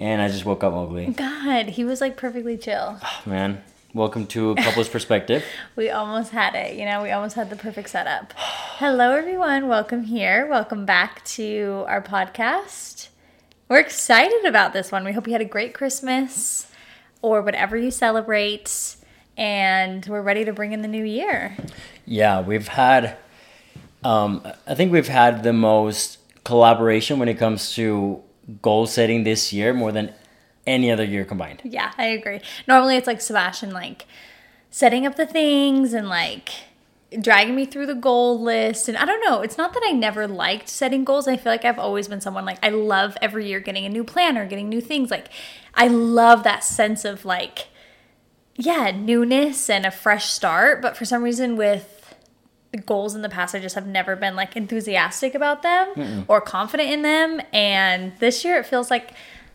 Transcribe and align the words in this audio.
and 0.00 0.22
I 0.22 0.28
just 0.28 0.46
woke 0.46 0.64
up 0.64 0.72
ugly. 0.72 1.06
God, 1.08 1.66
he 1.66 1.84
was 1.84 2.00
like 2.00 2.16
perfectly 2.16 2.56
chill. 2.56 2.98
Man, 3.26 3.62
welcome 3.92 4.26
to 4.28 4.52
a 4.52 4.54
couple's 4.56 4.88
perspective. 4.96 5.44
We 5.76 5.90
almost 5.90 6.32
had 6.32 6.54
it, 6.54 6.76
you 6.76 6.86
know, 6.86 7.02
we 7.02 7.10
almost 7.10 7.36
had 7.36 7.50
the 7.50 7.56
perfect 7.56 7.90
setup. 7.90 8.32
Hello, 8.36 9.12
everyone. 9.12 9.68
Welcome 9.68 10.04
here. 10.04 10.46
Welcome 10.46 10.86
back 10.86 11.22
to 11.26 11.84
our 11.86 12.00
podcast. 12.00 13.08
We're 13.68 13.80
excited 13.80 14.46
about 14.46 14.72
this 14.72 14.90
one. 14.90 15.04
We 15.04 15.12
hope 15.12 15.26
you 15.26 15.34
had 15.34 15.42
a 15.42 15.44
great 15.46 15.74
Christmas 15.74 16.66
or 17.20 17.42
whatever 17.42 17.76
you 17.76 17.90
celebrate, 17.90 18.96
and 19.36 20.06
we're 20.06 20.22
ready 20.22 20.46
to 20.46 20.52
bring 20.54 20.72
in 20.72 20.80
the 20.80 20.88
new 20.88 21.04
year. 21.04 21.58
Yeah, 22.06 22.40
we've 22.40 22.68
had, 22.68 23.18
um, 24.02 24.50
I 24.66 24.74
think 24.74 24.92
we've 24.92 25.08
had 25.08 25.42
the 25.42 25.52
most 25.52 26.16
collaboration 26.42 27.18
when 27.18 27.28
it 27.28 27.34
comes 27.34 27.74
to 27.74 28.22
goal 28.62 28.86
setting 28.86 29.24
this 29.24 29.52
year 29.52 29.72
more 29.72 29.92
than 29.92 30.12
any 30.66 30.90
other 30.90 31.04
year 31.04 31.24
combined. 31.24 31.60
Yeah, 31.64 31.92
I 31.98 32.06
agree. 32.06 32.40
Normally 32.66 32.96
it's 32.96 33.06
like 33.06 33.20
Sebastian 33.20 33.70
like 33.70 34.06
setting 34.70 35.06
up 35.06 35.16
the 35.16 35.26
things 35.26 35.92
and 35.92 36.08
like 36.08 36.50
dragging 37.20 37.56
me 37.56 37.66
through 37.66 37.86
the 37.86 37.94
goal 37.94 38.40
list 38.40 38.88
and 38.88 38.96
I 38.96 39.04
don't 39.04 39.20
know, 39.24 39.40
it's 39.40 39.58
not 39.58 39.74
that 39.74 39.82
I 39.84 39.90
never 39.90 40.28
liked 40.28 40.68
setting 40.68 41.04
goals. 41.04 41.26
I 41.26 41.36
feel 41.36 41.52
like 41.52 41.64
I've 41.64 41.78
always 41.78 42.06
been 42.06 42.20
someone 42.20 42.44
like 42.44 42.58
I 42.64 42.68
love 42.68 43.16
every 43.20 43.48
year 43.48 43.60
getting 43.60 43.84
a 43.84 43.88
new 43.88 44.04
planner, 44.04 44.46
getting 44.46 44.68
new 44.68 44.80
things. 44.80 45.10
Like 45.10 45.28
I 45.74 45.88
love 45.88 46.44
that 46.44 46.62
sense 46.62 47.04
of 47.04 47.24
like 47.24 47.68
yeah, 48.56 48.90
newness 48.90 49.70
and 49.70 49.86
a 49.86 49.90
fresh 49.90 50.26
start, 50.26 50.82
but 50.82 50.96
for 50.96 51.06
some 51.06 51.22
reason 51.22 51.56
with 51.56 51.99
the 52.72 52.78
goals 52.78 53.14
in 53.14 53.22
the 53.22 53.28
past, 53.28 53.54
I 53.54 53.58
just 53.58 53.74
have 53.74 53.86
never 53.86 54.14
been 54.16 54.36
like 54.36 54.56
enthusiastic 54.56 55.34
about 55.34 55.62
them 55.62 55.88
Mm-mm. 55.94 56.24
or 56.28 56.40
confident 56.40 56.90
in 56.90 57.02
them. 57.02 57.40
And 57.52 58.12
this 58.18 58.44
year 58.44 58.58
it 58.58 58.66
feels 58.66 58.90
like 58.90 59.14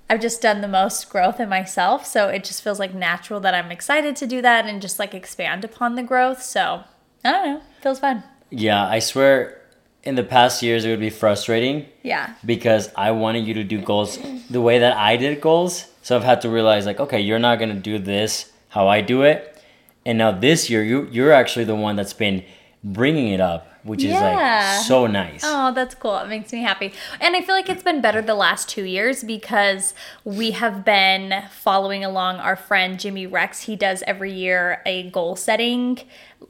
I've 0.10 0.22
just 0.22 0.42
done 0.42 0.62
the 0.62 0.68
most 0.68 1.10
growth 1.10 1.40
in 1.40 1.50
myself. 1.50 2.06
So 2.06 2.28
it 2.28 2.44
just 2.44 2.62
feels 2.62 2.80
like 2.80 2.94
natural 2.94 3.40
that 3.40 3.56
I'm 3.56 3.72
excited 3.72 4.16
to 4.18 4.28
do 4.28 4.42
that 4.42 4.66
and 4.66 4.82
just 4.82 5.00
like 5.00 5.14
expand 5.14 5.64
upon 5.64 5.96
the 5.96 6.04
growth. 6.04 6.44
So 6.44 6.84
I 7.24 7.32
don't 7.32 7.46
know, 7.46 7.62
feels 7.82 8.00
fun. 8.00 8.24
Yeah, 8.50 8.86
I 8.86 9.00
swear 9.00 9.62
in 10.04 10.16
the 10.16 10.24
past 10.24 10.62
years 10.62 10.86
it 10.86 10.90
would 10.90 11.00
be 11.00 11.10
frustrating. 11.10 11.88
Yeah. 12.04 12.36
Because 12.46 12.90
I 12.96 13.12
wanted 13.12 13.48
you 13.48 13.54
to 13.56 13.64
do 13.64 13.82
goals 13.82 14.20
the 14.50 14.62
way 14.62 14.80
that 14.80 14.96
I 14.96 15.18
did 15.18 15.42
goals. 15.42 15.86
So 16.04 16.16
I've 16.16 16.24
had 16.24 16.42
to 16.42 16.50
realize 16.50 16.86
like, 16.86 17.00
okay, 17.00 17.20
you're 17.20 17.40
not 17.40 17.60
gonna 17.60 17.76
do 17.76 17.98
this 17.98 18.52
how 18.70 18.90
I 18.90 19.00
do 19.00 19.24
it. 19.24 19.64
And 20.06 20.18
now 20.18 20.32
this 20.32 20.70
year 20.70 20.84
you 20.84 21.08
you're 21.12 21.32
actually 21.32 21.66
the 21.66 21.76
one 21.76 21.96
that's 21.96 22.14
been 22.14 22.44
bringing 22.86 23.30
it 23.30 23.42
up 23.42 23.76
which 23.86 24.04
yeah. 24.04 24.14
is 24.16 24.78
like 24.80 24.88
so 24.88 25.06
nice. 25.06 25.42
Oh, 25.46 25.72
that's 25.72 25.94
cool. 25.94 26.18
It 26.18 26.28
makes 26.28 26.52
me 26.52 26.64
happy. 26.64 26.92
And 27.22 27.36
I 27.36 27.42
feel 27.42 27.54
like 27.54 27.70
it's 27.70 27.84
been 27.84 28.02
better 28.02 28.20
the 28.20 28.34
last 28.34 28.68
two 28.68 28.84
years 28.84 29.24
because 29.24 29.94
we 30.24 30.52
have 30.52 30.84
been 30.84 31.44
following 31.52 32.04
along 32.04 32.38
our 32.38 32.56
friend 32.56 33.00
Jimmy 33.00 33.28
Rex. 33.28 33.62
He 33.62 33.76
does 33.76 34.04
every 34.08 34.34
year 34.34 34.82
a 34.88 35.10
goal 35.12 35.36
setting 35.36 36.00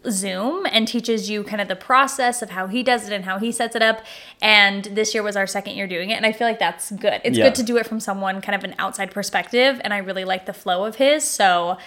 Zoom 0.10 0.66
and 0.72 0.88
teaches 0.88 1.30
you 1.30 1.44
kind 1.44 1.62
of 1.62 1.68
the 1.68 1.76
process 1.76 2.42
of 2.42 2.52
how 2.52 2.68
he 2.68 2.84
does 2.84 3.06
it 3.06 3.14
and 3.14 3.26
how 3.26 3.38
he 3.38 3.52
sets 3.52 3.76
it 3.76 3.82
up. 3.82 4.02
And 4.42 4.86
this 4.86 5.14
year 5.14 5.22
was 5.22 5.36
our 5.36 5.48
second 5.48 5.76
year 5.76 5.88
doing 5.88 6.12
it. 6.12 6.16
And 6.16 6.26
I 6.26 6.32
feel 6.32 6.48
like 6.48 6.60
that's 6.60 6.90
good. 6.92 7.20
It's 7.26 7.38
yeah. 7.38 7.46
good 7.46 7.56
to 7.56 7.64
do 7.64 7.76
it 7.76 7.86
from 7.86 8.00
someone 8.00 8.40
kind 8.40 8.56
of 8.56 8.64
an 8.64 8.76
outside 8.80 9.12
perspective. 9.12 9.82
And 9.84 9.94
I 9.94 9.98
really 9.98 10.24
like 10.24 10.46
the 10.46 10.54
flow 10.54 10.86
of 10.86 10.96
his. 10.96 11.26
So 11.26 11.78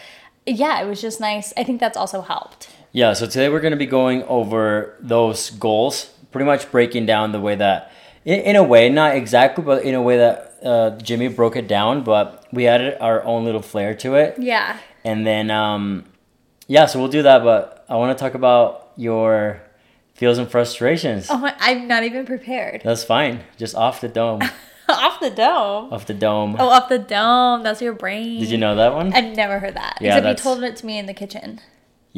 yeah, 0.44 0.82
it 0.82 0.86
was 0.86 1.00
just 1.00 1.20
nice. 1.20 1.54
I 1.56 1.64
think 1.64 1.80
that's 1.80 1.96
also 1.96 2.20
helped. 2.20 2.68
Yeah, 2.92 3.12
so 3.12 3.26
today 3.26 3.48
we're 3.48 3.60
going 3.60 3.72
to 3.72 3.76
be 3.78 3.86
going 3.86 4.22
over 4.24 4.96
those 5.00 5.50
goals, 5.50 6.06
pretty 6.32 6.46
much 6.46 6.70
breaking 6.70 7.06
down 7.06 7.32
the 7.32 7.40
way 7.40 7.54
that, 7.54 7.92
in, 8.24 8.40
in 8.40 8.56
a 8.56 8.62
way, 8.62 8.88
not 8.88 9.14
exactly, 9.14 9.62
but 9.62 9.82
in 9.84 9.94
a 9.94 10.00
way 10.00 10.16
that 10.16 10.58
uh, 10.62 10.90
Jimmy 10.98 11.28
broke 11.28 11.56
it 11.56 11.68
down, 11.68 12.02
but 12.02 12.46
we 12.50 12.66
added 12.66 12.96
our 13.00 13.22
own 13.24 13.44
little 13.44 13.62
flair 13.62 13.94
to 13.96 14.14
it. 14.14 14.36
Yeah. 14.38 14.78
And 15.04 15.26
then, 15.26 15.50
um, 15.50 16.04
yeah, 16.66 16.86
so 16.86 16.98
we'll 16.98 17.08
do 17.08 17.22
that, 17.22 17.44
but 17.44 17.84
I 17.90 17.96
want 17.96 18.16
to 18.16 18.22
talk 18.22 18.34
about 18.34 18.92
your 18.96 19.60
feels 20.14 20.38
and 20.38 20.50
frustrations. 20.50 21.26
Oh, 21.28 21.50
I'm 21.58 21.88
not 21.88 22.04
even 22.04 22.24
prepared. 22.24 22.80
That's 22.84 23.04
fine. 23.04 23.44
Just 23.58 23.74
off 23.74 24.00
the 24.00 24.08
dome. 24.08 24.40
off 24.88 25.20
the 25.20 25.30
dome. 25.30 25.92
Off 25.92 26.06
the 26.06 26.14
dome. 26.14 26.56
Oh, 26.58 26.68
off 26.68 26.88
the 26.88 26.98
dome. 26.98 27.62
That's 27.62 27.82
your 27.82 27.92
brain. 27.92 28.40
Did 28.40 28.50
you 28.50 28.58
know 28.58 28.76
that 28.76 28.94
one? 28.94 29.12
I've 29.12 29.36
never 29.36 29.58
heard 29.58 29.74
that. 29.74 29.98
Yeah, 30.00 30.16
Except 30.16 30.38
you 30.38 30.42
told 30.42 30.64
it 30.64 30.76
to 30.76 30.86
me 30.86 30.98
in 30.98 31.04
the 31.04 31.14
kitchen 31.14 31.60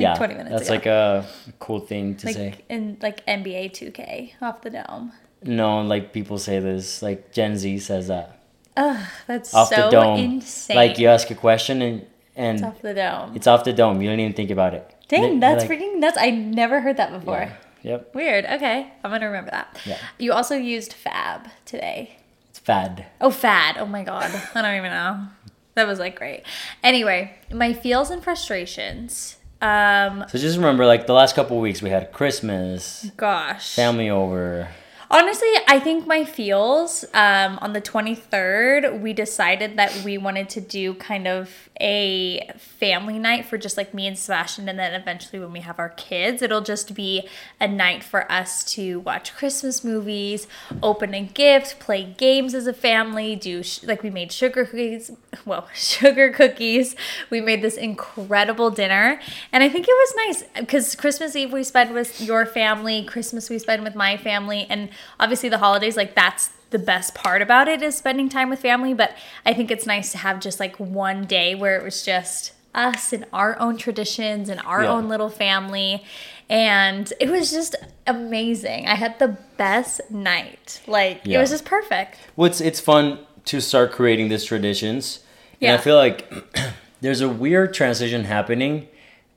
yeah, 0.01 0.15
20 0.15 0.35
minutes 0.35 0.51
That's 0.51 0.71
ago. 0.71 0.75
like 0.75 0.87
a 0.87 1.27
cool 1.59 1.81
thing 1.81 2.17
to 2.17 2.27
like 2.27 2.37
say. 2.37 2.55
In 2.69 2.99
like 3.01 3.25
NBA 3.27 3.73
2K 3.73 4.33
off 4.41 4.63
the 4.63 4.71
dome. 4.71 5.13
No, 5.43 5.81
like 5.83 6.13
people 6.13 6.39
say 6.39 6.61
this. 6.61 7.03
Like 7.03 7.33
Gen 7.33 7.57
Z 7.57 7.79
says 7.79 8.09
that. 8.09 8.41
Ugh, 8.77 9.07
that's 9.27 9.55
off 9.55 9.69
so 9.69 9.77
the 9.77 9.91
dome. 9.91 10.19
insane. 10.19 10.77
Like 10.77 10.99
you 10.99 11.09
ask 11.09 11.31
a 11.31 11.35
question 11.35 11.83
and 11.83 12.07
and 12.37 12.59
it's 12.59 12.65
off 12.65 12.81
the 12.83 12.95
dome. 12.95 13.37
It's 13.37 13.47
off 13.47 13.65
the 13.65 13.73
dome. 13.73 14.01
You 14.01 14.09
don't 14.11 14.21
even 14.21 14.33
think 14.33 14.51
about 14.51 14.75
it. 14.75 14.95
Dang, 15.09 15.41
that's 15.41 15.65
like, 15.65 15.79
freaking 15.79 15.99
nuts. 15.99 16.17
I 16.19 16.31
never 16.31 16.81
heard 16.81 16.97
that 16.97 17.13
before. 17.13 17.41
Yeah. 17.41 17.57
Yep. 17.83 18.15
Weird. 18.15 18.45
Okay, 18.45 18.93
I'm 19.03 19.11
gonna 19.11 19.27
remember 19.27 19.51
that. 19.51 19.79
Yeah. 19.85 19.99
You 20.19 20.33
also 20.33 20.55
used 20.55 20.93
fab 20.93 21.49
today. 21.65 22.17
It's 22.51 22.59
fad. 22.59 23.07
Oh, 23.21 23.31
fad. 23.31 23.77
Oh 23.79 23.87
my 23.87 24.05
god. 24.05 24.31
I 24.55 24.63
don't 24.63 24.77
even 24.77 24.91
know. 24.91 25.27
That 25.75 25.87
was 25.87 25.99
like 25.99 26.17
great. 26.17 26.43
Anyway, 26.83 27.35
my 27.51 27.73
feels 27.73 28.11
and 28.11 28.23
frustrations 28.23 29.37
um, 29.61 30.25
so 30.29 30.39
just 30.39 30.57
remember, 30.57 30.87
like 30.87 31.07
the 31.07 31.13
last 31.13 31.35
couple 31.35 31.59
weeks, 31.61 31.83
we 31.83 31.91
had 31.91 32.13
Christmas. 32.13 33.11
Gosh. 33.17 33.75
Family 33.75 34.11
over. 34.11 34.69
Honestly, 35.13 35.49
I 35.67 35.81
think 35.81 36.07
my 36.07 36.25
feels 36.25 37.05
um, 37.15 37.59
on 37.61 37.73
the 37.73 37.81
23rd, 37.81 39.01
we 39.01 39.13
decided 39.13 39.77
that 39.77 40.05
we 40.05 40.19
wanted 40.19 40.49
to 40.51 40.61
do 40.61 40.95
kind 40.95 41.27
of 41.27 41.69
a 41.81 42.49
family 42.59 43.19
night 43.19 43.45
for 43.45 43.59
just 43.59 43.77
like 43.77 43.93
me 43.93 44.07
and 44.07 44.17
Sebastian. 44.17 44.69
And 44.69 44.79
then 44.79 44.95
eventually, 44.95 45.41
when 45.41 45.51
we 45.51 45.61
have 45.61 45.81
our 45.81 45.89
kids, 45.89 46.43
it'll 46.43 46.61
just 46.61 46.95
be 46.95 47.29
a 47.59 47.67
night 47.67 48.05
for 48.05 48.31
us 48.31 48.63
to 48.75 49.01
watch 49.01 49.35
Christmas 49.35 49.83
movies, 49.83 50.47
open 50.81 51.13
a 51.13 51.23
gift, 51.23 51.81
play 51.81 52.05
games 52.05 52.55
as 52.55 52.69
a 52.69 52.73
family, 52.73 53.35
do 53.35 53.65
sh- 53.65 53.83
like 53.83 54.05
we 54.05 54.11
made 54.11 54.31
sugar 54.31 54.65
cookies. 54.65 55.11
Well, 55.47 55.69
sugar 55.75 56.31
cookies. 56.31 56.97
We 57.31 57.41
made 57.41 57.63
this 57.63 57.77
incredible 57.77 58.71
dinner. 58.71 59.21
And 59.53 59.63
I 59.63 59.69
think 59.69 59.87
it 59.89 59.93
was 59.93 60.15
nice 60.27 60.45
because 60.59 60.95
Christmas 60.97 61.35
Eve 61.35 61.53
we 61.53 61.63
spent 61.63 61.95
with 61.95 62.21
your 62.21 62.45
family, 62.45 63.05
Christmas 63.05 63.49
we 63.49 63.59
spent 63.59 63.83
with 63.83 63.95
my 63.95 64.17
family. 64.17 64.67
And 64.69 64.91
obviously 65.19 65.49
the 65.49 65.59
holidays 65.59 65.97
like 65.97 66.15
that's 66.15 66.51
the 66.71 66.79
best 66.79 67.15
part 67.15 67.43
about 67.43 67.67
it 67.67 67.83
is 67.83 67.97
spending 67.97 68.29
time 68.29 68.49
with 68.49 68.61
family 68.61 68.95
but 68.95 69.17
i 69.45 69.53
think 69.53 69.71
it's 69.71 69.87
nice 69.87 70.13
to 70.13 70.19
have 70.19 70.41
just 70.41 70.61
like 70.61 70.77
one 70.77 71.25
day 71.25 71.55
where 71.55 71.77
it 71.77 71.83
was 71.83 72.05
just 72.05 72.53
us 72.75 73.13
and 73.13 73.25
our 73.33 73.59
own 73.59 73.77
traditions 73.77 74.49
and 74.49 74.61
our 74.61 74.85
yeah. 74.85 74.91
own 74.91 75.09
little 75.09 75.31
family. 75.31 76.05
And 76.49 77.13
it 77.21 77.31
was 77.31 77.51
just 77.51 77.77
amazing. 78.07 78.87
I 78.87 78.95
had 78.95 79.19
the 79.19 79.37
best 79.57 80.01
night. 80.11 80.81
Like 80.87 81.23
yeah. 81.25 81.39
it 81.39 81.41
was 81.41 81.51
just 81.51 81.65
perfect. 81.65 82.19
Well 82.37 82.47
it's, 82.47 82.61
it's 82.61 82.81
fun 82.81 83.21
to 83.47 83.61
start 83.61 83.93
creating 83.93 84.29
these 84.29 84.45
traditions. 84.45 85.21
Yeah. 85.59 85.73
and 85.73 85.81
i 85.81 85.85
feel 85.85 85.97
like 85.97 86.33
there's 87.03 87.21
a 87.21 87.29
weird 87.29 87.75
transition 87.75 88.25
happening 88.25 88.89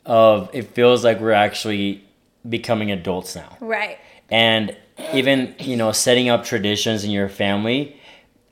of 0.06 0.50
it 0.54 0.74
feels 0.74 1.04
like 1.04 1.20
we're 1.20 1.32
actually 1.32 2.06
becoming 2.48 2.92
adults 2.92 3.36
now. 3.36 3.58
Right. 3.60 3.98
And 4.30 4.76
even 5.14 5.56
you 5.60 5.76
know 5.76 5.92
setting 5.92 6.30
up 6.30 6.44
traditions 6.44 7.04
in 7.04 7.12
your 7.12 7.30
family 7.30 8.00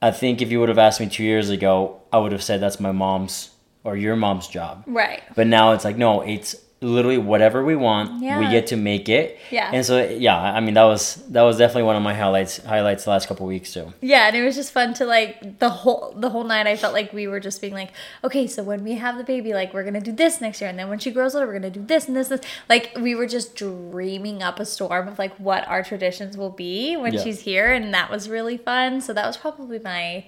i 0.01 0.11
think 0.11 0.41
if 0.41 0.51
you 0.51 0.59
would 0.59 0.69
have 0.69 0.77
asked 0.77 0.99
me 0.99 1.07
two 1.07 1.23
years 1.23 1.49
ago 1.49 2.01
i 2.11 2.17
would 2.17 2.31
have 2.31 2.43
said 2.43 2.59
that's 2.59 2.79
my 2.79 2.91
mom's 2.91 3.51
or 3.83 3.97
your 3.97 4.15
mom's 4.15 4.47
job. 4.47 4.83
Right. 4.87 5.21
But 5.35 5.47
now 5.47 5.71
it's 5.71 5.83
like 5.83 5.97
no 5.97 6.21
it's 6.21 6.55
literally 6.81 7.19
whatever 7.19 7.63
we 7.63 7.75
want 7.75 8.23
yeah. 8.23 8.39
we 8.39 8.49
get 8.49 8.67
to 8.67 8.75
make 8.75 9.07
it. 9.07 9.37
Yeah. 9.51 9.69
And 9.71 9.85
so 9.85 10.03
yeah 10.03 10.37
i 10.37 10.59
mean 10.59 10.73
that 10.73 10.85
was 10.85 11.15
that 11.29 11.43
was 11.43 11.57
definitely 11.57 11.83
one 11.83 11.95
of 11.95 12.01
my 12.01 12.13
highlights 12.13 12.57
highlights 12.57 13.03
the 13.03 13.11
last 13.11 13.27
couple 13.27 13.45
weeks 13.45 13.71
too. 13.71 13.93
Yeah 14.01 14.27
and 14.27 14.35
it 14.35 14.43
was 14.43 14.55
just 14.55 14.73
fun 14.73 14.93
to 14.95 15.05
like 15.05 15.59
the 15.59 15.69
whole 15.69 16.13
the 16.17 16.29
whole 16.29 16.43
night 16.43 16.65
i 16.65 16.75
felt 16.75 16.93
like 16.93 17.13
we 17.13 17.27
were 17.27 17.39
just 17.39 17.61
being 17.61 17.73
like 17.73 17.91
okay 18.23 18.47
so 18.47 18.63
when 18.63 18.83
we 18.83 18.95
have 18.95 19.17
the 19.17 19.23
baby 19.23 19.53
like 19.53 19.73
we're 19.73 19.83
gonna 19.83 20.01
do 20.01 20.11
this 20.11 20.41
next 20.41 20.59
year 20.59 20.69
and 20.69 20.79
then 20.79 20.89
when 20.89 20.97
she 20.97 21.11
grows 21.11 21.35
older 21.35 21.45
we're 21.45 21.53
gonna 21.53 21.69
do 21.69 21.83
this 21.85 22.07
and 22.07 22.17
this 22.17 22.29
this. 22.29 22.41
Like 22.67 22.93
we 22.99 23.13
were 23.13 23.27
just 23.27 23.55
dreaming 23.55 24.41
up 24.41 24.59
a 24.59 24.65
storm 24.65 25.07
of 25.07 25.19
like 25.19 25.35
what 25.35 25.67
our 25.67 25.83
traditions 25.83 26.35
will 26.35 26.49
be 26.49 26.97
when 26.97 27.13
yeah. 27.13 27.23
she's 27.23 27.41
here 27.41 27.71
and 27.71 27.93
that 27.93 28.09
was 28.09 28.27
really 28.27 28.57
fun. 28.57 29.01
So 29.01 29.13
that 29.13 29.27
was 29.27 29.37
probably 29.37 29.77
my 29.77 30.25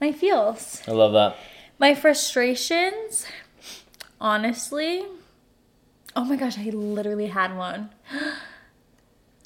my 0.00 0.12
feels. 0.12 0.82
I 0.88 0.92
love 0.92 1.12
that. 1.12 1.36
My 1.78 1.94
frustrations 1.94 3.26
honestly 4.18 5.04
Oh 6.16 6.24
my 6.24 6.36
gosh, 6.36 6.58
I 6.58 6.70
literally 6.70 7.28
had 7.28 7.56
one. 7.56 7.90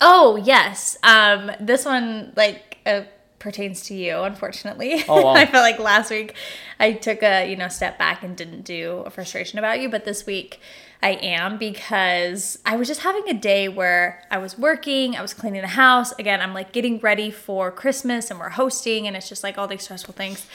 Oh, 0.01 0.37
yes. 0.37 0.99
Um, 1.03 1.53
this 1.61 1.85
one, 1.87 2.33
like, 2.37 2.79
uh, 2.85 3.03
pertains 3.39 3.83
to 3.85 3.95
you, 3.95 4.19
unfortunately. 4.19 5.05
Oh, 5.09 5.23
wow. 5.23 5.33
I 5.35 5.47
felt 5.47 5.63
like 5.63 5.79
last 5.79 6.11
week 6.11 6.35
I 6.81 6.93
took 6.93 7.23
a, 7.23 7.49
you 7.49 7.57
know, 7.57 7.69
step 7.69 7.99
back 7.99 8.23
and 8.23 8.37
didn't 8.37 8.63
do 8.63 9.03
a 9.07 9.11
frustration 9.11 9.59
about 9.59 9.81
you, 9.81 9.89
but 9.89 10.05
this 10.05 10.27
week 10.27 10.61
I 11.03 11.11
am 11.11 11.59
because 11.59 12.59
I 12.67 12.77
was 12.77 12.89
just 12.89 13.03
having 13.03 13.29
a 13.29 13.35
day 13.35 13.69
where 13.69 14.23
I 14.31 14.39
was 14.39 14.59
working, 14.59 15.17
I 15.17 15.23
was 15.23 15.33
cleaning 15.33 15.61
the 15.63 15.69
house. 15.69 16.13
Again, 16.19 16.41
I'm 16.41 16.55
like 16.55 16.73
getting 16.73 16.99
ready 16.99 17.31
for 17.31 17.71
Christmas 17.71 18.31
and 18.31 18.41
we're 18.41 18.49
hosting 18.51 19.07
and 19.07 19.17
it's 19.17 19.29
just 19.29 19.43
like 19.45 19.57
all 19.57 19.69
these 19.69 19.83
stressful 19.83 20.15
things. 20.15 20.47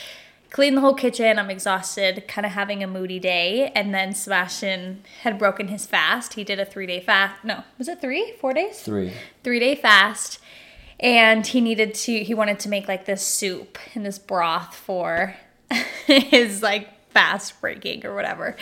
Clean 0.49 0.75
the 0.75 0.81
whole 0.81 0.93
kitchen. 0.93 1.37
I'm 1.37 1.49
exhausted, 1.49 2.27
kind 2.27 2.45
of 2.45 2.53
having 2.53 2.83
a 2.83 2.87
moody 2.87 3.19
day. 3.19 3.71
And 3.75 3.93
then 3.93 4.13
Sebastian 4.13 5.03
had 5.21 5.37
broken 5.37 5.67
his 5.67 5.85
fast. 5.85 6.33
He 6.33 6.43
did 6.43 6.59
a 6.59 6.65
three 6.65 6.85
day 6.85 6.99
fast. 6.99 7.43
No, 7.43 7.63
was 7.77 7.87
it 7.87 8.01
three? 8.01 8.33
Four 8.39 8.53
days? 8.53 8.79
Three. 8.81 9.13
Three 9.43 9.59
day 9.59 9.75
fast. 9.75 10.39
And 10.99 11.45
he 11.45 11.61
needed 11.61 11.93
to, 11.93 12.23
he 12.23 12.33
wanted 12.33 12.59
to 12.61 12.69
make 12.69 12.87
like 12.87 13.05
this 13.05 13.25
soup 13.25 13.77
and 13.95 14.05
this 14.05 14.19
broth 14.19 14.75
for 14.75 15.35
his 16.05 16.61
like 16.61 16.89
fast 17.11 17.59
breaking 17.61 18.05
or 18.05 18.15
whatever. 18.15 18.57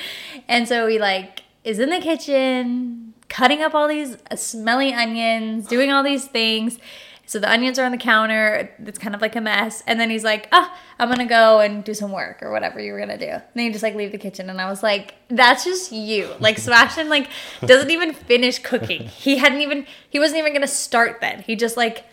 And 0.48 0.68
so 0.68 0.88
he 0.88 1.00
like 1.00 1.42
is 1.64 1.80
in 1.80 1.90
the 1.90 2.00
kitchen 2.00 3.14
cutting 3.30 3.62
up 3.62 3.74
all 3.74 3.88
these 3.88 4.18
smelly 4.36 4.94
onions, 4.94 5.68
doing 5.68 5.92
all 5.92 6.04
these 6.04 6.26
things. 6.26 6.80
So 7.28 7.40
the 7.40 7.52
onions 7.52 7.78
are 7.78 7.84
on 7.84 7.92
the 7.92 7.98
counter. 7.98 8.70
It's 8.86 8.98
kind 8.98 9.14
of 9.14 9.22
like 9.22 9.36
a 9.36 9.42
mess. 9.42 9.84
And 9.86 10.00
then 10.00 10.10
he's 10.10 10.24
like, 10.24 10.48
ah, 10.54 10.76
I'm 10.98 11.10
going 11.10 11.20
to 11.20 11.26
go 11.26 11.60
and 11.60 11.84
do 11.84 11.94
some 11.94 12.14
work 12.14 12.42
or 12.42 12.52
whatever 12.52 12.80
you 12.80 12.94
were 12.94 12.98
going 12.98 13.10
to 13.10 13.18
do. 13.18 13.32
And 13.32 13.44
then 13.54 13.66
you 13.66 13.72
just 13.72 13.84
like 13.84 13.96
leave 13.96 14.14
the 14.14 14.18
kitchen. 14.18 14.50
And 14.50 14.62
I 14.62 14.70
was 14.70 14.82
like, 14.82 15.14
that's 15.28 15.66
just 15.66 15.92
you. 15.92 16.34
Like 16.40 16.58
Sebastian 16.58 17.10
like 17.10 17.30
doesn't 17.66 17.92
even 17.92 18.14
finish 18.14 18.60
cooking. 18.60 19.04
He 19.04 19.38
hadn't 19.38 19.60
even, 19.60 19.86
he 20.10 20.20
wasn't 20.20 20.40
even 20.40 20.54
going 20.54 20.62
to 20.62 20.70
start 20.70 21.20
then. 21.20 21.42
He 21.42 21.58
just 21.58 21.76
like 21.76 22.06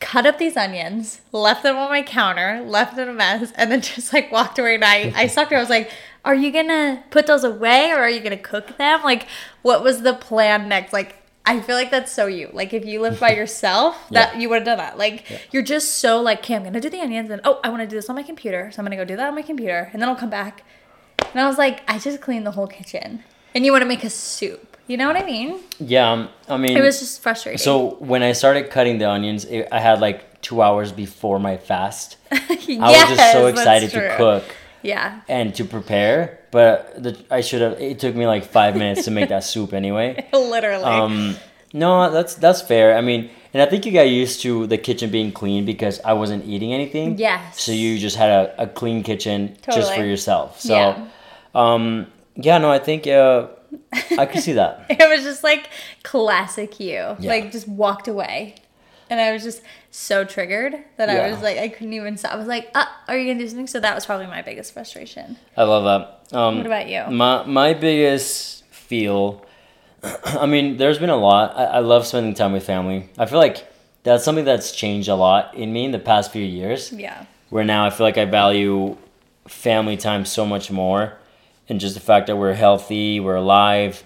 cut 0.00 0.26
up 0.26 0.38
these 0.38 0.56
onions, 0.56 1.20
left 1.30 1.62
them 1.62 1.76
on 1.76 1.88
my 1.88 2.02
counter, 2.02 2.60
left 2.66 2.98
it 2.98 3.06
a 3.06 3.12
mess, 3.12 3.52
and 3.54 3.70
then 3.70 3.80
just 3.82 4.12
like 4.12 4.32
walked 4.32 4.58
away. 4.58 4.74
And 4.74 4.84
I, 4.84 5.12
I 5.14 5.26
sucked. 5.28 5.52
I 5.52 5.60
was 5.60 5.70
like, 5.70 5.92
are 6.24 6.34
you 6.34 6.50
gonna 6.50 7.04
put 7.10 7.26
those 7.26 7.44
away 7.44 7.92
or 7.92 7.98
are 7.98 8.10
you 8.10 8.20
gonna 8.20 8.36
cook 8.36 8.76
them? 8.78 9.02
Like, 9.04 9.26
what 9.62 9.84
was 9.84 10.02
the 10.02 10.14
plan 10.14 10.68
next? 10.68 10.92
Like, 10.92 11.16
I 11.46 11.60
feel 11.60 11.74
like 11.74 11.90
that's 11.90 12.12
so 12.12 12.26
you. 12.26 12.50
Like, 12.52 12.72
if 12.74 12.84
you 12.84 13.00
lived 13.00 13.18
by 13.18 13.30
yourself, 13.40 13.96
that 14.10 14.34
Yeah. 14.34 14.40
you 14.40 14.48
would 14.50 14.56
have 14.56 14.64
done 14.66 14.78
that. 14.78 14.98
Like, 14.98 15.28
Yeah. 15.30 15.38
you're 15.52 15.62
just 15.62 15.96
so 15.96 16.20
like, 16.20 16.40
okay, 16.40 16.54
I'm 16.54 16.64
gonna 16.64 16.80
do 16.80 16.90
the 16.90 17.00
onions, 17.00 17.30
and 17.30 17.40
oh, 17.44 17.60
I 17.64 17.68
want 17.70 17.80
to 17.82 17.86
do 17.86 17.96
this 17.96 18.08
on 18.08 18.16
my 18.16 18.22
computer, 18.22 18.70
so 18.72 18.80
I'm 18.80 18.84
gonna 18.84 18.96
go 18.96 19.04
do 19.04 19.16
that 19.16 19.26
on 19.28 19.34
my 19.34 19.42
computer, 19.42 19.90
and 19.92 20.00
then 20.00 20.08
I'll 20.08 20.16
come 20.16 20.30
back. 20.30 20.62
And 21.32 21.40
I 21.40 21.46
was 21.46 21.58
like, 21.58 21.82
I 21.88 21.98
just 21.98 22.20
cleaned 22.20 22.46
the 22.46 22.50
whole 22.52 22.66
kitchen, 22.66 23.24
and 23.54 23.64
you 23.64 23.72
want 23.72 23.82
to 23.82 23.88
make 23.88 24.04
a 24.04 24.10
soup. 24.10 24.76
You 24.86 24.96
know 24.96 25.06
what 25.06 25.16
I 25.16 25.24
mean? 25.24 25.60
Yeah, 25.78 26.10
um, 26.10 26.28
I 26.48 26.56
mean, 26.56 26.76
It 26.76 26.80
was 26.82 26.98
just 26.98 27.22
frustrating. 27.22 27.58
so 27.58 27.94
when 28.00 28.22
I 28.24 28.32
started 28.32 28.70
cutting 28.70 28.98
the 28.98 29.08
onions, 29.08 29.44
it, 29.44 29.68
I 29.70 29.78
had 29.78 30.00
like 30.00 30.40
two 30.42 30.62
hours 30.62 30.90
before 30.90 31.38
my 31.38 31.56
fast. 31.56 32.16
I 32.32 32.38
was 32.58 33.16
just 33.16 33.32
so 33.32 33.46
excited 33.46 33.90
to 33.90 34.16
cook 34.16 34.42
Yeah. 34.82 35.20
and 35.28 35.54
to 35.56 35.64
prepare, 35.64 36.38
but 36.50 37.02
the, 37.02 37.16
I 37.30 37.40
should 37.42 37.60
have. 37.62 37.80
It 37.80 37.98
took 37.98 38.14
me 38.14 38.26
like 38.26 38.44
five 38.44 38.76
minutes 38.76 39.04
to 39.04 39.10
make 39.10 39.28
that 39.28 39.44
soup 39.52 39.72
anyway. 39.72 40.26
Literally. 40.32 40.84
Um, 40.84 41.36
no, 41.72 42.10
that's 42.10 42.34
that's 42.34 42.62
fair. 42.62 42.96
I 42.96 43.00
mean, 43.00 43.30
and 43.54 43.62
I 43.62 43.66
think 43.66 43.86
you 43.86 43.92
got 43.92 44.08
used 44.08 44.42
to 44.42 44.66
the 44.66 44.78
kitchen 44.78 45.10
being 45.10 45.32
clean 45.32 45.64
because 45.64 46.00
I 46.04 46.14
wasn't 46.14 46.44
eating 46.46 46.72
anything. 46.72 47.18
Yes. 47.18 47.60
So 47.60 47.72
you 47.72 47.98
just 47.98 48.16
had 48.16 48.30
a, 48.30 48.62
a 48.62 48.66
clean 48.66 49.02
kitchen 49.02 49.56
just 49.72 49.94
for 49.94 50.04
yourself. 50.04 50.60
So, 50.60 50.74
Yeah. 50.74 51.06
um, 51.54 52.06
yeah, 52.36 52.58
no, 52.58 52.70
I 52.70 52.78
think 52.78 53.06
uh, 53.06 53.48
I 54.18 54.26
can 54.26 54.40
see 54.40 54.52
that. 54.54 54.86
It 54.90 55.08
was 55.08 55.22
just 55.24 55.44
like 55.44 55.68
classic 56.02 56.80
you. 56.80 57.16
Like 57.20 57.52
just 57.52 57.68
walked 57.68 58.08
away. 58.08 58.54
And 59.10 59.20
I 59.20 59.32
was 59.32 59.42
just 59.42 59.62
so 59.90 60.24
triggered 60.24 60.76
that 60.96 61.10
I 61.10 61.30
was 61.30 61.42
like 61.42 61.58
I 61.58 61.68
couldn't 61.68 61.92
even 61.92 62.16
stop. 62.16 62.32
I 62.32 62.36
was 62.36 62.46
like, 62.46 62.70
uh, 62.74 62.86
are 63.08 63.18
you 63.18 63.26
gonna 63.32 63.40
do 63.44 63.48
something? 63.48 63.66
So 63.66 63.80
that 63.80 63.94
was 63.94 64.06
probably 64.06 64.26
my 64.28 64.40
biggest 64.40 64.72
frustration. 64.72 65.36
I 65.56 65.64
love 65.64 65.84
that. 66.30 66.36
Um, 66.36 66.58
What 66.58 66.66
about 66.66 66.88
you? 66.88 67.04
My 67.10 67.44
my 67.44 67.74
biggest 67.74 68.64
feel. 68.66 69.44
I 70.24 70.46
mean, 70.46 70.76
there's 70.76 70.98
been 70.98 71.10
a 71.10 71.16
lot. 71.16 71.56
I, 71.56 71.64
I 71.64 71.78
love 71.80 72.06
spending 72.06 72.34
time 72.34 72.52
with 72.52 72.64
family. 72.64 73.10
I 73.18 73.26
feel 73.26 73.38
like 73.40 73.66
that's 74.04 74.24
something 74.24 74.44
that's 74.44 74.72
changed 74.74 75.08
a 75.08 75.14
lot 75.16 75.54
in 75.56 75.72
me 75.72 75.84
in 75.84 75.90
the 75.90 75.98
past 75.98 76.30
few 76.32 76.44
years. 76.44 76.92
Yeah. 76.92 77.26
Where 77.50 77.64
now 77.64 77.84
I 77.84 77.90
feel 77.90 78.06
like 78.06 78.16
I 78.16 78.24
value 78.24 78.96
family 79.48 79.96
time 79.96 80.24
so 80.24 80.46
much 80.46 80.70
more, 80.70 81.18
and 81.68 81.80
just 81.80 81.94
the 81.94 82.00
fact 82.00 82.28
that 82.28 82.36
we're 82.36 82.54
healthy, 82.54 83.18
we're 83.18 83.34
alive, 83.34 84.04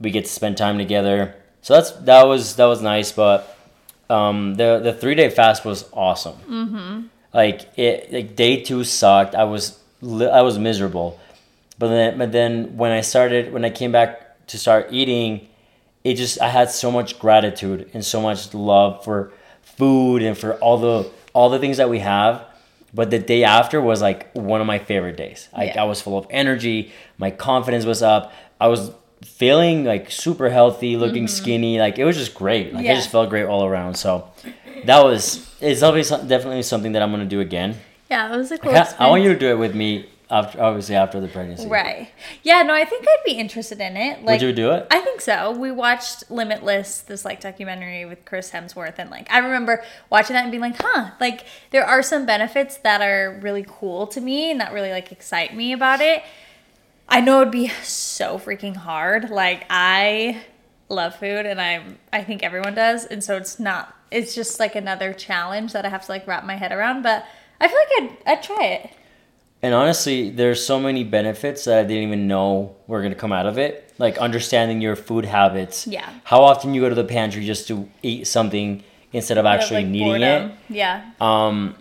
we 0.00 0.12
get 0.12 0.24
to 0.26 0.30
spend 0.30 0.56
time 0.56 0.78
together. 0.78 1.34
So 1.60 1.74
that's 1.74 1.90
that 1.90 2.28
was 2.28 2.54
that 2.56 2.66
was 2.66 2.80
nice, 2.80 3.10
but 3.10 3.53
um, 4.10 4.54
the 4.54 4.80
the 4.82 4.92
three 4.92 5.14
day 5.14 5.30
fast 5.30 5.64
was 5.64 5.84
awesome. 5.92 6.36
Mm-hmm. 6.48 7.00
Like 7.32 7.76
it, 7.78 8.12
like 8.12 8.36
day 8.36 8.62
two 8.62 8.84
sucked. 8.84 9.34
I 9.34 9.44
was 9.44 9.78
li- 10.00 10.28
I 10.28 10.42
was 10.42 10.58
miserable, 10.58 11.18
but 11.78 11.88
then 11.88 12.18
but 12.18 12.32
then 12.32 12.76
when 12.76 12.92
I 12.92 13.00
started 13.00 13.52
when 13.52 13.64
I 13.64 13.70
came 13.70 13.92
back 13.92 14.46
to 14.48 14.58
start 14.58 14.88
eating, 14.90 15.48
it 16.04 16.14
just 16.14 16.40
I 16.40 16.48
had 16.48 16.70
so 16.70 16.90
much 16.90 17.18
gratitude 17.18 17.90
and 17.94 18.04
so 18.04 18.20
much 18.20 18.52
love 18.54 19.02
for 19.04 19.32
food 19.62 20.22
and 20.22 20.36
for 20.36 20.54
all 20.56 20.78
the 20.78 21.10
all 21.32 21.50
the 21.50 21.58
things 21.58 21.78
that 21.78 21.88
we 21.90 21.98
have. 22.00 22.44
But 22.92 23.10
the 23.10 23.18
day 23.18 23.42
after 23.42 23.80
was 23.80 24.00
like 24.00 24.30
one 24.34 24.60
of 24.60 24.68
my 24.68 24.78
favorite 24.78 25.16
days. 25.16 25.48
Like 25.56 25.74
Yeah. 25.74 25.82
I 25.82 25.84
was 25.86 26.00
full 26.00 26.16
of 26.16 26.26
energy. 26.30 26.92
My 27.18 27.32
confidence 27.32 27.84
was 27.84 28.02
up. 28.02 28.32
I 28.60 28.68
was 28.68 28.92
feeling 29.24 29.84
like 29.84 30.10
super 30.10 30.50
healthy, 30.50 30.96
looking 30.96 31.24
mm-hmm. 31.24 31.42
skinny. 31.42 31.78
Like 31.78 31.98
it 31.98 32.04
was 32.04 32.16
just 32.16 32.34
great. 32.34 32.72
Like 32.72 32.86
I 32.86 32.94
just 32.94 33.10
felt 33.10 33.30
great 33.30 33.44
all 33.44 33.64
around. 33.64 33.94
So 33.94 34.28
that 34.84 35.04
was 35.04 35.36
it's 35.60 35.80
definitely 35.80 36.02
some- 36.04 36.28
definitely 36.28 36.62
something 36.62 36.92
that 36.92 37.02
I'm 37.02 37.10
gonna 37.10 37.24
do 37.24 37.40
again. 37.40 37.76
Yeah, 38.10 38.32
it 38.32 38.36
was 38.36 38.50
a 38.50 38.54
I, 38.54 38.58
cool 38.58 38.72
can't- 38.72 39.00
I 39.00 39.08
want 39.08 39.22
you 39.22 39.32
to 39.32 39.38
do 39.38 39.48
it 39.48 39.58
with 39.58 39.74
me 39.74 40.06
after 40.30 40.60
obviously 40.60 40.94
after 40.94 41.20
the 41.20 41.28
pregnancy. 41.28 41.68
Right. 41.68 42.10
Yeah, 42.42 42.62
no, 42.62 42.74
I 42.74 42.84
think 42.84 43.06
I'd 43.06 43.24
be 43.24 43.32
interested 43.32 43.80
in 43.80 43.96
it. 43.96 44.24
Like 44.24 44.40
Would 44.40 44.48
you 44.48 44.52
do 44.52 44.70
it? 44.72 44.86
I 44.90 45.00
think 45.00 45.20
so. 45.20 45.52
We 45.52 45.70
watched 45.70 46.30
Limitless, 46.30 47.02
this 47.02 47.24
like 47.24 47.40
documentary 47.40 48.04
with 48.04 48.24
Chris 48.24 48.50
Hemsworth, 48.50 48.94
and 48.98 49.10
like 49.10 49.30
I 49.30 49.38
remember 49.38 49.84
watching 50.10 50.34
that 50.34 50.42
and 50.42 50.50
being 50.50 50.62
like, 50.62 50.76
huh, 50.78 51.10
like 51.20 51.44
there 51.70 51.84
are 51.84 52.02
some 52.02 52.26
benefits 52.26 52.78
that 52.78 53.00
are 53.00 53.38
really 53.42 53.64
cool 53.68 54.06
to 54.08 54.20
me 54.20 54.50
and 54.50 54.60
that 54.60 54.72
really 54.72 54.90
like 54.90 55.12
excite 55.12 55.54
me 55.54 55.72
about 55.72 56.00
it. 56.00 56.22
I 57.08 57.20
know 57.20 57.40
it'd 57.42 57.52
be 57.52 57.68
so 57.82 58.38
freaking 58.38 58.76
hard. 58.76 59.30
Like 59.30 59.64
I 59.70 60.42
love 60.88 61.16
food 61.16 61.46
and 61.46 61.60
I'm 61.60 61.98
I 62.12 62.22
think 62.24 62.42
everyone 62.42 62.74
does. 62.74 63.04
And 63.04 63.22
so 63.22 63.36
it's 63.36 63.58
not 63.58 63.94
it's 64.10 64.34
just 64.34 64.60
like 64.60 64.74
another 64.74 65.12
challenge 65.12 65.72
that 65.72 65.84
I 65.84 65.88
have 65.88 66.04
to 66.06 66.12
like 66.12 66.26
wrap 66.26 66.44
my 66.44 66.56
head 66.56 66.72
around. 66.72 67.02
But 67.02 67.24
I 67.60 67.68
feel 67.68 67.78
like 67.78 68.10
I'd 68.26 68.38
I'd 68.38 68.42
try 68.42 68.64
it. 68.64 68.90
And 69.62 69.74
honestly, 69.74 70.28
there's 70.28 70.64
so 70.64 70.78
many 70.78 71.04
benefits 71.04 71.64
that 71.64 71.78
I 71.78 71.82
didn't 71.84 72.02
even 72.08 72.26
know 72.28 72.76
were 72.86 73.00
gonna 73.02 73.14
come 73.14 73.32
out 73.32 73.46
of 73.46 73.56
it. 73.58 73.92
Like 73.98 74.18
understanding 74.18 74.80
your 74.80 74.96
food 74.96 75.24
habits. 75.24 75.86
Yeah. 75.86 76.08
How 76.24 76.42
often 76.42 76.74
you 76.74 76.80
go 76.80 76.88
to 76.88 76.94
the 76.94 77.04
pantry 77.04 77.44
just 77.46 77.68
to 77.68 77.88
eat 78.02 78.26
something 78.26 78.82
instead 79.12 79.38
of 79.38 79.46
actually 79.46 79.82
Like, 79.84 79.86
needing 79.86 80.08
boredom. 80.08 80.50
it. 80.50 80.56
Yeah. 80.68 81.10
Um, 81.20 81.76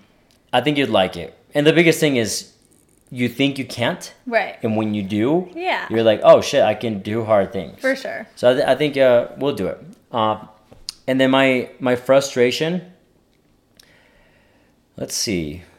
I 0.54 0.62
think 0.62 0.78
you'd 0.78 0.90
like 0.90 1.18
it. 1.18 1.36
And 1.56 1.66
the 1.68 1.74
biggest 1.74 2.00
thing 2.00 2.16
is 2.18 2.53
you 3.20 3.30
think 3.30 3.58
you 3.60 3.66
can't, 3.66 4.04
Right. 4.26 4.56
and 4.64 4.76
when 4.76 4.94
you 4.96 5.04
do, 5.04 5.48
Yeah. 5.54 5.86
you're 5.90 6.04
like, 6.12 6.22
oh 6.24 6.42
shit, 6.42 6.64
I 6.64 6.74
can 6.74 7.00
do 7.00 7.24
hard 7.24 7.54
things. 7.54 7.80
For 7.80 7.96
sure. 7.96 8.26
So 8.36 8.50
I, 8.50 8.54
th- 8.56 8.66
I 8.68 8.76
think 8.76 8.98
uh, 8.98 9.28
we'll 9.38 9.54
do 9.64 9.68
it. 9.68 9.78
Uh, 10.12 10.38
and 11.08 11.20
then 11.22 11.30
my 11.32 11.70
my 11.80 11.96
frustration. 11.96 12.72
Let's 14.98 15.16
see. 15.16 15.62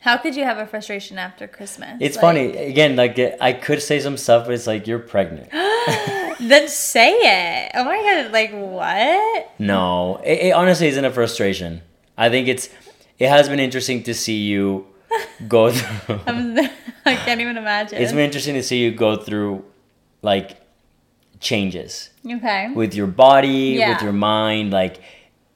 How 0.00 0.16
could 0.18 0.36
you 0.36 0.44
have 0.44 0.58
a 0.58 0.66
frustration 0.66 1.18
after 1.18 1.46
Christmas? 1.48 1.98
It's 2.00 2.16
Like- 2.16 2.20
funny 2.22 2.56
again. 2.56 2.94
Like 2.96 3.18
I 3.40 3.52
could 3.52 3.82
say 3.82 3.98
some 4.00 4.16
stuff, 4.16 4.46
but 4.46 4.54
it's 4.54 4.66
like 4.66 4.86
you're 4.86 5.00
pregnant. 5.00 5.50
Then 6.38 6.68
say 6.68 7.12
it. 7.12 7.70
Oh 7.74 7.84
my 7.84 7.96
god! 7.96 8.30
Like 8.32 8.52
what? 8.52 9.50
No, 9.58 10.20
it, 10.22 10.48
it 10.48 10.50
honestly 10.52 10.86
isn't 10.88 11.04
a 11.04 11.10
frustration. 11.10 11.80
I 12.18 12.28
think 12.28 12.46
it's 12.46 12.68
it 13.18 13.28
has 13.28 13.48
been 13.48 13.60
interesting 13.60 14.02
to 14.04 14.14
see 14.14 14.38
you 14.44 14.86
go 15.48 15.70
through. 15.70 16.20
I'm, 16.26 16.58
I 17.04 17.14
can't 17.16 17.40
even 17.40 17.56
imagine. 17.56 17.98
it's 17.98 18.12
been 18.12 18.20
interesting 18.24 18.54
to 18.54 18.62
see 18.62 18.78
you 18.78 18.90
go 18.90 19.16
through 19.16 19.64
like 20.22 20.56
changes 21.40 22.10
okay. 22.28 22.70
with 22.74 22.94
your 22.94 23.06
body, 23.06 23.76
Yeah. 23.78 23.92
with 23.92 24.02
your 24.02 24.12
mind. 24.12 24.72
Like 24.72 24.98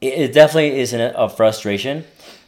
it, 0.00 0.14
it 0.14 0.32
definitely 0.32 0.78
isn't 0.80 1.00
a, 1.00 1.16
a 1.16 1.28
frustration, 1.28 2.04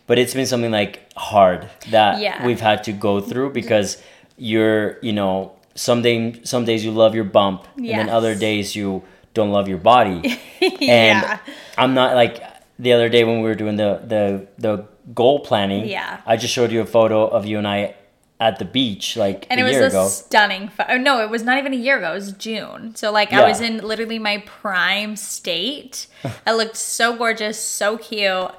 but 0.06 0.18
it's 0.18 0.34
been 0.34 0.46
something 0.46 0.70
like 0.70 1.00
hard 1.16 1.68
that 1.90 2.20
Yeah. 2.20 2.46
we've 2.46 2.60
had 2.60 2.84
to 2.84 2.92
go 2.92 3.20
through 3.20 3.52
because 3.52 4.02
you're, 4.36 4.98
you 5.02 5.12
know, 5.12 5.52
some 5.74 6.02
day, 6.02 6.40
some 6.44 6.64
days 6.64 6.84
you 6.84 6.90
love 6.90 7.14
your 7.14 7.24
bump, 7.24 7.66
and 7.76 7.86
then 7.88 8.08
other 8.10 8.34
days 8.34 8.76
you 8.76 9.02
don't 9.34 9.50
love 9.50 9.68
your 9.68 9.78
body. 9.78 10.38
and 10.60 10.80
yeah. 10.80 11.38
I'm 11.78 11.94
not 11.94 12.14
like 12.14 12.42
the 12.78 12.92
other 12.92 13.08
day 13.08 13.24
when 13.24 13.36
we 13.42 13.48
were 13.48 13.54
doing 13.54 13.76
the 13.76 14.00
the 14.06 14.46
the 14.58 14.84
goal 15.14 15.40
planning. 15.40 15.86
Yeah. 15.88 16.20
I 16.26 16.36
just 16.36 16.52
showed 16.54 16.70
you 16.72 16.80
a 16.80 16.86
photo 16.86 17.26
of 17.26 17.44
you 17.46 17.58
and 17.58 17.66
I 17.66 17.94
at 18.40 18.58
the 18.58 18.64
beach 18.64 19.16
like 19.16 19.46
And 19.50 19.60
a 19.60 19.62
it 19.62 19.64
was 19.66 19.72
year 19.74 19.84
a 19.84 19.86
ago. 19.88 20.08
stunning. 20.08 20.68
Pho- 20.68 20.84
oh, 20.88 20.96
no, 20.98 21.20
it 21.22 21.30
was 21.30 21.42
not 21.44 21.58
even 21.58 21.72
a 21.72 21.76
year 21.76 21.98
ago. 21.98 22.10
It 22.12 22.14
was 22.14 22.32
June. 22.32 22.94
So 22.96 23.12
like 23.12 23.32
I 23.32 23.46
was 23.48 23.60
in 23.60 23.78
literally 23.78 24.18
my 24.18 24.38
prime 24.46 25.14
state. 25.16 26.06
I 26.46 26.52
looked 26.52 26.76
so 26.76 27.16
gorgeous, 27.16 27.58
so 27.58 27.98
cute, 27.98 28.50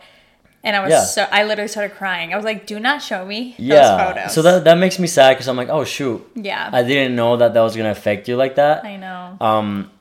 and 0.63 0.75
I 0.75 0.79
was 0.82 0.91
Yeah. 0.91 1.03
so. 1.03 1.27
I 1.32 1.43
literally 1.43 1.67
started 1.67 1.96
crying. 1.98 2.34
I 2.34 2.38
was 2.38 2.46
like, 2.46 2.65
"Do 2.65 2.79
not 2.79 3.01
show 3.01 3.25
me 3.25 3.55
yeah. 3.58 3.75
those 3.98 4.08
photos." 4.08 4.34
So 4.34 4.41
that 4.43 4.63
that 4.63 4.77
makes 4.77 5.00
me 5.00 5.08
sad 5.08 5.34
because 5.34 5.48
I'm 5.50 5.58
like, 5.58 5.70
oh 5.70 5.84
shoot, 5.84 6.25
yeah, 6.36 6.70
I 6.72 6.84
didn't 6.84 7.15
know 7.17 7.36
that 7.38 7.53
that 7.53 7.62
was 7.62 7.75
gonna 7.75 7.91
affect 7.91 8.27
you 8.29 8.38
like 8.38 8.55
that. 8.55 8.86
I 8.86 8.96
know. 8.96 9.38
Um, 9.41 9.91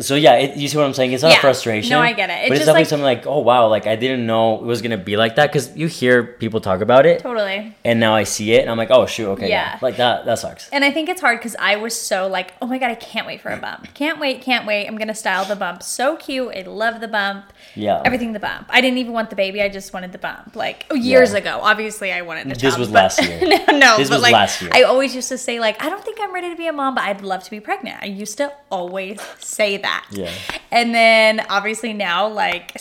So 0.00 0.16
yeah, 0.16 0.34
it, 0.34 0.56
you 0.56 0.66
see 0.66 0.76
what 0.76 0.86
I'm 0.86 0.92
saying? 0.92 1.12
It's 1.12 1.22
not 1.22 1.30
Yeah. 1.30 1.38
a 1.38 1.40
frustration. 1.40 1.90
No, 1.90 2.00
I 2.00 2.14
get 2.14 2.28
it. 2.28 2.32
It's 2.32 2.48
but 2.48 2.56
it's 2.56 2.64
just 2.64 2.66
definitely 2.66 2.80
like- 2.80 2.88
something 2.88 3.04
like, 3.04 3.26
oh 3.28 3.38
wow, 3.38 3.68
like 3.68 3.86
I 3.86 3.94
didn't 3.94 4.26
know 4.26 4.56
it 4.56 4.62
was 4.64 4.82
gonna 4.82 4.96
be 4.98 5.16
like 5.16 5.36
that 5.36 5.52
because 5.52 5.76
you 5.76 5.86
hear 5.86 6.24
people 6.24 6.60
talk 6.60 6.80
about 6.80 7.06
it, 7.06 7.20
Totally. 7.20 7.76
and 7.84 8.00
now 8.00 8.12
I 8.12 8.24
see 8.24 8.54
it, 8.54 8.62
and 8.62 8.70
I'm 8.70 8.76
like, 8.76 8.90
oh 8.90 9.06
shoot, 9.06 9.28
okay, 9.34 9.48
yeah, 9.48 9.74
Yeah. 9.74 9.78
like 9.82 9.96
that 9.98 10.24
that 10.24 10.40
sucks. 10.40 10.68
And 10.70 10.84
I 10.84 10.90
think 10.90 11.08
it's 11.08 11.20
hard 11.20 11.38
because 11.38 11.54
I 11.60 11.76
was 11.76 11.94
so 11.94 12.26
like, 12.26 12.54
oh 12.60 12.66
my 12.66 12.78
god, 12.78 12.90
I 12.90 12.96
can't 12.96 13.24
wait 13.24 13.40
for 13.40 13.50
a 13.52 13.56
bump. 13.56 13.86
Can't 13.94 14.18
wait, 14.18 14.42
can't 14.42 14.66
wait. 14.66 14.88
I'm 14.88 14.98
gonna 14.98 15.14
style 15.14 15.44
the 15.44 15.54
bump. 15.54 15.80
So 15.84 16.16
cute. 16.16 16.52
I 16.56 16.62
love 16.62 17.00
the 17.00 17.06
bump. 17.06 17.52
Yeah. 17.76 18.02
Everything 18.04 18.32
the 18.32 18.40
bump. 18.40 18.66
I 18.70 18.80
didn't 18.80 18.98
even 18.98 19.12
want 19.12 19.30
the 19.30 19.36
baby. 19.36 19.62
I 19.62 19.68
just 19.68 19.92
wanted 19.94 20.10
the 20.10 20.18
bump. 20.18 20.56
Like 20.56 20.86
years 20.92 21.30
Yeah. 21.32 21.38
ago. 21.38 21.60
Obviously, 21.62 22.10
I 22.12 22.22
wanted 22.22 22.50
the 22.50 22.56
This 22.56 22.76
was 22.76 22.88
but- 22.88 22.94
last 22.94 23.22
year. 23.22 23.38
no, 23.68 23.78
no. 23.78 23.96
This 23.96 24.08
but 24.08 24.16
was 24.16 24.22
like, 24.22 24.32
last 24.32 24.60
year. 24.60 24.72
I 24.74 24.82
always 24.82 25.14
used 25.14 25.28
to 25.28 25.38
say 25.38 25.60
like, 25.60 25.80
I 25.80 25.88
don't 25.88 26.02
think 26.04 26.18
I'm 26.20 26.34
ready 26.34 26.50
to 26.50 26.56
be 26.56 26.66
a 26.66 26.72
mom, 26.72 26.96
but 26.96 27.04
I'd 27.04 27.20
love 27.22 27.44
to 27.44 27.50
be 27.52 27.60
pregnant. 27.60 28.02
I 28.02 28.06
used 28.06 28.38
to 28.38 28.52
always 28.72 29.20
say 29.38 29.76
that. 29.76 29.83
Yeah. 30.10 30.30
And 30.70 30.94
then 30.94 31.40
obviously 31.48 31.92
now, 31.92 32.28
like, 32.28 32.74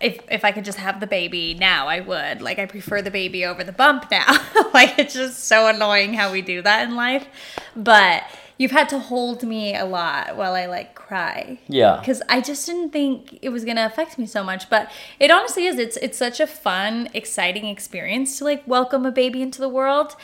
if 0.00 0.20
if 0.30 0.44
I 0.44 0.52
could 0.52 0.64
just 0.64 0.78
have 0.78 1.00
the 1.00 1.06
baby 1.06 1.54
now, 1.54 1.88
I 1.88 2.00
would. 2.00 2.42
Like, 2.42 2.58
I 2.58 2.66
prefer 2.66 3.02
the 3.02 3.10
baby 3.10 3.44
over 3.44 3.64
the 3.64 3.72
bump 3.72 4.10
now. 4.10 4.26
like, 4.74 4.98
it's 4.98 5.14
just 5.14 5.44
so 5.44 5.66
annoying 5.66 6.14
how 6.14 6.32
we 6.32 6.42
do 6.42 6.62
that 6.62 6.88
in 6.88 6.96
life. 6.96 7.26
But 7.74 8.24
you've 8.58 8.70
had 8.70 8.88
to 8.90 8.98
hold 8.98 9.42
me 9.42 9.74
a 9.74 9.84
lot 9.84 10.36
while 10.36 10.54
I 10.54 10.66
like 10.66 10.94
cry. 10.94 11.58
Yeah. 11.68 11.98
Because 11.98 12.22
I 12.28 12.40
just 12.40 12.66
didn't 12.66 12.90
think 12.90 13.38
it 13.42 13.48
was 13.48 13.64
gonna 13.64 13.86
affect 13.86 14.18
me 14.18 14.26
so 14.26 14.44
much. 14.44 14.70
But 14.70 14.90
it 15.18 15.30
honestly 15.30 15.66
is. 15.66 15.78
It's 15.78 15.96
it's 15.98 16.18
such 16.18 16.40
a 16.40 16.46
fun, 16.46 17.08
exciting 17.14 17.66
experience 17.66 18.38
to 18.38 18.44
like 18.44 18.66
welcome 18.66 19.04
a 19.06 19.12
baby 19.12 19.42
into 19.42 19.60
the 19.60 19.68
world. 19.68 20.16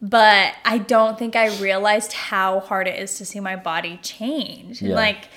But 0.00 0.54
I 0.64 0.78
don't 0.78 1.18
think 1.18 1.34
I 1.34 1.56
realized 1.58 2.12
how 2.12 2.60
hard 2.60 2.86
it 2.86 3.00
is 3.00 3.18
to 3.18 3.24
see 3.24 3.40
my 3.40 3.56
body 3.56 3.98
change. 4.02 4.80
Yeah. 4.80 4.94
Like 4.94 5.28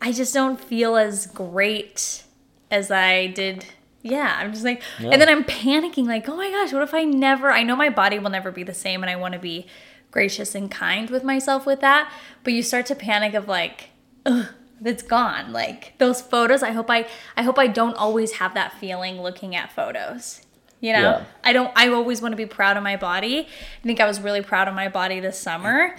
I 0.00 0.12
just 0.12 0.32
don't 0.32 0.58
feel 0.60 0.96
as 0.96 1.26
great 1.26 2.24
as 2.70 2.90
I 2.90 3.26
did. 3.28 3.66
Yeah, 4.02 4.34
I'm 4.38 4.52
just 4.52 4.64
like, 4.64 4.82
Yeah. 4.98 5.10
and 5.10 5.20
then 5.20 5.28
I'm 5.28 5.44
panicking, 5.44 6.06
like, 6.06 6.28
oh 6.28 6.36
my 6.36 6.50
gosh, 6.50 6.72
what 6.72 6.82
if 6.82 6.94
I 6.94 7.04
never? 7.04 7.50
I 7.50 7.62
know 7.62 7.76
my 7.76 7.90
body 7.90 8.18
will 8.18 8.30
never 8.30 8.50
be 8.50 8.62
the 8.62 8.72
same, 8.74 9.02
and 9.02 9.10
I 9.10 9.16
want 9.16 9.34
to 9.34 9.40
be 9.40 9.66
gracious 10.10 10.54
and 10.54 10.70
kind 10.70 11.10
with 11.10 11.22
myself 11.22 11.66
with 11.66 11.80
that. 11.80 12.10
But 12.42 12.54
you 12.54 12.62
start 12.62 12.86
to 12.86 12.94
panic 12.94 13.34
of 13.34 13.46
like, 13.46 13.90
ugh, 14.24 14.46
it's 14.82 15.02
gone. 15.02 15.52
Like 15.52 15.92
those 15.98 16.22
photos. 16.22 16.62
I 16.62 16.70
hope 16.70 16.88
I, 16.90 17.06
I 17.36 17.42
hope 17.42 17.58
I 17.58 17.66
don't 17.66 17.94
always 17.96 18.32
have 18.32 18.54
that 18.54 18.72
feeling 18.78 19.20
looking 19.20 19.54
at 19.54 19.70
photos. 19.70 20.40
You 20.80 20.94
know, 20.94 21.02
Yeah. 21.02 21.24
I 21.44 21.52
don't. 21.52 21.70
I 21.76 21.88
always 21.90 22.22
want 22.22 22.32
to 22.32 22.36
be 22.36 22.46
proud 22.46 22.78
of 22.78 22.82
my 22.82 22.96
body. 22.96 23.40
I 23.40 23.82
think 23.86 24.00
I 24.00 24.06
was 24.06 24.18
really 24.18 24.40
proud 24.40 24.66
of 24.66 24.74
my 24.74 24.88
body 24.88 25.20
this 25.20 25.38
summer. 25.38 25.94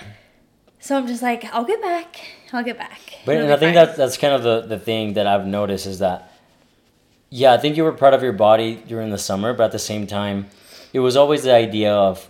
So 0.81 0.97
I'm 0.97 1.05
just 1.05 1.21
like, 1.21 1.45
I'll 1.53 1.63
get 1.63 1.79
back. 1.79 2.19
I'll 2.51 2.63
get 2.63 2.77
back. 2.77 2.99
But 3.23 3.37
and 3.37 3.53
I 3.53 3.55
think 3.55 3.75
fine. 3.75 3.85
that's 3.85 3.97
that's 3.97 4.17
kind 4.17 4.33
of 4.33 4.41
the 4.41 4.61
the 4.61 4.79
thing 4.79 5.13
that 5.13 5.27
I've 5.27 5.45
noticed 5.45 5.85
is 5.85 5.99
that, 5.99 6.33
yeah, 7.29 7.53
I 7.53 7.57
think 7.57 7.77
you 7.77 7.83
were 7.83 7.91
proud 7.93 8.15
of 8.15 8.23
your 8.23 8.33
body 8.33 8.75
during 8.87 9.11
the 9.11 9.17
summer, 9.19 9.53
but 9.53 9.65
at 9.65 9.71
the 9.71 9.79
same 9.79 10.07
time, 10.07 10.47
it 10.91 10.99
was 10.99 11.15
always 11.15 11.43
the 11.43 11.53
idea 11.53 11.93
of, 11.93 12.29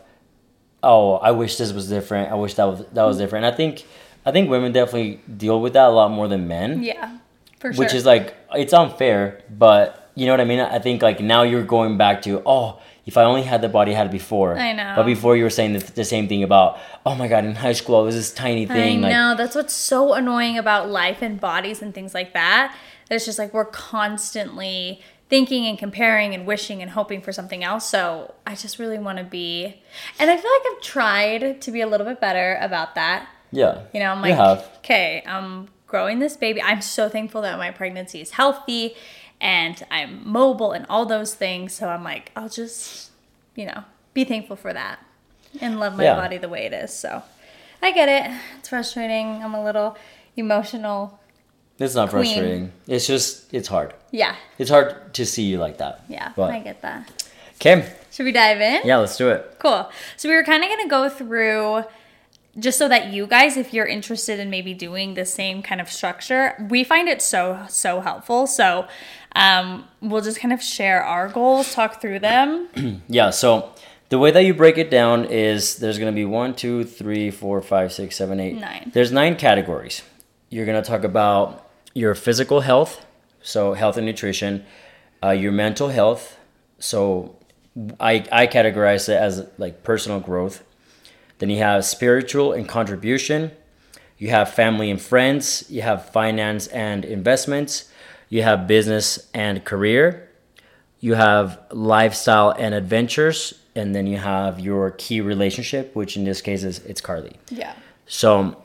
oh, 0.83 1.13
I 1.15 1.31
wish 1.31 1.57
this 1.57 1.71
was 1.71 1.87
different. 1.87 2.29
I 2.29 2.35
wish 2.35 2.55
that 2.55 2.65
was 2.65 2.79
that 2.79 3.03
was 3.03 3.15
mm-hmm. 3.15 3.23
different. 3.23 3.45
I 3.45 3.51
think 3.51 3.85
I 4.25 4.31
think 4.33 4.49
women 4.49 4.73
definitely 4.73 5.21
deal 5.37 5.61
with 5.61 5.73
that 5.73 5.87
a 5.87 5.91
lot 5.91 6.11
more 6.11 6.27
than 6.27 6.49
men, 6.49 6.83
Yeah, 6.83 7.17
for 7.57 7.71
sure. 7.71 7.85
which 7.85 7.93
is 7.93 8.05
like 8.05 8.35
it's 8.53 8.73
unfair, 8.73 9.43
but 9.49 10.11
you 10.15 10.25
know 10.25 10.33
what 10.33 10.41
I 10.41 10.45
mean. 10.45 10.59
I 10.59 10.79
think 10.79 11.01
like 11.01 11.21
now 11.21 11.43
you're 11.43 11.63
going 11.63 11.97
back 11.97 12.21
to 12.23 12.41
oh. 12.45 12.81
If 13.05 13.17
I 13.17 13.23
only 13.23 13.41
had 13.41 13.61
the 13.61 13.69
body 13.69 13.93
I 13.93 13.97
had 13.97 14.11
before, 14.11 14.57
I 14.57 14.73
know. 14.73 14.93
But 14.95 15.05
before 15.05 15.35
you 15.35 15.43
were 15.43 15.49
saying 15.49 15.73
the, 15.73 15.79
the 15.79 16.05
same 16.05 16.27
thing 16.27 16.43
about, 16.43 16.79
oh 17.05 17.15
my 17.15 17.27
god, 17.27 17.45
in 17.45 17.55
high 17.55 17.73
school 17.73 17.97
I 17.97 18.01
was 18.03 18.15
this 18.15 18.31
tiny 18.31 18.65
thing. 18.65 18.99
I 18.99 19.07
like, 19.07 19.11
know 19.11 19.35
that's 19.35 19.55
what's 19.55 19.73
so 19.73 20.13
annoying 20.13 20.57
about 20.57 20.89
life 20.89 21.21
and 21.21 21.39
bodies 21.39 21.81
and 21.81 21.93
things 21.93 22.13
like 22.13 22.33
that. 22.33 22.75
That 23.09 23.15
It's 23.15 23.25
just 23.25 23.39
like 23.39 23.53
we're 23.53 23.65
constantly 23.65 25.01
thinking 25.29 25.65
and 25.65 25.79
comparing 25.79 26.35
and 26.35 26.45
wishing 26.45 26.81
and 26.81 26.91
hoping 26.91 27.21
for 27.21 27.31
something 27.31 27.63
else. 27.63 27.89
So 27.89 28.35
I 28.45 28.53
just 28.53 28.77
really 28.77 28.99
want 28.99 29.17
to 29.17 29.23
be, 29.23 29.81
and 30.19 30.29
I 30.29 30.35
feel 30.37 30.51
like 30.51 30.75
I've 30.75 30.81
tried 30.81 31.61
to 31.61 31.71
be 31.71 31.79
a 31.81 31.87
little 31.87 32.05
bit 32.05 32.19
better 32.19 32.57
about 32.61 32.95
that. 32.95 33.29
yeah, 33.51 33.83
You 33.93 34.01
know, 34.01 34.11
I'm 34.11 34.21
like, 34.21 34.37
okay, 34.79 35.23
I'm 35.25 35.69
growing 35.87 36.19
this 36.19 36.35
baby. 36.35 36.61
I'm 36.61 36.81
so 36.81 37.09
thankful 37.09 37.41
that 37.43 37.57
my 37.57 37.71
pregnancy 37.71 38.21
is 38.21 38.31
healthy 38.31 38.95
and 39.41 39.83
I'm 39.91 40.21
mobile 40.29 40.71
and 40.71 40.85
all 40.89 41.05
those 41.05 41.33
things. 41.33 41.73
So 41.73 41.89
I'm 41.89 42.03
like, 42.03 42.31
I'll 42.35 42.47
just, 42.47 43.09
you 43.55 43.65
know, 43.65 43.83
be 44.13 44.23
thankful 44.23 44.55
for 44.55 44.71
that 44.71 44.99
and 45.59 45.79
love 45.79 45.97
my 45.97 46.03
Yeah. 46.05 46.15
body 46.15 46.37
the 46.37 46.47
way 46.47 46.65
it 46.65 46.73
is. 46.73 46.93
So 46.93 47.23
I 47.81 47.91
get 47.91 48.07
it. 48.07 48.31
It's 48.59 48.69
frustrating. 48.69 49.43
I'm 49.43 49.53
a 49.55 49.63
little 49.63 49.97
emotional. 50.37 51.19
It's 51.79 51.95
not 51.95 52.09
Queen. 52.09 52.23
frustrating. 52.23 52.71
It's 52.87 53.07
just 53.07 53.51
it's 53.53 53.67
hard. 53.67 53.93
Yeah. 54.11 54.35
It's 54.59 54.69
hard 54.69 55.13
to 55.15 55.25
see 55.25 55.43
you 55.43 55.57
like 55.57 55.77
that. 55.79 56.01
Yeah. 56.07 56.31
I 56.37 56.59
get 56.59 56.81
that. 56.83 57.09
okay, 57.55 57.91
Should 58.11 58.25
we 58.25 58.31
dive 58.31 58.61
in? 58.61 58.81
yeah, 58.85 58.97
let's 58.97 59.17
do 59.17 59.29
it. 59.29 59.55
Cool. 59.59 59.89
So 60.17 60.29
we 60.29 60.35
were 60.35 60.43
kind 60.43 60.63
of 60.63 60.69
going 60.69 60.83
to 60.83 60.89
go 60.89 61.09
through 61.09 61.83
just 62.59 62.77
so 62.77 62.87
that 62.89 63.07
you 63.07 63.25
guys 63.27 63.55
if 63.57 63.73
you're 63.73 63.85
interested 63.87 64.37
in 64.39 64.49
maybe 64.49 64.73
doing 64.73 65.13
the 65.15 65.25
same 65.25 65.63
kind 65.63 65.79
of 65.81 65.89
structure, 65.89 66.53
we 66.69 66.83
find 66.83 67.07
it 67.09 67.21
so 67.21 67.65
so 67.69 68.01
helpful. 68.01 68.45
So 68.45 68.87
um, 69.35 69.85
we'll 70.01 70.21
just 70.21 70.39
kind 70.39 70.53
of 70.53 70.61
share 70.61 71.03
our 71.03 71.27
goals, 71.29 71.73
talk 71.73 72.01
through 72.01 72.19
them. 72.19 72.67
Yeah. 73.07 73.29
So 73.29 73.71
the 74.09 74.19
way 74.19 74.31
that 74.31 74.43
you 74.43 74.53
break 74.53 74.77
it 74.77 74.89
down 74.89 75.25
is 75.25 75.77
there's 75.77 75.97
gonna 75.97 76.11
be 76.11 76.25
one, 76.25 76.55
two, 76.55 76.83
three, 76.83 77.31
four, 77.31 77.61
five, 77.61 77.93
six, 77.93 78.15
seven, 78.15 78.39
eight. 78.39 78.55
Nine. 78.57 78.91
There's 78.93 79.11
nine 79.11 79.35
categories. 79.35 80.01
You're 80.49 80.65
gonna 80.65 80.81
talk 80.81 81.03
about 81.03 81.69
your 81.93 82.13
physical 82.15 82.61
health, 82.61 83.05
so 83.41 83.73
health 83.73 83.97
and 83.97 84.05
nutrition, 84.05 84.65
uh, 85.23 85.29
your 85.31 85.51
mental 85.51 85.89
health. 85.89 86.37
So 86.79 87.35
I 87.99 88.25
I 88.31 88.47
categorize 88.47 89.07
it 89.07 89.13
as 89.13 89.47
like 89.57 89.83
personal 89.83 90.19
growth. 90.19 90.63
Then 91.39 91.49
you 91.49 91.57
have 91.59 91.85
spiritual 91.85 92.53
and 92.53 92.67
contribution. 92.67 93.51
You 94.17 94.29
have 94.29 94.53
family 94.53 94.91
and 94.91 95.01
friends. 95.01 95.65
You 95.69 95.81
have 95.81 96.09
finance 96.11 96.67
and 96.67 97.03
investments. 97.05 97.89
You 98.31 98.43
have 98.43 98.65
business 98.65 99.27
and 99.33 99.63
career. 99.65 100.29
You 101.01 101.15
have 101.15 101.59
lifestyle 101.69 102.51
and 102.57 102.73
adventures. 102.73 103.53
And 103.75 103.93
then 103.93 104.07
you 104.07 104.17
have 104.17 104.59
your 104.59 104.91
key 104.91 105.19
relationship, 105.19 105.93
which 105.95 106.15
in 106.15 106.23
this 106.23 106.41
case 106.41 106.63
is 106.63 106.79
it's 106.79 107.01
Karlee. 107.01 107.35
Yeah. 107.49 107.73
So 108.07 108.55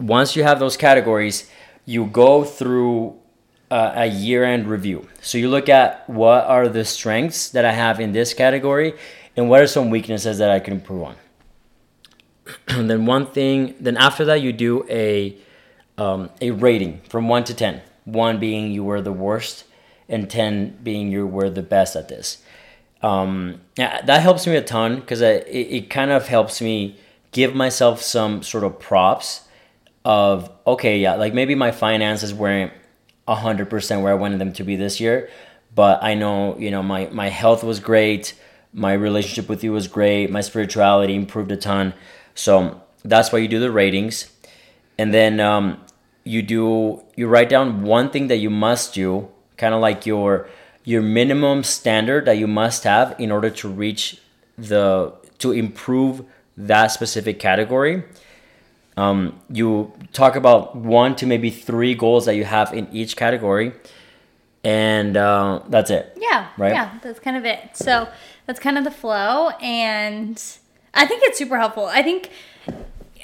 once 0.00 0.34
you 0.34 0.44
have 0.44 0.58
those 0.58 0.78
categories, 0.78 1.50
you 1.84 2.06
go 2.06 2.42
through 2.42 3.18
uh, 3.70 3.92
a 3.96 4.06
year-end 4.06 4.66
review. 4.66 5.06
So 5.20 5.36
you 5.36 5.48
look 5.50 5.68
at 5.68 6.08
what 6.08 6.44
are 6.44 6.68
the 6.68 6.84
strengths 6.84 7.50
that 7.50 7.66
I 7.66 7.72
have 7.72 8.00
in 8.00 8.12
this 8.12 8.32
category, 8.32 8.94
and 9.36 9.50
what 9.50 9.60
are 9.60 9.66
some 9.66 9.90
weaknesses 9.90 10.38
that 10.38 10.50
I 10.50 10.58
can 10.58 10.72
improve 10.74 11.02
on. 11.02 11.16
and 12.68 12.88
then 12.90 13.04
one 13.04 13.26
thing, 13.26 13.74
then 13.78 13.96
after 13.96 14.24
that, 14.24 14.40
you 14.40 14.52
do 14.52 14.86
a 14.88 15.36
um, 15.98 16.30
a 16.40 16.50
rating 16.50 17.02
from 17.10 17.28
one 17.28 17.44
to 17.44 17.54
ten. 17.54 17.82
One 18.04 18.38
being 18.38 18.72
you 18.72 18.84
were 18.84 19.00
the 19.00 19.12
worst, 19.12 19.64
and 20.08 20.28
ten 20.28 20.78
being 20.82 21.10
you 21.10 21.26
were 21.26 21.50
the 21.50 21.62
best 21.62 21.96
at 21.96 22.08
this. 22.08 22.38
Um, 23.02 23.60
that 23.76 24.22
helps 24.22 24.46
me 24.46 24.54
a 24.56 24.62
ton 24.62 25.00
because 25.00 25.20
it, 25.20 25.46
it 25.48 25.90
kind 25.90 26.10
of 26.10 26.28
helps 26.28 26.60
me 26.62 26.96
give 27.32 27.54
myself 27.54 28.00
some 28.00 28.42
sort 28.42 28.62
of 28.62 28.78
props 28.78 29.42
of 30.04 30.50
okay, 30.66 30.98
yeah, 30.98 31.14
like 31.14 31.34
maybe 31.34 31.54
my 31.54 31.70
finances 31.70 32.32
weren't 32.32 32.72
hundred 33.28 33.70
percent 33.70 34.02
where 34.02 34.12
I 34.12 34.14
wanted 34.14 34.38
them 34.38 34.52
to 34.52 34.64
be 34.64 34.76
this 34.76 35.00
year, 35.00 35.30
but 35.74 36.02
I 36.02 36.14
know 36.14 36.58
you 36.58 36.70
know 36.70 36.82
my 36.82 37.06
my 37.06 37.28
health 37.28 37.64
was 37.64 37.80
great, 37.80 38.34
my 38.72 38.92
relationship 38.92 39.48
with 39.48 39.64
you 39.64 39.72
was 39.72 39.88
great, 39.88 40.30
my 40.30 40.42
spirituality 40.42 41.14
improved 41.14 41.50
a 41.50 41.56
ton, 41.56 41.94
so 42.34 42.82
that's 43.04 43.32
why 43.32 43.38
you 43.38 43.48
do 43.48 43.58
the 43.58 43.70
ratings, 43.70 44.30
and 44.98 45.14
then 45.14 45.40
um, 45.40 45.80
you 46.24 46.42
do 46.42 47.02
you 47.16 47.26
write 47.26 47.48
down 47.48 47.82
one 47.82 48.10
thing 48.10 48.28
that 48.28 48.36
you 48.36 48.50
must 48.50 48.94
do, 48.94 49.28
kind 49.56 49.74
of 49.74 49.80
like 49.80 50.06
your 50.06 50.48
your 50.84 51.02
minimum 51.02 51.62
standard 51.62 52.24
that 52.24 52.38
you 52.38 52.46
must 52.46 52.84
have 52.84 53.14
in 53.18 53.30
order 53.30 53.50
to 53.50 53.68
reach 53.68 54.18
the 54.58 55.12
to 55.38 55.52
improve 55.52 56.24
that 56.56 56.88
specific 56.88 57.38
category 57.38 58.02
um, 58.96 59.40
you 59.48 59.92
talk 60.12 60.36
about 60.36 60.76
one 60.76 61.16
to 61.16 61.26
maybe 61.26 61.50
three 61.50 61.94
goals 61.94 62.26
that 62.26 62.34
you 62.36 62.44
have 62.44 62.72
in 62.74 62.86
each 62.92 63.16
category 63.16 63.72
and 64.64 65.16
uh, 65.16 65.60
that's 65.68 65.90
it 65.90 66.12
Yeah. 66.32 66.48
Right? 66.56 66.72
Yeah. 66.72 66.98
That's 67.02 67.20
kind 67.20 67.36
of 67.36 67.44
it. 67.44 67.76
So 67.76 68.08
that's 68.46 68.58
kind 68.58 68.78
of 68.78 68.84
the 68.84 68.90
flow. 68.90 69.50
And 69.60 70.42
I 70.94 71.06
think 71.06 71.22
it's 71.24 71.38
super 71.38 71.58
helpful. 71.58 71.86
I 71.86 72.02
think, 72.02 72.30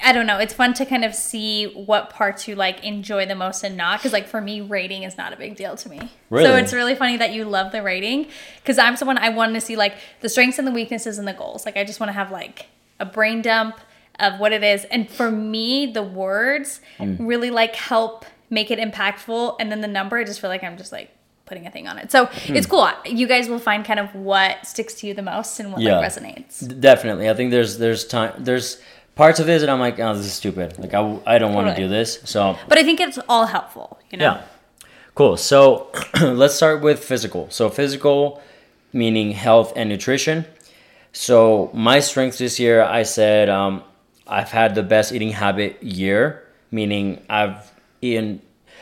I 0.03 0.11
don't 0.13 0.25
know, 0.27 0.37
it's 0.37 0.53
fun 0.53 0.73
to 0.75 0.85
kind 0.85 1.03
of 1.03 1.13
see 1.13 1.65
what 1.65 2.09
parts 2.09 2.47
you 2.47 2.55
like 2.55 2.83
enjoy 2.83 3.25
the 3.25 3.35
most 3.35 3.63
and 3.63 3.75
not. 3.75 4.01
Cause 4.01 4.13
like 4.13 4.27
for 4.27 4.39
me, 4.41 4.61
rating 4.61 5.03
is 5.03 5.17
not 5.17 5.33
a 5.33 5.35
big 5.35 5.55
deal 5.55 5.75
to 5.75 5.89
me. 5.89 6.09
Really? 6.29 6.45
So 6.45 6.55
it's 6.55 6.73
really 6.73 6.95
funny 6.95 7.17
that 7.17 7.33
you 7.33 7.45
love 7.45 7.71
the 7.71 7.81
rating. 7.83 8.27
Cause 8.65 8.77
I'm 8.77 8.95
someone 8.97 9.17
I 9.17 9.29
want 9.29 9.53
to 9.55 9.61
see 9.61 9.75
like 9.75 9.95
the 10.21 10.29
strengths 10.29 10.57
and 10.59 10.67
the 10.67 10.71
weaknesses 10.71 11.17
and 11.17 11.27
the 11.27 11.33
goals. 11.33 11.65
Like 11.65 11.75
I 11.77 11.83
just 11.83 11.99
want 11.99 12.09
to 12.09 12.13
have 12.13 12.31
like 12.31 12.67
a 12.99 13.05
brain 13.05 13.41
dump 13.41 13.79
of 14.19 14.39
what 14.39 14.51
it 14.53 14.63
is. 14.63 14.85
And 14.85 15.09
for 15.09 15.31
me, 15.31 15.85
the 15.91 16.03
words 16.03 16.81
Mm. 16.99 17.17
really 17.19 17.49
like 17.51 17.75
help 17.75 18.25
make 18.49 18.71
it 18.71 18.79
impactful, 18.79 19.55
and 19.59 19.71
then 19.71 19.79
the 19.81 19.87
number, 19.87 20.17
I 20.17 20.23
just 20.23 20.41
feel 20.41 20.49
like 20.49 20.63
I'm 20.63 20.75
just 20.75 20.91
like 20.91 21.11
putting 21.45 21.65
a 21.67 21.71
thing 21.71 21.87
on 21.87 21.97
it. 21.97 22.11
So 22.11 22.25
Hmm. 22.25 22.55
it's 22.55 22.67
cool. 22.67 22.89
You 23.05 23.27
guys 23.27 23.47
will 23.47 23.59
find 23.59 23.85
kind 23.85 23.99
of 23.99 24.13
what 24.15 24.65
sticks 24.67 24.93
to 24.95 25.07
you 25.07 25.13
the 25.13 25.21
most 25.21 25.59
and 25.59 25.71
what 25.71 25.81
Yeah. 25.81 25.97
like 25.99 26.11
resonates. 26.11 26.79
Definitely. 26.79 27.29
I 27.29 27.33
think 27.33 27.51
there's 27.51 27.77
there's 27.77 28.05
time 28.05 28.33
there's 28.39 28.79
parts 29.19 29.39
of 29.41 29.45
this 29.45 29.59
that 29.61 29.69
I'm 29.69 29.81
like, 29.87 29.99
oh, 29.99 30.13
this 30.15 30.25
is 30.25 30.33
stupid. 30.33 30.79
Like 30.79 30.93
I, 30.93 31.01
I 31.33 31.37
don't 31.39 31.53
want 31.53 31.67
to 31.67 31.71
Totally. 31.73 31.87
do 31.87 31.93
this. 31.93 32.19
So 32.23 32.57
But 32.69 32.77
I 32.77 32.83
think 32.83 32.99
it's 33.01 33.19
all 33.27 33.45
helpful. 33.47 33.99
You 34.11 34.17
know. 34.17 34.25
yeah, 34.25 34.41
cool. 35.13 35.35
So 35.35 35.91
let's 36.21 36.55
start 36.55 36.81
with 36.81 37.03
physical. 37.03 37.43
So 37.49 37.69
physical, 37.69 38.41
meaning 38.93 39.31
health 39.33 39.73
and 39.75 39.89
nutrition. 39.89 40.45
So 41.11 41.69
my 41.73 41.99
strengths 41.99 42.37
this 42.37 42.59
year, 42.59 42.81
I 42.81 43.03
said 43.03 43.49
um, 43.49 43.83
I've 44.25 44.51
had 44.51 44.73
the 44.75 44.83
best 44.83 45.11
eating 45.11 45.31
habit 45.31 45.83
year, 45.83 46.47
meaning 46.71 47.21
I've 47.29 47.59
eaten 48.01 48.41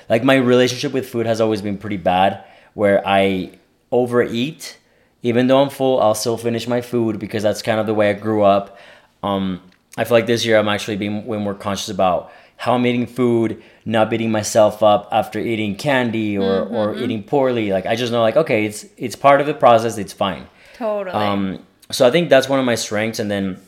like 0.09 0.23
my 0.23 0.35
relationship 0.35 0.91
with 0.93 1.09
food 1.09 1.25
has 1.25 1.41
always 1.41 1.61
been 1.63 1.77
pretty 1.79 1.97
bad, 1.97 2.43
where 2.75 3.01
I 3.07 3.51
overeat. 3.91 4.77
Even 5.23 5.47
though 5.47 5.61
I'm 5.63 5.69
full, 5.71 5.99
I'll 5.99 6.13
still 6.15 6.37
finish 6.37 6.67
my 6.67 6.81
food 6.81 7.17
because 7.17 7.41
that's 7.43 7.61
kind 7.63 7.79
of 7.79 7.87
the 7.87 7.93
way 7.93 8.11
I 8.11 8.13
grew 8.13 8.43
up. 8.43 8.77
Um, 9.23 9.61
I 9.97 10.03
feel 10.03 10.17
like 10.17 10.27
this 10.27 10.45
year 10.45 10.57
I'm 10.57 10.69
actually 10.69 10.95
being 10.97 11.25
way 11.25 11.37
more 11.37 11.55
conscious 11.55 11.89
about 11.89 12.31
how 12.55 12.73
I'm 12.73 12.85
eating 12.85 13.05
food, 13.05 13.61
not 13.85 14.09
beating 14.09 14.31
myself 14.31 14.81
up 14.81 15.09
after 15.11 15.39
eating 15.39 15.75
candy 15.75 16.37
or, 16.37 16.63
or 16.63 16.95
eating 16.95 17.23
poorly. 17.23 17.71
Like 17.71 17.85
I 17.85 17.95
just 17.95 18.11
know 18.11 18.21
like 18.21 18.37
okay, 18.37 18.65
it's 18.65 18.85
it's 18.97 19.15
part 19.15 19.41
of 19.41 19.47
the 19.47 19.53
process. 19.53 19.97
It's 19.97 20.13
fine. 20.13 20.47
Totally. 20.75 21.15
Um, 21.15 21.65
so 21.91 22.07
I 22.07 22.11
think 22.11 22.29
that's 22.29 22.47
one 22.47 22.59
of 22.59 22.65
my 22.65 22.75
strengths. 22.75 23.19
And 23.19 23.31
then 23.31 23.59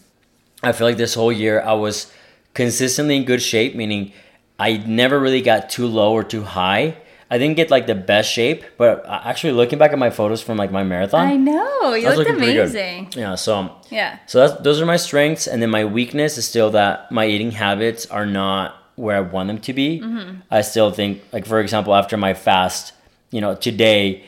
I 0.62 0.72
feel 0.72 0.88
like 0.88 0.98
this 0.98 1.14
whole 1.14 1.32
year 1.32 1.62
I 1.62 1.74
was 1.74 2.12
consistently 2.54 3.16
in 3.16 3.26
good 3.26 3.42
shape, 3.42 3.76
meaning 3.76 4.12
I 4.60 4.78
never 4.78 5.20
really 5.20 5.42
got 5.42 5.70
too 5.70 5.88
low 5.88 6.14
or 6.14 6.24
too 6.24 6.44
high. 6.44 6.98
I 7.32 7.38
didn't 7.38 7.56
get 7.58 7.70
like 7.70 7.86
the 7.86 7.96
best 7.96 8.32
shape, 8.32 8.64
but 8.78 9.06
actually 9.08 9.54
looking 9.54 9.78
back 9.78 9.92
at 9.94 10.00
my 10.00 10.10
photos 10.10 10.42
from 10.42 10.58
like 10.58 10.72
my 10.72 10.84
marathon, 10.84 11.28
I 11.28 11.36
know. 11.38 11.94
You 11.94 12.08
I 12.08 12.10
was 12.10 12.18
looked 12.18 12.32
amazing. 12.32 13.14
Yeah, 13.16 13.36
so 13.36 13.76
Yeah. 13.90 14.18
so 14.26 14.48
that's, 14.48 14.62
those 14.62 14.82
are 14.82 14.86
my 14.86 14.98
strengths, 14.98 15.46
and 15.48 15.62
then 15.62 15.70
my 15.70 15.86
weakness 15.86 16.38
is 16.38 16.48
still 16.48 16.72
that 16.72 17.12
my 17.12 17.26
eating 17.28 17.52
habits 17.52 18.06
are 18.08 18.26
not 18.26 18.76
where 18.96 19.16
I 19.16 19.22
want 19.22 19.48
them 19.48 19.60
to 19.60 19.74
be. 19.74 20.00
Mm-hmm. 20.02 20.40
I 20.52 20.62
still 20.62 20.92
think, 20.92 21.22
like 21.32 21.46
for 21.46 21.60
example, 21.60 21.94
after 21.94 22.18
my 22.18 22.34
fast, 22.34 22.94
you 23.32 23.42
know, 23.42 23.54
today, 23.56 24.24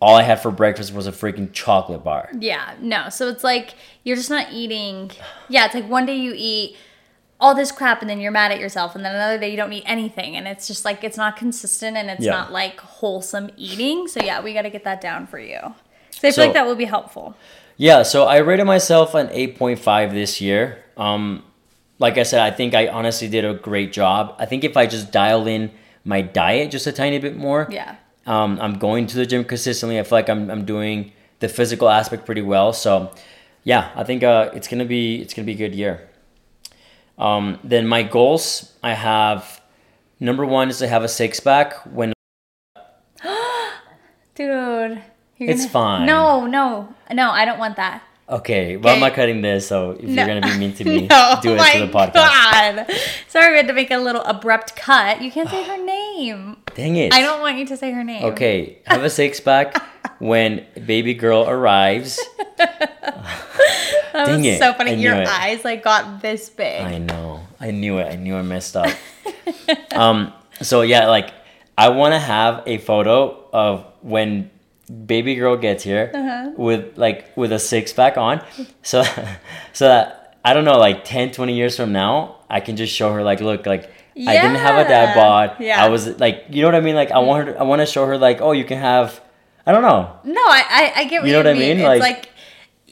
all 0.00 0.16
I 0.16 0.22
had 0.22 0.40
for 0.40 0.50
breakfast 0.50 0.94
was 0.94 1.06
a 1.06 1.12
freaking 1.12 1.52
chocolate 1.52 2.02
bar. 2.02 2.30
Yeah, 2.38 2.74
no. 2.80 3.10
So 3.10 3.28
it's 3.28 3.44
like 3.44 3.74
you're 4.02 4.16
just 4.16 4.30
not 4.30 4.50
eating. 4.50 5.10
Yeah, 5.50 5.66
it's 5.66 5.74
like 5.74 5.86
one 5.88 6.06
day 6.06 6.16
you 6.16 6.32
eat 6.34 6.76
all 7.40 7.54
this 7.54 7.72
crap 7.72 8.00
and 8.02 8.10
then 8.10 8.20
you're 8.20 8.30
mad 8.32 8.52
at 8.52 8.60
yourself, 8.60 8.94
and 8.94 9.04
then 9.04 9.14
another 9.14 9.38
day 9.38 9.50
you 9.50 9.56
don't 9.56 9.72
eat 9.72 9.84
anything, 9.86 10.36
and 10.36 10.46
it's 10.46 10.66
just 10.66 10.84
like 10.84 11.02
it's 11.02 11.16
not 11.16 11.36
consistent 11.36 11.96
and 11.96 12.10
it's 12.10 12.24
Yeah. 12.24 12.32
not 12.32 12.52
like 12.52 12.78
wholesome 12.80 13.50
eating. 13.56 14.06
So 14.08 14.22
yeah, 14.22 14.40
we 14.40 14.52
got 14.54 14.62
to 14.62 14.70
get 14.70 14.84
that 14.84 15.00
down 15.00 15.26
for 15.26 15.38
you. 15.38 15.58
So 16.10 16.18
I 16.18 16.20
feel 16.20 16.32
So- 16.32 16.42
like 16.44 16.52
that 16.54 16.66
will 16.66 16.74
be 16.76 16.84
helpful. 16.84 17.34
Yeah, 17.76 18.02
so 18.02 18.24
I 18.26 18.36
rated 18.38 18.66
myself 18.66 19.14
an 19.14 19.28
8.5 19.32 20.12
this 20.12 20.38
year. 20.40 20.84
Um, 20.98 21.42
like 21.98 22.18
I 22.18 22.24
said, 22.24 22.40
I 22.40 22.50
think 22.50 22.74
I 22.74 22.88
honestly 22.88 23.26
did 23.28 23.44
a 23.44 23.54
great 23.54 23.90
job. 23.92 24.34
I 24.38 24.44
think 24.44 24.64
if 24.64 24.76
I 24.76 24.84
just 24.86 25.10
dial 25.10 25.46
in 25.46 25.70
my 26.04 26.20
diet 26.20 26.70
just 26.70 26.86
a 26.86 26.92
tiny 26.92 27.18
bit 27.18 27.36
more, 27.38 27.68
Yeah. 27.70 27.94
um, 28.26 28.58
I'm 28.60 28.74
going 28.78 29.06
to 29.08 29.16
the 29.16 29.24
gym 29.24 29.44
consistently. 29.44 29.98
I 29.98 30.02
feel 30.02 30.18
like 30.18 30.28
I'm, 30.28 30.50
I'm 30.50 30.66
doing 30.66 31.12
the 31.40 31.48
physical 31.48 31.88
aspect 31.88 32.26
pretty 32.26 32.42
well. 32.42 32.74
So, 32.74 33.10
yeah, 33.64 33.88
I 33.96 34.04
think 34.04 34.22
uh, 34.22 34.50
it's 34.54 34.68
gonna 34.68 34.84
be 34.84 35.20
it's 35.22 35.32
gonna 35.32 35.46
be 35.46 35.52
a 35.52 35.56
good 35.56 35.74
year. 35.74 36.06
Um, 37.20 37.58
then 37.62 37.86
my 37.86 38.02
goals, 38.02 38.72
I 38.82 38.94
have 38.94 39.60
number 40.18 40.44
one 40.46 40.70
is 40.70 40.78
to 40.78 40.88
have 40.88 41.04
a 41.04 41.08
six 41.08 41.38
pack 41.38 41.74
when 41.84 42.12
Dude. 44.34 45.02
It's 45.38 45.60
gonna- 45.62 45.68
fine. 45.70 46.06
No, 46.06 46.46
no, 46.46 46.94
no. 47.12 47.30
I 47.30 47.44
don't 47.44 47.58
want 47.58 47.76
that. 47.76 48.02
okay, 48.28 48.76
but 48.76 48.92
I'm 48.94 49.00
not 49.00 49.14
cutting 49.14 49.40
this. 49.42 49.66
So 49.68 49.92
if 49.92 50.02
No. 50.02 50.24
you're 50.24 50.40
gonna 50.40 50.52
be 50.52 50.58
mean 50.58 50.72
to 50.74 50.84
me, 50.92 51.06
no, 51.08 51.38
do 51.42 51.52
it 51.54 51.56
my 51.56 51.72
to 51.72 51.86
the 51.86 51.92
podcast. 51.92 52.12
God. 52.14 52.86
Sorry, 53.28 53.50
we 53.52 53.56
had 53.56 53.66
to 53.68 53.72
make 53.72 53.90
a 53.90 53.96
little 53.98 54.22
abrupt 54.22 54.76
cut. 54.76 55.20
You 55.20 55.30
can't 55.32 55.48
say 55.48 55.64
her 55.64 55.76
name. 55.84 56.56
Dang 56.74 56.96
it! 56.96 57.12
I 57.12 57.20
don't 57.22 57.40
want 57.40 57.58
you 57.58 57.66
to 57.66 57.76
say 57.76 57.90
her 57.92 58.04
name. 58.04 58.24
Okay, 58.24 58.78
have 58.86 59.02
a 59.02 59.10
six 59.10 59.40
pack 59.40 59.74
when 60.20 60.64
baby 60.86 61.14
girl 61.14 61.48
arrives. 61.48 62.20
That 64.12 64.26
Dang 64.26 64.38
was 64.38 64.46
it, 64.46 64.58
so 64.58 64.72
funny. 64.74 64.94
Your 64.94 65.14
it. 65.14 65.28
eyes 65.28 65.64
like 65.64 65.84
got 65.84 66.20
this 66.20 66.48
big. 66.50 66.82
I 66.82 66.98
know. 66.98 67.46
I 67.60 67.70
knew 67.70 67.98
it. 67.98 68.06
I 68.10 68.16
knew 68.16 68.34
I 68.36 68.42
messed 68.42 68.76
up. 68.76 68.90
um. 69.94 70.32
So 70.62 70.82
yeah, 70.82 71.06
like 71.06 71.32
I 71.78 71.90
want 71.90 72.14
to 72.14 72.18
have 72.18 72.64
a 72.66 72.78
photo 72.78 73.48
of 73.52 73.86
when 74.02 74.50
baby 75.06 75.36
girl 75.36 75.56
gets 75.56 75.84
here 75.84 76.10
Uh-huh. 76.12 76.50
with 76.56 76.98
like 76.98 77.30
with 77.36 77.52
a 77.52 77.58
six 77.60 77.92
pack 77.92 78.16
on, 78.18 78.42
so 78.82 79.04
so 79.72 79.86
that 79.86 80.38
I 80.44 80.54
don't 80.54 80.64
know, 80.64 80.76
like 80.78 81.04
10, 81.04 81.30
20 81.32 81.54
years 81.54 81.76
from 81.76 81.92
now, 81.92 82.38
I 82.50 82.58
can 82.60 82.76
just 82.76 82.92
show 82.92 83.12
her 83.12 83.22
like, 83.22 83.40
look, 83.40 83.64
like. 83.66 83.92
I 84.18 84.32
didn't 84.34 84.56
have 84.56 84.84
a 84.84 84.88
dad 84.88 85.14
bod. 85.14 85.56
Yeah. 85.60 85.82
I 85.82 85.88
was 85.88 86.18
like, 86.18 86.46
you 86.50 86.60
know 86.62 86.68
what 86.68 86.74
I 86.74 86.80
mean? 86.80 86.96
Like, 86.96 87.10
I 87.12 87.20
want 87.20 87.46
her. 87.46 87.52
To, 87.54 87.60
I 87.60 87.62
want 87.62 87.80
to 87.80 87.86
show 87.86 88.04
her 88.06 88.18
like, 88.18 88.40
oh, 88.42 88.52
you 88.52 88.64
can 88.64 88.76
have. 88.78 89.20
I 89.66 89.72
don't 89.72 89.82
know. 89.82 90.10
No, 90.24 90.40
I, 90.42 90.64
I, 90.68 90.92
I 91.00 91.04
get 91.04 91.22
what 91.22 91.28
You 91.28 91.36
you, 91.36 91.42
know 91.42 91.48
what 91.50 91.56
I 91.56 91.58
mean. 91.58 91.76
mean? 91.78 91.86
It's 91.86 92.00
Like- 92.00 92.00
like, 92.00 92.28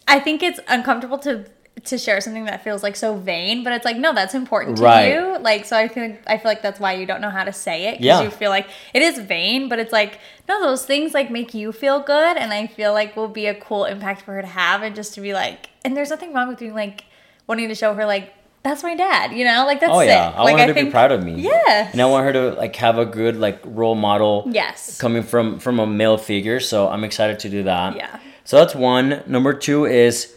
I 0.07 0.21
think 0.21 0.43
it's 0.43 0.61
uncomfortable 0.69 1.19
to 1.19 1.45
to 1.85 1.97
share 1.97 2.21
something 2.21 2.45
that 2.47 2.65
feels 2.65 2.83
like 2.83 2.97
so 2.97 3.15
vain, 3.15 3.63
but 3.63 3.73
it's 3.73 3.85
like 3.85 3.97
no, 3.97 4.13
that's 4.13 4.35
important 4.35 4.79
to 4.79 4.83
Right. 4.83 5.13
you. 5.15 5.39
Like 5.39 5.65
so, 5.65 5.77
I 5.77 5.87
feel 5.87 6.17
I 6.27 6.37
feel 6.37 6.51
like 6.51 6.61
that's 6.61 6.81
why 6.81 6.95
you 6.95 7.07
don't 7.07 7.21
know 7.21 7.31
how 7.31 7.45
to 7.45 7.53
say 7.53 7.85
it 7.89 7.93
because 7.93 8.05
Yeah. 8.05 8.23
you 8.23 8.31
feel 8.31 8.51
like 8.51 8.67
it 8.93 9.01
is 9.03 9.19
vain, 9.19 9.69
but 9.69 9.79
it's 9.79 9.93
like 9.93 10.19
no, 10.49 10.61
those 10.61 10.85
things 10.85 11.15
like 11.15 11.31
make 11.31 11.55
you 11.55 11.71
feel 11.73 12.01
good, 12.01 12.37
and 12.37 12.53
I 12.53 12.67
feel 12.67 12.93
like 12.93 13.15
will 13.17 13.29
be 13.29 13.47
a 13.47 13.55
cool 13.55 13.85
impact 13.85 14.23
for 14.23 14.33
her 14.35 14.43
to 14.43 14.49
have, 14.49 14.83
and 14.83 14.97
just 14.97 15.15
to 15.15 15.21
be 15.21 15.33
like, 15.35 15.71
and 15.85 15.97
there's 15.97 16.11
nothing 16.11 16.33
wrong 16.35 16.49
with 16.49 16.59
being 16.59 16.75
like 16.75 17.05
wanting 17.47 17.69
to 17.69 17.75
show 17.77 17.95
her 17.95 18.05
like 18.07 18.33
that's 18.69 18.83
my 18.83 18.95
dad, 18.95 19.33
you 19.33 19.45
know, 19.45 19.65
like 19.67 19.81
that's 19.81 19.93
Oh 19.93 20.01
yeah. 20.01 20.33
I 20.37 20.43
like, 20.43 20.57
want 20.57 20.69
her 20.69 20.75
to 20.75 20.85
be 20.85 20.91
proud 20.91 21.13
of 21.13 21.25
me. 21.25 21.41
Yeah. 21.41 21.91
and 21.91 22.01
I 22.01 22.07
want 22.07 22.25
her 22.27 22.33
to 22.33 22.51
like 22.53 22.77
have 22.77 22.99
a 22.99 23.07
good 23.07 23.37
like 23.37 23.61
role 23.65 23.95
model. 23.95 24.45
Yes. 24.51 24.99
coming 24.99 25.23
from 25.23 25.59
from 25.59 25.79
a 25.79 25.87
male 25.87 26.19
figure, 26.19 26.61
so 26.61 26.89
I'm 26.89 27.05
excited 27.05 27.39
to 27.41 27.49
do 27.49 27.63
that. 27.65 27.97
Yeah. 27.97 28.21
So 28.45 28.57
that's 28.57 28.75
one. 28.75 29.23
Number 29.27 29.53
two 29.53 29.85
is 29.87 30.35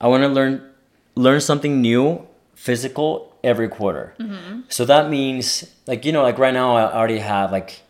I 0.00 0.08
want 0.08 0.22
to 0.22 0.28
learn 0.28 0.62
learn 1.14 1.40
something 1.40 1.80
new, 1.80 2.26
physical 2.54 3.34
every 3.44 3.68
quarter. 3.68 4.14
Mm-hmm. 4.18 4.60
So 4.68 4.84
that 4.84 5.10
means 5.10 5.64
like 5.86 6.04
you 6.04 6.12
know 6.12 6.22
like 6.22 6.38
right 6.38 6.54
now 6.54 6.76
I 6.76 6.92
already 6.92 7.18
have 7.18 7.52
like 7.52 7.80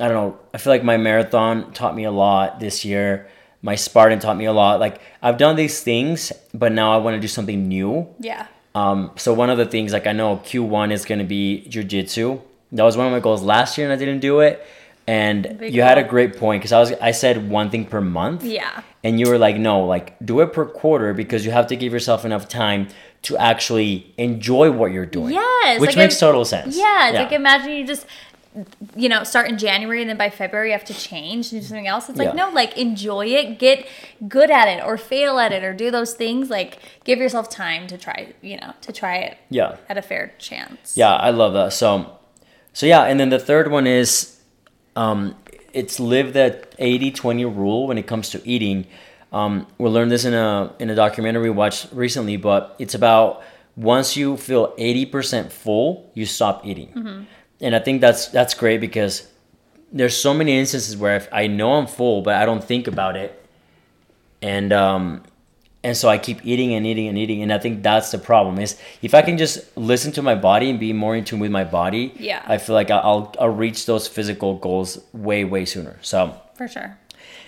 I 0.00 0.08
don't 0.08 0.14
know. 0.14 0.38
I 0.52 0.58
feel 0.58 0.72
like 0.72 0.82
my 0.82 0.96
marathon 0.96 1.72
taught 1.72 1.94
me 1.94 2.04
a 2.04 2.10
lot 2.10 2.58
this 2.60 2.84
year. 2.84 3.28
My 3.62 3.76
Spartan 3.76 4.18
taught 4.18 4.36
me 4.36 4.44
a 4.44 4.52
lot. 4.52 4.80
Like 4.80 5.00
I've 5.22 5.38
done 5.38 5.56
these 5.56 5.80
things, 5.80 6.32
but 6.52 6.72
now 6.72 6.92
I 6.92 6.98
want 6.98 7.14
to 7.14 7.20
do 7.20 7.28
something 7.28 7.68
new. 7.68 8.08
Yeah. 8.18 8.46
Um, 8.74 9.10
so 9.16 9.32
one 9.32 9.50
of 9.50 9.58
the 9.58 9.66
things, 9.66 9.92
like 9.92 10.06
I 10.06 10.12
know 10.12 10.38
Q1 10.38 10.92
is 10.92 11.04
going 11.04 11.20
to 11.20 11.24
be 11.24 11.64
jujitsu. 11.68 12.40
That 12.72 12.82
was 12.82 12.96
one 12.96 13.06
of 13.06 13.12
my 13.12 13.20
goals 13.20 13.42
last 13.42 13.78
year, 13.78 13.86
and 13.86 13.92
I 13.92 13.96
didn't 13.96 14.20
do 14.20 14.40
it. 14.40 14.66
And 15.06 15.58
Big 15.60 15.74
you 15.74 15.82
had 15.82 15.98
a 15.98 16.02
great 16.02 16.36
point 16.38 16.60
because 16.62 16.72
I 16.72 16.80
was 16.80 16.92
I 16.92 17.10
said 17.10 17.50
one 17.50 17.68
thing 17.70 17.84
per 17.84 18.00
month, 18.00 18.42
Yeah. 18.42 18.82
and 19.04 19.20
you 19.20 19.28
were 19.28 19.36
like, 19.38 19.56
no, 19.56 19.84
like 19.84 20.16
do 20.24 20.40
it 20.40 20.52
per 20.54 20.64
quarter 20.64 21.12
because 21.12 21.44
you 21.44 21.52
have 21.52 21.66
to 21.68 21.76
give 21.76 21.92
yourself 21.92 22.24
enough 22.24 22.48
time 22.48 22.88
to 23.22 23.36
actually 23.36 24.12
enjoy 24.16 24.70
what 24.70 24.92
you're 24.92 25.04
doing. 25.06 25.34
Yes, 25.34 25.78
which 25.78 25.90
like 25.90 25.96
makes 25.98 26.14
im- 26.14 26.20
total 26.26 26.44
sense. 26.46 26.76
Yeah, 26.76 27.08
it's 27.10 27.18
like 27.18 27.32
imagine 27.32 27.72
you 27.72 27.86
just 27.86 28.06
you 28.94 29.08
know 29.08 29.24
start 29.24 29.48
in 29.48 29.58
January 29.58 30.00
and 30.00 30.08
then 30.08 30.16
by 30.16 30.30
February 30.30 30.68
you 30.68 30.72
have 30.72 30.84
to 30.84 30.94
change 30.94 31.52
and 31.52 31.60
do 31.60 31.66
something 31.66 31.86
else. 31.86 32.08
It's 32.08 32.18
like 32.18 32.34
Yeah. 32.34 32.46
no, 32.46 32.50
like 32.50 32.76
enjoy 32.78 33.26
it, 33.26 33.58
get 33.58 33.86
good 34.28 34.50
at 34.50 34.68
it, 34.68 34.84
or 34.84 34.96
fail 34.96 35.38
at 35.38 35.52
it, 35.52 35.64
or 35.64 35.72
do 35.74 35.90
those 35.90 36.14
things. 36.14 36.50
Like 36.50 36.78
give 37.04 37.18
yourself 37.18 37.48
time 37.50 37.86
to 37.88 37.98
try, 37.98 38.32
you 38.42 38.56
know, 38.58 38.72
to 38.82 38.92
try 38.92 39.16
it 39.16 39.38
yeah. 39.50 39.76
at 39.88 39.98
a 39.98 40.02
fair 40.02 40.32
chance. 40.38 40.96
Yeah, 40.96 41.14
I 41.14 41.30
love 41.30 41.52
that. 41.54 41.72
So, 41.72 42.18
so 42.72 42.86
yeah, 42.86 43.02
and 43.02 43.18
then 43.18 43.30
the 43.30 43.38
third 43.38 43.70
one 43.70 43.86
is, 43.86 44.38
um, 44.96 45.34
it's 45.72 45.98
live 45.98 46.34
that 46.34 46.78
80-20 46.78 47.44
rule 47.56 47.88
when 47.88 47.98
it 47.98 48.06
comes 48.06 48.30
to 48.30 48.48
eating. 48.48 48.86
Um, 49.32 49.66
we 49.78 49.88
learned 49.90 50.12
this 50.12 50.24
in 50.24 50.32
a 50.32 50.72
in 50.78 50.90
a 50.90 50.94
documentary 50.94 51.42
we 51.42 51.50
watched 51.50 51.88
recently, 51.92 52.36
but 52.36 52.76
it's 52.78 52.94
about 52.94 53.42
once 53.74 54.16
you 54.16 54.36
feel 54.36 54.72
eighty 54.78 55.04
percent 55.04 55.50
full, 55.50 56.08
you 56.14 56.24
stop 56.24 56.64
eating, 56.64 57.26
and 57.64 57.74
I 57.74 57.80
think 57.80 58.00
that's 58.00 58.28
that's 58.28 58.54
great 58.54 58.80
because 58.80 59.26
there's 59.90 60.16
so 60.16 60.34
many 60.34 60.58
instances 60.58 60.96
where 60.96 61.16
if 61.16 61.28
I 61.32 61.46
know 61.48 61.72
I'm 61.74 61.86
full, 61.86 62.22
but 62.22 62.34
I 62.36 62.44
don't 62.46 62.62
think 62.62 62.86
about 62.86 63.16
it, 63.16 63.30
and 64.42 64.72
um, 64.72 65.22
and 65.82 65.96
so 65.96 66.08
I 66.08 66.18
keep 66.18 66.44
eating 66.44 66.74
and 66.74 66.86
eating 66.86 67.08
and 67.08 67.16
eating, 67.18 67.42
and 67.42 67.52
I 67.52 67.58
think 67.58 67.82
that's 67.82 68.10
the 68.10 68.18
problem. 68.18 68.58
Is 68.58 68.78
if 69.02 69.14
I 69.14 69.22
can 69.22 69.38
just 69.38 69.76
listen 69.76 70.12
to 70.12 70.22
my 70.22 70.34
body 70.34 70.70
and 70.70 70.78
be 70.78 70.92
more 70.92 71.16
in 71.16 71.24
tune 71.24 71.40
with 71.40 71.50
my 71.50 71.64
body, 71.64 72.12
Yeah. 72.18 72.42
I 72.46 72.58
feel 72.58 72.74
like 72.74 72.90
I'll 72.90 73.32
I'll 73.40 73.48
reach 73.48 73.86
those 73.86 74.06
physical 74.08 74.56
goals 74.56 74.98
way 75.12 75.44
way 75.44 75.64
sooner. 75.64 75.96
So, 76.02 76.34
for 76.54 76.68
sure. 76.68 76.98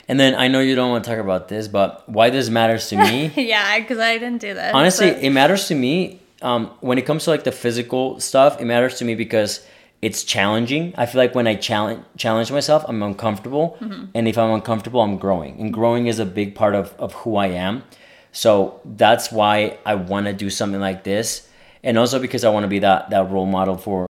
and 0.09 0.19
then 0.21 0.35
I 0.35 0.49
know 0.49 0.61
you 0.61 0.75
don't 0.75 0.91
want 0.91 1.05
to 1.05 1.11
talk 1.11 1.19
about 1.21 1.49
this, 1.49 1.69
but 1.69 2.09
why 2.09 2.31
this 2.31 2.49
matters 2.49 2.89
to 2.89 2.97
me? 2.97 3.33
yeah, 3.37 3.79
because 3.81 3.99
I 3.99 4.19
didn't 4.19 4.41
do 4.41 4.55
this. 4.55 4.73
Honestly, 4.73 5.11
but- 5.11 5.23
it 5.23 5.31
matters 5.31 5.69
to 5.69 5.75
me 5.75 6.21
um, 6.43 6.67
when 6.81 6.97
it 6.99 7.07
comes 7.07 7.25
to 7.25 7.31
like 7.31 7.45
the 7.45 7.53
physical 7.53 8.21
stuff. 8.21 8.61
It 8.61 8.65
matters 8.67 8.99
to 8.99 9.05
me 9.05 9.15
because 9.15 9.67
it's 10.03 10.25
challenging. 10.25 10.95
I 10.97 11.07
feel 11.07 11.21
like 11.21 11.35
when 11.35 11.47
I 11.47 11.55
challenge 11.55 12.05
challenge 12.17 12.53
myself, 12.53 12.85
I'm 12.87 13.03
uncomfortable, 13.03 13.77
mm-hmm. 13.81 14.07
and 14.15 14.29
if 14.29 14.37
I'm 14.39 14.51
uncomfortable, 14.51 15.01
I'm 15.01 15.19
growing. 15.19 15.59
And 15.61 15.73
growing 15.73 16.07
is 16.07 16.19
a 16.19 16.27
big 16.27 16.55
part 16.55 16.75
of 16.75 16.95
of 16.99 17.13
who 17.15 17.37
I 17.37 17.49
am. 17.49 17.83
So 18.33 18.81
that's 18.85 19.33
why 19.33 19.79
I 19.87 19.95
want 19.95 20.27
to 20.27 20.33
do 20.33 20.51
something 20.51 20.81
like 20.81 21.05
this, 21.05 21.49
and 21.83 21.97
also 21.97 22.19
because 22.19 22.45
I 22.45 22.51
want 22.51 22.65
to 22.65 22.69
be 22.69 22.81
that 22.81 23.11
that 23.11 23.31
role 23.31 23.47
model 23.47 23.79
for. 23.79 24.07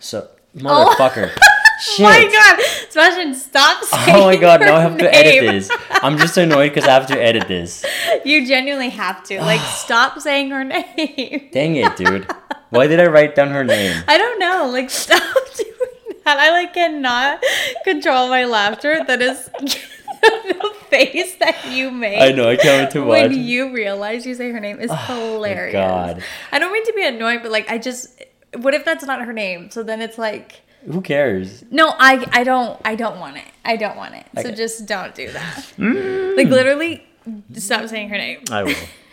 So 0.00 0.28
motherfucker, 0.56 1.30
oh. 1.30 1.54
shit. 1.80 2.00
Oh 2.00 2.02
my 2.02 2.24
god, 2.24 2.64
Sebastian, 2.90 3.34
stop 3.34 3.78
oh 3.82 3.86
saying 3.86 4.16
Oh 4.16 4.24
my 4.26 4.36
god, 4.36 4.60
now 4.60 4.76
I 4.76 4.80
have 4.80 4.98
to 4.98 5.14
edit 5.14 5.52
this. 5.52 5.70
I'm 5.90 6.18
just 6.18 6.36
annoyed 6.36 6.70
because 6.70 6.84
I 6.84 6.92
have 6.92 7.06
to 7.06 7.20
edit 7.20 7.46
this. 7.46 7.84
You 8.24 8.46
genuinely 8.46 8.90
have 8.90 9.22
to. 9.24 9.40
Like, 9.40 9.60
stop 9.74 10.20
saying 10.20 10.50
her 10.50 10.64
name. 10.64 11.48
Dang 11.52 11.76
it, 11.76 11.96
dude. 11.96 12.28
Why 12.74 12.86
did 12.86 13.00
I 13.00 13.06
write 13.06 13.34
down 13.34 13.50
her 13.50 13.64
name? 13.64 14.02
I 14.08 14.18
don't 14.18 14.38
know. 14.38 14.68
Like, 14.72 14.90
stop 15.04 15.22
doing 15.56 16.18
that. 16.24 16.38
I 16.38 16.50
like 16.50 16.74
cannot 16.74 17.42
control 17.84 18.28
my 18.28 18.44
laughter. 18.44 19.04
That 19.04 19.22
is 19.22 19.48
the 19.60 20.74
face 20.88 21.36
that 21.36 21.70
you 21.70 21.90
make. 21.90 22.20
I 22.20 22.32
know, 22.32 22.48
I 22.48 22.56
can't 22.56 22.82
wait 22.82 22.90
to 22.92 23.00
watch. 23.04 23.30
When 23.30 23.44
you 23.44 23.72
realize 23.72 24.26
you 24.26 24.34
say 24.34 24.50
her 24.50 24.60
name 24.60 24.80
is 24.80 24.90
hilarious. 25.06 25.72
God. 25.72 26.22
I 26.50 26.58
don't 26.58 26.72
mean 26.72 26.84
to 26.84 26.92
be 26.94 27.06
annoying, 27.06 27.40
but 27.42 27.52
like, 27.52 27.70
I 27.70 27.78
just. 27.78 28.22
What 28.56 28.72
if 28.72 28.84
that's 28.84 29.04
not 29.04 29.20
her 29.22 29.32
name? 29.32 29.70
So 29.70 29.82
then 29.82 30.00
it's 30.00 30.18
like. 30.18 30.60
Who 30.86 31.00
cares? 31.00 31.64
No, 31.70 31.94
I 31.98 32.26
I 32.32 32.44
don't 32.44 32.78
I 32.84 32.94
don't 32.94 33.18
want 33.18 33.38
it. 33.38 33.46
I 33.64 33.76
don't 33.76 33.96
want 33.96 34.14
it. 34.14 34.26
So 34.42 34.50
just 34.50 34.86
don't 34.86 35.14
do 35.14 35.30
that. 35.32 35.72
Mm. 35.78 36.36
Like 36.36 36.48
literally, 36.48 37.06
stop 37.54 37.88
saying 37.88 38.10
her 38.10 38.18
name. 38.18 38.44
I 38.50 38.64
will. 38.64 38.74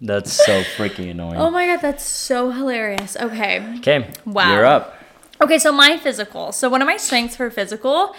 That's 0.00 0.32
so 0.32 0.62
freaking 0.62 1.10
annoying. 1.10 1.36
Oh 1.36 1.50
my 1.50 1.66
god, 1.66 1.80
that's 1.82 2.04
so 2.04 2.50
hilarious. 2.50 3.16
Okay. 3.16 3.76
okay, 3.78 4.10
Wow. 4.24 4.52
you're 4.54 4.64
up. 4.64 4.96
Okay, 5.42 5.58
so 5.58 5.72
my 5.72 5.96
physical. 5.98 6.52
So 6.52 6.68
one 6.68 6.82
of 6.82 6.86
my 6.86 6.96
strengths 6.96 7.36
for 7.36 7.50
physical, 7.50 8.14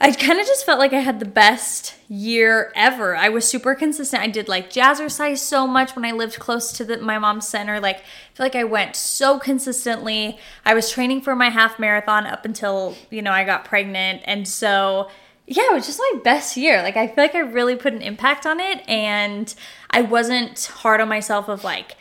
I 0.00 0.12
kind 0.12 0.38
of 0.38 0.46
just 0.46 0.66
felt 0.66 0.78
like 0.78 0.92
I 0.92 1.00
had 1.00 1.20
the 1.20 1.26
best 1.26 1.94
year 2.08 2.72
ever. 2.76 3.16
I 3.16 3.28
was 3.30 3.48
super 3.48 3.74
consistent. 3.74 4.22
I 4.22 4.28
did 4.28 4.48
like 4.48 4.70
jazzercise 4.70 5.38
so 5.38 5.66
much 5.66 5.96
when 5.96 6.04
I 6.04 6.12
lived 6.12 6.38
close 6.38 6.70
to 6.72 6.84
the, 6.84 6.98
my 6.98 7.18
mom's 7.18 7.48
center. 7.48 7.80
Like 7.80 7.98
I 7.98 8.00
feel 8.34 8.46
like 8.46 8.56
I 8.56 8.64
went 8.64 8.94
so 8.94 9.38
consistently. 9.38 10.38
I 10.64 10.74
was 10.74 10.90
training 10.90 11.22
for 11.22 11.34
my 11.34 11.48
half 11.48 11.78
marathon 11.78 12.26
up 12.26 12.44
until, 12.44 12.94
you 13.10 13.22
know, 13.22 13.32
I 13.32 13.44
got 13.44 13.64
pregnant. 13.64 14.22
And 14.24 14.46
so 14.46 15.08
yeah, 15.46 15.70
it 15.70 15.74
was 15.74 15.86
just 15.86 16.00
my 16.12 16.20
best 16.24 16.56
year. 16.56 16.82
Like 16.82 16.96
I 16.96 17.06
feel 17.06 17.22
like 17.24 17.34
I 17.34 17.38
really 17.40 17.76
put 17.76 17.92
an 17.92 18.02
impact 18.02 18.46
on 18.46 18.58
it 18.60 18.86
and 18.88 19.54
I 19.96 20.02
wasn't 20.02 20.62
hard 20.66 21.00
on 21.00 21.08
myself 21.08 21.48
of 21.48 21.64
like 21.64 21.96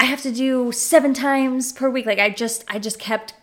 I 0.00 0.06
have 0.06 0.20
to 0.22 0.32
do 0.32 0.72
seven 0.72 1.14
times 1.14 1.72
per 1.72 1.88
week. 1.88 2.04
Like 2.04 2.18
I 2.18 2.28
just 2.28 2.64
I 2.66 2.80
just 2.80 2.98
kept 2.98 3.34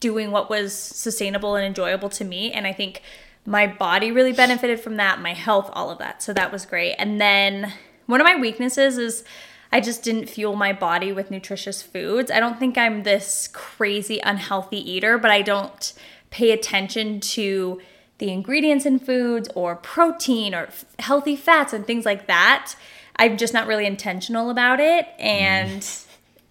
doing 0.00 0.32
what 0.32 0.50
was 0.50 0.74
sustainable 0.74 1.54
and 1.54 1.64
enjoyable 1.64 2.08
to 2.08 2.24
me. 2.24 2.50
And 2.50 2.66
I 2.66 2.72
think 2.72 3.02
my 3.46 3.68
body 3.68 4.10
really 4.10 4.32
benefited 4.32 4.80
from 4.80 4.96
that, 4.96 5.20
my 5.20 5.32
health, 5.32 5.70
all 5.74 5.90
of 5.90 5.98
that. 5.98 6.24
So 6.24 6.32
that 6.32 6.50
was 6.50 6.66
great. 6.66 6.96
And 6.96 7.20
then 7.20 7.72
one 8.06 8.20
of 8.20 8.24
my 8.24 8.34
weaknesses 8.34 8.98
is 8.98 9.22
I 9.70 9.80
just 9.80 10.02
didn't 10.02 10.26
fuel 10.26 10.56
my 10.56 10.72
body 10.72 11.12
with 11.12 11.30
nutritious 11.30 11.82
foods. 11.82 12.32
I 12.32 12.40
don't 12.40 12.58
think 12.58 12.76
I'm 12.76 13.04
this 13.04 13.48
crazy 13.52 14.18
unhealthy 14.24 14.78
eater, 14.90 15.18
but 15.18 15.30
I 15.30 15.42
don't 15.42 15.92
pay 16.30 16.50
attention 16.50 17.20
to 17.20 17.80
the 18.18 18.32
ingredients 18.32 18.86
in 18.86 18.98
foods 18.98 19.48
or 19.54 19.76
protein 19.76 20.52
or 20.52 20.64
f- 20.64 20.84
healthy 20.98 21.36
fats 21.36 21.72
and 21.72 21.86
things 21.86 22.04
like 22.04 22.26
that. 22.26 22.74
I'm 23.18 23.36
just 23.36 23.52
not 23.54 23.66
really 23.66 23.86
intentional 23.86 24.50
about 24.50 24.80
it. 24.80 25.06
And 25.18 25.86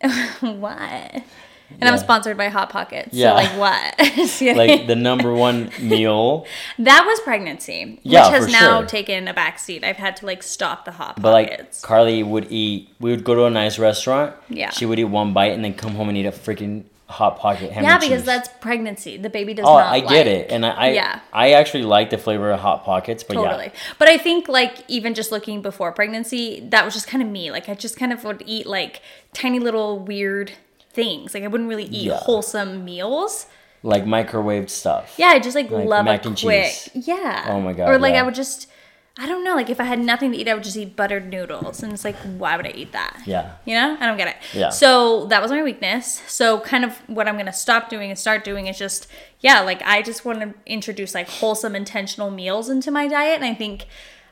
what? 0.40 1.24
And 1.80 1.90
I'm 1.90 1.98
sponsored 1.98 2.38
by 2.38 2.48
Hot 2.50 2.70
Pockets. 2.70 3.10
Yeah. 3.12 3.30
So 3.32 3.36
like 3.36 3.58
what? 3.60 4.56
Like 4.56 4.88
the 4.88 4.96
number 4.96 5.34
one 5.34 5.72
meal, 5.82 6.46
that 6.80 7.06
was 7.06 7.20
pregnancy, 7.22 8.00
Yeah, 8.04 8.26
which 8.30 8.32
has 8.42 8.52
now 8.52 8.80
sure. 8.82 8.88
taken 8.88 9.28
a 9.28 9.34
backseat. 9.34 9.84
I've 9.84 9.96
had 9.98 10.16
to 10.18 10.26
like 10.26 10.44
stop 10.44 10.86
the 10.86 10.92
Hot 10.92 11.22
but 11.22 11.32
like 11.32 11.50
Pockets. 11.50 11.82
Karlee 11.84 12.26
would 12.26 12.52
eat. 12.52 12.90
We 13.00 13.12
would 13.12 13.24
go 13.24 13.34
to 13.36 13.46
a 13.46 13.50
nice 13.50 13.80
restaurant. 13.80 14.36
Yeah. 14.50 14.70
She 14.70 14.86
would 14.86 15.00
eat 15.00 15.06
one 15.06 15.34
bite 15.34 15.54
and 15.54 15.64
then 15.64 15.74
come 15.74 15.96
home 15.96 16.10
and 16.10 16.18
eat 16.18 16.26
a 16.26 16.32
freaking 16.32 16.84
hot 17.08 17.38
pocket 17.38 17.72
ham 17.72 17.84
yeah, 17.84 17.98
because 18.00 18.22
cheese. 18.22 18.26
that's 18.26 18.50
pregnancy. 18.62 19.16
The 19.18 19.30
baby 19.30 19.54
does 19.54 19.66
Oh, 19.68 19.78
not 19.78 19.94
I 19.94 20.00
get 20.00 20.08
like- 20.10 20.26
it, 20.26 20.52
and 20.52 20.66
I, 20.66 20.70
I, 20.70 20.90
Yeah. 20.92 21.20
I 21.32 21.52
actually 21.54 21.84
like 21.84 22.10
the 22.10 22.18
flavor 22.18 22.52
of 22.52 22.60
hot 22.60 22.84
pockets, 22.84 23.24
but 23.24 23.36
Totally. 23.36 23.66
yeah, 23.66 23.72
But 24.00 24.10
I 24.10 24.18
think 24.18 24.48
like 24.48 24.84
even 24.88 25.14
just 25.14 25.32
looking 25.32 25.62
before 25.62 25.92
pregnancy, 25.92 26.62
that 26.72 26.84
was 26.84 26.94
just 26.96 27.08
kind 27.08 27.22
of 27.22 27.30
me. 27.30 27.52
Like 27.52 27.70
I 27.70 27.76
just 27.76 27.98
kind 27.98 28.12
of 28.12 28.24
would 28.24 28.44
eat 28.48 28.66
like 28.66 29.02
tiny 29.34 29.60
little 29.60 30.00
weird 30.00 30.54
things. 30.94 31.34
Like 31.36 31.44
I 31.44 31.48
wouldn't 31.48 31.70
really 31.70 31.84
eat 31.86 32.08
Yeah. 32.08 32.18
wholesome 32.18 32.84
meals. 32.86 33.46
like 33.84 34.04
microwaved 34.06 34.72
stuff. 34.72 35.14
Yeah, 35.18 35.28
I 35.28 35.38
just 35.40 35.56
like, 35.56 35.70
Like 35.70 35.86
love 35.88 36.06
mac 36.06 36.26
a 36.26 36.30
and 36.30 36.40
quick. 36.42 36.66
cheese. 36.74 36.90
Yeah. 37.08 37.46
Oh 37.50 37.62
my 37.62 37.72
God, 37.74 37.88
Or 37.88 38.00
like 38.00 38.16
yeah. 38.16 38.22
I 38.22 38.24
would 38.24 38.34
just 38.34 38.68
I 39.18 39.28
don't 39.28 39.46
know, 39.46 39.56
like 39.56 39.70
if 39.70 39.80
I 39.80 39.86
had 39.86 40.00
nothing 40.00 40.34
to 40.34 40.38
eat, 40.38 40.50
I 40.50 40.54
would 40.54 40.64
just 40.64 40.76
eat 40.76 40.98
buttered 40.98 41.30
noodles. 41.30 41.82
And 41.82 41.94
it's 41.94 42.04
like, 42.04 42.18
why 42.18 42.58
would 42.58 42.68
I 42.68 42.72
eat 42.72 42.92
that? 42.92 43.22
Yeah. 43.26 43.54
You 43.64 43.76
know? 43.76 43.96
I 43.98 44.06
don't 44.06 44.18
get 44.18 44.28
it. 44.28 44.36
Yeah. 44.54 44.70
So 44.72 45.28
that 45.28 45.42
was 45.42 45.52
my 45.52 45.64
weakness. 45.64 46.22
So 46.28 46.60
kind 46.60 46.84
of 46.84 46.98
what 47.08 47.26
I'm 47.26 47.38
gonna 47.38 47.54
stop 47.54 47.88
doing 47.88 48.10
and 48.10 48.20
start 48.20 48.44
doing 48.44 48.68
is 48.68 48.78
just, 48.78 49.08
yeah, 49.40 49.62
like 49.62 49.82
I 49.84 50.02
just 50.02 50.26
want 50.26 50.42
to 50.42 50.54
introduce 50.66 51.16
like 51.16 51.30
wholesome 51.30 51.78
intentional 51.78 52.30
meals 52.30 52.68
into 52.68 52.92
my 52.92 53.08
diet. 53.08 53.36
And 53.36 53.46
I 53.46 53.54
think 53.54 53.86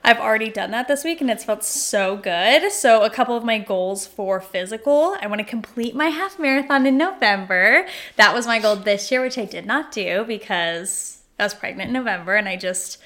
I've 0.03 0.19
already 0.19 0.49
done 0.49 0.71
that 0.71 0.89
this 0.89 1.05
week 1.05 1.21
and 1.21 1.31
it's 1.31 1.45
felt 1.45 1.63
so 1.63 2.17
good. 2.17 2.69
So 2.73 3.03
a 3.03 3.09
couple 3.09 3.37
of 3.37 3.45
my 3.45 3.59
goals 3.59 4.05
for 4.05 4.41
physical, 4.41 5.15
I 5.21 5.27
want 5.27 5.39
to 5.39 5.45
complete 5.45 5.95
my 5.95 6.07
half 6.07 6.37
marathon 6.37 6.85
in 6.85 6.97
November. 6.97 7.87
That 8.17 8.33
was 8.33 8.45
my 8.45 8.59
goal 8.59 8.75
this 8.75 9.09
year, 9.11 9.21
which 9.21 9.37
I 9.37 9.45
did 9.45 9.65
not 9.65 9.93
do 9.93 10.25
because 10.25 11.21
I 11.39 11.43
was 11.43 11.53
pregnant 11.53 11.87
in 11.87 11.93
November 11.93 12.35
and 12.35 12.49
I 12.49 12.57
just 12.57 12.97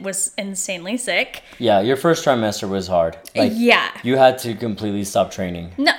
was 0.00 0.32
insanely 0.36 0.96
sick. 0.96 1.42
Yeah, 1.58 1.80
your 1.80 1.96
first 1.96 2.24
trimester 2.24 2.68
was 2.68 2.88
hard. 2.88 3.16
Like, 3.36 3.52
yeah. 3.54 3.90
you 4.02 4.16
had 4.16 4.38
to 4.38 4.54
completely 4.54 5.04
stop 5.04 5.30
training. 5.30 5.72
No, 5.78 5.92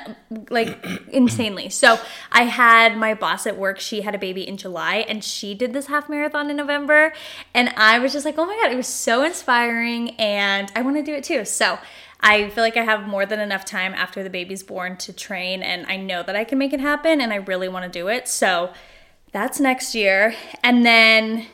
like 0.50 0.86
insanely. 1.12 1.70
So 1.70 1.98
I 2.32 2.44
had 2.44 2.98
my 2.98 3.14
boss 3.14 3.48
at 3.48 3.58
work. 3.58 3.80
She 3.80 4.02
had 4.02 4.14
a 4.14 4.18
baby 4.18 4.46
in 4.48 4.58
July, 4.58 5.06
and 5.08 5.24
she 5.24 5.56
did 5.56 5.72
this 5.72 5.88
half 5.88 6.10
marathon 6.10 6.50
in 6.50 6.58
November. 6.58 7.14
And 7.54 7.70
I 7.78 8.00
was 8.00 8.12
just 8.12 8.26
like, 8.26 8.38
oh 8.38 8.46
my 8.46 8.58
god, 8.62 8.72
it 8.72 8.76
was 8.76 8.88
so 8.88 9.24
inspiring, 9.24 10.12
and 10.18 10.70
I 10.76 10.82
want 10.82 10.98
to 10.98 11.04
do 11.04 11.14
it 11.14 11.24
too. 11.24 11.46
So 11.46 11.80
I 12.20 12.50
feel 12.50 12.64
like 12.64 12.76
I 12.76 12.84
have 12.84 13.08
more 13.08 13.26
than 13.26 13.40
enough 13.40 13.64
time 13.64 13.94
after 13.94 14.24
the 14.24 14.30
baby's 14.30 14.62
born 14.62 14.98
to 14.98 15.14
train, 15.14 15.64
and 15.64 15.86
I 15.88 15.96
know 15.96 16.22
that 16.24 16.36
I 16.36 16.44
can 16.44 16.58
make 16.58 16.74
it 16.74 16.82
happen, 16.82 17.22
and 17.22 17.32
I 17.32 17.38
really 17.38 17.70
want 17.70 17.92
to 17.92 18.00
do 18.00 18.10
it. 18.10 18.28
So 18.28 18.74
that's 19.32 19.60
next 19.60 19.96
year, 19.96 20.36
and 20.64 20.86
then 20.86 21.48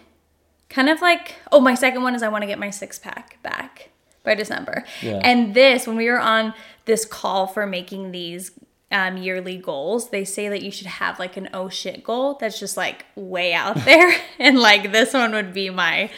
kind 0.76 0.90
of 0.90 1.02
like 1.02 1.36
oh 1.52 1.60
my 1.62 1.74
second 1.76 2.04
one 2.04 2.14
is 2.16 2.22
i 2.22 2.28
want 2.28 2.42
to 2.42 2.48
get 2.48 2.60
my 2.60 2.70
six 2.70 3.00
pack 3.00 3.42
back 3.42 3.90
by 4.24 4.36
december 4.36 4.84
Yeah. 5.02 5.22
and 5.24 5.54
this 5.54 5.88
when 5.88 5.96
we 5.96 6.10
were 6.10 6.20
on 6.20 6.54
this 6.86 7.06
call 7.06 7.48
for 7.48 7.66
making 7.66 8.12
these 8.12 8.52
um, 8.92 9.18
yearly 9.18 9.58
goals 9.58 10.10
they 10.10 10.24
say 10.26 10.48
that 10.50 10.62
you 10.62 10.72
should 10.72 10.88
have 10.88 11.18
like 11.20 11.38
an 11.38 11.50
oh 11.54 11.70
shit 11.70 12.04
goal 12.04 12.38
that's 12.40 12.60
just 12.60 12.76
like 12.78 13.06
way 13.16 13.54
out 13.54 13.76
there 13.86 14.14
and 14.40 14.60
like 14.60 14.92
this 14.92 15.14
one 15.14 15.32
would 15.32 15.54
be 15.54 15.70
my 15.70 16.10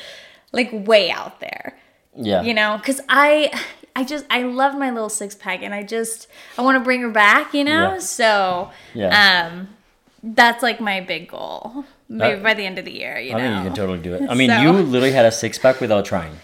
like 0.52 0.70
way 0.74 1.10
out 1.12 1.40
there 1.40 1.78
Yeah. 2.16 2.42
you 2.42 2.54
know 2.54 2.78
because 2.78 3.00
i 3.10 3.52
i 3.96 4.04
just 4.04 4.26
i 4.30 4.42
love 4.44 4.76
my 4.78 4.90
little 4.92 5.10
six 5.10 5.34
pack 5.36 5.62
and 5.64 5.74
i 5.74 5.82
just 5.84 6.28
i 6.58 6.62
want 6.62 6.76
to 6.78 6.84
bring 6.84 7.02
her 7.02 7.10
back 7.10 7.54
you 7.54 7.64
know 7.64 7.94
Yeah. 7.94 8.00
so 8.00 8.72
Yeah. 8.94 9.48
um 9.50 9.70
that's 10.24 10.62
like 10.64 10.80
my 10.82 11.00
big 11.00 11.30
goal 11.30 11.86
maybe 12.10 12.36
That- 12.36 12.44
by 12.44 12.54
the 12.54 12.66
end 12.66 12.78
of 12.80 12.86
the 12.86 12.92
year 12.92 13.18
you 13.20 13.34
I 13.34 13.38
know 13.38 13.44
think 13.44 13.58
you 13.58 13.64
can 13.70 13.76
totally 13.76 14.00
do 14.00 14.14
it. 14.16 14.30
I 14.30 14.34
mean, 14.34 14.50
So- 14.56 14.62
you 14.62 14.72
literally 14.72 15.12
had 15.12 15.26
a 15.26 15.32
six 15.32 15.58
pack 15.58 15.80
without 15.82 16.06
trying. 16.06 16.38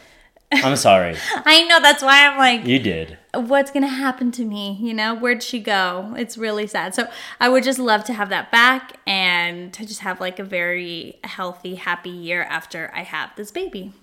I'm 0.52 0.76
sorry. 0.76 1.16
I 1.46 1.64
know 1.64 1.80
that's 1.82 2.04
why 2.04 2.28
I'm 2.28 2.38
like, 2.38 2.68
You 2.68 2.78
did. 2.78 3.18
what's 3.34 3.72
gonna 3.72 3.88
happen 3.88 4.32
to 4.34 4.46
me? 4.46 4.78
You 4.80 4.94
know, 4.94 5.16
where'd 5.16 5.42
she 5.42 5.60
go? 5.60 6.14
It's 6.16 6.38
really 6.38 6.68
sad. 6.68 6.94
So 6.94 7.08
I 7.40 7.50
would 7.50 7.64
just 7.64 7.80
love 7.80 8.04
to 8.04 8.14
have 8.14 8.30
that 8.30 8.52
back 8.52 8.98
and 9.08 9.74
to 9.74 9.84
just 9.84 10.02
have 10.02 10.22
like 10.22 10.38
a 10.38 10.44
very 10.44 11.18
healthy, 11.24 11.74
happy 11.76 12.12
year 12.12 12.44
after 12.44 12.92
I 12.94 13.02
have 13.02 13.32
this 13.36 13.50
baby. 13.50 13.94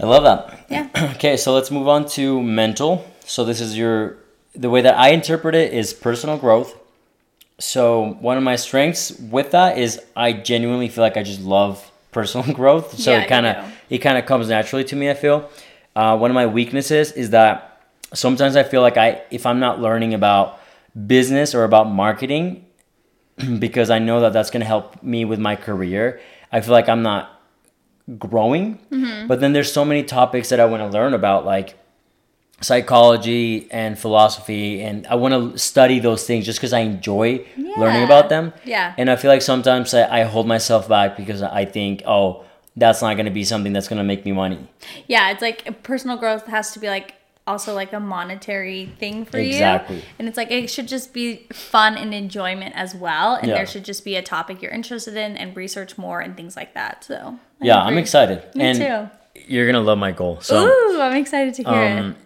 I 0.00 0.06
love 0.06 0.22
that. 0.24 0.66
Yeah. 0.70 0.88
Okay, 1.16 1.36
so 1.36 1.52
let's 1.52 1.70
move 1.70 1.86
on 1.86 2.06
to 2.16 2.42
mental. 2.42 3.04
So 3.26 3.44
this 3.44 3.60
is 3.60 3.76
your 3.76 4.16
the 4.54 4.70
way 4.70 4.80
that 4.80 4.96
I 4.98 5.10
interpret 5.10 5.54
it 5.54 5.74
is 5.74 5.92
personal 5.92 6.38
growth. 6.38 6.74
So 7.62 8.16
one 8.20 8.36
of 8.36 8.42
my 8.42 8.56
strengths 8.56 9.12
with 9.12 9.52
that 9.52 9.78
is 9.78 10.00
I 10.16 10.32
genuinely 10.32 10.88
feel 10.88 11.02
like 11.02 11.16
I 11.16 11.22
just 11.22 11.40
love 11.40 11.90
personal 12.10 12.52
growth. 12.54 12.98
So 12.98 13.12
Yeah, 13.12 13.20
it 13.20 13.28
kind 13.28 13.46
of 13.46 13.72
it 13.88 13.98
kind 13.98 14.18
of 14.18 14.26
comes 14.26 14.48
naturally 14.48 14.84
to 14.84 14.96
me. 14.96 15.08
I 15.08 15.14
feel. 15.14 15.48
Uh, 15.94 16.16
one 16.16 16.30
of 16.30 16.34
my 16.34 16.46
weaknesses 16.46 17.12
is 17.12 17.30
that 17.30 17.80
sometimes 18.14 18.56
I 18.56 18.64
feel 18.64 18.80
like 18.80 18.96
I 18.96 19.22
if 19.30 19.46
I'm 19.46 19.60
not 19.60 19.80
learning 19.80 20.12
about 20.12 20.58
business 21.06 21.54
or 21.54 21.64
about 21.64 21.88
marketing 21.88 22.66
because 23.58 23.90
I 23.90 23.98
know 23.98 24.20
that 24.22 24.32
that's 24.32 24.50
going 24.50 24.62
to 24.62 24.66
help 24.66 25.02
me 25.02 25.24
with 25.24 25.38
my 25.38 25.54
career. 25.54 26.20
I 26.50 26.62
feel 26.62 26.72
like 26.72 26.88
I'm 26.88 27.02
not 27.02 27.40
growing. 28.18 28.78
Mm-hmm. 28.90 29.28
But 29.28 29.40
then 29.40 29.52
there's 29.52 29.72
so 29.72 29.84
many 29.84 30.02
topics 30.02 30.48
that 30.48 30.58
I 30.58 30.64
want 30.64 30.82
to 30.82 30.88
learn 30.88 31.14
about, 31.14 31.46
like 31.46 31.78
psychology 32.62 33.68
and 33.70 33.98
philosophy 33.98 34.80
and 34.82 35.06
I 35.06 35.14
want 35.16 35.34
to 35.34 35.58
study 35.58 35.98
those 35.98 36.26
things 36.26 36.44
just 36.46 36.58
because 36.58 36.72
I 36.72 36.80
enjoy 36.80 37.44
learning 37.76 38.04
about 38.04 38.28
them. 38.28 38.52
Yeah. 38.64 38.94
And 38.96 39.10
I 39.10 39.16
feel 39.16 39.30
like 39.30 39.42
sometimes 39.42 39.92
I, 39.94 40.20
I 40.20 40.22
hold 40.24 40.46
myself 40.46 40.88
back 40.88 41.16
because 41.16 41.42
I 41.42 41.64
think, 41.64 42.02
oh, 42.06 42.44
that's 42.76 43.02
not 43.02 43.14
going 43.14 43.26
to 43.26 43.32
be 43.32 43.44
something 43.44 43.72
that's 43.72 43.88
going 43.88 43.98
to 43.98 44.04
make 44.04 44.24
me 44.24 44.32
money. 44.32 44.66
Yeah, 45.06 45.30
it's 45.30 45.42
like 45.42 45.82
personal 45.82 46.16
growth 46.16 46.46
has 46.46 46.70
to 46.72 46.78
be 46.78 46.88
like 46.88 47.14
also 47.46 47.74
like 47.74 47.92
a 47.92 48.00
monetary 48.00 48.86
thing 48.98 49.24
for 49.24 49.38
you. 49.38 49.48
Exactly. 49.48 49.96
you. 49.96 50.02
And 50.18 50.28
it's 50.28 50.36
like 50.36 50.50
it 50.50 50.70
should 50.70 50.88
just 50.88 51.12
be 51.12 51.46
fun 51.52 51.96
and 51.96 52.14
enjoyment 52.14 52.74
as 52.76 52.94
well. 52.94 53.34
And 53.34 53.48
Yeah. 53.48 53.54
there 53.56 53.66
should 53.66 53.84
just 53.84 54.04
be 54.04 54.16
a 54.16 54.22
topic 54.22 54.62
you're 54.62 54.70
interested 54.72 55.16
in 55.16 55.36
and 55.36 55.56
research 55.56 55.98
more 55.98 56.20
and 56.20 56.36
things 56.36 56.56
like 56.56 56.74
that. 56.74 57.04
So 57.04 57.38
I 57.60 57.64
Yeah, 57.66 57.82
I'm 57.82 57.98
excited. 57.98 58.42
Me 58.54 58.64
and 58.64 58.78
too. 58.78 59.10
You're 59.48 59.64
going 59.66 59.74
to 59.74 59.80
love 59.80 59.98
my 59.98 60.12
goal. 60.12 60.40
So, 60.40 60.64
Ooh, 60.66 61.00
I'm 61.00 61.16
excited 61.16 61.54
to 61.54 61.62
hear 61.64 61.98
um, 61.98 62.16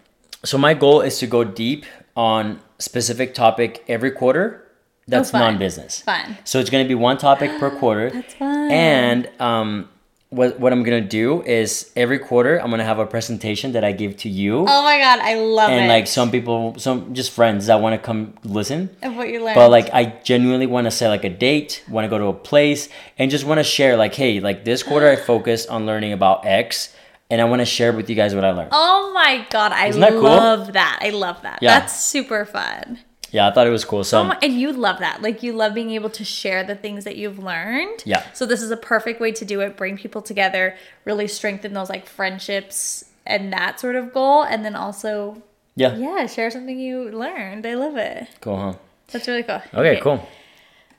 so 0.47 0.57
my 0.57 0.73
goal 0.73 1.01
is 1.01 1.19
to 1.19 1.27
go 1.27 1.43
deep 1.43 1.85
on 2.15 2.59
specific 2.79 3.33
topic 3.33 3.83
every 3.87 4.11
quarter 4.11 4.63
that's 5.09 5.31
fun. 5.31 5.41
non-business. 5.41 6.01
Fun. 6.01 6.37
So 6.43 6.59
it's 6.59 6.69
going 6.69 6.83
to 6.83 6.87
be 6.87 6.95
one 6.95 7.17
topic 7.17 7.49
per 7.59 7.69
quarter. 7.79 8.09
That's 8.09 8.33
fun. 8.33 8.71
And 8.71 9.29
um, 9.39 9.87
what 10.29 10.59
what 10.59 10.73
I'm 10.73 10.83
gonna 10.83 10.99
do 10.99 11.41
is 11.43 11.89
every 11.95 12.19
quarter 12.19 12.57
I'm 12.61 12.69
gonna 12.69 12.83
have 12.83 12.99
a 12.99 13.05
presentation 13.05 13.71
that 13.71 13.85
I 13.85 13.93
give 13.93 14.17
to 14.17 14.29
you, 14.29 14.59
Oh 14.67 14.83
my 14.83 14.97
god, 14.97 15.19
I 15.19 15.35
love 15.35 15.69
it. 15.69 15.73
and 15.75 15.87
like 15.87 16.05
some 16.07 16.31
people, 16.31 16.75
some 16.77 17.13
just 17.13 17.31
friends 17.31 17.67
that 17.67 17.79
want 17.79 17.93
to 17.93 18.05
come 18.05 18.33
listen. 18.43 18.89
of 19.01 19.15
what 19.15 19.29
you 19.29 19.43
learned. 19.43 19.55
But 19.55 19.71
like 19.71 19.89
I 19.93 20.19
genuinely 20.23 20.67
want 20.67 20.85
to 20.85 20.91
set 20.91 21.07
like 21.07 21.23
a 21.23 21.29
date, 21.29 21.83
want 21.89 22.03
to 22.03 22.09
go 22.09 22.17
to 22.17 22.25
a 22.25 22.33
place, 22.33 22.89
and 23.17 23.31
just 23.31 23.45
want 23.45 23.59
to 23.59 23.63
share 23.63 23.95
like, 23.95 24.15
hey, 24.15 24.41
like 24.41 24.65
this 24.65 24.83
quarter 24.83 25.07
I 25.09 25.15
focused 25.15 25.69
on 25.69 25.85
learning 25.85 26.11
about 26.11 26.45
X, 26.45 26.93
and 27.29 27.41
I 27.41 27.45
want 27.45 27.59
to 27.61 27.65
share 27.65 27.91
with 27.93 28.09
you 28.09 28.15
guys 28.15 28.33
what 28.35 28.43
I 28.45 28.51
learned. 28.51 28.69
Oh 28.71 29.11
my 29.13 29.45
god, 29.49 29.71
I 29.71 29.87
Isn't 29.87 30.01
that 30.01 30.11
cool? 30.11 30.21
love 30.23 30.73
that. 30.73 30.99
I 31.01 31.09
love 31.09 31.41
that. 31.43 31.59
Yeah. 31.61 31.79
That's 31.79 31.99
super 31.99 32.45
fun. 32.45 32.99
Yeah, 33.31 33.49
I 33.49 33.51
thought 33.53 33.67
it 33.67 33.71
was 33.71 33.83
cool. 33.83 34.05
So 34.05 34.21
Oh 34.21 34.23
my, 34.23 34.37
and 34.41 34.53
you 34.53 34.71
love 34.71 34.99
that. 34.99 35.21
Like 35.21 35.43
you 35.43 35.51
love 35.51 35.73
being 35.73 35.91
able 35.91 36.09
to 36.11 36.23
share 36.23 36.63
the 36.63 36.75
things 36.75 37.03
that 37.03 37.17
you've 37.17 37.39
learned. 37.39 38.01
Yeah. 38.05 38.23
So 38.33 38.45
this 38.45 38.61
is 38.61 38.71
a 38.71 38.77
perfect 38.77 39.19
way 39.19 39.33
to 39.33 39.43
do 39.43 39.59
it. 39.59 39.75
Bring 39.75 39.97
people 39.97 40.21
together, 40.21 40.75
really 41.03 41.27
strengthen 41.27 41.73
those 41.73 41.89
like 41.89 42.05
friendships 42.05 43.03
and 43.25 43.51
that 43.51 43.79
sort 43.81 43.97
of 43.97 44.13
goal, 44.13 44.43
and 44.43 44.63
then 44.63 44.75
also 44.77 45.43
yeah, 45.75 45.95
yeah, 45.97 46.25
share 46.25 46.49
something 46.49 46.79
you 46.79 47.09
learned. 47.11 47.65
I 47.67 47.73
love 47.75 47.97
it. 47.97 48.29
cool, 48.39 48.57
huh? 48.57 48.73
That's 49.11 49.27
really 49.27 49.43
cool. 49.43 49.61
Okay, 49.73 49.99
cool. 50.01 50.25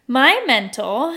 My 0.07 0.43
mental 0.47 1.11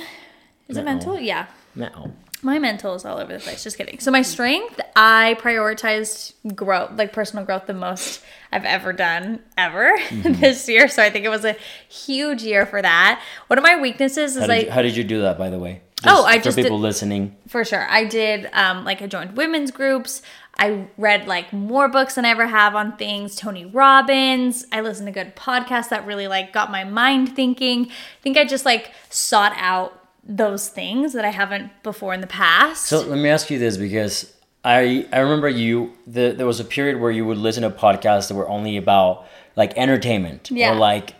is 0.69 0.77
it 0.77 0.83
Mental. 0.85 1.11
mental? 1.13 1.19
Yeah. 1.19 1.47
Now, 1.75 2.11
My 2.43 2.57
mental 2.59 2.95
is 2.95 3.05
all 3.05 3.17
over 3.19 3.33
the 3.33 3.39
place. 3.39 3.63
Just 3.63 3.77
kidding. 3.77 3.99
So 3.99 4.09
my 4.11 4.21
strength, 4.23 4.79
I 4.95 5.37
prioritized 5.39 6.33
growth, 6.55 6.91
like 6.97 7.13
personal 7.13 7.45
growth, 7.45 7.67
the 7.67 7.73
most 7.73 8.21
I've 8.51 8.65
ever 8.65 8.93
done 8.93 9.39
ever 9.57 9.95
Mm-hmm. 9.97 10.41
this 10.41 10.67
year. 10.67 10.87
So 10.87 11.03
I 11.03 11.09
think 11.09 11.25
it 11.25 11.29
was 11.29 11.45
a 11.45 11.55
huge 11.87 12.43
year 12.43 12.65
for 12.65 12.81
that. 12.81 13.21
One 13.47 13.57
of 13.59 13.63
my 13.63 13.79
weaknesses 13.79 14.35
is 14.35 14.41
how 14.41 14.47
like 14.47 14.65
you, 14.65 14.71
how 14.71 14.81
did 14.81 14.95
you 14.97 15.03
do 15.03 15.21
that, 15.21 15.37
by 15.37 15.49
the 15.49 15.59
way? 15.59 15.81
Oh, 16.03 16.25
I 16.25 16.39
for 16.39 16.45
just 16.45 16.55
did- 16.57 16.63
people 16.63 16.79
listening. 16.79 17.35
for 17.47 17.63
sure. 17.63 17.87
I 17.87 18.05
did 18.05 18.49
um, 18.53 18.85
like 18.85 19.01
I 19.03 19.07
joined 19.07 19.37
women's 19.37 19.69
groups. 19.69 20.23
I 20.57 20.87
read 20.97 21.27
like 21.27 21.53
more 21.53 21.87
books 21.87 22.15
than 22.15 22.25
I 22.25 22.29
ever 22.29 22.47
have 22.47 22.75
on 22.75 22.97
things. 22.97 23.35
Tony 23.35 23.65
Robbins. 23.65 24.65
I 24.71 24.81
listened 24.81 25.07
to 25.07 25.11
good 25.11 25.35
podcasts 25.35 25.89
that 25.89 26.05
really 26.07 26.27
like 26.27 26.53
got 26.53 26.71
my 26.71 26.83
mind 26.83 27.35
thinking. 27.35 27.85
I 27.89 28.21
think 28.21 28.37
I 28.37 28.45
just 28.45 28.65
like 28.65 28.91
sought 29.09 29.53
out 29.57 30.00
those 30.23 30.69
things 30.69 31.13
that 31.13 31.25
I 31.25 31.29
haven't 31.31 31.71
before 31.83 32.13
in 32.13 32.21
the 32.21 32.27
past. 32.27 32.85
So 32.85 33.01
let 33.01 33.17
me 33.17 33.29
ask 33.29 33.49
you 33.49 33.57
this 33.59 33.77
because 33.77 34.33
I 34.63 35.07
I 35.11 35.19
remember 35.19 35.49
you 35.49 35.93
the, 36.05 36.31
there 36.31 36.45
was 36.45 36.59
a 36.59 36.63
period 36.65 36.99
where 37.01 37.11
you 37.11 37.25
would 37.25 37.37
listen 37.37 37.63
to 37.63 37.69
podcasts 37.71 38.27
that 38.27 38.35
were 38.35 38.47
only 38.47 38.77
about 38.77 39.25
like 39.55 39.75
entertainment 39.77 40.51
Yeah. 40.51 40.71
or 40.73 40.75
like 40.75 41.15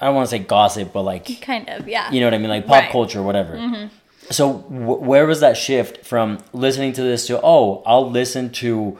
I 0.00 0.06
don't 0.06 0.14
want 0.16 0.28
to 0.28 0.36
say 0.36 0.40
gossip 0.42 0.92
but 0.92 1.02
like 1.02 1.40
kind 1.42 1.68
of, 1.68 1.86
yeah. 1.88 2.10
you 2.10 2.20
know 2.20 2.26
what 2.26 2.34
I 2.34 2.38
mean 2.38 2.48
like 2.48 2.66
pop 2.66 2.72
Right. 2.74 2.82
Mm-hmm. 2.84 2.92
culture 2.92 3.22
whatever. 3.22 3.90
So 4.30 4.52
wh- 4.52 5.00
where 5.02 5.26
was 5.26 5.40
that 5.40 5.56
shift 5.56 6.04
from 6.04 6.38
listening 6.52 6.92
to 6.94 7.02
this 7.02 7.26
to 7.28 7.40
oh 7.42 7.82
I'll 7.86 8.10
listen 8.10 8.50
to 8.54 8.98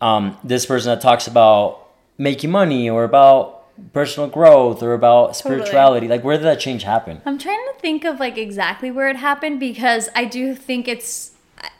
um, 0.00 0.36
this 0.44 0.66
person 0.66 0.90
that 0.90 1.00
talks 1.00 1.26
about 1.26 1.80
making 2.18 2.50
money 2.50 2.88
or 2.90 3.04
about 3.04 3.57
personal 3.92 4.28
growth 4.28 4.82
or 4.82 4.92
about 4.92 5.34
Totally. 5.34 5.60
spirituality 5.60 6.08
like 6.08 6.24
where 6.24 6.36
did 6.36 6.44
that 6.44 6.60
change 6.60 6.82
happen? 6.82 7.22
I'm 7.24 7.38
trying 7.38 7.64
to 7.72 7.80
think 7.80 8.04
of 8.04 8.20
like 8.20 8.36
exactly 8.36 8.90
where 8.90 9.08
it 9.08 9.16
happened 9.16 9.60
because 9.60 10.08
I 10.14 10.24
do 10.24 10.54
think 10.54 10.88
it's 10.88 11.32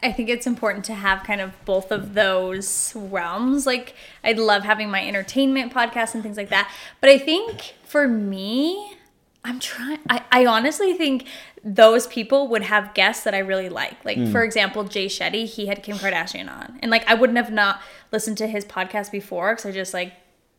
I 0.02 0.12
think 0.12 0.28
it's 0.28 0.46
important 0.46 0.84
to 0.86 0.94
have 0.94 1.22
kind 1.22 1.40
of 1.40 1.52
both 1.64 1.92
of 1.92 2.14
those 2.14 2.92
realms. 2.94 3.66
Like 3.66 3.94
I 4.24 4.32
love 4.32 4.64
having 4.64 4.90
my 4.90 5.06
entertainment 5.06 5.72
podcast 5.72 6.14
and 6.14 6.22
things 6.22 6.36
like 6.36 6.48
that. 6.50 6.72
But 7.00 7.10
I 7.10 7.18
think 7.18 7.74
for 7.84 8.08
me, 8.08 8.96
I'm 9.44 9.60
trying 9.60 9.98
I, 10.10 10.22
I 10.32 10.46
honestly 10.46 10.94
think 10.94 11.26
those 11.64 12.06
people 12.06 12.48
would 12.48 12.62
have 12.62 12.94
guests 12.94 13.24
that 13.24 13.34
I 13.34 13.38
really 13.38 13.68
like. 13.68 14.04
Like 14.04 14.16
hmm. 14.16 14.32
for 14.32 14.42
example, 14.42 14.84
Jay 14.84 15.06
Shetty, 15.06 15.46
he 15.46 15.66
had 15.66 15.82
Kim 15.82 15.96
Kardashian 15.96 16.50
on. 16.50 16.78
And 16.82 16.90
like 16.90 17.08
I 17.08 17.14
wouldn't 17.14 17.38
have 17.38 17.52
not 17.52 17.80
listened 18.12 18.38
to 18.38 18.46
his 18.46 18.64
podcast 18.64 19.12
before 19.12 19.52
because 19.52 19.66
I 19.66 19.72
just 19.72 19.94
like 19.94 20.12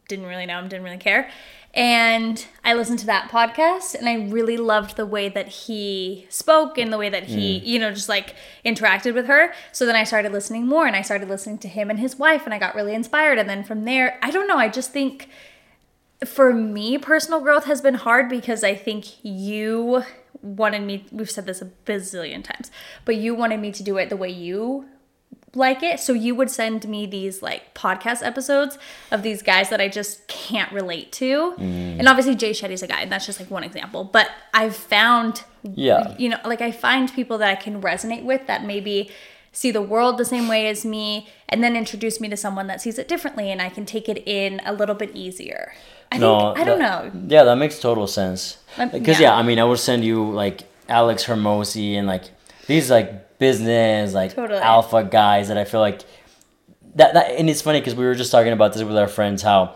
didn't 0.10 0.26
really 0.26 0.46
know 0.46 0.60
him, 0.60 0.68
didn't 0.68 0.84
really 0.84 0.98
care. 0.98 1.30
And 1.74 2.44
I 2.66 2.74
listened 2.74 3.00
to 3.00 3.06
that 3.06 3.30
podcast 3.30 3.94
and 3.94 4.10
I 4.10 4.16
really 4.16 4.58
loved 4.58 4.98
the 4.98 5.06
way 5.06 5.30
that 5.30 5.48
he 5.48 6.26
spoke 6.28 6.80
and 6.80 6.92
the 6.92 6.98
way 6.98 7.10
that 7.10 7.26
he, 7.26 7.60
mm. 7.60 7.66
you 7.66 7.80
know, 7.80 7.92
just 7.94 8.10
like 8.10 8.36
interacted 8.66 9.14
with 9.14 9.28
her. 9.28 9.54
So 9.72 9.86
then 9.86 9.96
I 9.96 10.04
started 10.04 10.32
listening 10.32 10.66
more 10.66 10.88
and 10.88 10.96
I 10.96 11.04
started 11.04 11.30
listening 11.30 11.60
to 11.60 11.68
him 11.68 11.92
and 11.92 12.00
his 12.00 12.18
wife 12.18 12.42
and 12.46 12.56
I 12.56 12.60
got 12.60 12.74
really 12.74 12.96
inspired. 12.96 13.38
And 13.38 13.48
then 13.48 13.64
from 13.64 13.86
there, 13.86 14.18
I 14.24 14.32
don't 14.32 14.48
know, 14.48 14.58
I 14.58 14.68
just 14.68 14.92
think 14.92 15.30
for 16.26 16.52
me, 16.52 16.98
personal 16.98 17.40
growth 17.40 17.66
has 17.66 17.82
been 17.82 17.94
hard 17.94 18.30
because 18.30 18.64
I 18.64 18.74
think 18.74 19.24
you 19.24 20.04
wanted 20.42 20.82
me, 20.82 21.06
we've 21.12 21.30
said 21.30 21.46
this 21.46 21.62
a 21.62 21.70
bazillion 21.86 22.44
times, 22.44 22.72
but 23.06 23.16
you 23.16 23.36
wanted 23.36 23.60
me 23.60 23.72
to 23.74 23.84
do 23.84 23.98
it 23.98 24.10
the 24.10 24.18
way 24.18 24.30
you 24.30 24.86
like 25.56 25.82
it. 25.84 26.00
So 26.00 26.14
you 26.14 26.36
would 26.36 26.50
send 26.52 26.88
me 26.88 27.06
these 27.06 27.42
like 27.42 27.74
podcast 27.74 28.26
episodes 28.26 28.78
of 29.12 29.24
these 29.24 29.42
guys 29.42 29.70
that 29.70 29.82
I 29.82 29.88
just 29.88 30.28
can't 30.28 30.72
relate 30.72 31.12
to. 31.14 31.54
And 31.58 32.08
obviously 32.08 32.36
Jay 32.36 32.52
Shetty's 32.52 32.84
a 32.84 32.88
guy, 32.88 33.02
and 33.02 33.12
that's 33.12 33.26
just 33.26 33.40
like 33.40 33.50
one 33.50 33.64
example. 33.64 34.04
But 34.04 34.30
I've 34.54 34.76
found 34.76 35.44
Yeah. 35.64 36.16
you 36.18 36.30
know, 36.30 36.38
like 36.46 36.62
I 36.62 36.72
find 36.72 37.12
people 37.14 37.38
that 37.40 37.50
I 37.50 37.56
can 37.56 37.82
resonate 37.82 38.24
with 38.24 38.48
that 38.48 38.64
maybe 38.64 39.10
see 39.52 39.72
the 39.72 39.82
world 39.82 40.18
the 40.20 40.26
same 40.26 40.48
way 40.48 40.68
as 40.68 40.86
me 40.86 41.28
and 41.50 41.64
then 41.64 41.76
introduce 41.76 42.22
me 42.22 42.30
to 42.30 42.38
someone 42.38 42.68
that 42.68 42.80
sees 42.80 43.00
it 43.00 43.08
differently 43.08 43.52
and 43.52 43.60
I 43.62 43.70
can 43.70 43.84
take 43.86 44.08
it 44.08 44.22
in 44.28 44.62
a 44.64 44.72
little 44.72 44.94
bit 44.96 45.16
easier. 45.16 45.74
I 46.12 46.20
No, 46.20 46.54
think 46.54 46.60
I 46.60 46.64
don't 46.64 46.80
that- 46.80 47.14
know. 47.16 47.22
Yeah, 47.28 47.44
that 47.44 47.56
makes 47.56 47.80
total 47.80 48.06
sense. 48.06 48.58
Um, 48.78 48.90
Because 48.90 49.20
yeah. 49.20 49.30
yeah. 49.32 49.36
I 49.36 49.42
mean, 49.44 49.58
I 49.60 49.64
would 49.64 49.80
send 49.80 50.06
you 50.06 50.30
like 50.32 50.62
Alex 50.88 51.26
Hormozi 51.26 51.94
and 51.96 52.06
like 52.08 52.26
these 52.68 52.92
like 52.92 53.12
business 53.40 54.14
like 54.14 54.36
Totally. 54.36 54.60
alpha 54.60 55.04
guys 55.04 55.48
that 55.48 55.58
I 55.58 55.64
feel 55.66 55.80
like 55.80 56.02
that 56.96 57.14
that 57.16 57.32
and 57.32 57.50
it's 57.50 57.62
funny 57.62 57.80
because 57.80 57.96
we 57.96 58.06
were 58.06 58.16
just 58.16 58.32
talking 58.32 58.52
about 58.54 58.74
this 58.74 58.84
with 58.84 58.98
our 58.98 59.08
friends 59.08 59.42
how 59.42 59.74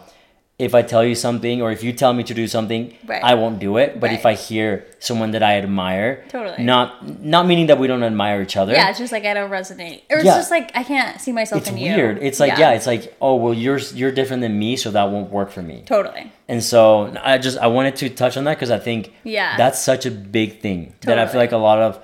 if 0.59 0.75
I 0.75 0.83
tell 0.83 1.03
you 1.03 1.15
something 1.15 1.63
or 1.63 1.71
if 1.71 1.83
you 1.83 1.91
tell 1.93 2.13
me 2.13 2.23
to 2.25 2.33
do 2.33 2.45
something, 2.47 2.93
Right. 3.07 3.23
I 3.23 3.33
won't 3.33 3.57
do 3.57 3.77
it. 3.77 3.99
But 3.99 4.13
if 4.13 4.23
I 4.23 4.35
hear 4.35 4.85
someone 4.99 5.31
that 5.31 5.41
I 5.41 5.57
admire, 5.57 6.23
Totally. 6.29 6.63
not 6.63 6.87
not 7.25 7.47
meaning 7.47 7.65
that 7.67 7.79
we 7.79 7.87
don't 7.87 8.03
admire 8.03 8.39
each 8.43 8.55
other. 8.55 8.71
Yeah, 8.71 8.89
it's 8.91 8.99
just 8.99 9.11
like 9.11 9.25
I 9.25 9.33
don't 9.33 9.49
resonate. 9.49 10.01
Or 10.11 10.17
it's 10.17 10.25
Yeah. 10.25 10.35
just 10.35 10.51
like 10.51 10.71
I 10.75 10.83
can't 10.83 11.19
see 11.19 11.31
myself 11.31 11.61
it's 11.61 11.71
in 11.71 11.77
you. 11.79 11.95
weird. 11.95 12.19
It's 12.21 12.39
like 12.39 12.55
yeah. 12.59 12.71
it's 12.77 12.85
like 12.85 13.15
oh 13.19 13.35
well 13.35 13.53
you're 13.53 13.79
you're 13.95 14.11
different 14.11 14.41
than 14.41 14.57
me, 14.59 14.75
so 14.77 14.91
that 14.91 15.05
won't 15.09 15.31
work 15.31 15.49
for 15.49 15.63
me. 15.63 15.81
totally. 15.87 16.31
And 16.47 16.63
so 16.63 17.11
I 17.23 17.39
just 17.39 17.57
I 17.57 17.67
wanted 17.67 17.95
to 17.97 18.09
touch 18.09 18.37
on 18.37 18.43
that 18.43 18.55
because 18.57 18.69
I 18.69 18.77
think 18.79 19.11
Yeah. 19.23 19.57
that's 19.57 19.79
such 19.79 20.05
a 20.05 20.11
big 20.11 20.61
thing 20.61 20.93
that 21.01 21.17
I 21.17 21.25
feel 21.25 21.41
like 21.41 21.51
a 21.51 21.57
lot 21.57 21.79
of 21.79 21.99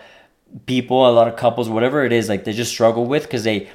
people, 0.65 1.09
a 1.09 1.11
lot 1.11 1.27
of 1.27 1.35
couples, 1.35 1.69
whatever 1.69 2.03
it 2.03 2.11
is, 2.11 2.29
like 2.29 2.43
they 2.43 2.53
just 2.53 2.71
struggle 2.71 3.05
with 3.05 3.23
because 3.23 3.43
they. 3.43 3.69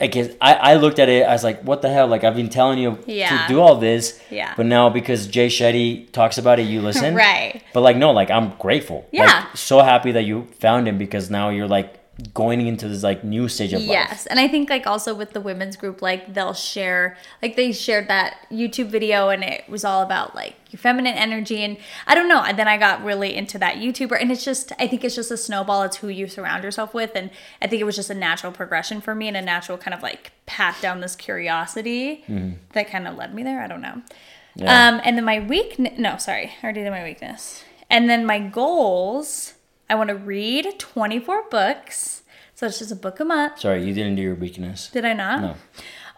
I 0.00 0.06
guess 0.08 0.30
I, 0.40 0.54
I 0.54 0.74
looked 0.76 0.98
at 0.98 1.08
it 1.08 1.24
as 1.24 1.44
like 1.44 1.62
what 1.62 1.80
the 1.82 1.88
hell 1.88 2.08
like 2.08 2.24
I've 2.24 2.34
been 2.34 2.48
telling 2.48 2.78
you 2.80 2.98
Yeah. 3.06 3.46
to 3.46 3.52
do 3.52 3.60
all 3.60 3.76
this 3.76 4.20
Yeah. 4.30 4.52
but 4.56 4.66
now 4.66 4.88
because 4.88 5.28
Jay 5.28 5.46
Shetty 5.46 6.10
talks 6.10 6.38
about 6.38 6.58
it 6.58 6.62
you 6.62 6.80
listen 6.90 7.14
Right. 7.14 7.62
but 7.72 7.82
like 7.82 7.96
no 7.96 8.10
like 8.10 8.28
I'm 8.28 8.52
grateful 8.58 9.06
Yeah. 9.12 9.26
like, 9.26 9.56
so 9.56 9.80
happy 9.80 10.10
that 10.12 10.22
you 10.22 10.48
found 10.58 10.88
him 10.88 10.98
because 10.98 11.30
now 11.30 11.50
you're 11.50 11.68
like 11.68 11.94
going 12.34 12.66
into 12.66 12.88
this 12.88 13.02
like 13.02 13.24
new 13.24 13.48
stage 13.48 13.72
of 13.72 13.80
life 13.80 13.88
Yes, 13.88 14.26
and 14.26 14.38
I 14.38 14.48
think 14.48 14.70
like 14.70 14.86
also 14.86 15.14
with 15.14 15.32
the 15.32 15.40
women's 15.40 15.76
group, 15.76 16.02
like 16.02 16.34
they'll 16.34 16.54
share, 16.54 17.16
like 17.42 17.56
they 17.56 17.72
shared 17.72 18.08
that 18.08 18.46
YouTube 18.50 18.88
video, 18.88 19.28
and 19.28 19.42
it 19.42 19.68
was 19.68 19.84
all 19.84 20.02
about 20.02 20.34
like 20.34 20.54
your 20.70 20.78
feminine 20.78 21.14
energy, 21.14 21.62
and 21.62 21.76
I 22.06 22.14
don't 22.14 22.28
know. 22.28 22.42
And 22.42 22.58
then 22.58 22.68
I 22.68 22.78
got 22.78 23.04
really 23.04 23.34
into 23.34 23.58
that 23.58 23.76
YouTuber, 23.76 24.20
and 24.20 24.30
it's 24.30 24.44
just, 24.44 24.72
I 24.78 24.86
think 24.86 25.04
it's 25.04 25.14
just 25.14 25.30
a 25.30 25.36
snowball. 25.36 25.82
It's 25.82 25.96
who 25.96 26.08
you 26.08 26.28
surround 26.28 26.64
yourself 26.64 26.94
with, 26.94 27.12
and 27.14 27.30
I 27.60 27.66
think 27.66 27.80
it 27.80 27.84
was 27.84 27.96
just 27.96 28.10
a 28.10 28.14
natural 28.14 28.52
progression 28.52 29.00
for 29.00 29.14
me, 29.14 29.28
and 29.28 29.36
a 29.36 29.42
natural 29.42 29.78
kind 29.78 29.94
of 29.94 30.02
like 30.02 30.32
path 30.46 30.80
down 30.82 31.00
this 31.00 31.16
curiosity 31.16 32.24
that 32.72 32.90
kind 32.90 33.06
of 33.08 33.16
led 33.16 33.34
me 33.34 33.42
there. 33.42 33.62
I 33.62 33.66
don't 33.66 33.80
know. 33.80 33.88
Mm-hmm. 33.88 34.62
Yeah. 34.62 34.88
Um, 34.88 35.00
and 35.04 35.16
then 35.16 35.24
my 35.24 35.40
weakness, 35.40 35.98
no, 35.98 36.18
sorry, 36.18 36.52
I 36.62 36.64
already 36.64 36.82
did 36.82 36.90
my 36.90 37.04
weakness. 37.04 37.64
And 37.88 38.08
then 38.08 38.26
my 38.26 38.38
goals, 38.38 39.54
I 39.92 39.94
want 39.94 40.08
to 40.08 40.16
read 40.16 40.78
24 40.78 41.50
books. 41.50 42.22
So 42.54 42.66
it's 42.66 42.78
just 42.78 42.92
a 42.92 42.96
book 42.96 43.20
a 43.20 43.26
month. 43.26 43.58
sorry 43.58 43.84
you 43.84 43.92
didn't 43.92 44.16
do 44.16 44.22
your 44.22 44.34
weakness 44.34 44.88
Did 44.88 45.04
I 45.04 45.12
not? 45.12 45.40
No. 45.42 45.54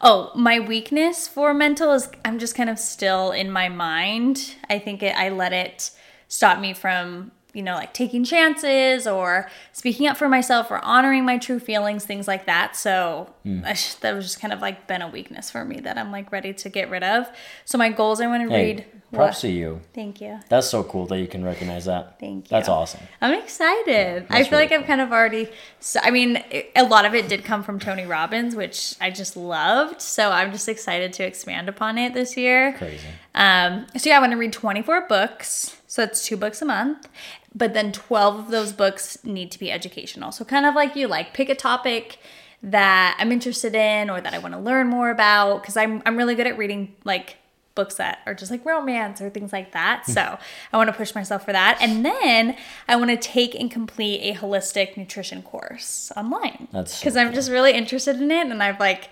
Oh, 0.01 0.31
my 0.37 0.61
weakness 0.61 1.27
for 1.27 1.53
mental 1.53 1.91
is 1.93 2.09
I'm 2.25 2.39
just 2.39 2.55
kind 2.55 2.71
of 2.71 2.79
still 2.79 3.33
in 3.33 3.51
my 3.51 3.69
mind. 3.69 4.55
I 4.71 4.79
think 4.79 5.03
it, 5.03 5.17
I 5.17 5.29
let 5.31 5.53
it 5.53 5.91
stop 6.29 6.61
me 6.61 6.73
from, 6.73 7.33
you 7.55 7.63
know, 7.63 7.75
like 7.75 7.95
taking 7.95 8.25
chances 8.25 9.07
or 9.07 9.49
speaking 9.73 10.07
up 10.07 10.17
for 10.17 10.29
myself 10.29 10.71
or 10.71 10.85
honoring 10.85 11.25
my 11.25 11.39
true 11.39 11.59
feelings, 11.59 12.05
things 12.05 12.29
like 12.29 12.45
that. 12.47 12.77
So. 12.77 13.31
I 13.63 13.75
sh- 13.75 13.97
that 13.97 14.15
was 14.15 14.25
just 14.25 14.41
kind 14.41 14.55
of 14.55 14.63
like 14.63 14.87
been 14.87 15.03
a 15.03 15.09
weakness 15.09 15.51
for 15.51 15.67
me 15.67 15.79
that 15.81 15.99
I'm 15.99 16.11
like 16.11 16.33
ready 16.33 16.55
to 16.55 16.69
get 16.71 16.89
rid 16.89 17.05
of. 17.05 17.27
So 17.67 17.77
my 17.77 17.91
goals 17.91 18.23
I 18.23 18.27
want 18.27 18.43
to 18.43 18.49
Hey, 18.49 18.65
read. 18.77 18.85
props 19.13 19.37
what- 19.37 19.41
to 19.43 19.49
you. 19.51 19.81
Thank 19.93 20.23
you. 20.23 20.41
That's 20.49 20.67
so 20.67 20.83
cool 20.83 21.05
that 21.09 21.19
you 21.21 21.27
can 21.27 21.45
recognize 21.45 21.85
that. 21.85 22.19
Thank 22.19 22.47
you. 22.47 22.49
That's 22.49 22.71
awesome. 22.71 23.01
I'm 23.21 23.39
excited. 23.39 24.25
I 24.31 24.39
that's 24.39 24.49
feel 24.49 24.59
like 24.59 24.71
really 24.71 24.81
I've 24.83 24.87
kind 24.87 25.03
of 25.03 25.13
already. 25.13 25.51
So, 25.81 26.01
I 26.03 26.11
mean, 26.11 26.43
it- 26.51 26.73
a 26.75 26.85
lot 26.85 27.05
of 27.05 27.15
it 27.15 27.29
did 27.29 27.45
come 27.45 27.63
from 27.63 27.79
Tony 27.79 28.07
Robbins, 28.07 28.57
which 28.57 28.95
I 28.99 29.11
just 29.11 29.37
loved. 29.37 30.01
So 30.01 30.31
I'm 30.31 30.51
just 30.51 30.71
excited 30.71 31.13
to 31.15 31.25
expand 31.27 31.69
upon 31.69 31.99
it 31.99 32.15
this 32.15 32.35
year. 32.39 32.73
Crazy. 32.79 33.07
Um, 33.35 33.87
so 33.95 34.09
yeah, 34.09 34.17
I 34.17 34.21
want 34.21 34.33
to 34.33 34.39
read 34.39 34.55
24 34.55 35.07
books. 35.07 35.77
So 35.87 36.05
that's 36.07 36.27
two 36.27 36.39
books 36.39 36.63
a 36.63 36.65
month. 36.65 37.09
But 37.55 37.75
then 37.75 37.93
12 37.93 38.39
of 38.39 38.51
those 38.51 38.73
books 38.73 39.23
need 39.25 39.51
to 39.53 39.59
be 39.59 39.71
educational. 39.71 40.33
So 40.33 40.45
kind 40.45 40.67
of 40.67 40.75
like 40.75 40.97
you, 40.97 41.07
like 41.07 41.35
pick 41.35 41.49
a 41.49 41.55
topic 41.55 42.19
that 42.63 43.17
I'm 43.21 43.31
interested 43.31 43.75
in 43.75 44.11
or 44.11 44.21
that 44.21 44.35
I 44.35 44.39
want 44.39 44.55
to 44.55 44.61
learn 44.61 44.89
more 44.89 45.11
about. 45.11 45.63
Because 45.63 45.77
I'm 45.77 46.03
I'm 46.05 46.17
really 46.17 46.35
good 46.35 46.47
at 46.47 46.59
reading 46.59 46.97
like 47.05 47.37
books 47.75 47.97
that 47.97 48.19
are 48.27 48.35
just 48.35 48.51
like 48.51 48.65
romance 48.65 49.21
or 49.21 49.31
things 49.31 49.53
like 49.53 49.73
that. 49.73 50.03
Hmm. 50.07 50.13
So 50.13 50.39
I 50.73 50.77
want 50.77 50.89
to 50.89 50.93
push 50.93 51.15
myself 51.15 51.45
for 51.45 51.53
that. 51.53 51.79
And 51.81 52.05
then 52.05 52.57
I 52.89 52.97
want 52.97 53.11
to 53.11 53.17
take 53.17 53.55
and 53.55 53.71
complete 53.71 54.21
a 54.23 54.39
holistic 54.39 54.97
nutrition 54.97 55.43
course 55.43 56.11
online. 56.17 56.69
That's 56.73 56.95
so 56.95 57.01
because 57.01 57.17
I'm 57.17 57.33
just 57.35 57.51
really 57.51 57.73
interested 57.73 58.17
in 58.21 58.31
it 58.31 58.49
and 58.49 58.63
I've 58.63 58.81
like 58.81 59.11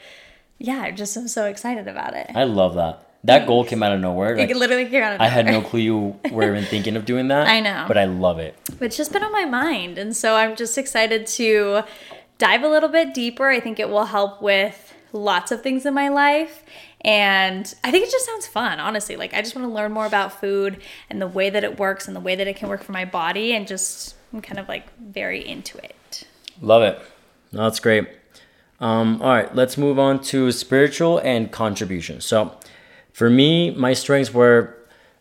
yeah, 0.58 0.80
I 0.82 0.92
just 0.92 1.16
am 1.16 1.26
so 1.26 1.46
excited 1.46 1.88
about 1.88 2.14
it. 2.14 2.30
I 2.34 2.44
love 2.44 2.74
that. 2.74 3.11
That 3.24 3.46
goal 3.46 3.64
came 3.64 3.82
out 3.82 3.92
of 3.92 4.00
nowhere. 4.00 4.36
Like, 4.36 4.50
it 4.50 4.56
literally 4.56 4.86
came 4.86 5.02
out 5.02 5.14
of 5.14 5.20
I 5.20 5.28
had 5.28 5.46
no 5.46 5.62
clue 5.62 5.80
you 5.80 6.20
were 6.32 6.42
even 6.42 6.64
thinking 6.64 6.96
of 6.96 7.04
doing 7.04 7.28
that. 7.28 7.46
I 7.46 7.60
know. 7.60 7.84
But 7.86 7.96
I 7.96 8.04
love 8.06 8.38
it. 8.38 8.56
It's 8.80 8.96
just 8.96 9.12
been 9.12 9.22
on 9.22 9.30
my 9.32 9.44
mind. 9.44 9.96
And 9.96 10.16
so 10.16 10.34
I'm 10.34 10.56
just 10.56 10.76
excited 10.76 11.26
to 11.28 11.82
dive 12.38 12.64
a 12.64 12.68
little 12.68 12.88
bit 12.88 13.14
deeper. 13.14 13.48
I 13.48 13.60
think 13.60 13.78
it 13.78 13.88
will 13.88 14.06
help 14.06 14.42
with 14.42 14.92
lots 15.12 15.52
of 15.52 15.62
things 15.62 15.86
in 15.86 15.94
my 15.94 16.08
life. 16.08 16.64
And 17.02 17.72
I 17.84 17.90
think 17.92 18.06
it 18.06 18.10
just 18.10 18.26
sounds 18.26 18.46
fun, 18.46 18.80
honestly. 18.80 19.16
Like, 19.16 19.34
I 19.34 19.42
just 19.42 19.54
want 19.54 19.68
to 19.68 19.72
learn 19.72 19.92
more 19.92 20.06
about 20.06 20.40
food 20.40 20.82
and 21.08 21.22
the 21.22 21.28
way 21.28 21.50
that 21.50 21.62
it 21.62 21.78
works 21.78 22.06
and 22.08 22.16
the 22.16 22.20
way 22.20 22.34
that 22.34 22.48
it 22.48 22.56
can 22.56 22.68
work 22.68 22.82
for 22.82 22.92
my 22.92 23.04
body. 23.04 23.52
And 23.52 23.66
just, 23.68 24.16
I'm 24.32 24.40
kind 24.40 24.58
of 24.58 24.68
like 24.68 24.86
very 24.98 25.46
into 25.46 25.78
it. 25.78 26.24
Love 26.60 26.82
it. 26.82 27.00
No, 27.52 27.64
that's 27.64 27.80
great. 27.80 28.08
Um, 28.80 29.22
all 29.22 29.28
right, 29.28 29.54
let's 29.54 29.78
move 29.78 29.98
on 29.98 30.20
to 30.24 30.50
spiritual 30.50 31.18
and 31.18 31.52
contribution. 31.52 32.20
So, 32.20 32.56
for 33.12 33.28
me, 33.30 33.70
my 33.70 33.92
strengths 33.92 34.32
were 34.32 34.76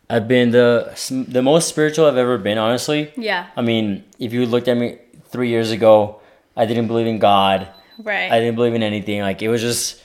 I've 0.09 0.27
been 0.27 0.51
the 0.51 1.25
the 1.27 1.41
most 1.41 1.69
spiritual 1.69 2.05
I've 2.05 2.17
ever 2.17 2.37
been. 2.37 2.57
Honestly, 2.57 3.11
Yeah. 3.15 3.47
I 3.55 3.61
mean, 3.61 4.03
if 4.19 4.33
you 4.33 4.45
looked 4.45 4.67
at 4.67 4.77
me 4.77 4.99
three 5.29 5.49
years 5.49 5.71
ago, 5.71 6.19
I 6.55 6.65
didn't 6.65 6.87
believe 6.87 7.07
in 7.07 7.19
God. 7.19 7.67
Right. 7.97 8.31
I 8.31 8.39
didn't 8.39 8.55
believe 8.55 8.73
in 8.73 8.83
anything. 8.83 9.21
Like 9.21 9.41
it 9.41 9.47
was 9.49 9.61
just, 9.61 10.01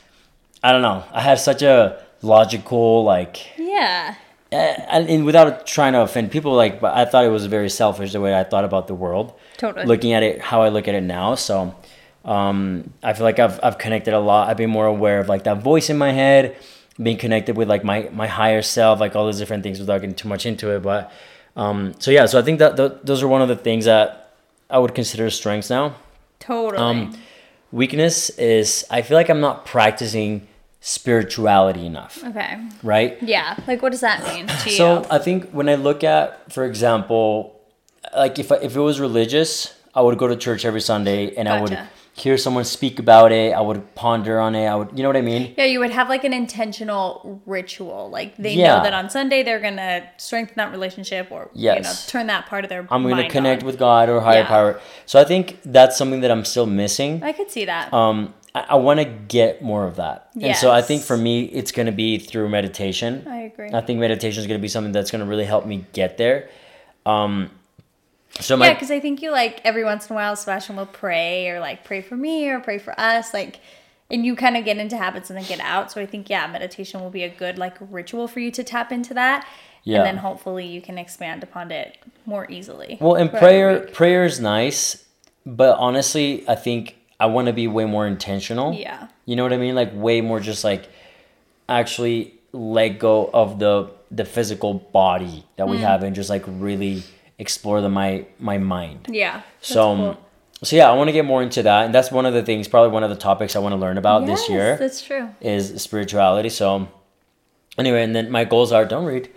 I 0.62 0.70
don't 0.72 0.83
know. 0.83 1.03
I 1.12 1.20
had 1.20 1.40
such 1.40 1.62
a 1.62 2.01
logical 2.22 3.05
like 3.05 3.59
yeah. 3.59 4.14
uh, 4.53 4.57
and 4.57 5.09
and 5.11 5.25
without 5.25 5.66
trying 5.66 5.92
to 5.94 6.03
offend 6.03 6.31
people, 6.31 6.55
like, 6.55 6.81
but 6.81 6.96
I 6.96 7.05
thought 7.05 7.25
it 7.25 7.31
was 7.31 7.46
very 7.46 7.68
selfish 7.68 8.12
the 8.12 8.20
way 8.20 8.38
I 8.38 8.44
thought 8.44 8.64
about 8.64 8.87
the 8.87 8.94
world. 8.94 9.33
Totally. 9.57 9.87
Looking 9.87 10.12
at 10.12 10.22
it, 10.22 10.40
how 10.40 10.62
I 10.62 10.68
look 10.68 10.87
at 10.87 10.94
it 10.94 11.03
now, 11.03 11.35
so 11.35 11.75
um, 12.25 12.92
I 13.03 13.12
feel 13.12 13.25
like 13.25 13.38
I've 13.38 13.59
I've 13.62 13.79
connected 13.79 14.14
a 14.14 14.20
lot. 14.20 14.49
I've 14.49 14.57
been 14.57 14.70
more 14.70 14.87
aware 14.87 15.18
of 15.20 15.29
like 15.29 15.44
that 15.44 15.62
voice 15.62 15.90
in 15.90 15.99
my 15.99 16.12
head, 16.12 16.57
being 17.03 17.17
connected 17.17 17.57
with 17.57 17.69
like 17.69 17.85
my 17.85 18.09
my 18.13 18.27
higher 18.27 18.63
self, 18.63 19.01
like 19.01 19.15
all 19.17 19.25
those 19.25 19.39
different 19.39 19.63
things 19.63 19.79
without 19.79 20.01
getting 20.01 20.17
too 20.17 20.29
much 20.29 20.47
into 20.47 20.71
it. 20.75 20.83
But 20.83 21.13
um, 21.57 21.95
so 21.99 22.11
yeah, 22.11 22.27
so 22.27 22.39
I 22.39 22.43
think 22.43 22.59
that 22.59 22.77
th- 22.77 22.93
those 23.05 23.23
are 23.23 23.29
one 23.29 23.43
of 23.43 23.49
the 23.49 23.57
things 23.57 23.85
that 23.85 24.35
I 24.71 24.79
would 24.79 24.95
consider 24.95 25.31
strengths 25.31 25.71
now. 25.71 25.97
Totally. 26.39 26.83
Um, 26.83 27.19
weakness 27.73 28.31
is 28.31 28.85
I 28.91 29.03
feel 29.03 29.17
like 29.17 29.29
I'm 29.29 29.41
not 29.41 29.67
practicing 29.67 30.47
spirituality 30.81 31.85
enough, 31.85 32.23
okay. 32.25 32.61
right? 32.83 33.21
Yeah. 33.23 33.57
Like, 33.67 33.83
what 33.83 33.91
does 33.91 34.03
that 34.03 34.23
mean 34.33 34.47
to 34.47 34.71
you? 34.71 34.77
So 34.77 35.01
you? 35.01 35.07
I 35.11 35.19
think 35.19 35.51
when 35.51 35.69
I 35.69 35.75
look 35.75 36.05
at, 36.05 36.53
for 36.53 36.65
example, 36.65 37.61
like 38.15 38.39
if 38.39 38.53
I, 38.53 38.57
if 38.57 38.77
it 38.77 38.81
was 38.81 39.01
religious, 39.01 39.75
I 39.95 40.03
would 40.03 40.17
go 40.19 40.29
to 40.29 40.37
church 40.37 40.65
every 40.65 40.81
Sunday 40.81 41.35
and 41.35 41.49
I 41.49 41.61
would 41.61 41.71
Gotcha. 41.71 41.89
Hear 42.16 42.38
someone 42.38 42.64
speak 42.64 42.98
about 42.98 43.31
it. 43.31 43.52
I 43.52 43.61
would 43.61 43.94
ponder 43.94 44.40
on 44.40 44.55
it. 44.55 44.66
I 44.66 44.74
would, 44.74 44.88
you 44.96 45.02
know 45.02 45.09
what 45.11 45.18
I 45.18 45.20
mean? 45.20 45.55
Yeah, 45.57 45.64
you 45.66 45.81
would 45.81 45.90
have 45.90 46.09
like 46.09 46.24
an 46.24 46.33
intentional 46.33 47.42
ritual. 47.44 48.09
Like 48.11 48.35
they 48.38 48.55
Yeah. 48.55 48.76
know 48.79 48.83
that 48.85 48.94
on 48.94 49.11
Sunday 49.11 49.42
they're 49.42 49.61
gonna 49.61 50.02
strengthen 50.16 50.55
that 50.57 50.70
relationship 50.72 51.29
or 51.31 51.50
you 51.52 51.68
know 51.68 51.74
Yes. 51.74 52.07
turn 52.07 52.26
that 52.29 52.46
part 52.46 52.64
of 52.64 52.70
their. 52.70 52.87
I'm 52.90 53.02
going 53.02 53.16
to 53.16 53.22
mind 53.24 53.33
connect 53.33 53.62
on. 53.62 53.66
with 53.66 53.79
God 53.79 54.09
or 54.09 54.20
higher 54.20 54.38
Yeah. 54.40 54.46
power. 54.48 54.81
So 55.05 55.20
I 55.20 55.24
think 55.24 55.59
that's 55.64 55.96
something 55.98 56.20
that 56.22 56.31
I'm 56.31 56.44
still 56.46 56.66
missing. 56.66 57.22
I 57.22 57.33
could 57.33 57.50
see 57.50 57.66
that. 57.66 57.92
Um, 57.92 58.33
I, 58.55 58.64
I 58.70 58.74
want 58.76 58.98
to 59.00 59.05
get 59.05 59.61
more 59.61 59.87
of 59.87 59.96
that. 59.96 60.29
And 60.40 60.57
so 60.57 60.70
I 60.70 60.81
think 60.81 61.02
for 61.02 61.16
me, 61.18 61.44
it's 61.44 61.70
going 61.70 61.87
to 61.87 61.92
be 61.92 62.16
through 62.18 62.48
meditation. 62.48 63.26
I 63.29 63.40
agree. 63.42 63.70
I 63.74 63.83
think 63.83 64.00
meditation 64.00 64.40
is 64.40 64.46
going 64.46 64.59
to 64.59 64.62
be 64.62 64.68
something 64.68 64.92
that's 64.92 65.11
going 65.11 65.22
to 65.22 65.29
really 65.29 65.44
help 65.44 65.66
me 65.66 65.85
get 65.92 66.16
there. 66.16 66.48
Um, 67.05 67.50
so 68.40 68.57
yeah, 68.57 68.75
because 68.75 68.90
I 68.90 69.01
think 69.01 69.22
you 69.22 69.31
like 69.31 69.61
every 69.64 69.85
once 69.85 70.09
in 70.09 70.12
a 70.12 70.16
while, 70.16 70.37
Sebastian 70.37 70.77
will 70.77 70.87
pray 70.87 71.49
or 71.49 71.61
like 71.61 71.85
pray 71.85 72.01
for 72.01 72.16
me 72.16 72.49
or 72.49 72.61
pray 72.61 72.79
for 72.79 72.99
us, 72.99 73.33
like, 73.35 73.61
and 74.11 74.25
you 74.25 74.37
kind 74.37 74.57
of 74.57 74.64
get 74.64 74.79
into 74.79 74.96
habits 74.96 75.31
and 75.31 75.38
then 75.38 75.46
get 75.46 75.61
out. 75.61 75.90
So 75.92 76.01
I 76.01 76.07
think 76.07 76.29
yeah, 76.31 76.46
meditation 76.46 77.01
will 77.01 77.11
be 77.11 77.22
a 77.22 77.29
good 77.29 77.59
like 77.59 77.77
ritual 77.81 78.29
for 78.29 78.40
you 78.40 78.51
to 78.53 78.62
tap 78.64 78.92
into 78.92 79.14
that. 79.14 79.46
Yeah. 79.85 79.99
And 79.99 80.07
then 80.07 80.16
hopefully 80.16 80.66
you 80.66 80.81
can 80.83 80.99
expand 80.99 81.42
upon 81.42 81.70
it 81.70 81.99
more 82.25 82.51
easily. 82.51 82.99
Well, 83.01 83.14
and 83.14 83.31
prayer 83.31 83.81
prayer 83.92 84.25
is 84.25 84.40
nice, 84.40 85.05
but 85.44 85.79
honestly, 85.79 86.44
I 86.49 86.57
think 86.57 86.96
I 87.20 87.27
want 87.27 87.46
to 87.46 87.53
be 87.53 87.68
way 87.68 87.85
more 87.85 88.07
intentional. 88.07 88.72
Yeah. 88.72 89.09
You 89.25 89.37
know 89.37 89.44
what 89.44 89.53
I 89.53 89.57
mean? 89.59 89.75
Like 89.75 89.90
way 89.94 90.20
more 90.20 90.40
just 90.40 90.64
like 90.64 90.88
actually 91.68 92.35
let 92.53 92.99
go 92.99 93.31
of 93.33 93.59
the 93.59 93.90
the 94.11 94.25
physical 94.25 94.75
body 94.75 95.44
that 95.57 95.66
Mm. 95.66 95.70
we 95.70 95.79
have 95.79 96.03
and 96.03 96.14
just 96.14 96.31
like 96.31 96.44
really 96.46 97.03
explore 97.38 97.81
the 97.81 97.88
my 97.88 98.27
my 98.38 98.59
mind. 98.59 99.07
Yeah. 99.11 99.42
so 99.61 99.90
um, 99.90 99.99
cool. 99.99 100.16
so 100.62 100.77
yeah, 100.77 100.90
I 100.90 100.94
want 100.94 101.09
to 101.09 101.12
get 101.12 101.25
more 101.25 101.42
into 101.42 101.62
that, 101.62 101.87
and 101.87 101.94
that's 101.94 102.11
one 102.11 102.27
of 102.27 102.35
the 102.35 102.42
things, 102.42 102.68
probably 102.68 102.90
one 102.92 103.03
of 103.05 103.11
the 103.11 103.16
topics 103.16 103.57
I 103.57 103.59
want 103.61 103.72
to 103.72 103.77
learn 103.81 103.99
about 103.99 104.27
this 104.27 104.49
year 104.49 104.77
That's 104.79 105.03
true. 105.03 105.29
is 105.40 105.81
spirituality. 105.83 106.49
So 106.49 106.88
anyway, 107.79 108.03
and 108.03 108.14
then 108.14 108.31
my 108.31 108.44
goals 108.44 108.72
are 108.72 108.85
don't 108.85 109.05
read. 109.05 109.31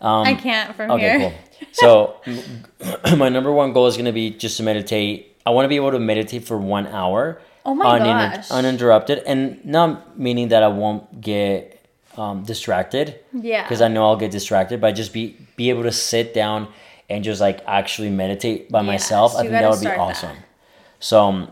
Um, 0.00 0.26
I 0.26 0.34
can't 0.34 0.74
from 0.74 0.90
Okay, 0.92 1.18
here. 1.18 1.18
cool. 1.30 1.32
So, 1.72 2.16
my 3.16 3.28
number 3.28 3.52
one 3.52 3.72
goal 3.72 3.86
is 3.86 3.94
going 3.94 4.06
to 4.06 4.12
be 4.12 4.30
just 4.30 4.56
to 4.56 4.62
meditate. 4.64 5.36
I 5.46 5.50
want 5.50 5.64
to 5.64 5.68
be 5.68 5.76
able 5.76 5.92
to 5.92 6.00
meditate 6.00 6.44
for 6.44 6.58
one 6.58 6.88
hour. 6.88 7.40
Oh 7.64 7.72
my 7.74 8.00
uninter- 8.00 8.34
gosh. 8.34 8.50
Uninterrupted. 8.50 9.18
And 9.26 9.64
not 9.64 10.18
meaning 10.18 10.48
that 10.48 10.64
I 10.64 10.68
won't 10.68 11.20
get 11.20 11.86
um, 12.16 12.42
distracted. 12.42 13.20
Yeah. 13.32 13.62
Because 13.62 13.80
I 13.80 13.86
know 13.88 14.04
I'll 14.06 14.16
get 14.16 14.32
distracted, 14.32 14.80
but 14.80 14.92
just 14.92 15.12
be, 15.12 15.36
be 15.54 15.70
able 15.70 15.84
to 15.84 15.92
sit 15.92 16.34
down 16.34 16.66
and 17.08 17.24
just 17.24 17.40
like 17.40 17.60
actually 17.66 18.10
meditate 18.10 18.70
by 18.70 18.82
myself. 18.82 19.34
I 19.34 19.40
think 19.40 19.52
that 19.52 19.70
would 19.70 19.80
be 19.80 19.86
start 19.86 19.98
that. 19.98 20.02
awesome. 20.02 20.36
So, 21.00 21.20
um, 21.20 21.50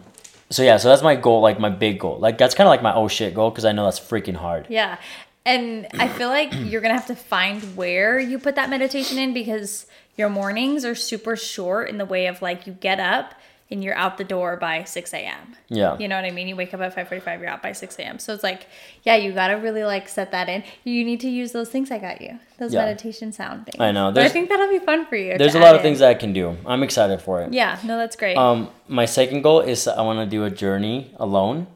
so 0.51 0.63
yeah, 0.63 0.77
so 0.77 0.89
that's 0.89 1.03
my 1.03 1.17
goal, 1.17 1.41
like 1.41 1.59
my 1.61 1.71
big 1.71 1.99
goal. 1.99 2.19
Like 2.19 2.39
that's 2.39 2.55
kind 2.55 2.67
of 2.67 2.71
like 2.71 2.83
my 2.83 2.95
oh 2.95 3.09
shit 3.09 3.35
goal 3.35 3.51
because 3.51 3.65
I 3.65 3.73
know 3.73 3.85
that's 3.85 4.01
freaking 4.01 4.37
hard. 4.37 4.67
Yeah. 4.69 4.99
And 5.47 5.87
I 5.95 6.09
feel 6.09 6.29
like 6.29 6.53
you're 6.55 6.81
going 6.81 6.95
to 6.95 6.99
have 6.99 7.07
to 7.07 7.17
find 7.17 7.63
where 7.77 8.19
you 8.19 8.39
put 8.39 8.57
that 8.57 8.71
meditation 8.71 9.19
in 9.19 9.33
because 9.33 9.87
your 10.17 10.29
mornings 10.29 10.85
are 10.85 10.95
super 10.95 11.37
short 11.37 11.89
in 11.89 11.99
the 11.99 12.05
way 12.05 12.27
of 12.27 12.43
like 12.43 12.67
you 12.67 12.73
get 12.73 13.01
up 13.01 13.35
and 13.71 13.85
you're 13.85 13.95
out 13.95 14.19
the 14.19 14.25
door 14.25 14.57
by 14.57 14.83
6 14.85 15.15
a.m. 15.15 15.55
Yeah. 15.69 15.97
You 15.99 16.09
know 16.09 16.17
what 16.17 16.25
I 16.25 16.31
mean? 16.33 16.49
You 16.49 16.57
wake 16.57 16.75
up 16.75 16.81
at 16.81 16.95
5:45, 16.95 17.41
you're 17.41 17.49
out 17.49 17.63
by 17.63 17.73
6 17.73 17.99
a.m. 18.01 18.19
So 18.19 18.35
it's 18.35 18.43
like, 18.43 18.67
yeah, 19.05 19.17
you 19.17 19.33
gotta 19.33 19.57
really 19.59 19.85
like 19.85 20.09
set 20.09 20.33
that 20.33 20.49
in. 20.49 20.65
You 20.85 21.05
need 21.05 21.21
to 21.21 21.29
use 21.29 21.53
those 21.53 21.69
things 21.69 21.91
I 21.91 21.99
got 21.99 22.21
you, 22.21 22.39
those 22.59 22.75
Yeah. 22.75 22.81
meditation 22.85 23.33
sound 23.33 23.67
things. 23.67 23.81
I 23.81 23.93
know. 23.93 24.11
But 24.11 24.25
I 24.25 24.29
think 24.29 24.49
that'll 24.49 24.69
be 24.69 24.81
fun 24.81 25.07
for 25.07 25.17
you. 25.17 25.39
There's 25.39 25.55
a 25.55 25.61
lot 25.61 25.75
of 25.75 25.83
things 25.83 26.01
that 26.01 26.09
I 26.11 26.15
can 26.15 26.33
do. 26.33 26.57
I'm 26.67 26.83
excited 26.83 27.21
for 27.23 27.43
it. 27.43 27.53
Yeah, 27.53 27.79
no, 27.85 27.97
that's 27.97 28.17
great. 28.17 28.37
Um, 28.37 28.71
my 28.89 29.05
second 29.07 29.43
goal 29.43 29.61
is 29.61 29.87
I 29.87 30.03
want 30.03 30.19
to 30.19 30.27
do 30.27 30.45
a 30.45 30.51
journey 30.51 31.13
alone, 31.17 31.67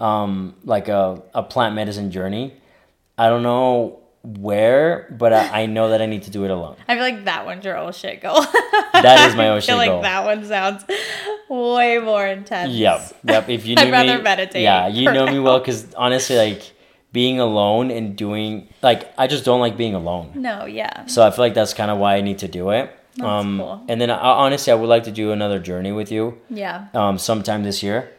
um, 0.00 0.54
like 0.64 0.88
a, 0.88 1.22
a 1.34 1.42
plant 1.42 1.74
medicine 1.74 2.10
journey. 2.10 2.54
I 3.18 3.28
don't 3.28 3.42
know 3.42 4.00
where, 4.26 5.14
but 5.16 5.32
I, 5.32 5.62
I 5.62 5.66
know 5.66 5.90
that 5.90 6.02
I 6.02 6.06
need 6.06 6.24
to 6.24 6.30
do 6.30 6.44
it 6.44 6.50
alone. 6.50 6.76
I 6.88 6.94
feel 6.94 7.04
like 7.04 7.24
that 7.26 7.46
one's 7.46 7.64
your 7.64 7.78
oh 7.78 7.92
shit 7.92 8.20
goal. 8.20 8.44
That 8.92 9.28
is 9.28 9.36
my 9.36 9.50
oh 9.50 9.56
I 9.56 9.60
feel 9.60 9.76
like 9.76 10.02
that 10.02 10.24
one 10.24 10.44
sounds 10.46 10.84
way 11.50 11.98
more 11.98 12.26
intense. 12.26 12.72
Yep, 12.72 13.12
yep. 13.24 13.48
If 13.48 13.66
you 13.66 13.74
I'd 13.78 13.92
rather 13.92 14.16
me, 14.16 14.22
meditate 14.22 14.62
yeah, 14.62 14.88
you 14.88 15.12
know 15.12 15.26
me 15.26 15.38
well 15.38 15.58
because 15.58 15.92
honestly, 15.94 16.36
like 16.36 16.72
being 17.12 17.38
alone 17.38 17.90
and 17.90 18.16
doing 18.16 18.68
like 18.82 19.12
I 19.18 19.26
just 19.26 19.44
don't 19.44 19.60
like 19.60 19.76
being 19.76 19.94
alone. 19.94 20.32
No, 20.34 20.64
yeah. 20.64 21.06
So 21.06 21.26
I 21.26 21.30
feel 21.30 21.44
like 21.44 21.54
that's 21.54 21.74
kind 21.74 21.90
of 21.90 21.98
why 21.98 22.16
I 22.16 22.22
need 22.22 22.38
to 22.38 22.48
do 22.48 22.70
it. 22.70 22.90
That's 23.16 23.28
um, 23.28 23.58
cool. 23.58 23.84
And 23.88 24.00
then 24.00 24.10
I, 24.10 24.16
honestly, 24.16 24.72
I 24.72 24.76
would 24.76 24.88
like 24.88 25.04
to 25.04 25.12
do 25.12 25.30
another 25.30 25.58
journey 25.58 25.92
with 25.92 26.10
you. 26.10 26.38
Yeah. 26.50 26.88
um, 26.94 27.18
sometime 27.18 27.62
this 27.64 27.82
year. 27.82 28.10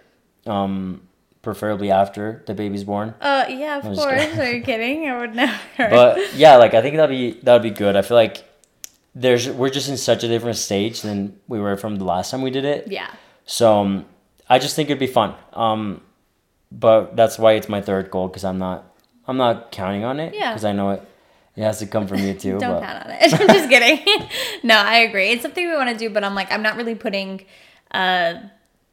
Um, 0.46 1.07
preferably 1.48 1.90
after 1.92 2.44
the 2.46 2.54
baby's 2.54 2.84
born. 2.84 3.14
Uh, 3.22 3.46
yeah, 3.48 3.78
of 3.78 3.86
I'm 3.86 3.96
course. 3.96 4.38
Are 4.38 4.52
you 4.52 4.62
kidding? 4.62 5.08
I 5.08 5.18
would 5.18 5.34
never. 5.34 5.58
But 5.78 6.36
yeah, 6.36 6.58
like 6.58 6.74
I 6.74 6.82
think 6.82 6.98
that'd 6.98 7.10
be 7.10 7.40
that'd 7.42 7.62
be 7.62 7.70
good. 7.72 7.96
I 7.96 8.02
feel 8.02 8.18
like 8.18 8.44
there's 9.16 9.50
we're 9.50 9.70
just 9.70 9.88
in 9.88 9.96
such 9.96 10.26
a 10.26 10.28
different 10.28 10.58
stage 10.58 11.02
than 11.04 11.40
we 11.48 11.58
were 11.62 11.78
from 11.78 11.96
the 11.96 12.04
last 12.04 12.32
time 12.32 12.42
we 12.42 12.52
did 12.52 12.66
it. 12.66 12.92
yeah. 12.92 13.10
So 13.46 13.80
um, 13.80 14.06
I 14.50 14.60
just 14.60 14.76
think 14.76 14.90
it'd 14.90 15.00
be 15.00 15.08
fun. 15.08 15.36
Um, 15.54 16.02
but 16.70 17.16
that's 17.16 17.40
why 17.40 17.54
it's 17.54 17.70
my 17.70 17.80
third 17.82 18.12
goal 18.12 18.28
because 18.28 18.44
I'm 18.44 18.58
not 18.60 18.84
I'm 19.26 19.38
not 19.38 19.72
counting 19.72 20.04
on 20.04 20.20
it. 20.20 20.34
Yeah. 20.34 20.52
Because 20.52 20.66
I 20.66 20.74
know 20.74 20.90
it 20.92 21.02
it 21.56 21.64
has 21.64 21.80
to 21.80 21.88
come 21.88 22.08
from 22.08 22.20
you 22.20 22.34
too. 22.44 22.60
Don't 22.60 22.74
but 22.74 22.82
count 22.84 23.06
on 23.06 23.12
it. 23.12 23.34
I'm 23.40 23.48
just 23.48 23.70
kidding. 23.70 24.28
no, 24.64 24.76
I 24.76 24.98
agree. 25.08 25.30
It's 25.32 25.44
something 25.44 25.66
we 25.66 25.76
want 25.78 25.90
to 25.90 25.98
do, 25.98 26.10
but 26.10 26.26
I'm 26.26 26.36
like, 26.36 26.52
I'm 26.52 26.62
not 26.62 26.76
really 26.76 26.96
putting 26.96 27.46
a, 27.92 28.52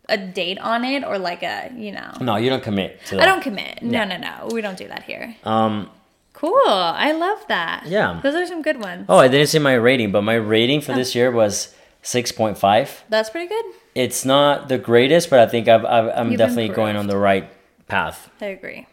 a 0.09 0.17
date 0.19 0.59
on 0.59 0.85
it 0.85 1.03
or 1.05 1.19
like 1.19 1.43
a, 1.43 1.71
you 1.75 1.93
know. 1.93 2.13
no, 2.21 2.37
you 2.37 2.51
don't 2.51 2.63
commit 2.63 3.05
to 3.07 3.17
that. 3.17 3.23
I 3.23 3.27
don't 3.27 3.43
commit. 3.43 3.83
No, 3.83 3.91
Yeah. 3.99 4.05
no, 4.05 4.17
no. 4.19 4.49
We 4.53 4.61
don't 4.61 4.77
do 4.79 4.89
that 4.89 5.03
here. 5.05 5.37
Um. 5.45 5.91
Cool. 6.33 6.53
I 6.67 7.13
love 7.13 7.45
that. 7.49 7.85
Yeah. 7.87 8.21
Those 8.23 8.35
are 8.35 8.45
some 8.47 8.61
good 8.61 8.81
ones. 8.83 9.07
Oh, 9.09 9.17
I 9.19 9.29
didn't 9.29 9.47
say 9.47 9.61
my 9.61 9.75
rating, 9.75 10.11
but 10.11 10.23
my 10.23 10.35
rating 10.35 10.81
for 10.81 10.93
this 10.93 11.15
year 11.15 11.31
was 11.31 11.75
six 12.03 12.33
point 12.33 12.59
five. 12.59 13.05
That's 13.09 13.31
pretty 13.31 13.47
good. 13.49 13.65
It's 13.95 14.25
not 14.25 14.69
the 14.69 14.77
greatest, 14.77 15.31
but 15.31 15.39
I 15.39 15.47
think 15.47 15.69
I've, 15.69 15.85
I've, 15.85 16.11
I'm 16.15 16.31
You've 16.33 16.39
definitely 16.39 16.71
going 16.71 16.97
on 16.97 17.07
the 17.07 17.17
right 17.17 17.49
path. 17.87 18.29
I 18.41 18.47
agree. 18.47 18.89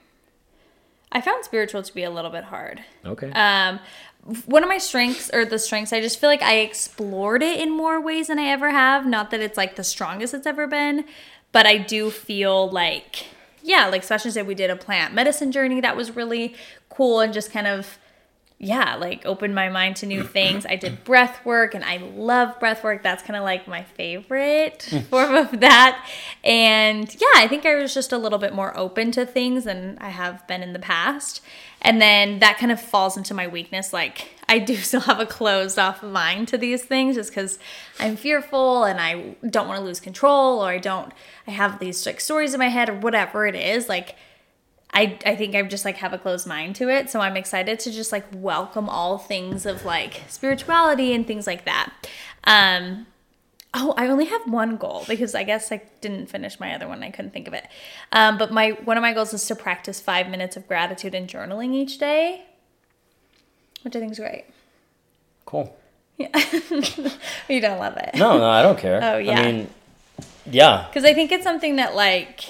I 1.11 1.19
found 1.19 1.43
spiritual 1.43 1.81
to 1.83 1.93
be 1.93 2.03
a 2.03 2.11
little 2.11 2.31
bit 2.31 2.45
hard. 2.45 2.79
Okay. 3.05 3.31
Um, 3.31 3.79
one 4.45 4.63
of 4.63 4.69
my 4.69 4.77
strengths, 4.77 5.29
or 5.33 5.45
the 5.45 5.57
strengths, 5.57 5.91
I 5.91 6.01
just 6.01 6.19
feel 6.19 6.29
like 6.29 6.41
I 6.41 6.59
explored 6.59 7.41
it 7.41 7.59
in 7.59 7.71
more 7.71 7.99
ways 7.99 8.27
than 8.27 8.37
I 8.39 8.45
ever 8.45 8.69
have. 8.69 9.05
Not 9.05 9.31
that 9.31 9.39
it's 9.39 9.57
like 9.57 9.75
the 9.75 9.83
strongest 9.83 10.33
it's 10.33 10.47
ever 10.47 10.67
been, 10.67 11.05
but 11.51 11.65
I 11.65 11.77
do 11.77 12.09
feel 12.11 12.69
like, 12.69 13.25
yeah, 13.63 13.87
like 13.87 14.03
Sebastian 14.03 14.31
said, 14.31 14.47
we 14.47 14.55
did 14.55 14.69
a 14.69 14.75
plant 14.75 15.13
medicine 15.13 15.51
journey 15.51 15.81
that 15.81 15.97
was 15.97 16.15
really 16.15 16.55
cool 16.89 17.19
and 17.19 17.33
just 17.33 17.51
kind 17.51 17.67
of, 17.67 17.97
yeah, 18.63 18.95
like 18.95 19.25
opened 19.25 19.55
my 19.55 19.69
mind 19.69 19.95
to 19.97 20.05
new 20.05 20.23
things. 20.23 20.67
I 20.67 20.75
did 20.75 21.03
breath 21.03 21.43
work 21.43 21.73
and 21.73 21.83
I 21.83 21.97
love 21.97 22.59
breath 22.59 22.83
work. 22.83 23.01
That's 23.01 23.23
kind 23.23 23.35
of 23.35 23.43
like 23.43 23.67
my 23.67 23.81
favorite 23.81 24.87
hmm. 24.87 24.99
form 25.09 25.33
of 25.33 25.61
that. 25.61 26.07
And 26.43 27.11
yeah, 27.15 27.27
I 27.41 27.47
think 27.47 27.65
I 27.65 27.73
was 27.73 27.91
just 27.91 28.11
a 28.11 28.19
little 28.19 28.37
bit 28.37 28.53
more 28.53 28.77
open 28.77 29.11
to 29.13 29.25
things 29.25 29.63
than 29.63 29.97
I 29.99 30.09
have 30.09 30.45
been 30.45 30.61
in 30.61 30.73
the 30.73 30.79
past. 30.79 31.41
And 31.81 31.99
then 31.99 32.37
that 32.37 32.59
kind 32.59 32.71
of 32.71 32.79
falls 32.79 33.17
into 33.17 33.33
my 33.33 33.47
weakness. 33.47 33.93
Like, 33.93 34.29
I 34.47 34.59
do 34.59 34.75
still 34.77 35.01
have 35.01 35.19
a 35.19 35.25
closed 35.25 35.79
off 35.79 36.03
mind 36.03 36.47
to 36.49 36.57
these 36.59 36.83
things 36.83 37.15
just 37.15 37.31
because 37.31 37.57
I'm 37.99 38.15
fearful 38.15 38.83
and 38.83 39.01
I 39.01 39.37
don't 39.49 39.67
want 39.67 39.79
to 39.79 39.83
lose 39.83 39.99
control 39.99 40.63
or 40.63 40.69
I 40.69 40.77
don't, 40.77 41.11
I 41.47 41.51
have 41.51 41.79
these 41.79 42.05
like 42.05 42.21
stories 42.21 42.53
in 42.53 42.59
my 42.59 42.69
head 42.69 42.89
or 42.89 42.99
whatever 42.99 43.47
it 43.47 43.55
is. 43.55 43.89
Like, 43.89 44.15
I, 44.93 45.17
I 45.25 45.35
think 45.35 45.55
I 45.55 45.61
just 45.63 45.85
like 45.85 45.97
have 45.97 46.13
a 46.13 46.17
closed 46.17 46.45
mind 46.45 46.75
to 46.77 46.89
it. 46.89 47.09
So 47.09 47.21
I'm 47.21 47.37
excited 47.37 47.79
to 47.81 47.91
just 47.91 48.11
like 48.11 48.25
welcome 48.33 48.89
all 48.89 49.17
things 49.17 49.65
of 49.65 49.85
like 49.85 50.21
spirituality 50.27 51.13
and 51.13 51.25
things 51.25 51.47
like 51.47 51.65
that. 51.65 51.93
Um, 52.43 53.07
oh, 53.73 53.93
I 53.95 54.07
only 54.07 54.25
have 54.25 54.41
one 54.47 54.75
goal 54.77 55.05
because 55.07 55.33
I 55.33 55.43
guess 55.43 55.71
I 55.71 55.81
didn't 56.01 56.27
finish 56.27 56.59
my 56.59 56.73
other 56.75 56.87
one. 56.87 57.03
I 57.03 57.09
couldn't 57.11 57.31
think 57.31 57.47
of 57.47 57.53
it. 57.53 57.65
Um, 58.11 58.37
but 58.37 58.51
my 58.51 58.71
one 58.83 58.97
of 58.97 59.01
my 59.01 59.13
goals 59.13 59.33
is 59.33 59.45
to 59.47 59.55
practice 59.55 60.01
five 60.01 60.29
minutes 60.29 60.57
of 60.57 60.67
gratitude 60.67 61.15
and 61.15 61.27
journaling 61.27 61.73
each 61.73 61.97
day, 61.97 62.43
which 63.83 63.95
I 63.95 63.99
think 63.99 64.11
is 64.11 64.19
great. 64.19 64.45
cool. 65.45 65.75
Yeah, 66.17 66.27
you 67.49 67.61
don't 67.61 67.79
love 67.79 67.97
it. 67.97 68.15
No, 68.15 68.37
no, 68.37 68.49
I 68.49 68.61
don't 68.61 68.77
care. 68.77 68.99
Oh, 69.03 69.17
yeah. 69.17 69.39
I 69.39 69.51
mean, 69.51 69.69
yeah. 70.45 70.85
because 70.87 71.03
I 71.05 71.13
think 71.13 71.31
it's 71.31 71.43
something 71.43 71.77
that 71.77 71.95
like, 71.95 72.41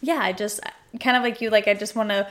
yeah, 0.00 0.18
I 0.22 0.32
just 0.32 0.60
kind 1.00 1.16
of 1.16 1.22
like 1.22 1.40
you, 1.40 1.50
like 1.50 1.68
I 1.68 1.74
just 1.74 1.94
want 1.94 2.10
to 2.10 2.28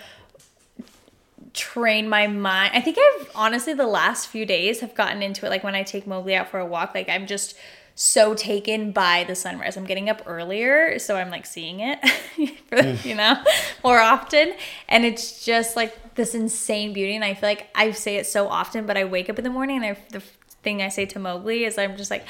train 1.54 2.10
my 2.10 2.28
mind. 2.28 2.72
I 2.74 2.82
think 2.82 2.98
I've 3.00 3.32
honestly 3.36 3.74
the 3.74 3.88
last 3.88 4.28
few 4.28 4.46
days 4.46 4.80
have 4.80 4.96
gotten 4.96 5.22
into 5.22 5.46
it. 5.46 5.50
Like 5.50 5.64
when 5.64 5.76
I 5.76 5.84
take 5.84 6.08
Mowgli 6.08 6.36
out 6.36 6.50
for 6.50 6.60
a 6.60 6.66
walk, 6.66 6.94
like 6.96 7.10
I'm 7.10 7.28
just 7.28 7.56
so 7.96 8.34
taken 8.34 8.92
by 8.92 9.24
the 9.24 9.36
sunrise. 9.36 9.78
I'm 9.78 9.86
getting 9.86 10.10
up 10.10 10.24
earlier, 10.26 10.98
so 10.98 11.16
I'm 11.16 11.30
like 11.30 11.46
seeing 11.46 11.80
it, 11.80 12.00
for, 12.68 12.78
mm. 12.78 13.06
you 13.06 13.14
know, 13.14 13.36
more 13.84 14.00
often, 14.00 14.54
and 14.90 15.06
it's 15.06 15.46
just 15.46 15.76
like 15.76 16.16
this 16.16 16.34
insane 16.34 16.94
beauty. 16.94 17.16
And 17.16 17.24
I 17.24 17.36
feel 17.36 17.50
like 17.50 17.68
I 17.76 17.92
say 17.92 18.18
it 18.18 18.26
so 18.26 18.48
often, 18.48 18.88
but 18.88 18.98
I 18.98 19.06
wake 19.06 19.30
up 19.30 19.38
in 19.38 19.44
the 19.44 19.52
morning 19.52 19.84
and 19.84 19.86
I, 19.86 19.98
the 20.10 20.22
thing 20.64 20.82
I 20.82 20.90
say 20.90 21.06
to 21.06 21.20
Mowgli 21.20 21.66
is 21.66 21.78
I'm 21.78 21.98
just 21.98 22.12
like. 22.12 22.26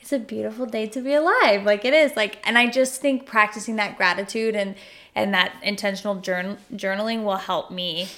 It's 0.00 0.12
a 0.14 0.18
beautiful 0.18 0.64
day 0.64 0.86
to 0.86 1.02
be 1.02 1.12
alive. 1.12 1.66
Like 1.66 1.84
it 1.84 1.92
is. 1.92 2.16
Like 2.16 2.38
and 2.48 2.56
I 2.56 2.66
just 2.68 2.98
think 2.98 3.26
practicing 3.26 3.76
that 3.76 3.98
gratitude 3.98 4.56
and 4.56 4.74
and 5.14 5.34
that 5.34 5.52
intentional 5.62 6.16
journal, 6.16 6.58
journaling 6.74 7.24
will 7.24 7.36
help 7.36 7.70
me 7.70 8.08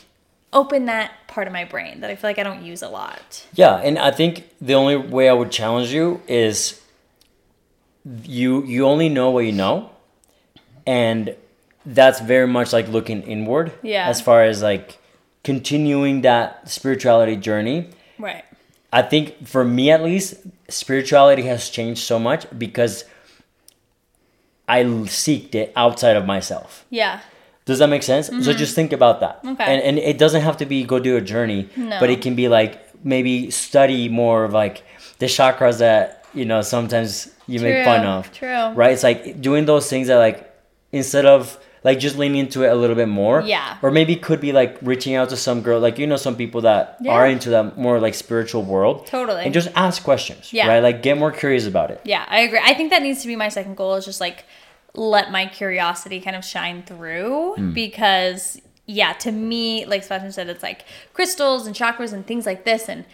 open 0.52 0.86
that 0.86 1.12
part 1.28 1.46
of 1.46 1.52
my 1.52 1.64
brain 1.64 2.00
that 2.00 2.10
I 2.10 2.16
feel 2.16 2.28
like 2.28 2.38
I 2.38 2.42
don't 2.42 2.62
use 2.62 2.82
a 2.82 2.88
lot. 2.88 3.46
Yeah, 3.54 3.76
and 3.76 3.98
I 3.98 4.10
think 4.10 4.48
the 4.60 4.74
only 4.74 4.96
way 4.96 5.28
I 5.28 5.32
would 5.32 5.50
challenge 5.50 5.90
you 5.92 6.20
is 6.26 6.80
you 8.24 8.64
you 8.64 8.86
only 8.86 9.08
know 9.08 9.30
what 9.30 9.40
you 9.40 9.52
know, 9.52 9.90
and 10.86 11.34
that's 11.86 12.20
very 12.20 12.46
much 12.46 12.72
like 12.72 12.88
looking 12.88 13.22
inward. 13.22 13.72
Yeah. 13.82 14.08
As 14.08 14.20
far 14.20 14.42
as 14.42 14.62
like 14.62 14.98
continuing 15.44 16.22
that 16.22 16.68
spirituality 16.68 17.36
journey, 17.36 17.88
Right. 18.18 18.44
I 18.92 19.02
think 19.02 19.46
for 19.46 19.64
me 19.64 19.90
at 19.90 20.02
least, 20.02 20.34
spirituality 20.68 21.42
has 21.42 21.68
changed 21.70 22.02
so 22.02 22.18
much 22.18 22.46
because 22.58 23.04
I 24.78 24.84
seeked 24.84 25.54
it 25.54 25.72
outside 25.76 26.16
of 26.16 26.24
myself. 26.26 26.84
Yeah. 26.90 27.20
Does 27.66 27.78
that 27.78 27.88
make 27.88 28.02
sense? 28.02 28.26
So 28.44 28.52
just 28.52 28.74
think 28.74 28.92
about 28.92 29.20
that. 29.20 29.38
Mm-hmm. 29.42 29.52
Okay. 29.52 29.64
And, 29.74 29.82
and 29.82 29.98
it 29.98 30.18
doesn't 30.18 30.42
have 30.42 30.56
to 30.58 30.66
be 30.66 30.82
go 30.84 30.98
do 30.98 31.16
a 31.16 31.20
journey, 31.20 31.68
No. 31.76 31.98
but 32.00 32.10
it 32.10 32.20
can 32.22 32.34
be 32.34 32.48
like 32.48 32.72
maybe 33.04 33.50
study 33.50 34.08
more 34.08 34.44
of 34.44 34.52
like 34.52 34.82
the 35.18 35.26
chakras 35.26 35.78
that, 35.78 36.24
you 36.34 36.44
know, 36.44 36.62
sometimes 36.62 37.30
you 37.46 37.60
make 37.60 37.84
fun 37.84 38.06
of. 38.06 38.32
true. 38.32 38.70
Right? 38.80 38.92
It's 38.92 39.02
like 39.04 39.40
doing 39.40 39.66
those 39.66 39.88
things 39.88 40.08
that 40.08 40.16
like 40.16 40.38
instead 40.92 41.26
of 41.26 41.58
like 41.84 41.98
just 41.98 42.16
leaning 42.18 42.40
into 42.40 42.62
it 42.64 42.68
a 42.68 42.74
little 42.74 42.96
bit 42.96 43.08
more. 43.08 43.40
Yeah. 43.42 43.78
Or 43.82 43.90
maybe 43.90 44.16
could 44.16 44.40
be 44.40 44.52
like 44.52 44.78
reaching 44.82 45.14
out 45.14 45.28
to 45.30 45.36
some 45.36 45.62
girl, 45.62 45.78
like 45.80 45.96
you 45.98 46.06
know 46.06 46.16
some 46.16 46.36
people 46.36 46.60
that 46.62 46.96
Yeah. 47.00 47.12
are 47.12 47.26
into 47.26 47.50
that 47.50 47.78
more 47.78 48.00
like 48.00 48.14
spiritual 48.14 48.62
world. 48.62 49.06
Totally. 49.06 49.44
And 49.44 49.54
just 49.54 49.68
ask 49.76 50.02
questions. 50.02 50.52
Yeah. 50.52 50.66
Right? 50.68 50.80
Like 50.82 51.02
get 51.02 51.16
more 51.18 51.30
curious 51.32 51.66
about 51.66 51.90
it. 51.90 52.00
Yeah, 52.04 52.24
I 52.28 52.40
agree. 52.40 52.60
I 52.62 52.74
think 52.74 52.90
that 52.90 53.02
needs 53.02 53.22
to 53.22 53.28
be 53.28 53.36
my 53.36 53.48
second 53.48 53.76
goal 53.76 53.94
is 53.94 54.04
just 54.04 54.20
like 54.20 54.44
let 54.94 55.30
my 55.30 55.46
curiosity 55.46 56.20
kind 56.20 56.36
of 56.36 56.44
shine 56.44 56.82
through 56.82 57.54
hmm. 57.54 57.72
because 57.72 58.60
yeah, 58.86 59.12
to 59.14 59.30
me, 59.30 59.84
like 59.86 60.02
Sebastian 60.02 60.32
said, 60.32 60.48
it's 60.48 60.64
like 60.64 60.84
crystals 61.12 61.66
and 61.66 61.76
chakras 61.76 62.12
and 62.12 62.26
things 62.26 62.44
like 62.44 62.64
this. 62.64 62.88
And 62.88 63.04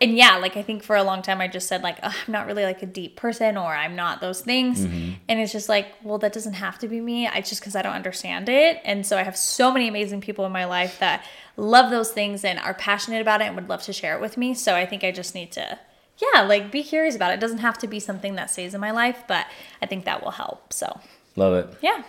and 0.00 0.16
yeah, 0.16 0.36
like 0.36 0.56
I 0.56 0.62
think 0.62 0.82
for 0.82 0.94
a 0.96 1.02
long 1.02 1.22
time 1.22 1.40
I 1.40 1.48
just 1.48 1.68
said 1.68 1.82
like 1.82 1.98
"Ugh, 2.02 2.14
I'm 2.26 2.32
not 2.32 2.46
really 2.46 2.64
like 2.64 2.82
a 2.82 2.86
deep 2.86 3.16
person 3.16 3.56
or 3.56 3.74
I'm 3.74 3.96
not 3.96 4.20
those 4.20 4.42
things, 4.42 4.80
mm-hmm. 4.80 5.12
and 5.28 5.40
it's 5.40 5.52
just 5.52 5.68
like 5.68 5.86
well 6.02 6.18
that 6.18 6.32
doesn't 6.32 6.54
have 6.54 6.78
to 6.80 6.88
be 6.88 7.00
me. 7.00 7.26
I 7.26 7.40
just 7.40 7.60
because 7.60 7.76
I 7.76 7.82
don't 7.82 7.94
understand 7.94 8.48
it, 8.48 8.80
and 8.84 9.06
so 9.06 9.16
I 9.16 9.22
have 9.22 9.36
so 9.36 9.72
many 9.72 9.88
amazing 9.88 10.20
people 10.20 10.44
in 10.44 10.52
my 10.52 10.64
life 10.64 10.98
that 10.98 11.24
love 11.56 11.90
those 11.90 12.10
things 12.10 12.44
and 12.44 12.58
are 12.58 12.74
passionate 12.74 13.22
about 13.22 13.40
it 13.40 13.44
and 13.44 13.54
would 13.56 13.68
love 13.68 13.82
to 13.84 13.92
share 13.92 14.16
it 14.16 14.20
with 14.20 14.36
me. 14.36 14.52
So 14.52 14.74
I 14.74 14.84
think 14.84 15.02
I 15.02 15.12
just 15.12 15.34
need 15.34 15.52
to 15.52 15.78
yeah 16.18 16.42
like 16.42 16.70
be 16.70 16.82
curious 16.82 17.14
about 17.16 17.30
it. 17.30 17.34
It 17.34 17.40
doesn't 17.40 17.58
have 17.58 17.78
to 17.78 17.86
be 17.86 18.00
something 18.00 18.34
that 18.36 18.50
stays 18.50 18.74
in 18.74 18.80
my 18.80 18.90
life, 18.90 19.22
but 19.28 19.46
I 19.82 19.86
think 19.86 20.04
that 20.04 20.22
will 20.22 20.32
help. 20.32 20.72
So 20.72 21.00
Love 21.36 21.54
it. 21.54 21.78
yeah, 21.82 22.02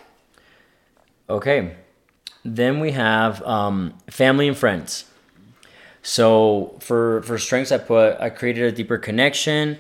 Okay. 1.30 1.76
Then 2.46 2.80
we 2.80 2.92
have 2.92 3.42
um, 3.44 3.94
family 4.10 4.48
and 4.48 4.56
friends. 4.58 5.04
So 6.02 6.78
for 6.80 7.22
for 7.24 7.38
strengths, 7.38 7.72
I 7.72 7.78
put 7.80 8.20
I 8.22 8.30
created 8.30 8.64
a 8.64 8.72
deeper 8.72 8.98
connection, 8.98 9.78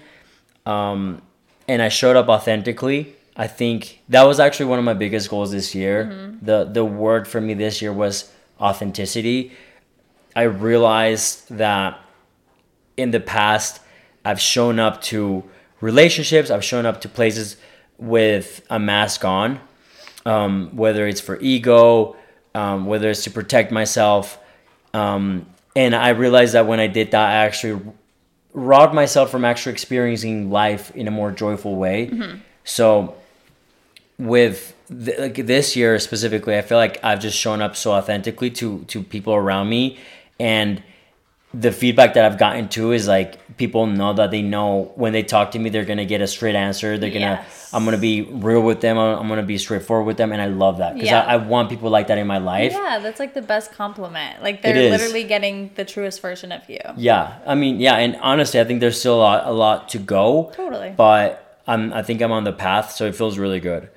um, 0.65 1.21
and 1.69 1.81
I 1.81 1.87
showed 1.87 2.17
up 2.17 2.27
authentically. 2.27 3.15
I 3.37 3.47
think 3.47 4.01
that 4.09 4.23
was 4.23 4.39
actually 4.41 4.65
one 4.65 4.79
of 4.79 4.83
my 4.85 4.93
biggest 4.93 5.29
goals 5.29 5.51
this 5.51 5.73
year. 5.73 6.37
The 6.41 6.65
the 6.65 6.83
word 6.83 7.27
for 7.27 7.39
me 7.39 7.53
this 7.53 7.81
year 7.81 7.93
was 7.93 8.29
authenticity. 8.59 9.53
I 10.35 10.43
realized 10.43 11.47
that 11.49 11.97
in 12.97 13.11
the 13.11 13.21
past 13.21 13.79
I've 14.27 14.41
shown 14.41 14.77
up 14.77 15.01
to 15.03 15.43
relationships, 15.79 16.51
I've 16.51 16.63
shown 16.63 16.85
up 16.85 16.99
to 17.01 17.09
places 17.09 17.55
with 17.97 18.61
a 18.69 18.77
mask 18.77 19.23
on, 19.23 19.61
um, 20.25 20.75
whether 20.75 21.07
it's 21.07 21.21
for 21.21 21.39
ego, 21.39 22.17
um, 22.53 22.87
whether 22.87 23.09
it's 23.09 23.23
to 23.23 23.31
protect 23.31 23.71
myself. 23.71 24.37
Um, 24.93 25.45
and 25.77 25.95
I 25.95 26.09
realized 26.09 26.55
that 26.55 26.67
when 26.67 26.81
I 26.81 26.87
did 26.87 27.11
that, 27.11 27.29
I 27.29 27.45
actually 27.45 27.81
robbed 28.51 28.93
myself 28.93 29.29
from 29.31 29.45
actually 29.45 29.71
experiencing 29.71 30.51
life 30.51 30.93
in 30.93 31.07
a 31.07 31.11
more 31.11 31.31
joyful 31.31 31.77
way. 31.77 32.09
So, 32.65 33.15
with 34.19 34.75
th- 34.89 35.19
like 35.19 35.35
this 35.35 35.75
year 35.77 35.99
specifically, 35.99 36.57
I 36.57 36.63
feel 36.63 36.77
like 36.77 36.99
I've 37.01 37.21
just 37.21 37.37
shown 37.37 37.61
up 37.61 37.77
so 37.77 37.91
authentically 37.93 38.49
to 38.51 38.83
to 38.87 39.03
people 39.03 39.35
around 39.35 39.69
me, 39.69 39.99
and 40.37 40.83
the 41.53 41.71
feedback 41.71 42.13
that 42.15 42.25
I've 42.25 42.37
gotten 42.37 42.67
too 42.67 42.91
is 42.91 43.07
like 43.07 43.57
people 43.57 43.87
know 43.87 44.13
that 44.13 44.31
they 44.31 44.41
know 44.41 44.91
when 44.95 45.13
they 45.13 45.23
talk 45.23 45.51
to 45.51 45.59
me, 45.59 45.69
they're 45.69 45.85
gonna 45.85 46.05
get 46.05 46.21
a 46.21 46.27
straight 46.27 46.55
answer. 46.55 46.97
They're 46.97 47.09
gonna, 47.09 47.41
Yes. 47.41 47.69
I'm 47.73 47.85
gonna 47.85 47.97
be 47.97 48.21
real 48.23 48.61
with 48.61 48.81
them. 48.81 48.97
I'm, 48.97 49.17
I'm 49.19 49.27
gonna 49.29 49.43
be 49.43 49.57
straightforward 49.57 50.05
with 50.05 50.17
them, 50.17 50.31
and 50.33 50.41
I 50.41 50.47
love 50.47 50.79
that 50.79 50.93
because 50.95 51.09
Yeah. 51.09 51.21
I, 51.21 51.33
I 51.33 51.37
want 51.37 51.69
people 51.69 51.89
like 51.89 52.07
that 52.07 52.17
in 52.17 52.27
my 52.27 52.37
life. 52.37 52.73
Yeah, 52.73 52.99
that's 53.01 53.19
like 53.19 53.33
the 53.33 53.41
best 53.41 53.71
compliment. 53.71 54.43
Like 54.43 54.61
they're 54.61 54.89
literally 54.91 55.23
getting 55.23 55.71
the 55.75 55.85
truest 55.85 56.21
version 56.21 56.51
of 56.51 56.69
you. 56.69 56.79
Yeah, 56.97 57.39
I 57.45 57.55
mean, 57.55 57.79
yeah, 57.79 57.95
and 57.95 58.17
honestly, 58.17 58.59
I 58.59 58.65
think 58.65 58.81
there's 58.81 58.99
still 58.99 59.15
a 59.15 59.23
lot, 59.23 59.47
a 59.47 59.51
lot 59.51 59.89
to 59.89 59.99
go. 59.99 60.51
Totally. 60.53 60.93
But 60.95 61.61
I'm, 61.65 61.93
I 61.93 62.03
think 62.03 62.21
I'm 62.21 62.31
on 62.33 62.43
the 62.43 62.53
path, 62.53 62.91
so 62.91 63.05
it 63.05 63.15
feels 63.15 63.37
really 63.37 63.61
good. 63.61 63.89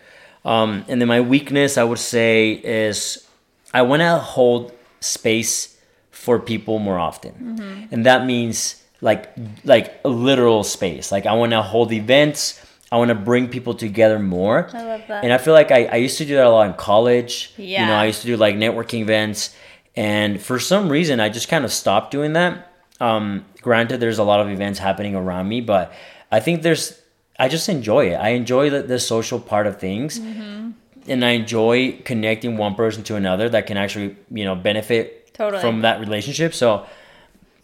Um, 0.44 0.84
and 0.88 1.00
then 1.00 1.08
my 1.08 1.20
weakness, 1.20 1.76
I 1.76 1.84
would 1.84 1.98
say, 1.98 2.52
is 2.52 3.28
I 3.74 3.82
want 3.82 4.00
to 4.00 4.18
hold 4.18 4.72
space 5.00 5.76
for 6.20 6.38
people 6.38 6.78
more 6.78 6.98
often, 6.98 7.32
Mm-hmm. 7.32 7.94
and 7.94 8.04
that 8.06 8.20
means 8.26 8.76
like, 9.00 9.32
like 9.64 9.86
a 10.04 10.08
literal 10.08 10.62
space. 10.64 11.10
Like 11.10 11.24
I 11.24 11.32
want 11.40 11.52
to 11.52 11.62
hold 11.62 11.90
events. 11.92 12.60
I 12.92 12.96
want 12.98 13.08
to 13.08 13.14
bring 13.14 13.48
people 13.48 13.72
together 13.74 14.18
more. 14.18 14.68
I 14.74 14.82
love 14.84 15.02
that. 15.08 15.24
And 15.24 15.32
I 15.32 15.38
feel 15.38 15.54
like 15.54 15.70
I, 15.70 15.86
I 15.86 15.96
used 15.96 16.18
to 16.18 16.26
do 16.26 16.34
that 16.36 16.44
a 16.44 16.50
lot 16.50 16.66
in 16.68 16.74
college. 16.74 17.54
Yeah. 17.56 17.80
You 17.80 17.86
know, 17.86 17.94
I 17.94 18.04
used 18.06 18.20
to 18.22 18.26
do 18.26 18.36
like 18.36 18.56
networking 18.56 19.00
events. 19.00 19.54
And 19.96 20.40
for 20.42 20.58
some 20.58 20.90
reason, 20.90 21.20
I 21.20 21.28
just 21.30 21.48
kind 21.48 21.64
of 21.64 21.72
stopped 21.72 22.10
doing 22.10 22.34
that. 22.34 22.52
Um, 23.00 23.44
granted, 23.62 23.98
there's 24.00 24.18
a 24.18 24.24
lot 24.24 24.40
of 24.40 24.48
events 24.50 24.78
happening 24.78 25.14
around 25.14 25.48
me, 25.48 25.60
but 25.62 25.92
I 26.30 26.40
think 26.40 26.60
there's, 26.62 27.00
I 27.38 27.48
just 27.48 27.68
enjoy 27.68 28.10
it. 28.12 28.16
I 28.16 28.30
enjoy 28.30 28.68
the, 28.68 28.82
the 28.82 28.98
social 28.98 29.40
part 29.40 29.66
of 29.66 29.78
things. 29.80 30.18
Mm-hmm. 30.20 30.70
And 31.08 31.24
I 31.24 31.30
enjoy 31.30 32.02
connecting 32.04 32.58
one 32.58 32.74
person 32.74 33.02
to 33.04 33.16
another 33.16 33.48
that 33.48 33.66
can 33.66 33.78
actually, 33.78 34.16
you 34.30 34.44
know, 34.44 34.54
benefit 34.54 35.19
Totally. 35.40 35.62
from 35.62 35.80
that 35.80 36.00
relationship. 36.00 36.52
So 36.52 36.84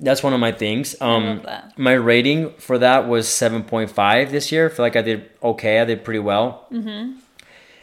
that's 0.00 0.22
one 0.22 0.32
of 0.32 0.40
my 0.40 0.52
things. 0.52 0.96
Um. 1.00 1.42
My 1.76 1.92
rating 1.92 2.50
for 2.54 2.78
that 2.78 3.06
was 3.06 3.26
7.5 3.26 4.30
this 4.30 4.50
year. 4.50 4.66
I 4.66 4.68
feel 4.70 4.84
like 4.84 4.96
I 4.96 5.02
did 5.02 5.30
okay. 5.42 5.80
I 5.80 5.84
did 5.84 6.02
pretty 6.02 6.20
well. 6.20 6.66
Mm-hmm. 6.72 7.18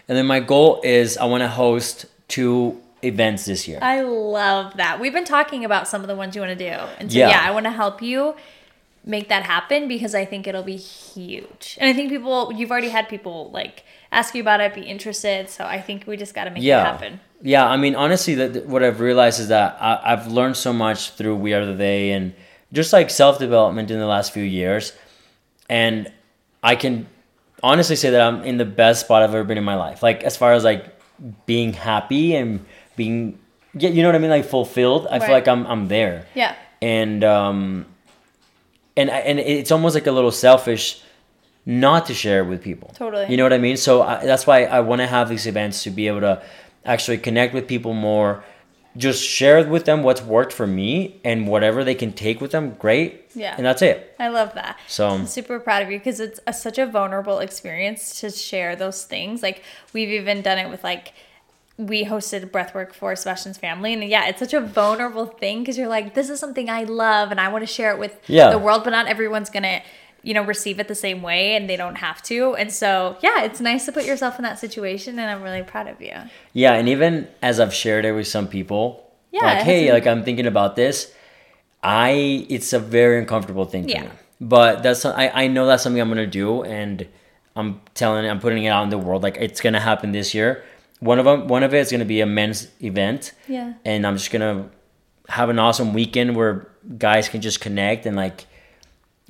And 0.07 0.17
then 0.17 0.25
my 0.25 0.39
goal 0.39 0.81
is 0.83 1.17
I 1.17 1.25
want 1.25 1.41
to 1.41 1.47
host 1.47 2.07
two 2.27 2.81
events 3.03 3.45
this 3.45 3.67
year. 3.67 3.79
I 3.81 4.01
love 4.01 4.77
that. 4.77 4.99
We've 4.99 5.13
been 5.13 5.25
talking 5.25 5.63
about 5.63 5.87
some 5.87 6.01
of 6.01 6.07
the 6.07 6.15
ones 6.15 6.35
you 6.35 6.41
want 6.41 6.57
to 6.57 6.71
do. 6.71 6.75
And 6.99 7.11
so, 7.11 7.17
Yeah. 7.17 7.29
yeah, 7.29 7.43
I 7.43 7.51
want 7.51 7.65
to 7.65 7.71
help 7.71 8.01
you 8.01 8.35
make 9.05 9.27
that 9.29 9.43
happen 9.43 9.87
because 9.87 10.15
I 10.15 10.25
think 10.25 10.47
it'll 10.47 10.63
be 10.63 10.77
huge. 10.77 11.77
And 11.79 11.89
I 11.89 11.93
think 11.93 12.09
people, 12.09 12.53
you've 12.53 12.71
already 12.71 12.89
had 12.89 13.09
people 13.09 13.51
like 13.51 13.83
ask 14.11 14.33
you 14.33 14.41
about 14.41 14.61
it, 14.61 14.73
be 14.73 14.81
interested. 14.81 15.49
So 15.49 15.65
I 15.65 15.81
think 15.81 16.07
we 16.07 16.15
just 16.15 16.33
got 16.33 16.45
to 16.45 16.51
make 16.51 16.63
yeah. 16.63 16.81
it 16.81 16.85
happen. 16.85 17.19
Yeah, 17.45 17.67
I 17.67 17.75
mean, 17.77 17.95
honestly, 17.95 18.35
that 18.35 18.65
what 18.67 18.83
I've 18.83 19.01
realized 19.01 19.39
is 19.41 19.49
that 19.49 19.77
I, 19.81 19.99
I've 20.13 20.27
learned 20.27 20.55
so 20.55 20.71
much 20.71 21.11
through 21.11 21.35
We 21.35 21.53
Are 21.53 21.65
the 21.65 21.73
They 21.73 22.11
and 22.11 22.33
just 22.71 22.93
like 22.93 23.09
self 23.09 23.37
development 23.37 23.91
in 23.91 23.99
the 23.99 24.05
last 24.07 24.31
few 24.31 24.43
years, 24.43 24.93
and 25.69 26.11
I 26.63 26.75
can 26.75 27.05
honestly 27.61 27.95
say 27.97 28.09
that 28.11 28.21
I'm 28.21 28.43
in 28.43 28.57
the 28.57 28.65
best 28.65 29.01
spot 29.05 29.23
I've 29.23 29.35
ever 29.35 29.43
been 29.43 29.57
in 29.57 29.63
my 29.65 29.75
life. 29.75 30.01
Like 30.01 30.23
as 30.23 30.37
far 30.37 30.53
as 30.53 30.63
like 30.63 30.85
being 31.45 31.73
happy 31.73 32.35
and 32.35 32.65
being, 32.95 33.37
yeah, 33.73 33.89
you 33.89 34.01
know 34.03 34.07
what 34.07 34.15
I 34.15 34.19
mean, 34.19 34.29
like 34.31 34.45
fulfilled. 34.45 35.07
I 35.11 35.19
feel 35.19 35.31
like 35.31 35.47
I'm 35.49 35.65
I'm 35.67 35.87
there. 35.89 36.25
Yeah. 36.35 36.55
and 36.81 37.23
um 37.23 37.85
and 38.95 39.09
I- 39.11 39.19
and 39.19 39.39
it's 39.39 39.71
almost 39.71 39.95
like 39.95 40.07
a 40.07 40.11
little 40.11 40.31
selfish 40.31 41.01
not 41.65 42.05
to 42.07 42.13
share 42.13 42.43
with 42.43 42.61
people 42.61 42.91
Totally. 42.93 43.25
you 43.31 43.37
know 43.37 43.43
what 43.43 43.53
i 43.53 43.57
mean 43.57 43.77
so 43.77 44.01
I, 44.01 44.25
that's 44.25 44.45
why 44.45 44.65
i 44.65 44.81
want 44.81 44.99
to 44.99 45.07
have 45.07 45.29
these 45.29 45.47
events 45.47 45.83
to 45.83 45.89
be 45.91 46.07
able 46.09 46.19
to 46.19 46.41
actually 46.85 47.17
connect 47.17 47.53
with 47.53 47.67
people 47.67 47.93
more 47.93 48.43
just 48.95 49.23
share 49.23 49.67
with 49.67 49.85
them 49.85 50.03
what's 50.03 50.21
worked 50.21 50.53
for 50.53 50.67
me 50.67 51.19
and 51.23 51.47
whatever 51.47 51.83
they 51.83 51.95
can 51.95 52.11
take 52.13 52.39
with 52.39 52.51
them 52.51 52.75
great 52.75 53.25
Yeah. 53.33 53.55
and 53.57 53.65
that's 53.65 53.81
it 53.81 54.15
I 54.19 54.27
love 54.27 54.53
that. 54.53 54.77
So- 54.87 55.09
I'm 55.09 55.25
super 55.25 55.59
proud 55.59 55.81
of 55.81 55.89
you 55.91 55.97
because 55.97 56.19
it's 56.19 56.39
a, 56.45 56.53
such 56.53 56.77
a 56.77 56.85
vulnerable 56.85 57.39
experience 57.39 58.19
to 58.21 58.29
share 58.29 58.75
those 58.75 59.03
things. 59.05 59.41
Like 59.41 59.63
we've 59.93 60.09
even 60.09 60.41
done 60.43 60.59
it 60.59 60.69
with 60.69 60.83
like 60.83 61.13
we 61.77 62.05
hosted 62.05 62.51
breathwork 62.51 62.93
for 62.93 63.15
Sebastian's 63.15 63.57
family, 63.57 63.93
and 63.93 64.03
yeah, 64.03 64.27
it's 64.27 64.37
such 64.37 64.53
a 64.53 64.61
vulnerable 64.61 65.25
thing 65.25 65.61
because 65.61 65.75
you're 65.75 65.87
like, 65.87 66.13
this 66.13 66.29
is 66.29 66.39
something 66.39 66.69
I 66.69 66.83
love 66.83 67.31
and 67.31 67.39
I 67.41 67.47
want 67.47 67.63
to 67.63 67.73
share 67.73 67.91
it 67.91 67.97
with 67.97 68.15
Yeah. 68.27 68.51
the 68.51 68.59
world, 68.59 68.83
but 68.83 68.91
not 68.91 69.07
everyone's 69.07 69.49
gonna. 69.49 69.81
You 70.23 70.33
know, 70.33 70.43
receive 70.43 70.79
it 70.79 70.87
the 70.87 70.95
same 70.95 71.21
way, 71.21 71.55
and 71.55 71.69
they 71.69 71.75
don't 71.75 71.95
have 71.97 72.21
to. 72.23 72.55
And 72.55 72.71
so, 72.71 73.17
yeah, 73.21 73.43
it's 73.43 73.59
nice 73.59 73.85
to 73.85 73.91
put 73.91 74.05
yourself 74.05 74.37
in 74.39 74.43
that 74.43 74.57
situation, 74.57 75.19
and 75.19 75.29
I'm 75.29 75.41
really 75.43 75.63
proud 75.63 75.87
of 75.87 76.01
you. 76.01 76.13
yeah 76.53 76.73
and 76.73 76.87
even 76.87 77.27
as 77.41 77.59
i've 77.59 77.73
shared 77.73 78.05
it 78.05 78.13
with 78.13 78.27
some 78.27 78.47
people 78.47 79.11
Yeah, 79.31 79.45
like 79.45 79.63
hey 79.63 79.91
like 79.91 80.05
i'm 80.07 80.23
thinking 80.23 80.47
about 80.47 80.75
this 80.75 81.11
i 81.81 82.45
it's 82.49 82.73
a 82.73 82.79
very 82.79 83.19
uncomfortable 83.19 83.65
thing 83.65 83.83
for 83.83 83.89
Yeah. 83.89 84.03
me 84.03 84.09
but 84.41 84.83
that's 84.83 85.05
I, 85.05 85.29
I 85.43 85.47
know 85.47 85.65
that's 85.67 85.83
something 85.83 86.01
i'm 86.01 86.09
gonna 86.09 86.27
do 86.27 86.63
and 86.63 87.07
i'm 87.55 87.81
telling 87.95 88.29
i'm 88.29 88.39
putting 88.39 88.63
it 88.63 88.69
out 88.69 88.83
in 88.83 88.89
the 88.89 88.97
world 88.97 89.23
like 89.23 89.37
it's 89.37 89.61
gonna 89.61 89.79
happen 89.79 90.11
this 90.11 90.33
year 90.33 90.63
one 90.99 91.19
of 91.19 91.25
them 91.25 91.47
one 91.47 91.63
of 91.63 91.73
it 91.73 91.79
is 91.79 91.91
gonna 91.91 92.05
be 92.05 92.21
a 92.21 92.25
men's 92.25 92.67
event 92.81 93.33
Yeah. 93.47 93.73
and 93.85 94.05
i'm 94.07 94.17
just 94.17 94.31
gonna 94.31 94.69
have 95.29 95.49
an 95.49 95.59
awesome 95.59 95.93
weekend 95.93 96.35
where 96.35 96.67
guys 96.97 97.29
can 97.29 97.41
just 97.41 97.59
connect 97.61 98.05
and 98.05 98.15
like 98.15 98.45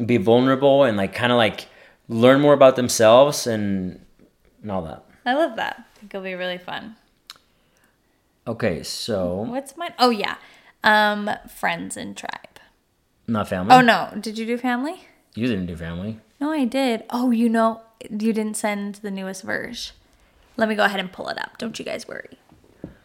be 0.04 0.18
vulnerable 0.18 0.84
and 0.84 0.98
like 0.98 1.14
kind 1.14 1.32
of 1.32 1.38
like 1.38 1.68
learn 2.10 2.42
more 2.42 2.54
about 2.54 2.76
themselves 2.76 3.48
and 3.48 4.00
and 4.62 4.72
all 4.72 4.82
that 4.84 5.04
I 5.26 5.34
love 5.34 5.56
that. 5.56 5.76
I 5.96 6.00
think 6.00 6.14
it'll 6.14 6.24
be 6.24 6.34
really 6.36 6.58
fun. 6.58 6.96
okay 8.48 8.84
so 8.84 9.44
What's 9.44 9.78
mine? 9.78 9.94
Oh 10.00 10.10
yeah, 10.10 10.36
um, 10.84 11.30
friends 11.56 11.96
and 11.98 12.16
tribe. 12.18 12.60
not 13.28 13.48
family 13.48 13.74
Oh 13.76 13.82
no, 13.82 14.10
did 14.20 14.38
you 14.38 14.46
do 14.46 14.58
family? 14.58 15.08
you 15.36 15.48
didn't 15.48 15.66
do 15.68 15.76
family 15.76 16.20
No, 16.40 16.52
I 16.52 16.66
did. 16.66 17.04
Oh, 17.10 17.32
you 17.32 17.48
know, 17.50 17.82
you 18.10 18.34
didn't 18.34 18.56
send 18.58 18.96
the 18.96 19.10
newest 19.12 19.44
version. 19.44 19.96
Let 20.58 20.68
me 20.70 20.76
go 20.76 20.84
ahead 20.84 21.00
and 21.00 21.10
pull 21.12 21.30
it 21.30 21.38
up. 21.40 21.58
Don't 21.58 21.80
you 21.80 21.86
guys 21.86 22.06
worry. 22.08 22.38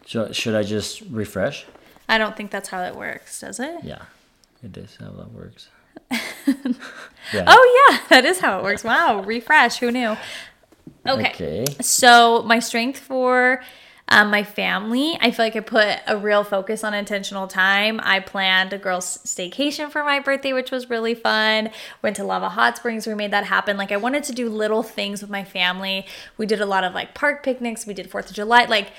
So 0.05 0.31
should 0.33 0.55
I 0.55 0.63
just 0.63 1.01
refresh? 1.09 1.65
I 2.09 2.17
don't 2.17 2.35
think 2.35 2.51
that's 2.51 2.69
how 2.69 2.83
it 2.83 2.95
works, 2.95 3.39
does 3.39 3.59
it? 3.59 3.83
Yeah, 3.83 4.03
it 4.61 4.75
is 4.77 4.97
how 4.99 5.11
that 5.11 5.31
works. 5.31 5.69
yeah. 7.33 7.43
Oh 7.47 7.89
yeah, 7.89 7.99
that 8.09 8.25
is 8.25 8.39
how 8.39 8.59
it 8.59 8.63
works. 8.63 8.83
Wow, 8.83 9.23
refresh. 9.23 9.77
Who 9.79 9.91
knew? 9.91 10.15
Okay. 11.07 11.29
Okay. 11.29 11.65
So 11.81 12.43
my 12.43 12.59
strength 12.59 12.99
for 12.99 13.61
um, 14.11 14.31
my 14.31 14.43
family, 14.43 15.17
I 15.21 15.29
feel 15.29 15.45
like 15.45 15.55
I 15.55 15.59
put 15.59 15.99
a 16.07 16.17
real 16.17 16.43
focus 16.43 16.83
on 16.83 16.95
intentional 16.95 17.47
time. 17.47 17.99
I 18.03 18.19
planned 18.19 18.73
a 18.73 18.77
girls' 18.79 19.19
staycation 19.19 19.91
for 19.91 20.03
my 20.03 20.19
birthday, 20.19 20.51
which 20.51 20.71
was 20.71 20.89
really 20.89 21.13
fun. 21.13 21.69
Went 22.01 22.15
to 22.15 22.23
Lava 22.23 22.49
Hot 22.49 22.75
Springs. 22.77 23.05
We 23.05 23.13
made 23.13 23.31
that 23.31 23.45
happen. 23.45 23.77
Like 23.77 23.91
I 23.91 23.97
wanted 23.97 24.23
to 24.23 24.33
do 24.33 24.49
little 24.49 24.81
things 24.81 25.21
with 25.21 25.29
my 25.29 25.43
family. 25.43 26.07
We 26.37 26.47
did 26.47 26.59
a 26.59 26.65
lot 26.65 26.83
of 26.83 26.93
like 26.93 27.13
park 27.13 27.43
picnics. 27.43 27.85
We 27.85 27.93
did 27.93 28.09
Fourth 28.09 28.29
of 28.29 28.35
July. 28.35 28.65
Like 28.65 28.91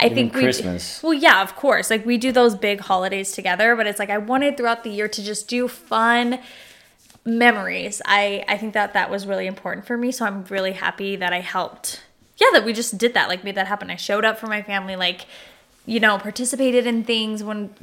I 0.00 0.06
Even 0.06 0.16
think 0.16 0.34
we 0.34 0.42
Christmas. 0.42 1.02
well, 1.02 1.14
yeah, 1.14 1.40
of 1.42 1.54
course. 1.56 1.88
Like 1.90 2.04
we 2.04 2.18
do 2.18 2.32
those 2.32 2.54
big 2.54 2.80
holidays 2.80 3.32
together, 3.32 3.76
but 3.76 3.86
it's 3.86 3.98
like 3.98 4.10
I 4.10 4.18
wanted 4.18 4.56
throughout 4.56 4.82
the 4.84 4.90
year 4.90 5.08
to 5.08 5.22
just 5.22 5.48
do 5.48 5.68
fun 5.68 6.40
memories. 7.24 8.02
I 8.04 8.44
I 8.48 8.56
think 8.56 8.74
that 8.74 8.92
that 8.94 9.10
was 9.10 9.26
really 9.26 9.46
important 9.46 9.86
for 9.86 9.96
me, 9.96 10.12
so 10.12 10.26
I'm 10.26 10.44
really 10.44 10.72
happy 10.72 11.16
that 11.16 11.32
I 11.32 11.40
helped. 11.40 12.02
Yeah, 12.36 12.48
that 12.52 12.64
we 12.64 12.72
just 12.72 12.98
did 12.98 13.14
that, 13.14 13.28
like 13.28 13.44
made 13.44 13.54
that 13.54 13.68
happen. 13.68 13.90
I 13.90 13.96
showed 13.96 14.24
up 14.24 14.38
for 14.38 14.46
my 14.48 14.62
family, 14.62 14.96
like 14.96 15.26
you 15.86 16.00
know, 16.00 16.18
participated 16.18 16.86
in 16.86 17.04
things 17.04 17.44
when 17.44 17.74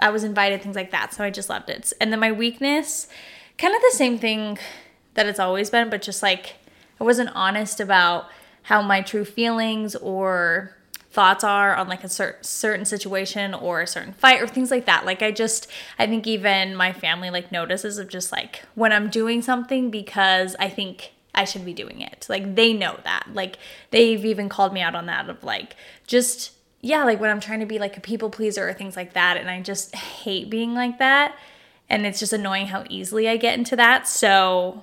I 0.00 0.10
was 0.10 0.24
invited, 0.24 0.60
things 0.60 0.74
like 0.76 0.90
that. 0.90 1.14
So 1.14 1.22
I 1.24 1.30
just 1.30 1.48
loved 1.48 1.70
it. 1.70 1.92
And 2.00 2.12
then 2.12 2.18
my 2.18 2.32
weakness, 2.32 3.06
kind 3.58 3.74
of 3.74 3.80
the 3.80 3.96
same 3.96 4.18
thing 4.18 4.58
that 5.14 5.26
it's 5.26 5.38
always 5.38 5.70
been, 5.70 5.88
but 5.88 6.02
just 6.02 6.22
like 6.22 6.54
I 7.00 7.04
wasn't 7.04 7.30
honest 7.34 7.80
about 7.80 8.26
how 8.64 8.82
my 8.82 9.00
true 9.02 9.24
feelings 9.24 9.94
or 9.96 10.76
thoughts 11.14 11.44
are 11.44 11.76
on 11.76 11.86
like 11.86 12.02
a 12.02 12.08
cer- 12.08 12.38
certain 12.40 12.84
situation 12.84 13.54
or 13.54 13.80
a 13.80 13.86
certain 13.86 14.12
fight 14.12 14.42
or 14.42 14.48
things 14.48 14.72
like 14.72 14.84
that. 14.86 15.06
Like 15.06 15.22
I 15.22 15.30
just 15.30 15.68
I 15.96 16.08
think 16.08 16.26
even 16.26 16.74
my 16.74 16.92
family 16.92 17.30
like 17.30 17.52
notices 17.52 17.98
of 17.98 18.08
just 18.08 18.32
like 18.32 18.62
when 18.74 18.92
I'm 18.92 19.08
doing 19.08 19.40
something 19.40 19.90
because 19.92 20.56
I 20.58 20.68
think 20.68 21.12
I 21.32 21.44
should 21.44 21.64
be 21.64 21.72
doing 21.72 22.00
it. 22.00 22.26
Like 22.28 22.56
they 22.56 22.72
know 22.72 22.98
that. 23.04 23.28
Like 23.32 23.58
they've 23.92 24.24
even 24.24 24.48
called 24.48 24.72
me 24.72 24.80
out 24.80 24.96
on 24.96 25.06
that 25.06 25.30
of 25.30 25.44
like 25.44 25.76
just 26.08 26.50
yeah, 26.80 27.04
like 27.04 27.20
when 27.20 27.30
I'm 27.30 27.40
trying 27.40 27.60
to 27.60 27.66
be 27.66 27.78
like 27.78 27.96
a 27.96 28.00
people 28.00 28.28
pleaser 28.28 28.68
or 28.68 28.74
things 28.74 28.96
like 28.96 29.14
that 29.14 29.36
and 29.36 29.48
I 29.48 29.62
just 29.62 29.94
hate 29.94 30.50
being 30.50 30.74
like 30.74 30.98
that 30.98 31.36
and 31.88 32.04
it's 32.04 32.18
just 32.18 32.32
annoying 32.32 32.66
how 32.66 32.84
easily 32.90 33.28
I 33.28 33.36
get 33.36 33.56
into 33.56 33.76
that. 33.76 34.08
So 34.08 34.82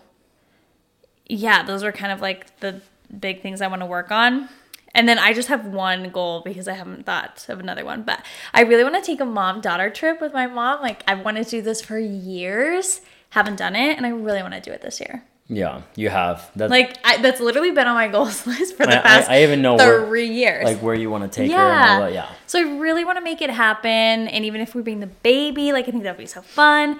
yeah, 1.28 1.64
those 1.64 1.84
are 1.84 1.92
kind 1.92 2.14
of 2.14 2.22
like 2.22 2.58
the 2.62 2.82
big 3.20 3.42
things 3.42 3.62
I 3.62 3.68
want 3.68 3.82
to 3.82 3.86
work 3.86 4.12
on. 4.12 4.48
And 4.94 5.08
then 5.08 5.18
I 5.20 5.34
just 5.34 5.48
have 5.48 5.66
one 5.68 6.10
goal 6.10 6.42
because 6.44 6.68
I 6.68 6.74
haven't 6.74 7.06
thought 7.06 7.46
of 7.50 7.60
another 7.60 7.86
one. 7.86 8.04
But 8.04 8.26
I 8.54 8.62
really 8.62 8.84
want 8.84 8.96
to 8.96 9.02
take 9.02 9.22
a 9.22 9.26
mom 9.26 9.62
daughter 9.62 9.89
trip 9.89 10.20
with 10.22 10.34
my 10.34 10.48
mom. 10.48 10.82
Like, 10.82 11.04
I've 11.08 11.24
wanted 11.24 11.46
to 11.46 11.50
do 11.50 11.62
this 11.62 11.82
for 11.82 11.98
years, 11.98 13.02
haven't 13.30 13.56
done 13.58 13.76
it, 13.76 13.98
and 13.98 14.06
I 14.06 14.10
really 14.10 14.42
want 14.42 14.54
to 14.54 14.62
do 14.62 14.72
it 14.72 14.82
this 14.82 15.00
year. 15.00 15.24
Yeah, 15.48 15.82
you 15.98 16.08
have. 16.10 16.50
That's 16.56 16.70
Like 16.70 16.98
I, 17.04 17.18
that's 17.22 17.42
literally 17.42 17.72
been 17.72 17.86
on 17.86 17.96
my 17.96 18.08
goals 18.08 18.48
list 18.52 18.78
for 18.78 18.86
the 18.86 18.96
I- 18.96 19.00
I- 19.00 19.02
past 19.02 19.30
I 19.30 19.44
even 19.44 19.62
know 19.62 19.76
where- 19.76 20.06
three 20.08 20.28
years. 20.30 20.64
like 20.64 20.78
where 20.80 20.96
you 20.96 21.10
want 21.10 21.24
to 21.24 21.30
take 21.30 21.52
her 21.52 21.58
and 21.58 21.89
all 21.92 22.00
that. 22.02 22.14
Yeah. 22.14 22.30
So 22.48 22.58
I 22.60 22.78
really 22.78 23.04
want 23.04 23.18
to 23.18 23.24
make 23.24 23.42
it 23.42 23.50
happen. 23.50 23.89
And 23.89 24.46
even 24.46 24.62
if 24.62 24.74
we 24.76 24.82
bring 24.82 25.02
the 25.02 25.08
baby, 25.08 25.74
like 25.74 25.89
I 25.89 25.92
think 25.92 26.04
that'd 26.04 26.18
be 26.18 26.26
so 26.26 26.42
fun. 26.42 27.00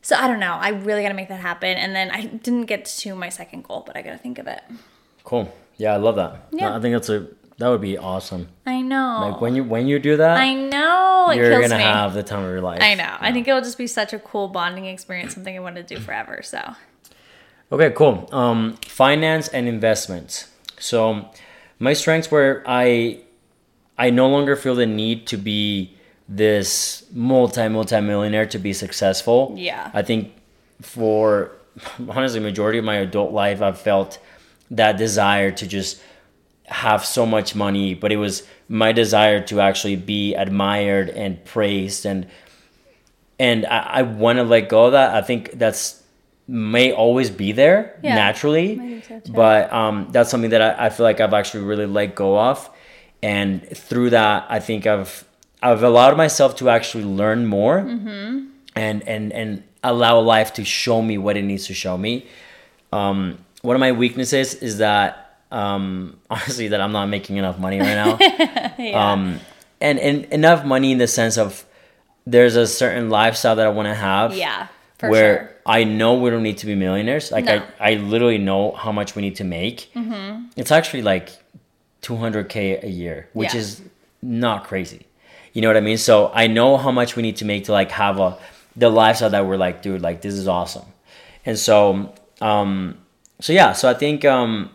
So 0.00 0.16
I 0.16 0.26
don't 0.26 0.40
know. 0.40 0.54
I 0.54 0.70
really 0.70 1.02
gotta 1.02 1.14
make 1.14 1.28
that 1.28 1.38
happen. 1.38 1.76
And 1.78 1.94
then 1.94 2.10
I 2.10 2.24
didn't 2.26 2.64
get 2.66 2.86
to 2.86 3.14
my 3.14 3.28
second 3.28 3.62
goal, 3.64 3.84
but 3.86 3.96
I 3.96 4.02
gotta 4.02 4.18
think 4.18 4.40
of 4.40 4.48
it. 4.48 4.62
Cool. 5.22 5.52
Yeah, 5.76 5.94
I 5.94 5.96
love 5.96 6.16
that. 6.16 6.48
Yeah. 6.52 6.76
I 6.76 6.80
think 6.80 6.94
that's 6.94 7.08
a 7.08 7.26
that 7.58 7.68
would 7.68 7.80
be 7.80 7.96
awesome. 7.98 8.48
I 8.66 8.80
know. 8.80 9.30
Like 9.30 9.40
when 9.40 9.54
you 9.54 9.64
when 9.64 9.86
you 9.86 9.98
do 9.98 10.16
that, 10.16 10.36
I 10.36 10.54
know. 10.54 11.30
It 11.30 11.36
you're 11.36 11.60
gonna 11.60 11.78
me. 11.78 11.82
have 11.84 12.14
the 12.14 12.22
time 12.22 12.44
of 12.44 12.50
your 12.50 12.60
life. 12.60 12.82
I 12.82 12.94
know. 12.94 13.16
I 13.20 13.32
think 13.32 13.46
it 13.46 13.52
will 13.52 13.60
just 13.60 13.78
be 13.78 13.86
such 13.86 14.12
a 14.12 14.18
cool 14.18 14.48
bonding 14.48 14.86
experience, 14.86 15.34
something 15.34 15.56
I 15.56 15.60
want 15.60 15.76
to 15.76 15.82
do 15.82 15.98
forever. 15.98 16.42
So 16.42 16.74
Okay, 17.72 17.90
cool. 17.92 18.28
Um, 18.32 18.76
finance 18.86 19.48
and 19.48 19.66
investments. 19.66 20.48
So, 20.78 21.30
my 21.78 21.94
strengths 21.94 22.30
were 22.30 22.62
I, 22.66 23.20
I 23.96 24.10
no 24.10 24.28
longer 24.28 24.56
feel 24.56 24.74
the 24.74 24.84
need 24.84 25.26
to 25.28 25.38
be 25.38 25.96
this 26.28 27.04
multi 27.12 27.66
multi 27.68 28.00
millionaire 28.00 28.46
to 28.46 28.58
be 28.58 28.74
successful. 28.74 29.54
Yeah. 29.56 29.90
I 29.94 30.02
think 30.02 30.34
for 30.82 31.52
honestly 32.08 32.40
majority 32.40 32.78
of 32.78 32.84
my 32.84 32.96
adult 32.96 33.32
life, 33.32 33.62
I've 33.62 33.80
felt 33.80 34.18
that 34.72 34.96
desire 34.98 35.50
to 35.52 35.66
just 35.66 36.00
have 36.66 37.04
so 37.04 37.26
much 37.26 37.54
money, 37.54 37.94
but 37.94 38.10
it 38.12 38.16
was 38.16 38.42
my 38.68 38.92
desire 38.92 39.40
to 39.46 39.60
actually 39.60 39.96
be 39.96 40.34
admired 40.34 41.08
and 41.10 41.44
praised 41.44 42.06
and 42.06 42.26
and 43.38 43.66
I, 43.66 43.78
I 43.98 44.02
want 44.02 44.38
to 44.38 44.44
let 44.44 44.68
go 44.68 44.86
of 44.86 44.92
that. 44.92 45.14
I 45.14 45.22
think 45.22 45.52
that's 45.58 46.02
may 46.48 46.92
always 46.92 47.30
be 47.30 47.52
there 47.52 47.98
Yeah, 48.02 48.14
naturally, 48.14 49.02
so 49.08 49.20
but 49.32 49.72
um, 49.72 50.08
that's 50.10 50.30
something 50.30 50.50
that 50.50 50.62
I, 50.62 50.86
I 50.86 50.90
feel 50.90 51.04
like 51.04 51.20
I've 51.20 51.34
actually 51.34 51.64
really 51.64 51.86
let 51.86 52.14
go 52.14 52.38
of, 52.38 52.68
and 53.22 53.66
through 53.76 54.10
that, 54.10 54.46
I 54.48 54.58
think 54.60 54.86
I've 54.86 55.24
I've 55.62 55.82
allowed 55.82 56.16
myself 56.16 56.56
to 56.56 56.68
actually 56.68 57.04
learn 57.04 57.46
more, 57.46 57.80
Mm-hmm. 57.80 58.46
and 58.76 59.08
and 59.08 59.32
and 59.32 59.62
allow 59.84 60.20
life 60.20 60.52
to 60.54 60.64
show 60.64 61.02
me 61.02 61.18
what 61.18 61.36
it 61.36 61.42
needs 61.42 61.66
to 61.66 61.74
show 61.74 61.96
me. 61.98 62.26
Um, 62.92 63.38
one 63.62 63.74
of 63.76 63.80
my 63.80 63.92
weaknesses 63.92 64.54
is 64.54 64.78
that 64.78 65.38
um, 65.50 66.18
honestly 66.30 66.68
that 66.68 66.80
I'm 66.80 66.92
not 66.92 67.06
making 67.06 67.36
enough 67.36 67.58
money 67.58 67.78
right 67.80 67.94
now 67.94 68.18
yeah. 68.78 69.12
um, 69.12 69.40
and, 69.80 69.98
and 69.98 70.24
enough 70.26 70.64
money 70.64 70.92
in 70.92 70.98
the 70.98 71.06
sense 71.08 71.36
of 71.38 71.64
there's 72.26 72.54
a 72.56 72.66
certain 72.66 73.10
lifestyle 73.10 73.56
that 73.56 73.66
I 73.66 73.70
want 73.70 73.86
to 73.86 73.94
have. 73.94 74.36
yeah. 74.36 74.68
Where 75.00 75.36
sure. 75.38 75.50
I 75.66 75.82
know 75.82 76.14
we 76.14 76.30
don't 76.30 76.44
need 76.44 76.58
to 76.58 76.66
be 76.66 76.76
millionaires. 76.76 77.32
Like 77.32 77.46
No. 77.46 77.60
I, 77.80 77.92
I 77.92 77.94
literally 77.96 78.38
know 78.38 78.70
how 78.70 78.92
much 78.92 79.16
we 79.16 79.22
need 79.22 79.34
to 79.36 79.44
make. 79.44 79.90
Mm-hmm. 79.96 80.44
It's 80.56 80.70
actually 80.70 81.02
like 81.02 81.30
200k 82.02 82.82
a 82.84 82.88
year, 82.88 83.28
which 83.32 83.54
Yeah. 83.54 83.60
is 83.60 83.82
not 84.22 84.64
crazy. 84.64 85.06
You 85.52 85.62
know 85.62 85.68
what 85.68 85.76
I 85.76 85.80
mean? 85.80 85.98
So 85.98 86.30
I 86.32 86.46
know 86.46 86.76
how 86.76 86.90
much 86.92 87.16
we 87.16 87.22
need 87.22 87.36
to 87.38 87.44
make 87.44 87.64
to 87.64 87.72
like 87.72 87.90
have 87.90 88.18
a 88.20 88.38
the 88.76 88.88
lifestyle 88.88 89.30
that 89.30 89.44
we're 89.46 89.56
like, 89.58 89.82
dude, 89.82 90.00
like 90.00 90.22
this 90.22 90.34
is 90.34 90.48
awesome. 90.48 90.84
And 91.44 91.58
so, 91.58 92.14
um, 92.40 92.96
so 93.42 93.52
yeah, 93.52 93.72
so 93.72 93.90
I 93.90 93.94
think, 93.94 94.24
um, 94.24 94.70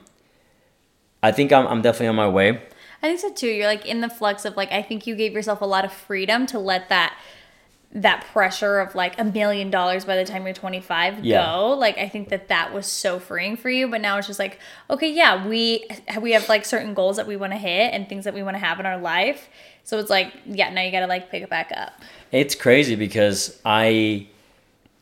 I 1.24 1.32
think 1.32 1.52
I'm, 1.52 1.66
I'm 1.68 1.82
definitely 1.82 2.08
on 2.08 2.16
my 2.16 2.28
way. 2.28 2.62
I 3.02 3.08
think 3.08 3.20
so 3.20 3.32
too. 3.32 3.48
You're 3.48 3.68
like 3.68 3.86
in 3.86 4.02
the 4.02 4.10
flux 4.10 4.44
of 4.46 4.58
like 4.58 4.72
I 4.72 4.82
think 4.82 5.08
you 5.08 5.16
gave 5.16 5.34
yourself 5.34 5.62
a 5.62 5.66
lot 5.66 5.86
of 5.86 5.94
freedom 5.94 6.46
to 6.48 6.60
let 6.60 6.90
that 6.90 7.18
that 7.94 8.26
pressure 8.34 8.80
of 8.80 8.96
like 8.96 9.18
a 9.20 9.24
million 9.24 9.72
dollars 9.72 10.04
by 10.04 10.18
the 10.18 10.26
time 10.26 10.44
you're 10.46 10.54
25 10.54 11.24
Yeah. 11.24 11.46
go. 11.46 11.70
Like 11.74 11.98
I 11.98 12.10
think 12.10 12.30
that 12.30 12.50
that 12.50 12.74
was 12.74 12.86
so 12.86 13.20
freeing 13.20 13.56
for 13.56 13.70
you, 13.70 13.88
but 13.88 14.02
now 14.02 14.18
it's 14.18 14.28
just 14.28 14.40
like 14.40 14.60
okay, 14.90 15.12
yeah, 15.12 15.48
we 15.48 15.88
we 16.20 16.32
have 16.32 16.50
like 16.50 16.66
certain 16.66 16.94
goals 16.94 17.18
that 17.18 17.28
we 17.28 17.38
want 17.38 17.54
to 17.54 17.58
hit 17.60 17.94
and 17.94 18.10
things 18.10 18.26
that 18.26 18.34
we 18.34 18.44
want 18.44 18.56
to 18.56 18.60
have 18.60 18.80
in 18.80 18.86
our 18.86 18.98
life. 18.98 19.48
So 19.84 20.00
it's 20.00 20.10
like 20.10 20.34
yeah, 20.46 20.70
now 20.72 20.82
you 20.82 20.92
got 20.92 21.02
to 21.02 21.08
like 21.08 21.30
pick 21.30 21.44
it 21.44 21.50
back 21.50 21.72
up. 21.76 21.94
It's 22.32 22.56
crazy 22.56 22.96
because 22.96 23.62
I, 23.64 24.28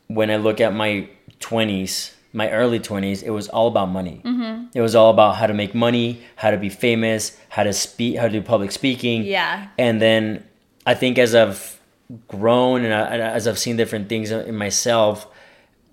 when 0.06 0.30
I 0.30 0.36
look 0.36 0.60
at 0.60 0.72
my 0.72 1.08
20s, 1.40 2.12
my 2.36 2.50
early 2.50 2.78
20s, 2.78 3.22
it 3.22 3.30
was 3.30 3.48
all 3.48 3.66
about 3.66 3.88
money. 3.88 4.20
Mm-hmm. 4.22 4.66
It 4.74 4.82
was 4.82 4.94
all 4.94 5.10
about 5.10 5.36
how 5.36 5.46
to 5.46 5.54
make 5.54 5.74
money, 5.74 6.20
how 6.36 6.50
to 6.50 6.58
be 6.58 6.68
famous, 6.68 7.34
how 7.48 7.62
to 7.62 7.72
speak, 7.72 8.18
how 8.18 8.24
to 8.24 8.28
do 8.28 8.42
public 8.42 8.72
speaking. 8.72 9.24
Yeah. 9.24 9.68
And 9.78 10.02
then 10.02 10.44
I 10.84 10.92
think 10.92 11.16
as 11.16 11.34
I've 11.34 11.80
grown 12.28 12.84
and, 12.84 12.92
I, 12.92 13.16
as 13.16 13.48
I've 13.48 13.58
seen 13.58 13.78
different 13.78 14.10
things 14.10 14.30
in 14.30 14.54
myself, 14.54 15.26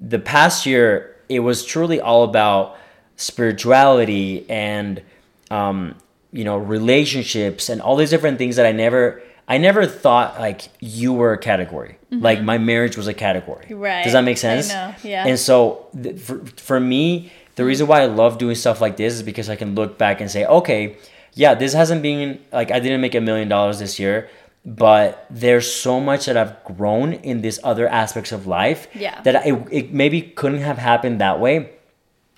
the 0.02 0.20
past 0.20 0.66
year, 0.66 1.16
it 1.30 1.40
was 1.40 1.64
truly 1.64 2.02
all 2.02 2.26
about 2.26 2.76
spirituality 3.16 4.46
and, 4.50 5.02
um, 5.50 5.96
you 6.34 6.44
know, 6.44 6.58
relationships 6.58 7.70
and 7.70 7.82
all 7.82 7.96
these 7.96 8.10
different 8.10 8.38
things 8.38 8.58
that 8.58 8.66
I 8.66 8.74
never, 8.74 9.24
I 9.48 9.58
never 9.58 9.86
thought 9.86 10.40
like 10.40 10.70
you 10.80 11.14
were 11.14 11.34
a 11.34 11.38
category. 11.38 11.98
Like 12.12 12.42
my 12.44 12.58
marriage 12.58 12.96
was 12.96 13.08
a 13.08 13.14
category. 13.14 13.66
Mm-hmm. 13.66 13.80
Right. 13.80 14.04
Does 14.04 14.14
that 14.14 14.24
make 14.24 14.38
sense? 14.38 14.70
yeah. 15.04 15.26
And 15.28 15.38
so 15.40 15.88
th- 16.02 16.20
for, 16.20 16.46
for 16.58 16.80
me, 16.80 17.32
the 17.56 17.66
reason 17.66 17.88
why 17.88 18.02
I 18.02 18.06
love 18.06 18.38
doing 18.38 18.56
stuff 18.56 18.82
like 18.82 18.98
this 18.98 19.14
is 19.14 19.24
because 19.24 19.50
I 19.50 19.56
can 19.56 19.76
look 19.76 19.98
back 19.98 20.22
and 20.22 20.30
say, 20.32 20.46
okay, 20.46 20.98
yeah, 21.34 21.56
this 21.56 21.74
hasn't 21.74 22.02
been 22.02 22.40
like 22.52 22.72
I 22.72 22.80
didn't 22.80 23.02
make 23.02 23.16
a 23.16 23.22
million 23.22 23.48
dollars 23.50 23.80
this 23.80 24.00
year, 24.00 24.30
but 24.66 25.26
there's 25.30 25.72
so 25.72 26.00
much 26.00 26.26
that 26.28 26.38
I've 26.38 26.64
grown 26.64 27.14
in 27.14 27.42
these 27.42 27.60
other 27.64 27.88
aspects 27.88 28.32
of 28.32 28.48
life 28.48 28.88
Yeah. 28.94 29.20
that 29.24 29.46
it, 29.46 29.68
it 29.72 29.94
maybe 29.94 30.22
couldn't 30.22 30.62
have 30.62 30.78
happened 30.78 31.20
that 31.20 31.40
way 31.40 31.72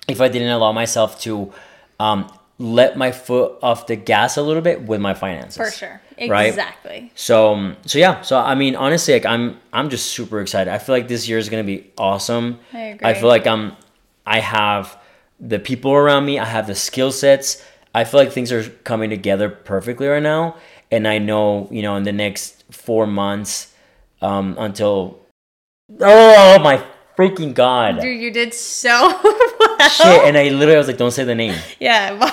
if 0.08 0.20
I 0.20 0.28
didn't 0.28 0.48
allow 0.50 0.72
myself 0.72 1.20
to 1.20 1.52
um, 2.00 2.30
let 2.58 2.96
my 2.96 3.12
foot 3.12 3.58
off 3.62 3.86
the 3.86 3.96
gas 3.96 4.36
a 4.36 4.42
little 4.42 4.62
bit 4.62 4.82
with 4.82 5.00
my 5.00 5.14
finances. 5.14 5.56
For 5.56 5.70
sure. 5.70 6.00
Right? 6.28 6.48
Exactly. 6.48 7.12
So 7.14 7.52
um, 7.52 7.76
so 7.84 7.98
yeah, 7.98 8.22
so 8.22 8.38
I 8.38 8.54
mean 8.54 8.76
honestly 8.76 9.14
like 9.14 9.26
I'm 9.26 9.60
I'm 9.72 9.90
just 9.90 10.06
super 10.06 10.40
excited. 10.40 10.72
I 10.72 10.78
feel 10.78 10.94
like 10.94 11.08
this 11.08 11.28
year 11.28 11.38
is 11.38 11.48
gonna 11.48 11.64
be 11.64 11.90
awesome. 11.98 12.58
I 12.72 12.78
agree. 12.78 13.10
I 13.10 13.14
feel 13.14 13.28
like 13.28 13.46
I'm 13.46 13.76
I 14.26 14.40
have 14.40 14.98
the 15.38 15.58
people 15.58 15.92
around 15.92 16.24
me, 16.24 16.38
I 16.38 16.46
have 16.46 16.66
the 16.66 16.74
skill 16.74 17.12
sets. 17.12 17.62
I 17.94 18.04
feel 18.04 18.20
like 18.20 18.32
things 18.32 18.52
are 18.52 18.68
coming 18.84 19.10
together 19.10 19.48
perfectly 19.48 20.06
right 20.06 20.22
now. 20.22 20.56
And 20.90 21.06
I 21.08 21.18
know, 21.18 21.68
you 21.70 21.82
know, 21.82 21.96
in 21.96 22.04
the 22.04 22.12
next 22.12 22.64
four 22.70 23.06
months, 23.06 23.74
um, 24.22 24.56
until 24.58 25.20
Oh 26.00 26.58
my 26.58 26.84
freaking 27.16 27.54
god. 27.54 28.00
Dude, 28.00 28.20
you 28.20 28.30
did 28.30 28.52
so 28.54 28.90
well. 29.24 29.88
Shit, 29.88 30.24
and 30.24 30.36
I 30.36 30.48
literally 30.48 30.76
was 30.78 30.86
like, 30.86 30.96
don't 30.96 31.10
say 31.10 31.24
the 31.24 31.34
name. 31.34 31.54
Yeah, 31.80 32.12
Why 32.18 32.32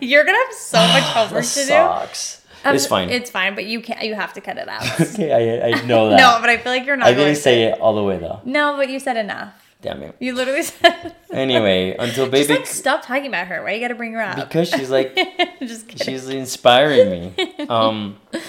you're 0.00 0.24
gonna 0.24 0.38
have 0.38 0.54
so 0.54 0.78
much 0.78 1.02
homework 1.14 1.44
to 1.44 1.60
do. 1.60 1.64
sucks. 1.66 2.40
Um, 2.64 2.74
it's 2.74 2.86
fine. 2.86 3.10
It's 3.10 3.30
fine, 3.30 3.54
but 3.54 3.66
you 3.66 3.80
can't. 3.82 4.02
You 4.02 4.14
have 4.14 4.32
to 4.34 4.40
cut 4.40 4.56
it 4.56 4.68
out. 4.68 5.00
okay, 5.00 5.60
I, 5.62 5.68
I 5.68 5.84
know 5.86 6.08
that. 6.10 6.16
no, 6.16 6.38
but 6.40 6.48
I 6.48 6.56
feel 6.56 6.72
like 6.72 6.86
you're 6.86 6.96
not. 6.96 7.08
I 7.08 7.14
didn't 7.14 7.36
say 7.36 7.64
it 7.64 7.78
all 7.80 7.94
the 7.94 8.02
way 8.02 8.16
though. 8.18 8.40
No, 8.44 8.76
but 8.76 8.88
you 8.88 8.98
said 8.98 9.16
enough. 9.18 9.52
Damn 9.82 10.02
it. 10.02 10.16
You 10.18 10.34
literally 10.34 10.62
said. 10.62 11.14
Anyway, 11.30 11.94
until 11.98 12.24
baby. 12.26 12.46
Just 12.46 12.50
like 12.50 12.66
stop 12.66 13.02
talking 13.04 13.26
about 13.26 13.48
her. 13.48 13.62
Why 13.62 13.72
you 13.72 13.80
gotta 13.80 13.94
bring 13.94 14.12
her 14.14 14.22
up? 14.22 14.36
because 14.36 14.70
she's 14.70 14.88
like 14.88 15.14
Just 15.60 15.88
kidding. 15.88 16.06
she's 16.14 16.26
inspiring 16.30 17.34
me. 17.36 17.66
Um, 17.68 18.16
but 18.30 18.42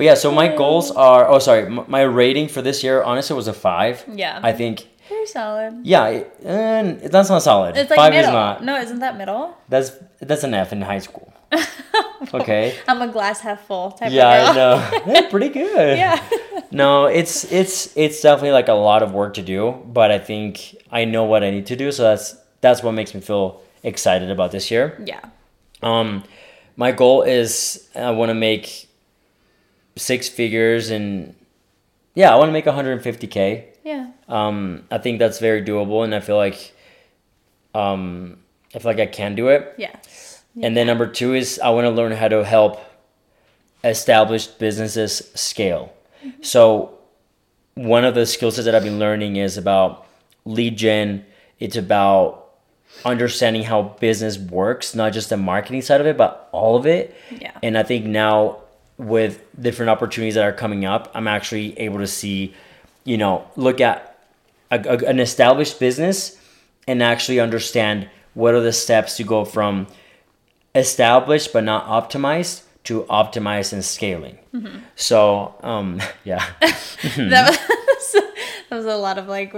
yeah, 0.00 0.14
so 0.14 0.32
my 0.32 0.48
goals 0.48 0.90
are. 0.90 1.28
Oh, 1.28 1.38
sorry, 1.38 1.68
my 1.70 2.02
rating 2.02 2.48
for 2.48 2.62
this 2.62 2.82
year 2.82 3.02
honestly 3.04 3.36
was 3.36 3.46
a 3.46 3.52
five. 3.52 4.04
Yeah. 4.12 4.40
I 4.42 4.52
think. 4.52 4.88
Very 5.20 5.26
solid. 5.26 5.80
Yeah, 5.84 6.06
it, 6.08 6.36
uh, 6.46 7.08
that's 7.08 7.28
not 7.28 7.42
solid. 7.42 7.76
It's 7.76 7.90
like 7.90 7.98
five 7.98 8.12
middle. 8.12 8.30
is 8.30 8.32
not. 8.32 8.64
No, 8.64 8.76
isn't 8.80 9.00
that 9.00 9.18
middle? 9.18 9.54
That's 9.68 9.92
that's 10.18 10.44
an 10.44 10.54
F 10.54 10.72
in 10.72 10.80
high 10.82 11.00
school. 11.00 11.32
Okay. 12.34 12.76
I'm 12.86 13.00
a 13.00 13.08
glass 13.08 13.40
half 13.40 13.66
full 13.66 13.92
type 13.92 14.08
of. 14.08 14.12
Yeah, 14.12 14.28
of 14.28 14.48
I 14.50 14.54
girl. 14.54 14.78
know. 15.06 15.12
Yeah, 15.14 15.30
pretty 15.30 15.48
good. 15.48 15.98
yeah. 15.98 16.22
No, 16.70 17.06
it's 17.06 17.50
it's 17.50 17.96
it's 17.96 18.20
definitely 18.20 18.52
like 18.52 18.68
a 18.68 18.74
lot 18.74 19.02
of 19.02 19.12
work 19.12 19.34
to 19.34 19.42
do, 19.42 19.72
but 19.86 20.10
I 20.10 20.18
think 20.18 20.76
I 20.92 21.06
know 21.06 21.24
what 21.24 21.42
I 21.42 21.50
need 21.50 21.66
to 21.66 21.76
do, 21.76 21.90
so 21.90 22.02
that's 22.04 22.36
that's 22.60 22.82
what 22.82 22.92
makes 22.92 23.14
me 23.14 23.20
feel 23.20 23.60
excited 23.82 24.30
about 24.30 24.52
this 24.52 24.70
year. 24.70 25.02
Yeah. 25.04 25.20
Um, 25.82 26.22
my 26.76 26.92
goal 26.92 27.22
is 27.22 27.88
I 27.96 28.10
want 28.10 28.28
to 28.30 28.34
make 28.34 28.88
six 29.96 30.28
figures 30.28 30.90
and 30.90 31.34
yeah, 32.14 32.32
I 32.32 32.36
want 32.36 32.48
to 32.48 32.52
make 32.52 32.66
150k. 32.66 33.64
Yeah. 33.82 34.10
Um, 34.30 34.84
I 34.90 34.98
think 34.98 35.18
that's 35.18 35.38
very 35.38 35.62
doable, 35.62 36.04
and 36.04 36.14
I 36.14 36.20
feel 36.20 36.36
like 36.36 36.72
um, 37.74 38.38
I 38.74 38.78
feel 38.78 38.90
like 38.90 39.00
I 39.00 39.06
can 39.06 39.34
do 39.34 39.48
it. 39.48 39.74
Yeah. 39.76 39.94
And 40.62 40.76
then 40.76 40.86
number 40.86 41.06
two 41.06 41.34
is 41.34 41.58
I 41.58 41.70
want 41.70 41.84
to 41.84 41.90
learn 41.90 42.12
how 42.12 42.28
to 42.28 42.44
help 42.44 42.80
established 43.84 44.58
businesses 44.58 45.30
scale. 45.34 45.92
So 46.42 46.98
one 47.74 48.04
of 48.04 48.14
the 48.14 48.26
skill 48.26 48.50
sets 48.50 48.66
that 48.66 48.74
I've 48.74 48.82
been 48.84 48.98
learning 48.98 49.36
is 49.36 49.56
about 49.56 50.06
lead 50.44 50.76
gen. 50.76 51.24
It's 51.58 51.76
about 51.76 52.48
understanding 53.04 53.62
how 53.62 53.82
business 54.00 54.38
works, 54.38 54.94
not 54.94 55.12
just 55.12 55.30
the 55.30 55.36
marketing 55.36 55.82
side 55.82 56.00
of 56.00 56.06
it, 56.06 56.16
but 56.16 56.48
all 56.52 56.76
of 56.76 56.86
it. 56.86 57.14
Yeah. 57.30 57.52
And 57.62 57.78
I 57.78 57.82
think 57.82 58.04
now 58.06 58.58
with 58.98 59.40
different 59.60 59.90
opportunities 59.90 60.34
that 60.34 60.44
are 60.44 60.52
coming 60.52 60.84
up, 60.84 61.10
I'm 61.14 61.28
actually 61.28 61.78
able 61.78 61.98
to 61.98 62.06
see, 62.06 62.54
you 63.04 63.16
know, 63.16 63.46
look 63.56 63.80
at 63.80 64.09
a, 64.70 64.78
a- 64.80 65.08
an 65.08 65.20
established 65.20 65.78
business 65.80 66.36
and 66.88 67.02
actually 67.02 67.40
understand 67.40 68.08
what 68.34 68.54
are 68.54 68.60
the 68.60 68.72
steps 68.72 69.16
to 69.16 69.24
go 69.24 69.44
from 69.44 69.86
established 70.74 71.52
but 71.52 71.64
not 71.64 71.84
optimized 71.86 72.62
to 72.84 73.02
optimized 73.04 73.72
and 73.72 73.84
scaling. 73.84 74.38
So, 74.96 75.54
um, 75.62 76.00
yeah. 76.24 76.44
That 77.16 77.58
was 77.58 78.12
that 78.68 78.76
was 78.76 78.84
a 78.86 78.96
lot 78.96 79.18
of 79.18 79.26
like 79.28 79.54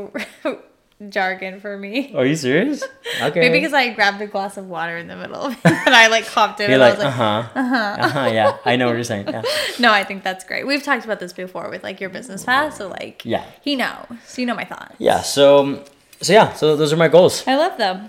jargon 1.11 1.61
for 1.61 1.76
me. 1.76 2.14
Are 2.14 2.24
you 2.26 2.36
serious? 2.36 2.82
Okay. 3.22 3.40
Maybe 3.40 3.59
because 3.59 3.74
I 3.74 3.90
grabbed 3.90 4.20
a 4.22 4.26
glass 4.26 4.57
of 4.57 4.68
water 4.68 4.96
in 4.96 5.07
the 5.07 5.14
middle 5.16 5.42
of 5.42 5.53
it 5.53 5.59
and 5.64 5.94
I 5.94 6.09
like 6.09 6.24
hopped 6.26 6.61
in 6.61 6.70
You're 6.70 6.80
and 6.80 6.82
I 6.82 6.88
like, 6.88 6.98
was 6.98 7.05
like, 7.05 7.14
uh 7.18 7.62
huh. 7.62 7.96
Uh 8.00 8.09
huh. 8.09 8.30
Yeah. 8.32 8.57
I 8.64 8.76
know 8.76 8.86
what 8.86 8.94
you're 8.94 9.05
saying. 9.05 9.28
Yeah. 9.28 9.42
no, 9.78 9.92
I 9.92 10.03
think 10.03 10.22
that's 10.24 10.44
great. 10.44 10.66
We've 10.66 10.82
talked 10.82 11.05
about 11.05 11.20
this 11.20 11.32
before 11.32 11.68
with 11.68 11.82
like 11.84 12.00
your 12.00 12.09
business 12.11 12.44
path, 12.44 12.74
so 12.76 12.88
like 12.88 13.24
Yeah. 13.24 13.44
he 13.61 13.76
knows. 13.76 14.07
So 14.26 14.40
you 14.40 14.46
know 14.46 14.55
my 14.55 14.64
thoughts. 14.64 14.94
Yeah. 14.98 15.20
So, 15.20 15.84
so 16.22 16.32
yeah. 16.32 16.53
So 16.55 16.74
those 16.74 16.92
are 16.92 16.96
my 16.96 17.09
goals. 17.09 17.46
I 17.46 17.57
love 17.57 17.76
them. 17.78 18.09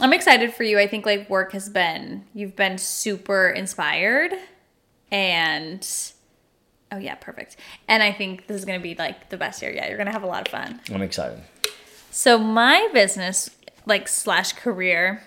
I'm 0.00 0.12
excited 0.12 0.54
for 0.54 0.62
you. 0.62 0.78
I 0.78 0.86
think 0.86 1.04
like 1.04 1.28
work 1.28 1.52
has 1.52 1.68
been 1.68 2.24
you've 2.32 2.54
been 2.56 2.78
super 2.78 3.48
inspired 3.50 4.32
and 5.10 5.86
oh 6.92 6.98
yeah, 6.98 7.14
perfect. 7.16 7.56
And 7.88 8.02
I 8.02 8.12
think 8.12 8.46
this 8.46 8.56
is 8.56 8.64
gonna 8.64 8.80
be 8.80 8.94
like 8.94 9.28
the 9.30 9.36
best 9.36 9.60
year. 9.62 9.72
Yeah, 9.72 9.88
you're 9.88 9.98
gonna 9.98 10.12
have 10.12 10.22
a 10.22 10.26
lot 10.28 10.46
of 10.46 10.50
fun. 10.52 10.80
I'm 10.92 11.02
excited. 11.02 11.40
So 12.10 12.38
my 12.38 12.88
business 12.92 13.50
like 13.86 14.08
slash 14.08 14.52
career 14.52 15.22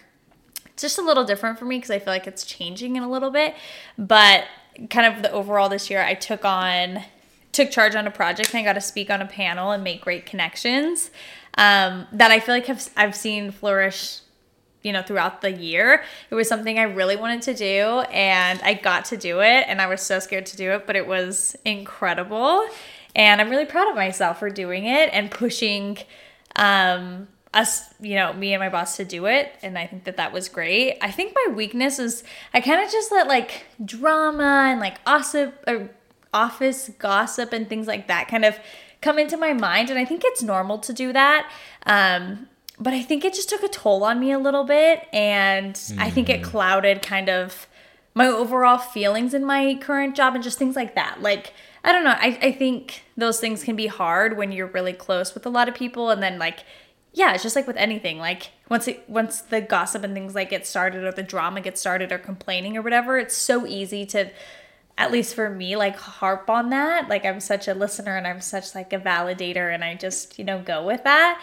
just 0.77 0.97
a 0.97 1.01
little 1.01 1.23
different 1.23 1.59
for 1.59 1.65
me 1.65 1.77
because 1.77 1.91
I 1.91 1.99
feel 1.99 2.13
like 2.13 2.27
it's 2.27 2.43
changing 2.43 2.95
in 2.95 3.03
a 3.03 3.09
little 3.09 3.31
bit. 3.31 3.55
But 3.97 4.45
kind 4.89 5.13
of 5.13 5.21
the 5.21 5.31
overall 5.31 5.69
this 5.69 5.89
year, 5.89 6.01
I 6.01 6.13
took 6.13 6.45
on 6.45 7.03
took 7.51 7.69
charge 7.69 7.93
on 7.95 8.07
a 8.07 8.11
project 8.11 8.49
and 8.49 8.59
I 8.59 8.63
got 8.63 8.73
to 8.73 8.81
speak 8.81 9.11
on 9.11 9.21
a 9.21 9.27
panel 9.27 9.71
and 9.71 9.83
make 9.83 10.01
great 10.01 10.25
connections 10.25 11.11
um, 11.55 12.07
that 12.11 12.31
I 12.31 12.39
feel 12.39 12.55
like 12.55 12.65
have, 12.65 12.89
I've 12.97 13.15
seen 13.15 13.51
flourish 13.51 14.21
you 14.81 14.91
know 14.91 15.01
throughout 15.01 15.41
the 15.41 15.51
year 15.51 16.03
it 16.29 16.35
was 16.35 16.49
something 16.49 16.77
i 16.77 16.83
really 16.83 17.15
wanted 17.15 17.41
to 17.41 17.53
do 17.53 18.01
and 18.11 18.61
i 18.63 18.73
got 18.73 19.05
to 19.05 19.15
do 19.15 19.39
it 19.39 19.63
and 19.69 19.81
i 19.81 19.87
was 19.87 20.01
so 20.01 20.19
scared 20.19 20.45
to 20.45 20.57
do 20.57 20.71
it 20.71 20.85
but 20.85 20.97
it 20.97 21.07
was 21.07 21.55
incredible 21.63 22.67
and 23.15 23.39
i'm 23.39 23.49
really 23.49 23.63
proud 23.63 23.89
of 23.89 23.95
myself 23.95 24.39
for 24.39 24.49
doing 24.49 24.85
it 24.85 25.09
and 25.13 25.31
pushing 25.31 25.97
um 26.55 27.27
us 27.53 27.93
you 27.99 28.15
know 28.15 28.33
me 28.33 28.53
and 28.53 28.59
my 28.59 28.69
boss 28.69 28.97
to 28.97 29.05
do 29.05 29.25
it 29.25 29.55
and 29.61 29.77
i 29.77 29.85
think 29.85 30.05
that 30.05 30.17
that 30.17 30.33
was 30.33 30.49
great 30.49 30.97
i 31.01 31.11
think 31.11 31.35
my 31.35 31.53
weakness 31.53 31.99
is 31.99 32.23
i 32.53 32.59
kind 32.59 32.83
of 32.83 32.91
just 32.91 33.11
let 33.11 33.27
like 33.27 33.65
drama 33.83 34.69
and 34.71 34.79
like 34.79 35.03
gossip 35.05 35.63
or 35.67 35.89
office 36.33 36.89
gossip 36.97 37.53
and 37.53 37.69
things 37.69 37.85
like 37.85 38.07
that 38.07 38.27
kind 38.27 38.43
of 38.43 38.57
come 39.01 39.19
into 39.19 39.37
my 39.37 39.53
mind 39.53 39.89
and 39.91 39.99
i 39.99 40.05
think 40.05 40.23
it's 40.25 40.41
normal 40.41 40.79
to 40.79 40.93
do 40.93 41.13
that 41.13 41.51
um 41.85 42.47
but 42.79 42.93
I 42.93 43.01
think 43.03 43.23
it 43.23 43.33
just 43.33 43.49
took 43.49 43.63
a 43.63 43.67
toll 43.67 44.03
on 44.03 44.19
me 44.19 44.31
a 44.31 44.39
little 44.39 44.63
bit, 44.63 45.07
and 45.13 45.79
I 45.99 46.09
think 46.09 46.27
it 46.27 46.43
clouded 46.43 47.01
kind 47.01 47.29
of 47.29 47.67
my 48.15 48.27
overall 48.27 48.77
feelings 48.77 49.33
in 49.33 49.45
my 49.45 49.75
current 49.75 50.15
job 50.15 50.35
and 50.35 50.43
just 50.43 50.57
things 50.57 50.75
like 50.75 50.95
that. 50.95 51.21
Like, 51.21 51.53
I 51.83 51.91
don't 51.91 52.03
know, 52.03 52.15
I, 52.17 52.37
I 52.41 52.51
think 52.53 53.03
those 53.17 53.39
things 53.39 53.63
can 53.63 53.75
be 53.75 53.87
hard 53.87 54.37
when 54.37 54.51
you're 54.51 54.67
really 54.67 54.93
close 54.93 55.33
with 55.33 55.45
a 55.45 55.49
lot 55.49 55.67
of 55.67 55.75
people, 55.75 56.09
and 56.09 56.23
then 56.23 56.39
like, 56.39 56.59
yeah, 57.11 57.33
it's 57.33 57.43
just 57.43 57.55
like 57.55 57.67
with 57.67 57.77
anything. 57.77 58.17
Like 58.17 58.51
once 58.69 58.87
it 58.87 59.03
once 59.07 59.41
the 59.41 59.61
gossip 59.61 60.03
and 60.03 60.13
things 60.13 60.33
like 60.35 60.49
get 60.49 60.65
started, 60.65 61.03
or 61.03 61.11
the 61.11 61.23
drama 61.23 61.61
gets 61.61 61.81
started, 61.81 62.11
or 62.11 62.17
complaining 62.17 62.77
or 62.77 62.81
whatever, 62.81 63.17
it's 63.17 63.35
so 63.35 63.65
easy 63.67 64.05
to 64.07 64.31
at 64.95 65.11
least 65.11 65.33
for 65.33 65.49
me 65.49 65.75
like 65.75 65.95
harp 65.95 66.51
on 66.51 66.69
that 66.69 67.09
like 67.09 67.25
i'm 67.25 67.39
such 67.39 67.67
a 67.67 67.73
listener 67.73 68.15
and 68.15 68.27
i'm 68.27 68.39
such 68.39 68.75
like 68.75 68.93
a 68.93 68.99
validator 68.99 69.73
and 69.73 69.83
i 69.83 69.95
just 69.95 70.37
you 70.37 70.45
know 70.45 70.61
go 70.61 70.85
with 70.85 71.03
that 71.03 71.41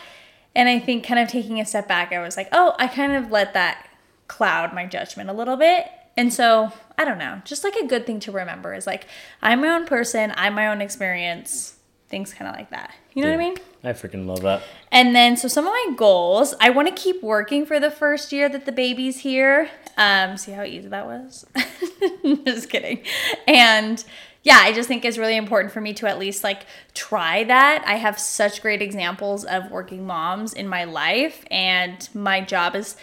and 0.55 0.69
I 0.69 0.79
think 0.81 1.05
kind 1.05 1.21
of 1.21 1.29
taking 1.29 1.61
a 1.61 1.65
step 1.65 1.87
back, 1.87 2.13
I 2.13 2.21
was 2.21 2.37
like, 2.37 2.49
oh, 2.53 2.75
I 2.79 2.89
kind 2.89 3.13
of 3.13 3.31
let 3.31 3.55
that 3.55 3.89
cloud 4.29 4.75
my 4.75 4.87
judgment 4.87 5.31
a 5.31 5.33
little 5.33 5.57
bit. 5.57 5.87
And 6.21 6.35
so, 6.35 6.71
I 6.99 7.07
don't 7.07 7.17
know, 7.17 7.41
just 7.47 7.65
like 7.65 7.75
a 7.77 7.87
good 7.87 8.05
thing 8.05 8.21
to 8.21 8.31
remember 8.31 8.75
is 8.75 8.87
like, 8.87 9.07
I'm 9.41 9.63
my 9.63 9.69
own 9.69 9.87
person, 9.87 10.35
I'm 10.37 10.53
my 10.53 10.67
own 10.67 10.83
experience, 10.83 11.77
things 12.11 12.35
kind 12.35 12.47
of 12.47 12.55
like 12.55 12.69
that. 12.69 12.93
You 13.15 13.23
know 13.23 13.31
what 13.31 13.41
I 13.41 13.43
mean? 13.43 13.57
I 13.83 13.95
freaking 13.95 14.27
love 14.27 14.43
that. 14.43 14.63
And 14.93 15.17
then, 15.17 15.39
so 15.39 15.49
some 15.49 15.67
of 15.67 15.73
my 15.73 15.95
goals, 15.97 16.55
I 16.61 16.69
want 16.69 16.89
to 16.89 16.95
keep 16.95 17.23
working 17.23 17.65
for 17.65 17.81
the 17.81 17.91
first 17.91 18.33
year 18.33 18.51
that 18.51 18.67
the 18.67 18.71
baby's 18.73 19.21
here. 19.21 19.71
Um, 19.97 20.37
see 20.37 20.53
how 20.53 20.63
easy 20.63 20.89
that 20.89 21.07
was? 21.07 21.47
just 22.45 22.69
kidding. 22.69 23.03
And 23.49 24.05
yeah, 24.43 24.59
I 24.61 24.75
just 24.75 24.87
think 24.87 25.07
it's 25.07 25.17
really 25.17 25.39
important 25.39 25.73
for 25.73 25.81
me 25.81 25.95
to 25.95 26.07
at 26.07 26.19
least 26.19 26.45
like 26.45 26.67
try 26.93 27.45
that. 27.45 27.83
I 27.87 27.95
have 27.95 28.19
such 28.19 28.61
great 28.61 28.83
examples 28.83 29.47
of 29.47 29.71
working 29.71 30.07
moms 30.07 30.53
in 30.53 30.69
my 30.69 30.85
life, 30.85 31.47
and 31.51 32.07
my 32.13 32.43
job 32.43 32.77
is 32.77 32.99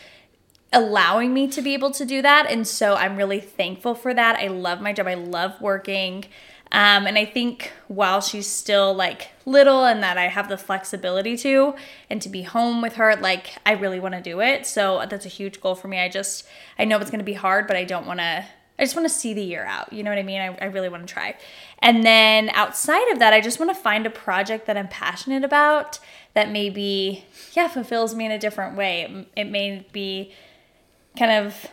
allowing 0.74 1.34
me 1.34 1.47
to 1.47 1.61
be 1.61 1.74
able 1.74 1.91
to 1.91 2.05
do 2.05 2.22
that. 2.22 2.49
And 2.49 2.68
so 2.68 2.95
I'm 2.95 3.15
really 3.15 3.39
thankful 3.39 3.95
for 3.95 4.13
that. 4.13 4.38
I 4.38 4.47
love 4.47 4.82
my 4.82 4.93
job, 4.93 5.07
I 5.07 5.13
love 5.13 5.59
working. 5.61 6.26
Um, 6.70 7.07
and 7.07 7.18
I 7.18 7.24
think 7.24 7.72
while 7.88 8.20
she's 8.20 8.47
still 8.47 8.93
like 8.93 9.30
little 9.45 9.86
and 9.86 10.03
that 10.03 10.18
I 10.18 10.28
have 10.28 10.49
the 10.49 10.57
flexibility 10.57 11.38
to 11.38 11.76
and 12.09 12.22
to 12.22 12.28
be 12.28 12.41
home 12.41 12.82
with 12.82 12.95
her, 12.95 13.15
like 13.15 13.53
I 13.65 13.72
really 13.72 14.01
want 14.01 14.15
to 14.15 14.22
do 14.22 14.41
it. 14.41 14.65
So 14.65 15.05
that's 15.09 15.26
a 15.26 15.30
huge 15.30 15.61
goal 15.61 15.76
for 15.76 15.88
me. 15.88 15.99
I 15.99 16.09
just, 16.09 16.45
I 16.78 16.84
know 16.84 16.99
it's 16.99 17.09
going 17.09 17.20
to 17.20 17.26
be 17.26 17.34
hard, 17.34 17.68
but 17.68 17.78
I 17.78 17.86
don't 17.86 18.05
want 18.05 18.20
to, 18.20 18.45
I 18.80 18.84
just 18.84 18.97
want 18.97 19.07
to 19.07 19.13
see 19.13 19.34
the 19.34 19.41
year 19.41 19.63
out. 19.63 19.93
You 19.93 20.03
know 20.03 20.11
what 20.11 20.20
I 20.20 20.24
mean? 20.24 20.41
I, 20.41 20.57
I 20.61 20.65
really 20.65 20.89
want 20.89 21.07
to 21.07 21.13
try. 21.13 21.38
And 21.80 22.03
then 22.03 22.49
outside 22.49 23.09
of 23.13 23.20
that, 23.20 23.32
I 23.34 23.39
just 23.39 23.59
want 23.59 23.74
to 23.74 23.82
find 23.82 24.05
a 24.05 24.09
project 24.09 24.68
that 24.68 24.76
I'm 24.76 24.89
passionate 24.89 25.45
about 25.45 25.99
that 26.34 26.51
maybe, 26.51 27.24
yeah, 27.53 27.70
fulfills 27.70 28.13
me 28.13 28.26
in 28.26 28.32
a 28.32 28.38
different 28.38 28.76
way. 28.76 29.03
It, 29.03 29.41
it 29.41 29.43
may 29.45 29.88
be 29.93 30.34
kind 31.18 31.45
of 31.45 31.65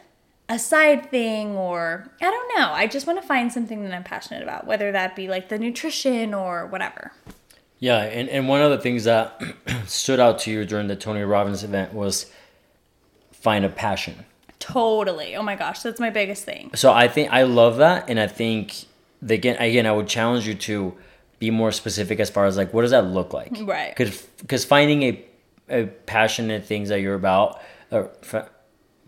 a 0.49 0.59
side 0.59 1.11
thing 1.11 1.57
or 1.57 2.07
I 2.21 2.31
don't 2.31 2.59
know. 2.59 2.73
I 2.73 2.87
just 2.87 3.07
want 3.07 3.21
to 3.21 3.27
find 3.27 3.53
something 3.53 3.83
that 3.85 3.95
I'm 3.95 4.05
passionate 4.05 4.43
about, 4.43 4.67
whether 4.67 4.93
that 4.93 5.17
be 5.17 5.29
like 5.29 5.49
the 5.49 5.59
nutrition 5.59 6.35
or 6.35 6.67
whatever. 6.67 7.13
Yeah, 7.79 8.03
and, 8.03 8.29
and 8.29 8.49
one 8.49 8.63
of 8.63 8.71
the 8.71 8.79
things 8.79 9.05
that 9.05 9.41
stood 9.87 10.21
out 10.21 10.39
to 10.41 10.51
you 10.51 10.65
during 10.65 10.87
the 10.87 10.97
Tony 10.97 11.23
Robbins 11.23 11.65
event 11.65 11.93
was 11.93 12.31
find 13.33 13.65
a 13.65 13.69
passion. 13.69 14.25
Totally. 14.59 15.37
Oh 15.37 15.43
my 15.43 15.57
gosh, 15.57 15.83
that's 15.83 16.01
my 16.01 16.09
biggest 16.11 16.45
thing. 16.45 16.71
So 16.75 16.93
I 16.93 17.09
think 17.09 17.31
I 17.31 17.43
love 17.43 17.77
that, 17.79 18.09
and 18.09 18.19
I 18.19 18.27
think 18.27 18.87
that 19.23 19.35
again, 19.35 19.57
again, 19.57 19.87
I 19.87 19.93
would 19.93 20.09
challenge 20.09 20.47
you 20.47 20.55
to 20.55 20.95
be 21.39 21.51
more 21.51 21.73
specific 21.73 22.21
as 22.21 22.31
far 22.31 22.47
as 22.47 22.57
like 22.57 22.73
what 22.73 22.83
does 22.83 22.93
that 22.93 23.07
look 23.07 23.35
like, 23.35 23.53
Right. 23.61 23.95
Because 23.95 24.23
because 24.41 24.65
finding 24.65 25.03
a 25.03 25.25
a 25.69 25.87
passionate 25.87 26.65
things 26.65 26.89
that 26.89 27.01
you're 27.01 27.15
about, 27.15 27.61
or 27.91 28.11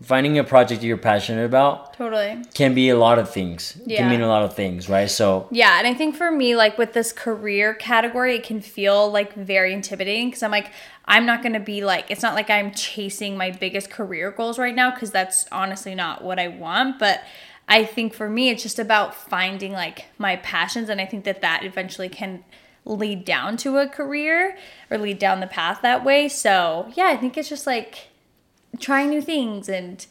finding 0.01 0.37
a 0.37 0.43
project 0.43 0.83
you're 0.83 0.95
passionate 0.95 1.45
about 1.45 1.93
Totally. 1.93 2.43
can 2.53 2.75
be 2.75 2.89
a 2.89 2.97
lot 2.97 3.17
of 3.17 3.31
things. 3.31 3.79
Yeah. 3.85 3.99
Can 3.99 4.09
mean 4.11 4.21
a 4.21 4.27
lot 4.27 4.43
of 4.43 4.55
things, 4.55 4.87
right? 4.87 5.09
So 5.09 5.47
Yeah, 5.49 5.79
and 5.79 5.87
I 5.87 5.93
think 5.93 6.15
for 6.15 6.29
me, 6.29 6.55
like 6.55 6.77
with 6.77 6.93
this 6.93 7.11
career 7.11 7.73
category, 7.73 8.35
it 8.35 8.43
can 8.43 8.61
feel 8.61 9.09
like 9.11 9.33
very 9.33 9.73
intimidating 9.73 10.27
because 10.27 10.43
I'm 10.43 10.51
like, 10.51 10.71
I'm 11.05 11.25
not 11.25 11.41
gonna 11.41 11.59
be 11.59 11.83
like, 11.83 12.11
it's 12.11 12.21
not 12.21 12.35
like 12.35 12.49
I'm 12.49 12.71
chasing 12.71 13.37
my 13.37 13.51
biggest 13.51 13.89
career 13.89 14.31
goals 14.31 14.59
right 14.59 14.75
now 14.75 14.91
because 14.91 15.11
that's 15.11 15.45
honestly 15.51 15.95
not 15.95 16.23
what 16.23 16.37
I 16.37 16.47
want. 16.47 16.99
But 16.99 17.23
I 17.67 17.83
think 17.83 18.13
for 18.13 18.29
me, 18.29 18.49
it's 18.49 18.63
just 18.63 18.79
about 18.79 19.15
finding 19.15 19.73
like 19.73 20.05
my 20.17 20.35
passions, 20.37 20.89
and 20.89 21.01
I 21.01 21.05
think 21.05 21.23
that 21.25 21.41
that 21.41 21.63
eventually 21.63 22.07
can 22.09 22.43
lead 22.85 23.25
down 23.25 23.57
to 23.57 23.77
a 23.77 23.87
career 23.87 24.57
or 24.89 24.97
lead 24.97 25.19
down 25.19 25.41
the 25.41 25.47
path 25.47 25.81
that 25.81 26.05
way. 26.05 26.29
So 26.29 26.91
yeah, 26.95 27.07
I 27.07 27.17
think 27.17 27.37
it's 27.37 27.49
just 27.49 27.67
like 27.67 28.09
trying 28.79 29.09
new 29.09 29.21
things 29.21 29.69
and 29.69 30.05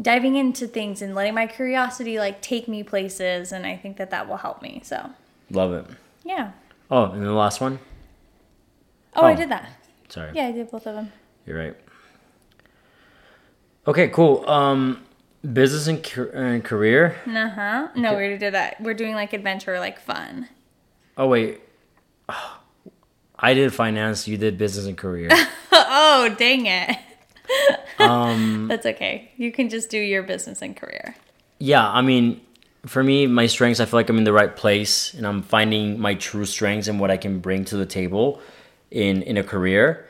diving 0.00 0.36
into 0.36 0.66
things 0.66 1.02
and 1.02 1.14
letting 1.14 1.34
my 1.34 1.46
curiosity 1.46 2.18
like 2.18 2.40
take 2.40 2.66
me 2.66 2.82
places 2.82 3.52
and 3.52 3.66
i 3.66 3.76
think 3.76 3.96
that 3.98 4.10
that 4.10 4.26
will 4.28 4.38
help 4.38 4.62
me 4.62 4.80
so 4.84 5.10
love 5.50 5.72
it. 5.72 5.84
yeah 6.24 6.52
Oh, 6.90 7.04
and 7.10 7.24
the 7.24 7.32
last 7.32 7.60
one. 7.60 7.78
oh, 9.14 9.24
i 9.24 9.32
Oh. 9.32 9.36
did 9.36 9.48
that 9.50 9.68
Sorry. 10.08 10.30
yeah 10.34 10.46
i 10.46 10.52
did 10.52 10.70
both 10.70 10.86
of 10.86 10.94
them 10.94 11.12
You're 11.46 11.58
right. 11.58 11.76
Okay, 13.86 14.08
cool. 14.10 14.48
Um, 14.48 15.02
business 15.52 15.88
and, 15.88 15.98
and 16.34 16.64
career. 16.64 17.16
uh-huh 17.26 17.88
no 17.96 18.10
we 18.10 18.16
already 18.16 18.38
did 18.38 18.54
that 18.54 18.80
we're 18.80 18.94
doing 18.94 19.14
like 19.14 19.32
adventure 19.32 19.78
like 19.80 19.98
fun 20.00 20.48
Oh 21.16 21.26
wait, 21.28 21.60
I 23.38 23.52
did 23.54 23.74
finance. 23.74 24.26
You 24.28 24.38
did 24.38 24.56
business 24.56 24.86
and 24.86 24.96
career. 24.96 25.28
oh 25.72 26.34
dang 26.38 26.64
it 26.66 26.96
um, 27.98 28.66
that's 28.70 28.86
okay 28.86 29.30
you 29.36 29.52
can 29.52 29.68
just 29.68 29.90
do 29.90 29.98
your 29.98 30.22
business 30.22 30.62
and 30.62 30.76
career 30.76 31.14
yeah, 31.62 31.88
I 31.88 32.02
mean, 32.02 32.40
for 32.86 33.04
me, 33.04 33.28
my 33.28 33.46
strengths. 33.46 33.78
I 33.78 33.84
feel 33.84 33.96
like 33.96 34.10
I'm 34.10 34.18
in 34.18 34.24
the 34.24 34.32
right 34.32 34.56
place, 34.56 35.14
and 35.14 35.24
I'm 35.24 35.42
finding 35.42 36.00
my 36.00 36.14
true 36.14 36.44
strengths 36.44 36.88
and 36.88 36.98
what 36.98 37.08
I 37.08 37.16
can 37.16 37.38
bring 37.38 37.64
to 37.66 37.76
the 37.76 37.86
table 37.86 38.40
in 38.90 39.22
in 39.22 39.36
a 39.36 39.44
career. 39.44 40.08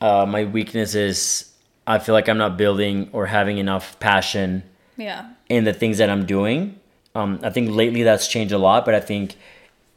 Uh, 0.00 0.26
my 0.26 0.44
weakness 0.44 0.94
is 0.94 1.50
I 1.88 1.98
feel 1.98 2.14
like 2.14 2.28
I'm 2.28 2.38
not 2.38 2.56
building 2.56 3.10
or 3.12 3.26
having 3.26 3.58
enough 3.58 3.98
passion 3.98 4.62
yeah 4.96 5.30
in 5.48 5.64
the 5.64 5.72
things 5.72 5.98
that 5.98 6.08
I'm 6.08 6.24
doing. 6.24 6.78
Um, 7.16 7.40
I 7.42 7.50
think 7.50 7.70
lately 7.70 8.04
that's 8.04 8.28
changed 8.28 8.54
a 8.54 8.58
lot, 8.58 8.84
but 8.84 8.94
I 8.94 9.00
think 9.00 9.34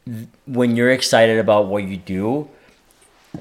th- 0.06 0.26
when 0.46 0.74
you're 0.74 0.90
excited 0.90 1.38
about 1.38 1.68
what 1.68 1.84
you 1.84 1.98
do, 1.98 2.48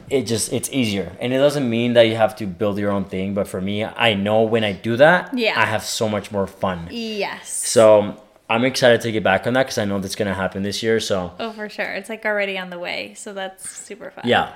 it 0.10 0.24
just 0.24 0.54
it's 0.54 0.70
easier 0.72 1.16
and 1.20 1.34
it 1.34 1.38
doesn't 1.38 1.68
mean 1.70 1.94
that 1.94 2.04
you 2.04 2.16
have 2.16 2.36
to 2.36 2.46
build 2.46 2.78
your 2.78 2.92
own 2.92 3.06
thing 3.06 3.34
but 3.34 3.48
for 3.48 3.60
me 3.60 3.84
i 3.84 4.14
know 4.14 4.44
when 4.44 4.64
i 4.64 4.72
do 4.72 4.96
that 4.98 5.36
Yeah. 5.38 5.60
i 5.60 5.66
have 5.66 5.84
so 5.84 6.08
much 6.08 6.32
more 6.32 6.46
fun 6.48 6.88
Yes. 6.92 7.50
so 7.50 8.22
i'm 8.50 8.66
excited 8.66 9.02
to 9.02 9.12
get 9.12 9.24
back 9.24 9.48
on 9.48 9.54
that 9.54 9.64
because 9.64 9.78
i 9.80 9.86
know 9.86 10.00
that's 10.00 10.16
going 10.16 10.28
to 10.28 10.34
happen 10.36 10.62
this 10.64 10.84
year 10.84 11.00
so 11.00 11.34
Oh, 11.40 11.52
for 11.52 11.70
sure. 11.70 11.92
It's 11.94 12.10
like 12.10 12.24
already 12.26 12.58
on 12.58 12.70
the 12.70 12.78
way, 12.80 13.14
so 13.16 13.34
that's 13.34 13.68
super 13.70 14.12
fun. 14.12 14.26
yeah 14.28 14.54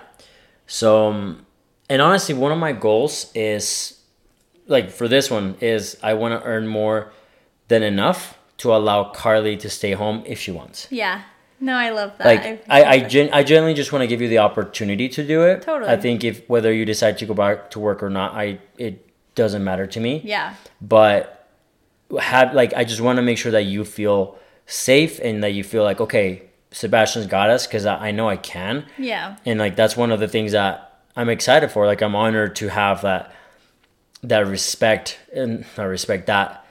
so 0.67 1.07
um, 1.09 1.45
and 1.89 2.01
honestly 2.01 2.35
one 2.35 2.51
of 2.51 2.57
my 2.59 2.71
goals 2.71 3.31
is 3.33 3.99
like 4.67 4.89
for 4.91 5.07
this 5.07 5.29
one 5.31 5.55
is 5.61 5.97
i 6.03 6.13
want 6.13 6.39
to 6.39 6.47
earn 6.47 6.67
more 6.67 7.11
than 7.69 7.81
enough 7.83 8.37
to 8.57 8.73
allow 8.73 9.11
Karlee 9.11 9.59
to 9.59 9.69
stay 9.69 9.93
home 9.93 10.21
if 10.25 10.39
she 10.39 10.51
wants 10.51 10.87
Yeah. 10.91 11.23
No, 11.63 11.75
I 11.75 11.89
love 11.91 12.11
that. 12.17 12.27
like 12.27 12.63
I 12.69 12.83
I, 12.95 12.99
gen- 12.99 13.29
I 13.31 13.41
generally 13.43 13.73
just 13.73 13.91
want 13.93 14.03
to 14.03 14.07
give 14.07 14.21
you 14.21 14.27
the 14.27 14.39
opportunity 14.39 15.07
to 15.09 15.25
do 15.25 15.43
it. 15.43 15.61
Totally. 15.61 15.89
I 15.91 15.97
think 15.97 16.23
if 16.23 16.47
whether 16.49 16.71
you 16.73 16.83
decide 16.85 17.17
to 17.19 17.25
go 17.25 17.33
back 17.33 17.69
to 17.71 17.79
work 17.79 18.03
or 18.03 18.09
not, 18.09 18.33
I 18.33 18.59
it 18.77 18.95
doesn't 19.35 19.63
matter 19.63 19.87
to 19.87 19.99
me. 19.99 20.21
Yeah. 20.25 20.55
But 20.81 21.47
have 22.19 22.53
like 22.53 22.73
I 22.73 22.83
just 22.83 23.01
want 23.01 23.17
to 23.17 23.21
make 23.23 23.37
sure 23.37 23.51
that 23.53 23.63
you 23.63 23.85
feel 23.85 24.37
safe 24.65 25.19
and 25.23 25.43
that 25.43 25.53
you 25.53 25.63
feel 25.63 25.83
like 25.83 26.01
okay, 26.01 26.43
Sebastian's 26.71 27.27
got 27.27 27.49
us 27.49 27.65
because 27.65 27.85
I, 27.85 28.07
I 28.07 28.11
know 28.11 28.27
I 28.29 28.37
can, 28.37 28.85
Yeah. 28.97 29.37
and 29.45 29.57
like 29.59 29.75
that's 29.75 29.95
one 29.97 30.11
of 30.11 30.19
the 30.19 30.27
things 30.27 30.51
that 30.51 30.99
I'm 31.15 31.29
excited 31.29 31.71
for. 31.71 31.85
Like 31.85 32.01
I'm 32.01 32.15
honored 32.15 32.55
to 32.57 32.67
have 32.69 33.01
that 33.03 33.33
that 34.21 34.47
respect 34.47 35.17
and 35.33 35.65
I 35.77 35.83
respect 35.83 36.27
that 36.27 36.65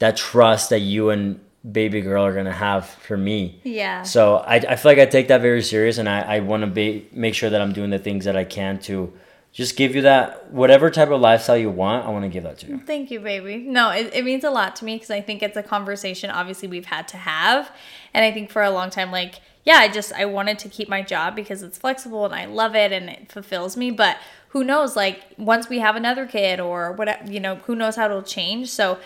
that 0.00 0.16
trust 0.16 0.70
that 0.70 0.80
you 0.80 1.10
and 1.10 1.40
baby 1.70 2.00
girl 2.00 2.24
are 2.24 2.34
gonna 2.34 2.52
have 2.52 2.86
for 2.86 3.16
me. 3.16 3.60
Yeah. 3.64 4.02
So 4.02 4.36
I, 4.36 4.56
I 4.56 4.76
feel 4.76 4.92
like 4.92 4.98
I 4.98 5.06
take 5.06 5.28
that 5.28 5.40
very 5.40 5.62
serious, 5.62 5.98
and 5.98 6.08
I, 6.08 6.20
I 6.36 6.40
want 6.40 6.62
to 6.62 6.66
be 6.66 7.08
make 7.12 7.34
sure 7.34 7.50
that 7.50 7.60
I'm 7.60 7.72
doing 7.72 7.90
the 7.90 7.98
things 7.98 8.24
that 8.26 8.36
I 8.36 8.44
can 8.44 8.78
to 8.80 9.12
just 9.54 9.76
give 9.76 9.94
you 9.94 10.02
that 10.02 10.50
whatever 10.50 10.90
type 10.90 11.10
of 11.10 11.20
lifestyle 11.20 11.56
you 11.56 11.70
want. 11.70 12.04
I 12.04 12.10
want 12.10 12.24
to 12.24 12.28
give 12.28 12.42
that 12.42 12.58
to 12.58 12.66
you. 12.66 12.80
Thank 12.84 13.12
you, 13.12 13.20
baby. 13.20 13.58
No, 13.58 13.90
it, 13.90 14.12
it 14.12 14.24
means 14.24 14.42
a 14.42 14.50
lot 14.50 14.74
to 14.76 14.84
me 14.84 14.96
because 14.96 15.12
I 15.12 15.20
think 15.20 15.44
it's 15.44 15.56
a 15.56 15.62
conversation 15.62 16.28
obviously 16.28 16.66
we've 16.66 16.86
had 16.86 17.06
to 17.08 17.16
have. 17.16 17.70
And 18.12 18.24
I 18.24 18.32
think 18.32 18.50
for 18.50 18.62
a 18.62 18.70
long 18.70 18.90
time, 18.90 19.12
like, 19.12 19.36
yeah, 19.62 19.76
I 19.76 19.86
just, 19.88 20.12
I 20.12 20.24
wanted 20.24 20.58
to 20.58 20.68
keep 20.68 20.88
my 20.88 21.02
job 21.02 21.36
because 21.36 21.62
it's 21.62 21.78
flexible 21.78 22.24
and 22.24 22.34
I 22.34 22.46
love 22.46 22.74
it 22.74 22.90
and 22.90 23.08
it 23.08 23.30
fulfills 23.30 23.76
me. 23.76 23.92
But 23.92 24.18
who 24.48 24.64
knows, 24.64 24.96
like, 24.96 25.22
once 25.38 25.68
we 25.68 25.78
have 25.78 25.94
another 25.94 26.26
kid 26.26 26.58
or 26.58 26.90
whatever, 26.92 27.30
you 27.30 27.38
know, 27.38 27.54
who 27.56 27.76
knows 27.76 27.94
how 27.94 28.06
it'll 28.06 28.22
change. 28.22 28.70
So 28.70 28.98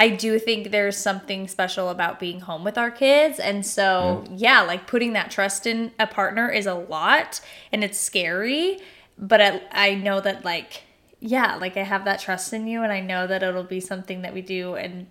I 0.00 0.08
do 0.08 0.38
think 0.38 0.70
there's 0.70 0.96
something 0.96 1.46
special 1.46 1.90
about 1.90 2.18
being 2.18 2.40
home 2.40 2.64
with 2.64 2.78
our 2.78 2.90
kids. 2.90 3.38
And 3.38 3.66
so, 3.66 4.24
yeah, 4.34 4.62
like 4.62 4.86
putting 4.86 5.12
that 5.12 5.30
trust 5.30 5.66
in 5.66 5.92
a 5.98 6.06
partner 6.06 6.48
is 6.48 6.64
a 6.64 6.72
lot 6.72 7.42
and 7.70 7.84
it's 7.84 8.00
scary. 8.00 8.78
But 9.18 9.42
I, 9.42 9.60
I 9.72 9.94
know 9.96 10.22
that, 10.22 10.42
like, 10.42 10.84
yeah, 11.20 11.56
like 11.56 11.76
I 11.76 11.82
have 11.82 12.06
that 12.06 12.18
trust 12.18 12.54
in 12.54 12.66
you 12.66 12.82
and 12.82 12.90
I 12.90 13.00
know 13.02 13.26
that 13.26 13.42
it'll 13.42 13.62
be 13.62 13.78
something 13.78 14.22
that 14.22 14.32
we 14.32 14.40
do 14.40 14.74
and 14.74 15.06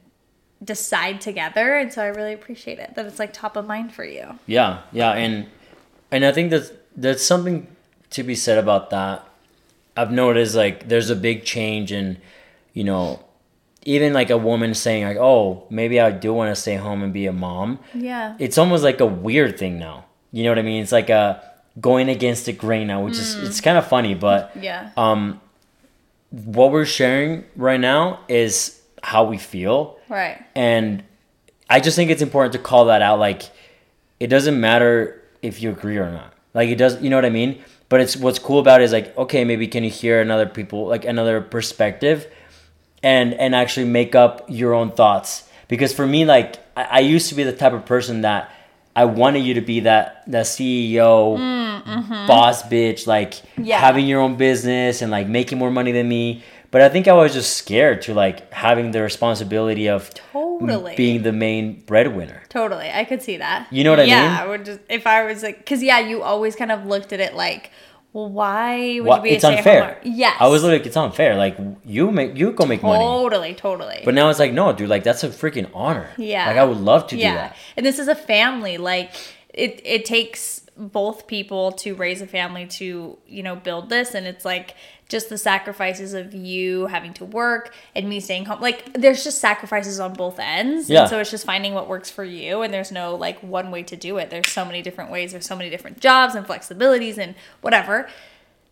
decide 0.63 1.21
together. 1.21 1.77
And 1.77 1.93
so 1.93 2.01
I 2.01 2.07
really 2.07 2.33
appreciate 2.33 2.79
it 2.79 2.95
that 2.95 3.05
it's 3.05 3.19
like 3.19 3.31
top 3.31 3.55
of 3.57 3.67
mind 3.67 3.93
for 3.93 4.03
you. 4.03 4.39
Yeah, 4.47 4.81
yeah, 4.91 5.11
and 5.11 5.45
and 6.09 6.25
I 6.25 6.31
think 6.31 6.49
that 6.49 6.71
that's 6.97 7.23
something 7.23 7.67
to 8.09 8.23
be 8.23 8.33
said 8.33 8.57
about 8.57 8.89
that. 8.89 9.23
I've 9.95 10.11
noticed 10.11 10.55
like 10.55 10.89
there's 10.89 11.11
a 11.11 11.15
big 11.15 11.45
change 11.45 11.91
in, 11.91 12.17
you 12.73 12.83
know, 12.83 13.23
even 13.85 14.13
like 14.13 14.29
a 14.29 14.37
woman 14.37 14.73
saying 14.73 15.03
like, 15.05 15.17
"Oh, 15.17 15.63
maybe 15.69 15.99
I 15.99 16.11
do 16.11 16.33
want 16.33 16.53
to 16.53 16.59
stay 16.61 16.75
home 16.75 17.01
and 17.03 17.13
be 17.13 17.25
a 17.27 17.33
mom." 17.33 17.79
Yeah. 17.93 18.35
It's 18.39 18.57
almost 18.57 18.83
like 18.83 18.99
a 18.99 19.05
weird 19.05 19.57
thing 19.57 19.79
now. 19.79 20.05
You 20.31 20.43
know 20.43 20.51
what 20.51 20.59
I 20.59 20.63
mean? 20.63 20.81
It's 20.83 20.91
like 20.91 21.09
a 21.09 21.41
going 21.79 22.09
against 22.09 22.45
the 22.45 22.53
grain 22.53 22.87
now, 22.87 23.03
which 23.03 23.17
is 23.17 23.35
it's 23.35 23.61
kind 23.61 23.77
of 23.77 23.87
funny, 23.87 24.13
but 24.13 24.51
Yeah. 24.59 24.89
um, 24.97 25.39
what 26.31 26.71
we're 26.71 26.85
sharing 26.85 27.43
right 27.55 27.79
now 27.79 28.19
is 28.27 28.79
how 29.01 29.23
we 29.23 29.37
feel, 29.37 29.97
Right. 30.09 30.37
and 30.55 31.03
I 31.69 31.79
just 31.79 31.95
think 31.95 32.11
it's 32.11 32.21
important 32.21 32.53
to 32.53 32.59
call 32.59 32.85
that 32.85 33.01
out. 33.01 33.19
Like, 33.19 33.43
it 34.19 34.27
doesn't 34.27 34.59
matter 34.59 35.21
if 35.41 35.61
you 35.61 35.69
agree 35.69 35.97
or 35.97 36.11
not. 36.11 36.33
Like, 36.53 36.69
it 36.69 36.75
does. 36.77 37.01
You 37.01 37.09
know 37.09 37.15
what 37.15 37.25
I 37.25 37.29
mean? 37.29 37.59
But 37.87 38.01
it's 38.01 38.17
what's 38.17 38.39
cool 38.39 38.59
about 38.59 38.81
it 38.81 38.83
is 38.83 38.91
like, 38.91 39.17
okay, 39.17 39.43
maybe 39.45 39.65
can 39.67 39.83
you 39.83 39.89
hear 39.89 40.19
another 40.21 40.45
people 40.45 40.85
like 40.87 41.05
another 41.05 41.39
perspective, 41.41 42.27
and 43.03 43.33
and 43.33 43.55
actually 43.55 43.87
make 43.87 44.15
up 44.15 44.45
your 44.47 44.73
own 44.73 44.91
thoughts. 44.91 45.47
Because 45.67 45.93
for 45.93 46.07
me, 46.07 46.25
like, 46.25 46.57
I, 46.75 46.83
I 46.83 46.99
used 46.99 47.29
to 47.29 47.35
be 47.35 47.43
the 47.43 47.53
type 47.53 47.73
of 47.73 47.85
person 47.85 48.21
that 48.21 48.51
I 48.95 49.05
wanted 49.05 49.39
you 49.39 49.53
to 49.55 49.61
be 49.61 49.81
that 49.81 50.23
that 50.27 50.45
CEO 50.45 51.37
mm, 51.37 51.83
mm-hmm. 51.83 52.27
boss 52.27 52.63
bitch, 52.63 53.07
like 53.07 53.35
Yeah. 53.57 53.79
having 53.79 54.07
your 54.07 54.19
own 54.19 54.35
business 54.35 55.01
and 55.01 55.11
like 55.11 55.27
making 55.27 55.57
more 55.57 55.71
money 55.71 55.91
than 55.91 56.07
me. 56.09 56.43
But 56.71 56.81
I 56.81 56.89
think 56.89 57.07
I 57.07 57.13
was 57.13 57.33
just 57.33 57.55
scared 57.55 58.03
to 58.03 58.13
like 58.13 58.51
having 58.53 58.91
the 58.91 59.01
responsibility 59.01 59.89
of 59.89 60.13
Totally. 60.31 60.95
being 60.95 61.23
the 61.23 61.31
main 61.31 61.81
breadwinner. 61.81 62.43
Totally. 62.49 62.91
I 62.91 63.05
could 63.05 63.23
see 63.23 63.37
that. 63.37 63.67
You 63.71 63.83
know 63.83 63.89
what 63.91 63.99
I 63.99 64.03
mean? 64.03 64.09
yeah. 64.11 64.39
I 64.41 64.47
would 64.47 64.65
just, 64.65 64.79
if 64.87 65.07
I 65.07 65.23
was 65.23 65.41
like, 65.41 65.57
because 65.59 65.81
yeah, 65.81 65.99
you 65.99 66.21
always 66.21 66.55
kind 66.55 66.71
of 66.71 66.85
looked 66.85 67.11
at 67.11 67.19
it 67.19 67.33
like, 67.33 67.71
well, 68.11 68.29
why 68.29 68.99
would 68.99 69.17
you 69.17 69.21
be 69.21 69.29
it's 69.29 69.43
a 69.43 69.57
unfair. 69.57 69.99
Yes. 70.03 70.35
I 70.39 70.47
was 70.47 70.63
like, 70.63 70.85
it's 70.85 70.97
unfair. 70.97 71.35
Like 71.35 71.57
you 71.85 72.09
make 72.09 72.35
you 72.35 72.51
go 72.51 72.65
make 72.65 72.81
money. 72.81 73.03
Totally, 73.03 73.53
totally. 73.53 74.01
But 74.03 74.15
now 74.15 74.29
it's 74.29 74.39
like, 74.39 74.51
no, 74.51 74.73
dude, 74.73 74.89
like 74.89 75.03
that's 75.03 75.23
a 75.23 75.29
freaking 75.29 75.69
honor. 75.73 76.09
Yeah. 76.17 76.47
Like 76.47 76.57
I 76.57 76.63
would 76.63 76.79
love 76.79 77.05
to 77.07 77.15
do 77.15 77.21
that. 77.21 77.55
And 77.77 77.85
this 77.85 77.99
is 77.99 78.07
a 78.07 78.15
family. 78.15 78.77
Like 78.77 79.11
it 79.53 79.79
it 79.83 80.05
takes 80.05 80.61
both 80.79 81.27
people 81.27 81.73
to 81.73 81.93
raise 81.93 82.21
a 82.21 82.27
family 82.27 82.65
to, 82.65 83.17
you 83.27 83.43
know, 83.43 83.55
build 83.55 83.89
this 83.89 84.15
and 84.15 84.25
it's 84.25 84.45
like 84.45 84.75
just 85.09 85.27
the 85.27 85.37
sacrifices 85.37 86.13
of 86.13 86.33
you 86.33 86.85
having 86.87 87.13
to 87.13 87.25
work 87.25 87.73
and 87.95 88.07
me 88.07 88.19
staying 88.19 88.45
home. 88.45 88.61
Like 88.61 88.93
there's 88.93 89.23
just 89.23 89.39
sacrifices 89.39 89.99
on 89.99 90.13
both 90.13 90.39
ends. 90.39 90.89
Yeah. 90.89 91.01
And 91.01 91.09
so 91.09 91.19
it's 91.19 91.31
just 91.31 91.45
finding 91.45 91.73
what 91.73 91.89
works 91.89 92.09
for 92.09 92.23
you 92.23 92.61
and 92.61 92.73
there's 92.73 92.91
no 92.91 93.15
like 93.15 93.39
one 93.43 93.71
way 93.71 93.83
to 93.83 93.97
do 93.97 94.17
it. 94.17 94.29
There's 94.29 94.49
so 94.49 94.63
many 94.63 94.81
different 94.81 95.11
ways, 95.11 95.33
there's 95.33 95.45
so 95.45 95.55
many 95.55 95.69
different 95.69 95.99
jobs 95.99 96.33
and 96.33 96.47
flexibilities 96.47 97.17
and 97.17 97.35
whatever. 97.61 98.07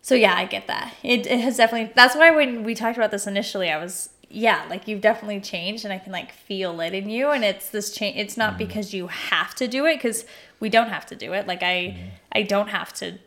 So 0.00 0.14
yeah, 0.14 0.34
I 0.34 0.46
get 0.46 0.68
that. 0.68 0.94
It, 1.02 1.26
it 1.26 1.40
has 1.40 1.58
definitely. 1.58 1.92
That's 1.94 2.16
why 2.16 2.30
when 2.30 2.64
we 2.64 2.74
talked 2.74 2.96
about 2.96 3.10
this 3.10 3.26
initially, 3.26 3.68
I 3.70 3.76
was 3.76 4.08
yeah, 4.30 4.64
like 4.68 4.86
you've 4.86 5.00
definitely 5.00 5.40
changed, 5.40 5.84
and 5.84 5.92
I 5.92 5.98
can 5.98 6.12
like 6.12 6.32
feel 6.32 6.80
it 6.80 6.92
in 6.94 7.08
you. 7.08 7.30
And 7.30 7.44
it's 7.44 7.70
this 7.70 7.90
change. 7.92 8.16
It's 8.18 8.36
not 8.36 8.58
because 8.58 8.92
you 8.92 9.06
have 9.06 9.54
to 9.56 9.66
do 9.68 9.86
it, 9.86 9.94
because 9.96 10.24
we 10.60 10.68
don't 10.68 10.88
have 10.90 11.06
to 11.06 11.16
do 11.16 11.32
it. 11.32 11.46
Like 11.46 11.62
I, 11.62 12.12
I 12.32 12.42
don't 12.42 12.68
have 12.68 12.92
to 12.94 13.18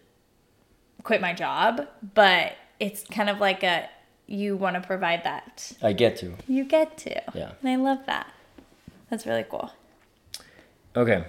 quit 1.03 1.21
my 1.21 1.33
job, 1.33 1.87
but 2.13 2.53
it's 2.79 3.03
kind 3.03 3.29
of 3.29 3.39
like 3.39 3.63
a 3.63 3.89
you 4.27 4.55
want 4.55 4.75
to 4.75 4.81
provide 4.81 5.23
that. 5.23 5.71
I 5.81 5.93
get 5.93 6.17
to. 6.17 6.35
You 6.47 6.63
get 6.63 6.97
to. 6.99 7.21
Yeah. 7.33 7.51
And 7.61 7.69
I 7.69 7.75
love 7.75 8.05
that. 8.05 8.31
That's 9.09 9.25
really 9.25 9.45
cool. 9.49 9.71
Okay. 10.95 11.23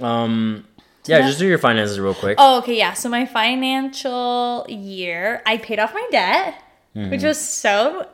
Um 0.00 0.66
yeah, 1.06 1.20
just 1.20 1.38
do 1.38 1.46
your 1.46 1.58
finances 1.58 2.00
real 2.00 2.14
quick. 2.14 2.36
Oh, 2.40 2.58
okay, 2.58 2.76
yeah. 2.76 2.92
So 2.94 3.08
my 3.08 3.26
financial 3.26 4.66
year, 4.68 5.40
I 5.46 5.56
paid 5.58 5.78
off 5.78 5.94
my 5.94 6.06
debt, 6.10 6.62
Mm-hmm. 6.96 7.10
which 7.10 7.22
was 7.24 7.38
so 7.38 8.08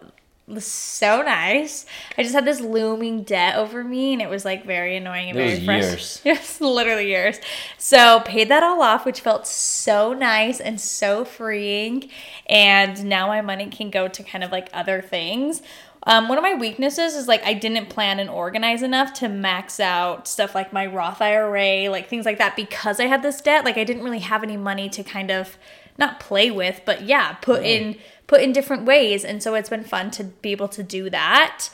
so 0.61 1.23
nice. 1.23 1.87
I 2.19 2.23
just 2.23 2.35
had 2.35 2.45
this 2.45 2.61
looming 2.61 3.23
debt 3.23 3.57
over 3.57 3.85
me, 3.85 4.13
and 4.13 4.21
it 4.21 4.29
was 4.29 4.45
like 4.45 4.65
very 4.65 4.97
annoying 4.97 5.31
and 5.31 5.39
It 5.39 5.63
very 5.65 5.79
was 5.79 5.91
years. 5.93 6.21
It 6.25 6.39
was 6.39 6.61
literally 6.61 7.09
years. 7.09 7.39
So 7.79 8.21
paid 8.21 8.49
that 8.49 8.63
all 8.63 8.83
off, 8.83 9.05
which 9.05 9.21
felt 9.21 9.47
so 9.47 10.13
nice 10.13 10.61
and 10.61 10.81
so 10.81 11.25
freeing. 11.25 12.11
And 12.47 13.05
now 13.05 13.29
my 13.29 13.41
money 13.41 13.67
can 13.67 13.91
go 13.91 14.09
to 14.09 14.23
kind 14.23 14.43
of 14.43 14.51
like 14.51 14.69
other 14.73 15.01
things. 15.01 15.63
Um, 16.05 16.29
one 16.29 16.37
of 16.37 16.43
my 16.43 16.55
weaknesses 16.55 17.15
is 17.15 17.29
like 17.29 17.45
I 17.45 17.55
didn't 17.55 17.89
plan 17.89 18.19
and 18.19 18.29
organize 18.29 18.83
enough 18.83 19.13
to 19.15 19.29
max 19.29 19.79
out 19.79 20.27
stuff 20.27 20.55
like 20.55 20.73
my 20.73 20.87
Roth 20.87 21.23
IRA, 21.23 21.89
like 21.89 22.09
things 22.09 22.27
like 22.27 22.39
that, 22.39 22.57
because 22.57 22.99
I 22.99 23.07
had 23.07 23.23
this 23.23 23.41
debt. 23.41 23.65
Like 23.65 23.79
I 23.79 23.85
didn't 23.85 24.03
really 24.03 24.19
have 24.19 24.43
any 24.43 24.57
money 24.57 24.89
to 24.91 25.05
kind 25.05 25.31
of 25.31 25.57
not 25.99 26.19
play 26.19 26.51
with, 26.51 26.81
but 26.85 27.03
yeah, 27.03 27.35
put 27.35 27.63
in 27.63 27.97
put 28.33 28.41
in 28.41 28.51
different 28.51 28.87
ways. 28.87 29.27
And 29.27 29.43
so 29.43 29.55
it's 29.55 29.69
been 29.69 29.85
fun 29.85 30.11
to 30.13 30.25
be 30.25 30.53
able 30.53 30.69
to 30.69 30.83
do 30.83 31.11
that. 31.11 31.69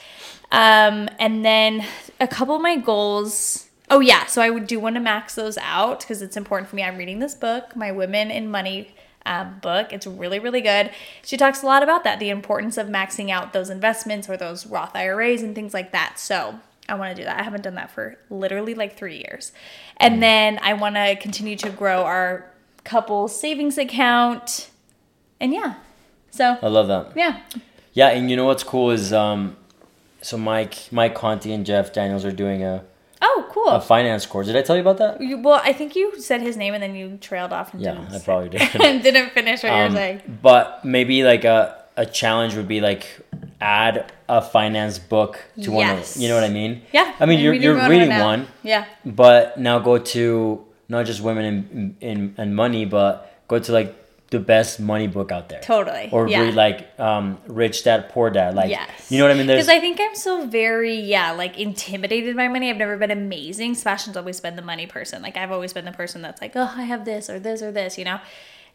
Um, 0.50 1.08
and 1.20 1.44
then 1.44 1.86
a 2.18 2.26
couple 2.26 2.56
of 2.56 2.60
my 2.60 2.74
goals. 2.74 3.68
Oh 3.88 4.00
yeah, 4.00 4.26
so 4.26 4.42
I 4.42 4.50
would 4.50 4.66
do 4.66 4.80
want 4.80 4.96
to 4.96 5.00
max 5.00 5.36
those 5.36 5.56
out 5.58 6.00
because 6.00 6.20
it's 6.20 6.36
important 6.36 6.68
for 6.68 6.74
me. 6.74 6.82
I'm 6.82 6.96
reading 6.96 7.20
this 7.20 7.36
book, 7.36 7.76
my 7.76 7.92
Women 7.92 8.32
in 8.32 8.50
Money 8.50 8.92
um, 9.24 9.60
book. 9.60 9.92
It's 9.92 10.04
really, 10.04 10.40
really 10.40 10.60
good. 10.60 10.90
She 11.22 11.36
talks 11.36 11.62
a 11.62 11.66
lot 11.66 11.84
about 11.84 12.02
that, 12.02 12.18
the 12.18 12.28
importance 12.28 12.76
of 12.76 12.88
maxing 12.88 13.30
out 13.30 13.52
those 13.52 13.70
investments 13.70 14.28
or 14.28 14.36
those 14.36 14.66
Roth 14.66 14.96
IRAs 14.96 15.42
and 15.42 15.54
things 15.54 15.72
like 15.72 15.92
that. 15.92 16.18
So 16.18 16.58
I 16.88 16.96
want 16.96 17.14
to 17.14 17.22
do 17.22 17.24
that. 17.24 17.38
I 17.38 17.44
haven't 17.44 17.62
done 17.62 17.76
that 17.76 17.92
for 17.92 18.18
literally 18.30 18.74
like 18.74 18.96
three 18.96 19.18
years. 19.18 19.52
And 19.98 20.20
then 20.20 20.58
I 20.60 20.72
want 20.72 20.96
to 20.96 21.14
continue 21.20 21.54
to 21.58 21.70
grow 21.70 22.02
our 22.02 22.50
couple 22.82 23.28
savings 23.28 23.78
account. 23.78 24.70
And 25.40 25.52
yeah, 25.52 25.74
so 26.30 26.56
I 26.62 26.68
love 26.68 26.88
that. 26.88 27.12
yeah, 27.16 27.40
Yeah, 27.92 28.08
and 28.08 28.30
you 28.30 28.36
know 28.36 28.44
what's 28.46 28.62
cool 28.64 28.90
is 28.90 29.12
um 29.12 29.56
so 30.22 30.36
Mike 30.36 30.76
Mike 30.92 31.14
Conti 31.14 31.52
and 31.52 31.64
Jeff 31.66 31.92
Daniels 31.92 32.24
are 32.24 32.32
doing 32.32 32.62
a 32.62 32.84
oh 33.22 33.46
cool. 33.50 33.68
a 33.68 33.80
finance 33.80 34.26
course. 34.26 34.46
Did 34.46 34.56
I 34.56 34.62
tell 34.62 34.76
you 34.76 34.82
about 34.82 34.98
that? 34.98 35.20
You, 35.20 35.38
well, 35.38 35.60
I 35.64 35.72
think 35.72 35.94
you 35.96 36.20
said 36.20 36.40
his 36.42 36.56
name 36.56 36.74
and 36.74 36.82
then 36.82 36.94
you 36.94 37.18
trailed 37.20 37.52
off 37.52 37.72
and 37.72 37.82
Yeah, 37.82 37.94
didn't, 37.94 38.14
I 38.14 38.18
probably 38.20 38.48
did. 38.58 38.80
and 38.80 39.02
didn't 39.02 39.30
finish 39.30 39.62
what 39.62 39.70
you 39.72 39.78
Um, 39.78 39.92
were 39.92 39.98
saying. 39.98 40.38
but 40.42 40.84
maybe 40.84 41.22
like 41.24 41.44
a, 41.44 41.84
a 41.96 42.06
challenge 42.06 42.54
would 42.54 42.68
be 42.68 42.80
like 42.80 43.06
add 43.60 44.12
a 44.28 44.40
finance 44.40 44.98
book 44.98 45.42
to 45.62 45.72
one 45.72 45.88
of 45.98 46.16
you 46.16 46.28
know 46.28 46.34
what 46.34 46.44
I 46.44 46.48
mean? 46.50 46.82
Yeah, 46.92 47.14
I 47.18 47.26
mean 47.26 47.40
you're 47.40 47.52
reading 47.52 47.64
you're 47.64 47.76
one 47.78 47.90
reading 47.90 48.08
now. 48.10 48.24
one, 48.24 48.46
Yeah, 48.62 48.84
but 49.04 49.58
now 49.58 49.78
go 49.80 49.98
to 49.98 50.64
not 50.88 51.06
just 51.06 51.20
women 51.20 51.44
in 51.44 51.96
in, 52.00 52.34
in 52.38 52.54
money, 52.54 52.84
but 52.84 53.10
go 53.48 53.58
to 53.58 53.72
like 53.72 53.94
the 54.30 54.38
best 54.38 54.78
money 54.78 55.06
book 55.06 55.32
out 55.32 55.48
there. 55.48 55.60
totally. 55.62 56.10
Or 56.12 56.28
yeah. 56.28 56.42
read 56.42 56.54
like 56.54 57.00
um, 57.00 57.38
Rich 57.46 57.84
Dad 57.84 58.10
Poor 58.10 58.28
Dad. 58.28 58.54
Like 58.54 58.68
Yes. 58.68 59.10
you 59.10 59.18
know 59.18 59.24
what 59.24 59.30
I 59.30 59.34
mean? 59.34 59.46
Because 59.46 59.70
I 59.70 59.80
think 59.80 59.98
I'm 60.00 60.14
so 60.14 60.46
very, 60.46 60.96
yeah, 60.96 61.32
like 61.32 61.58
intimidated 61.58 62.36
by 62.36 62.46
money. 62.48 62.68
I've 62.68 62.76
never 62.76 62.98
been 62.98 63.10
amazing. 63.10 63.74
Sebastian's 63.74 64.16
always 64.18 64.38
been 64.40 64.54
the 64.56 64.62
money 64.62 64.86
person. 64.86 65.22
Like 65.22 65.36
I've 65.38 65.50
always 65.50 65.72
been 65.72 65.86
the 65.86 65.92
person 65.92 66.20
that's 66.20 66.42
like, 66.42 66.52
oh, 66.56 66.72
I 66.76 66.82
have 66.82 67.04
this 67.06 67.30
or 67.30 67.38
this 67.40 67.62
or 67.62 67.72
this, 67.72 67.96
you 67.96 68.04
know? 68.04 68.20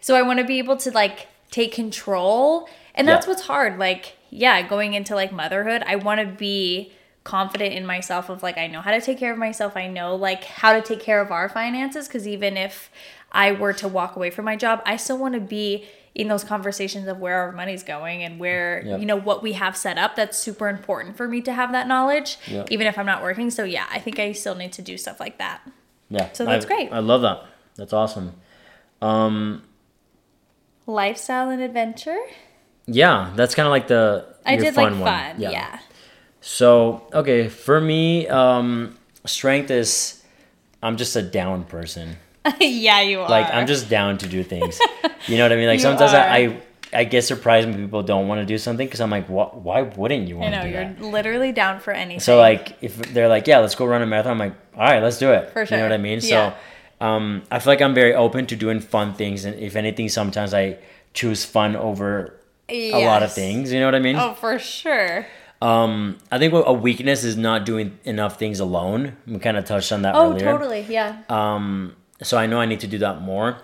So 0.02 0.16
I 0.16 0.24
want 0.24 0.40
to 0.40 0.46
be 0.46 0.58
able 0.58 0.78
to 0.78 0.92
like 0.92 1.28
take 1.52 1.72
control. 1.72 2.68
And 2.96 3.08
that's 3.08 3.26
Yeah. 3.28 3.32
what's 3.34 3.44
hard. 3.44 3.78
Like, 3.78 4.18
yeah, 4.32 4.68
going 4.68 4.96
into 4.96 5.14
like 5.14 5.32
motherhood, 5.32 5.84
I 5.86 5.98
want 5.98 6.20
to 6.20 6.26
be 6.26 6.92
confident 7.24 7.74
in 7.74 7.86
myself 7.86 8.28
of 8.30 8.44
like 8.44 8.58
I 8.58 8.68
know 8.68 8.82
how 8.82 8.92
to 8.92 9.00
take 9.00 9.18
care 9.18 9.32
of 9.32 9.38
myself. 9.38 9.78
I 9.78 9.88
know 9.88 10.16
like 10.16 10.44
how 10.44 10.74
to 10.74 10.82
take 10.82 11.00
care 11.00 11.22
of 11.22 11.32
our 11.32 11.48
finances 11.48 12.08
cuz 12.10 12.28
even 12.28 12.58
if 12.58 12.90
I 13.34 13.52
were 13.54 13.74
to 13.74 13.88
walk 13.88 14.16
away 14.16 14.30
from 14.30 14.46
my 14.46 14.56
job, 14.56 14.82
I 14.86 14.96
still 14.98 15.18
want 15.18 15.34
to 15.34 15.40
be 15.40 15.86
in 16.16 16.28
those 16.28 16.44
conversations 16.44 17.08
of 17.08 17.18
where 17.20 17.38
our 17.42 17.52
money's 17.52 17.82
going 17.84 18.22
and 18.24 18.40
where 18.40 18.84
Yep. 18.86 19.00
you 19.00 19.06
know 19.08 19.16
what 19.16 19.42
we 19.42 19.54
have 19.54 19.76
set 19.76 19.98
up 19.98 20.16
that's 20.16 20.38
super 20.38 20.70
important 20.70 21.18
for 21.18 21.28
me 21.28 21.42
to 21.42 21.52
have 21.52 21.72
that 21.72 21.88
knowledge 21.88 22.38
Yep. 22.46 22.68
even 22.70 22.86
if 22.86 23.00
i'm 23.00 23.08
not 23.08 23.24
working 23.24 23.50
so 23.50 23.64
yeah 23.64 23.88
i 23.90 23.98
think 23.98 24.20
i 24.20 24.32
still 24.32 24.54
need 24.54 24.72
to 24.74 24.84
do 24.84 24.96
stuff 24.96 25.20
like 25.20 25.40
that 25.40 25.68
yeah. 26.10 26.30
So 26.34 26.46
that's 26.46 26.66
I- 26.66 26.68
great. 26.68 26.94
I 26.94 27.00
love 27.00 27.24
that. 27.24 27.44
That's 27.76 27.94
awesome. 27.94 28.34
Um, 29.02 29.64
lifestyle 30.86 31.50
and 31.50 31.62
adventure 31.62 32.20
yeah, 32.86 33.32
that's 33.36 33.56
kind 33.56 33.66
of 33.66 33.72
like 33.72 33.88
the 33.88 34.26
i 34.46 34.54
your 34.54 34.66
did 34.66 34.76
fun 34.76 35.00
like 35.00 35.02
one. 35.02 35.32
fun 35.32 35.42
yeah. 35.42 35.80
So 36.42 37.08
okay, 37.14 37.48
for 37.48 37.80
me, 37.80 38.28
um, 38.28 38.98
strength 39.26 39.72
is 39.72 40.22
I'm 40.84 40.98
just 40.98 41.16
a 41.16 41.22
down 41.22 41.64
person. 41.64 42.18
Yeah, 42.60 43.02
you 43.02 43.22
are. 43.22 43.30
Like 43.30 43.54
I'm 43.54 43.68
just 43.68 43.90
down 43.90 44.18
to 44.20 44.28
do 44.28 44.44
things. 44.44 44.80
You 45.28 45.38
know 45.38 45.46
what 45.46 45.54
I 45.54 45.56
mean? 45.56 45.68
Like 45.68 45.80
You 45.80 45.84
sometimes. 45.84 46.14
I, 46.14 46.38
I 46.38 46.62
I 46.96 47.04
get 47.06 47.24
surprised 47.24 47.68
when 47.68 47.78
people 47.78 48.04
don't 48.04 48.28
want 48.28 48.42
to 48.42 48.46
do 48.46 48.58
something 48.58 48.86
because 48.86 49.00
I'm 49.00 49.10
like, 49.10 49.28
what? 49.30 49.56
Why 49.56 49.82
wouldn't 49.84 50.28
you 50.28 50.38
want 50.38 50.54
to 50.54 50.62
do 50.64 50.68
you're 50.70 50.84
that? 50.84 51.02
literally 51.02 51.52
down 51.54 51.80
for 51.80 51.92
anything. 51.92 52.20
So 52.20 52.38
like 52.38 52.78
if 52.82 52.98
they're 53.14 53.30
like, 53.30 53.48
yeah, 53.48 53.60
let's 53.60 53.74
go 53.74 53.86
run 53.86 54.02
a 54.02 54.06
marathon, 54.06 54.34
I'm 54.34 54.38
like, 54.40 54.54
all 54.76 54.82
right, 54.84 55.02
let's 55.02 55.18
do 55.18 55.32
it. 55.32 55.50
For 55.52 55.66
sure. 55.66 55.78
You 55.78 55.82
know 55.84 55.90
what 55.90 55.94
I 55.94 55.98
mean? 55.98 56.20
Yeah. 56.22 56.54
So 57.00 57.06
um, 57.06 57.44
I 57.50 57.60
feel 57.60 57.72
like 57.72 57.82
I'm 57.82 57.94
very 57.96 58.14
open 58.14 58.46
to 58.48 58.56
doing 58.56 58.80
fun 58.82 59.14
things, 59.14 59.46
and 59.46 59.58
if 59.60 59.76
anything, 59.78 60.10
sometimes 60.10 60.54
I 60.54 60.78
choose 61.14 61.46
fun 61.46 61.76
over 61.78 62.36
a 62.70 63.06
lot 63.06 63.24
of 63.24 63.32
things. 63.34 63.72
You 63.74 63.80
know 63.80 63.86
what 63.88 63.96
I 63.96 64.00
mean? 64.00 64.16
Oh, 64.18 64.34
for 64.34 64.60
sure. 64.60 65.26
Um, 65.62 66.18
I 66.32 66.38
think 66.38 66.54
a 66.54 66.74
weakness 66.74 67.24
is 67.24 67.38
not 67.38 67.66
doing 67.66 67.98
enough 68.04 68.38
things 68.38 68.60
alone. 68.60 69.16
We 69.26 69.40
kind 69.40 69.56
of 69.58 69.64
touched 69.66 69.92
on 69.94 70.02
that 70.04 70.16
Oh, 70.16 70.32
earlier. 70.32 70.44
totally. 70.52 70.86
Yeah. 70.90 71.24
Um, 71.30 71.96
so 72.24 72.38
I 72.38 72.46
know 72.48 72.60
I 72.60 72.66
need 72.66 72.80
to 72.82 72.88
do 72.88 72.98
that 73.00 73.22
more. 73.22 73.58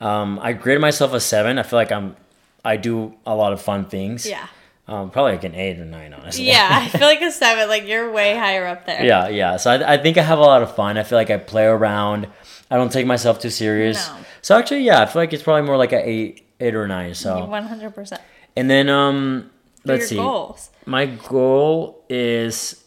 Um, 0.00 0.38
I 0.42 0.52
grade 0.52 0.80
myself 0.80 1.12
a 1.14 1.20
seven. 1.20 1.58
I 1.58 1.62
feel 1.62 1.78
like 1.78 1.90
I'm, 1.90 2.16
I 2.64 2.76
do 2.76 3.14
a 3.26 3.34
lot 3.34 3.52
of 3.52 3.60
fun 3.62 3.86
things. 3.86 4.26
yeah. 4.26 4.46
Um, 4.88 5.10
probably 5.10 5.32
like 5.32 5.42
an 5.42 5.56
eight 5.56 5.80
or 5.80 5.84
nine, 5.84 6.12
honestly. 6.14 6.44
Yeah. 6.44 6.68
I 6.70 6.86
feel 6.96 7.00
like 7.08 7.20
a 7.20 7.32
seven. 7.32 7.68
Like 7.68 7.88
you're 7.88 8.12
way 8.12 8.36
higher 8.36 8.66
up 8.66 8.86
there. 8.86 9.04
yeah, 9.04 9.26
yeah. 9.28 9.56
So 9.56 9.72
I, 9.72 9.94
I 9.94 9.96
think 9.96 10.16
I 10.16 10.22
have 10.22 10.38
a 10.38 10.42
lot 10.42 10.62
of 10.62 10.76
fun. 10.76 10.96
I 10.96 11.02
feel 11.02 11.18
like 11.18 11.28
I 11.30 11.38
play 11.38 11.64
around. 11.64 12.28
I 12.70 12.76
don't 12.76 12.92
take 12.92 13.04
myself 13.04 13.40
too 13.40 13.50
serious. 13.50 14.08
No. 14.08 14.16
So 14.42 14.56
actually, 14.56 14.82
yeah, 14.84 15.00
I 15.02 15.06
feel 15.06 15.22
like 15.22 15.32
it's 15.32 15.42
probably 15.42 15.62
more 15.62 15.76
like 15.76 15.90
an 15.90 16.02
eight, 16.04 16.46
eight 16.60 16.76
or 16.76 16.86
nine. 16.86 17.14
So 17.14 17.46
One 17.46 17.64
hundred 17.64 17.96
percent. 17.96 18.20
and 18.56 18.70
then 18.70 18.88
um, 18.88 19.50
let's 19.84 20.06
see. 20.06 20.16
goals. 20.16 20.70
My 20.84 21.06
goal 21.06 22.04
is 22.08 22.84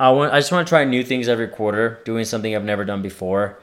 I 0.00 0.10
want. 0.10 0.32
I 0.32 0.40
just 0.40 0.50
want 0.50 0.66
to 0.66 0.68
try 0.68 0.82
new 0.84 1.04
things 1.04 1.28
every 1.28 1.46
quarter, 1.46 2.00
doing 2.04 2.24
something 2.24 2.56
I've 2.56 2.64
never 2.64 2.84
done 2.84 3.02
before. 3.02 3.60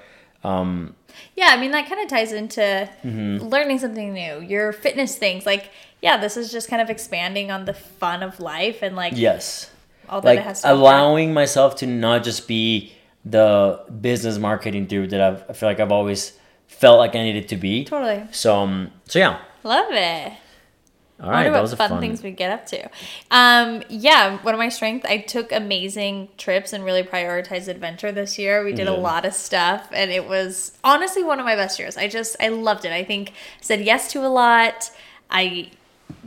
Um, 0.47 0.95
Yeah, 1.35 1.47
I 1.49 1.57
mean 1.61 1.71
that 1.71 1.87
kind 1.89 2.01
of 2.01 2.07
ties 2.07 2.31
into 2.31 2.61
Mm-hmm. 3.03 3.47
learning 3.53 3.79
something 3.79 4.13
new. 4.13 4.39
Your 4.41 4.71
fitness 4.71 5.15
things, 5.17 5.45
like 5.45 5.71
yeah, 6.01 6.17
this 6.17 6.37
is 6.37 6.51
just 6.51 6.69
kind 6.69 6.81
of 6.81 6.89
expanding 6.89 7.51
on 7.51 7.65
the 7.65 7.73
fun 7.73 8.21
of 8.23 8.39
life 8.39 8.83
and 8.83 8.95
like 8.95 9.13
yes, 9.15 9.71
all 10.09 10.21
that 10.21 10.27
like 10.29 10.39
it 10.39 10.43
has 10.45 10.61
to 10.61 10.71
allowing 10.73 11.33
myself 11.33 11.75
to 11.77 11.85
not 11.87 12.23
just 12.23 12.47
be 12.47 12.93
the 13.25 13.81
business 14.01 14.37
marketing 14.37 14.85
dude 14.85 15.09
that 15.09 15.21
I've, 15.21 15.43
I 15.49 15.53
feel 15.53 15.67
like 15.69 15.79
I've 15.81 15.91
always 15.91 16.33
felt 16.67 16.97
like 16.99 17.15
I 17.15 17.23
needed 17.23 17.47
to 17.49 17.57
be. 17.57 17.83
Totally 17.85 18.23
So 18.31 18.55
um, 18.57 18.91
so 19.05 19.19
yeah. 19.19 19.39
love 19.63 19.91
it. 19.91 20.33
All 21.19 21.31
right, 21.31 21.51
that 21.51 21.61
was 21.61 21.73
fun, 21.73 21.89
fun. 21.89 21.99
things 21.99 22.21
we 22.21 22.29
get 22.29 22.51
up 22.51 22.67
to. 22.67 22.89
Um, 23.31 23.81
yeah, 23.89 24.37
one 24.43 24.53
of 24.53 24.59
my 24.59 24.69
strengths, 24.69 25.05
I 25.07 25.17
took 25.17 25.51
amazing 25.51 26.29
trips 26.37 26.73
and 26.73 26.85
really 26.85 27.01
prioritized 27.01 27.67
adventure 27.67 28.11
this 28.11 28.37
year. 28.37 28.63
We 28.63 28.71
did 28.73 28.87
a 28.87 28.93
lot 28.93 29.25
of 29.25 29.33
stuff, 29.33 29.89
and 29.91 30.11
it 30.11 30.27
was 30.27 30.77
honestly 30.83 31.23
one 31.23 31.39
of 31.39 31.45
my 31.45 31.55
best 31.55 31.79
years. 31.79 31.97
I 31.97 32.07
just, 32.07 32.35
I 32.39 32.49
loved 32.49 32.85
it. 32.85 32.91
I 32.91 33.03
think 33.03 33.33
said 33.61 33.81
yes 33.81 34.11
to 34.11 34.23
a 34.23 34.29
lot. 34.29 34.91
I, 35.31 35.71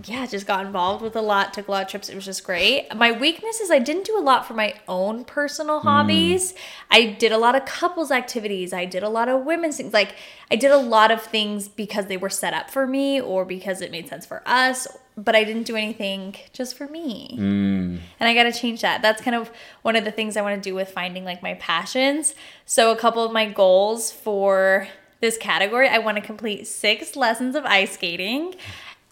yeah, 0.04 0.26
just 0.26 0.46
got 0.46 0.64
involved 0.64 1.02
with 1.02 1.16
a 1.16 1.20
lot, 1.20 1.52
took 1.52 1.68
a 1.68 1.70
lot 1.70 1.82
of 1.84 1.88
trips. 1.88 2.08
It 2.08 2.14
was 2.14 2.24
just 2.24 2.44
great. 2.44 2.86
My 2.94 3.12
weakness 3.12 3.60
is 3.60 3.70
I 3.70 3.78
didn't 3.78 4.04
do 4.04 4.16
a 4.18 4.20
lot 4.20 4.46
for 4.46 4.54
my 4.54 4.74
own 4.88 5.24
personal 5.24 5.80
hobbies. 5.80 6.54
I 6.90 7.06
did 7.06 7.32
a 7.32 7.38
lot 7.38 7.56
of 7.56 7.64
couples 7.64 8.10
activities. 8.10 8.72
I 8.72 8.84
did 8.84 9.02
a 9.02 9.08
lot 9.08 9.28
of 9.28 9.44
women's 9.44 9.76
things. 9.78 9.92
Like 9.92 10.14
I 10.50 10.56
did 10.56 10.70
a 10.70 10.78
lot 10.78 11.10
of 11.10 11.22
things 11.22 11.68
because 11.68 12.06
they 12.06 12.16
were 12.16 12.30
set 12.30 12.54
up 12.54 12.70
for 12.70 12.86
me 12.86 13.20
or 13.20 13.44
because 13.44 13.80
it 13.80 13.90
made 13.90 14.08
sense 14.08 14.24
for 14.26 14.42
us, 14.46 14.86
but 15.16 15.34
I 15.34 15.44
didn't 15.44 15.64
do 15.64 15.76
anything 15.76 16.36
just 16.52 16.76
for 16.76 16.86
me. 16.86 17.36
Mm, 17.38 17.98
And 18.20 18.28
I 18.28 18.34
got 18.34 18.44
to 18.44 18.52
change 18.52 18.82
that. 18.82 19.02
That's 19.02 19.20
kind 19.20 19.34
of 19.34 19.50
one 19.82 19.96
of 19.96 20.04
the 20.04 20.12
things 20.12 20.36
I 20.36 20.42
want 20.42 20.62
to 20.62 20.68
do 20.70 20.74
with 20.74 20.90
finding 20.90 21.24
like 21.24 21.42
my 21.42 21.54
passions. 21.54 22.34
So 22.64 22.92
a 22.92 22.96
couple 22.96 23.24
of 23.24 23.32
my 23.32 23.46
goals 23.46 24.12
for 24.12 24.88
this 25.20 25.36
category, 25.36 25.86
I 25.88 25.98
want 25.98 26.16
to 26.16 26.22
complete 26.22 26.66
6 26.66 27.14
lessons 27.16 27.54
of 27.54 27.64
ice 27.66 27.92
skating. 27.92 28.54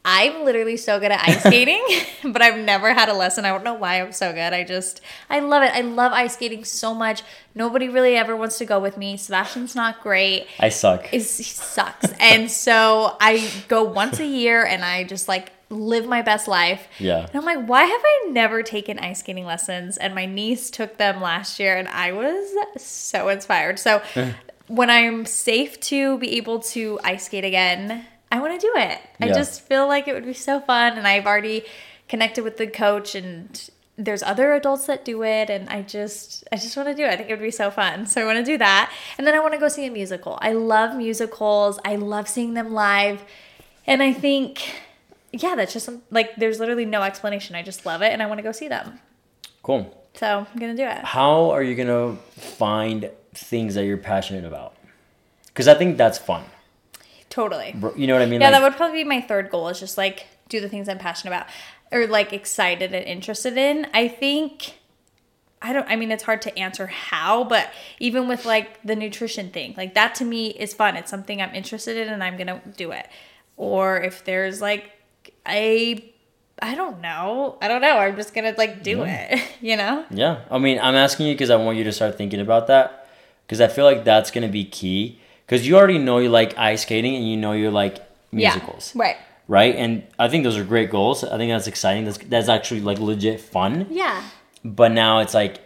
I'm 0.05 0.45
literally 0.45 0.77
so 0.77 0.99
good 0.99 1.11
at 1.11 1.21
ice 1.27 1.43
skating, 1.43 1.83
but 2.33 2.41
I've 2.41 2.59
never 2.59 2.93
had 2.93 3.09
a 3.09 3.15
lesson. 3.15 3.45
I 3.45 3.51
don't 3.51 3.65
know 3.65 3.75
why 3.75 4.01
I'm 4.01 4.13
so 4.13 4.33
good. 4.33 4.53
I 4.53 4.65
just, 4.65 5.01
I 5.29 5.41
love 5.41 5.63
it. 5.63 5.73
I 5.75 5.81
love 5.83 6.13
ice 6.13 6.35
skating 6.35 6.65
so 6.65 6.95
much. 6.95 7.23
Nobody 7.55 7.89
really 7.89 8.17
ever 8.17 8.37
wants 8.37 8.59
to 8.59 8.65
go 8.65 8.81
with 8.81 8.97
me. 8.97 9.17
Sebastian's 9.17 9.75
not 9.75 10.03
great 10.03 10.47
I 10.61 10.69
suck. 10.69 11.13
is 11.13 11.37
he 11.37 11.45
sucks. 11.45 12.11
and 12.21 12.51
so 12.67 13.17
I 13.21 13.51
go 13.69 13.85
once 13.85 14.21
a 14.21 14.27
year 14.27 14.65
and 14.65 14.85
I 14.85 15.05
just 15.05 15.29
like 15.29 15.53
live 15.71 16.07
my 16.07 16.23
best 16.23 16.49
life. 16.49 16.89
Yeah. 16.99 17.27
And 17.27 17.35
I'm 17.35 17.45
like, 17.45 17.67
why 17.67 17.85
have 17.85 18.01
I 18.03 18.29
never 18.31 18.63
taken 18.63 18.99
ice 18.99 19.21
skating 19.21 19.45
lessons? 19.45 19.99
And 19.99 20.15
my 20.15 20.25
niece 20.25 20.71
took 20.71 20.97
them 20.97 21.21
last 21.21 21.61
year 21.61 21.77
and 21.77 21.89
I 21.89 22.13
was 22.13 22.83
so 22.83 23.29
inspired. 23.29 23.79
So 23.79 24.01
when 24.69 24.89
I'm 24.89 25.27
safe 25.27 25.79
to 25.81 26.17
be 26.19 26.37
able 26.37 26.61
to 26.61 26.99
ice 27.05 27.27
skate 27.27 27.45
again, 27.45 28.07
I 28.31 28.41
want 28.41 28.61
to 28.61 28.67
do 28.67 28.73
it. 28.77 28.99
I 29.21 29.29
just 29.29 29.63
feel 29.63 29.87
like 29.87 30.07
it 30.07 30.15
would 30.15 30.27
be 30.27 30.35
so 30.35 30.61
fun. 30.61 30.99
And 30.99 31.07
I've 31.07 31.27
already 31.27 31.65
connected 32.09 32.45
with 32.45 32.57
the 32.57 32.67
coach 32.67 33.15
and 33.15 33.71
there's 33.97 34.23
other 34.23 34.53
adults 34.53 34.87
that 34.87 35.05
do 35.05 35.25
it 35.25 35.51
and 35.51 35.69
I 35.69 35.83
just 35.83 36.45
I 36.53 36.57
just 36.57 36.77
want 36.77 36.89
to 36.89 36.95
do 36.95 37.03
it. 37.03 37.11
I 37.11 37.17
think 37.17 37.29
it 37.29 37.33
would 37.33 37.43
be 37.43 37.51
so 37.51 37.71
fun. 37.71 38.07
So 38.07 38.23
I 38.23 38.25
want 38.25 38.39
to 38.39 38.45
do 38.45 38.57
that. 38.59 38.93
And 39.19 39.27
then 39.27 39.35
I 39.35 39.41
want 39.41 39.55
to 39.55 39.59
go 39.59 39.69
see 39.69 39.87
a 39.87 39.91
musical. 39.91 40.39
I 40.41 40.53
love 40.53 40.97
musicals. 40.97 41.79
I 41.85 41.97
love 41.97 42.29
seeing 42.29 42.55
them 42.55 42.73
live. 42.73 43.23
And 43.87 44.03
I 44.03 44.13
think 44.13 44.83
yeah, 45.33 45.57
that's 45.57 45.73
just 45.73 45.87
some, 45.87 46.03
like 46.11 46.37
there's 46.37 46.59
literally 46.61 46.87
no 46.87 47.03
explanation. 47.03 47.57
I 47.57 47.63
just 47.63 47.85
love 47.85 48.03
it 48.03 48.13
and 48.13 48.23
I 48.23 48.27
want 48.27 48.39
to 48.39 48.43
go 48.43 48.53
see 48.53 48.69
them. 48.69 49.01
Cool. 49.63 49.95
So 50.15 50.47
I'm 50.51 50.59
going 50.59 50.75
to 50.75 50.83
do 50.83 50.89
it. 50.89 51.05
How 51.05 51.51
are 51.51 51.63
you 51.63 51.75
gonna 51.75 52.17
find 52.37 53.11
things 53.35 53.75
that 53.75 53.85
you're 53.85 53.97
passionate 53.99 54.45
about? 54.45 54.75
Because 55.49 55.69
I 55.69 55.75
think 55.75 55.97
that's 55.97 56.19
fun. 56.19 56.45
Totally. 57.39 57.73
You 57.95 58.09
know 58.09 58.15
what 58.15 58.23
I 58.23 58.27
mean? 58.27 58.41
Yeah, 58.41 58.51
Like, 58.51 58.59
that 58.59 58.63
would 58.65 58.77
probably 58.77 59.05
be 59.05 59.09
my 59.09 59.21
third 59.21 59.49
goal 59.49 59.69
is 59.69 59.79
just 59.79 59.97
like 59.97 60.27
do 60.49 60.61
the 60.61 60.69
things 60.69 60.89
I'm 60.89 60.99
passionate 60.99 61.31
about 61.31 61.47
or 61.93 62.09
like 62.09 62.33
excited 62.33 62.93
and 62.93 63.05
interested 63.05 63.57
in. 63.57 63.87
I 63.95 64.09
think 64.09 64.75
I 65.63 65.73
don't 65.73 65.89
I 65.89 65.95
mean 65.95 66.11
it's 66.11 66.25
hard 66.25 66.43
to 66.43 66.59
answer 66.59 66.89
how, 66.89 67.45
but 67.45 67.71
even 68.01 68.27
with 68.27 68.45
like 68.45 68.83
the 68.83 68.97
nutrition 68.97 69.51
thing, 69.51 69.75
like 69.77 69.95
that 69.95 70.17
to 70.17 70.25
me 70.25 70.49
is 70.49 70.75
fun. 70.75 70.97
It's 70.97 71.13
something 71.13 71.41
I'm 71.41 71.55
interested 71.55 71.97
in 71.97 72.09
and 72.09 72.25
I'm 72.25 72.37
going 72.37 72.49
to 72.49 72.61
do 72.77 72.91
it. 72.91 73.07
Or 73.57 74.01
if 74.01 74.25
there's 74.25 74.61
like 74.61 74.91
a 75.47 76.13
I 76.61 76.75
don't 76.75 77.01
know. 77.01 77.57
I 77.63 77.69
don't 77.69 77.83
know. 77.83 77.99
I'm 77.99 78.17
just 78.17 78.35
going 78.35 78.53
to 78.53 78.59
like 78.59 78.83
do 78.83 79.05
it, 79.05 79.41
you 79.61 79.77
know? 79.77 80.05
Yeah, 80.11 80.41
I 80.51 80.59
mean, 80.59 80.81
I'm 80.81 80.97
asking 80.97 81.29
you 81.29 81.35
because 81.35 81.51
I 81.51 81.57
want 81.57 81.79
you 81.79 81.85
to 81.85 81.93
start 81.93 82.19
thinking 82.19 82.41
about 82.41 82.67
that 82.67 83.09
because 83.47 83.61
I 83.61 83.69
feel 83.69 83.85
like 83.85 84.05
that's 84.05 84.31
gonna 84.31 84.49
be 84.49 84.65
key. 84.65 85.21
Because 85.49 85.67
you 85.67 85.77
already 85.79 85.99
know 85.99 86.19
you 86.19 86.29
like 86.29 86.59
ice 86.59 86.83
skating 86.83 87.17
and 87.17 87.27
you 87.27 87.37
know 87.39 87.53
you 87.53 87.71
like 87.71 87.99
musicals, 88.33 88.93
Yeah. 88.95 89.03
Right. 89.03 89.17
right? 89.49 89.75
And 89.77 90.03
I 90.19 90.29
think 90.29 90.45
those 90.45 90.59
are 90.59 90.65
great 90.65 90.91
goals. 90.91 91.25
I 91.25 91.39
think 91.39 91.51
that's 91.51 91.67
exciting. 91.67 92.05
That's 92.05 92.19
that's 92.19 92.49
actually 92.51 92.83
like 92.83 92.99
legit 92.99 93.41
fun. 93.41 93.87
Yeah. 93.91 94.23
But 94.63 94.93
now 94.93 95.21
it's 95.21 95.33
like 95.33 95.61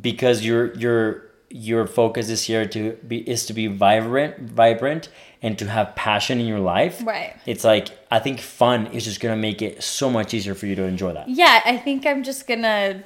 because 0.00 0.44
you're 0.44 0.72
you're 0.74 1.24
your 1.50 1.86
focus 1.86 2.26
this 2.28 2.48
year 2.48 2.64
to 2.66 2.92
be 3.08 3.18
is 3.28 3.46
to 3.46 3.52
be 3.52 3.66
vibrant, 3.66 4.38
vibrant, 4.50 5.08
and 5.42 5.58
to 5.58 5.66
have 5.68 5.94
passion 5.96 6.40
in 6.40 6.46
your 6.46 6.60
life. 6.60 7.02
Right. 7.04 7.34
It's 7.44 7.64
like 7.64 7.88
I 8.12 8.20
think 8.20 8.38
fun 8.40 8.86
is 8.88 9.04
just 9.04 9.18
gonna 9.20 9.36
make 9.36 9.60
it 9.62 9.82
so 9.82 10.10
much 10.10 10.32
easier 10.32 10.54
for 10.54 10.66
you 10.66 10.76
to 10.76 10.84
enjoy 10.84 11.12
that. 11.14 11.28
Yeah, 11.28 11.60
I 11.64 11.76
think 11.76 12.06
I'm 12.06 12.22
just 12.22 12.46
gonna 12.46 13.02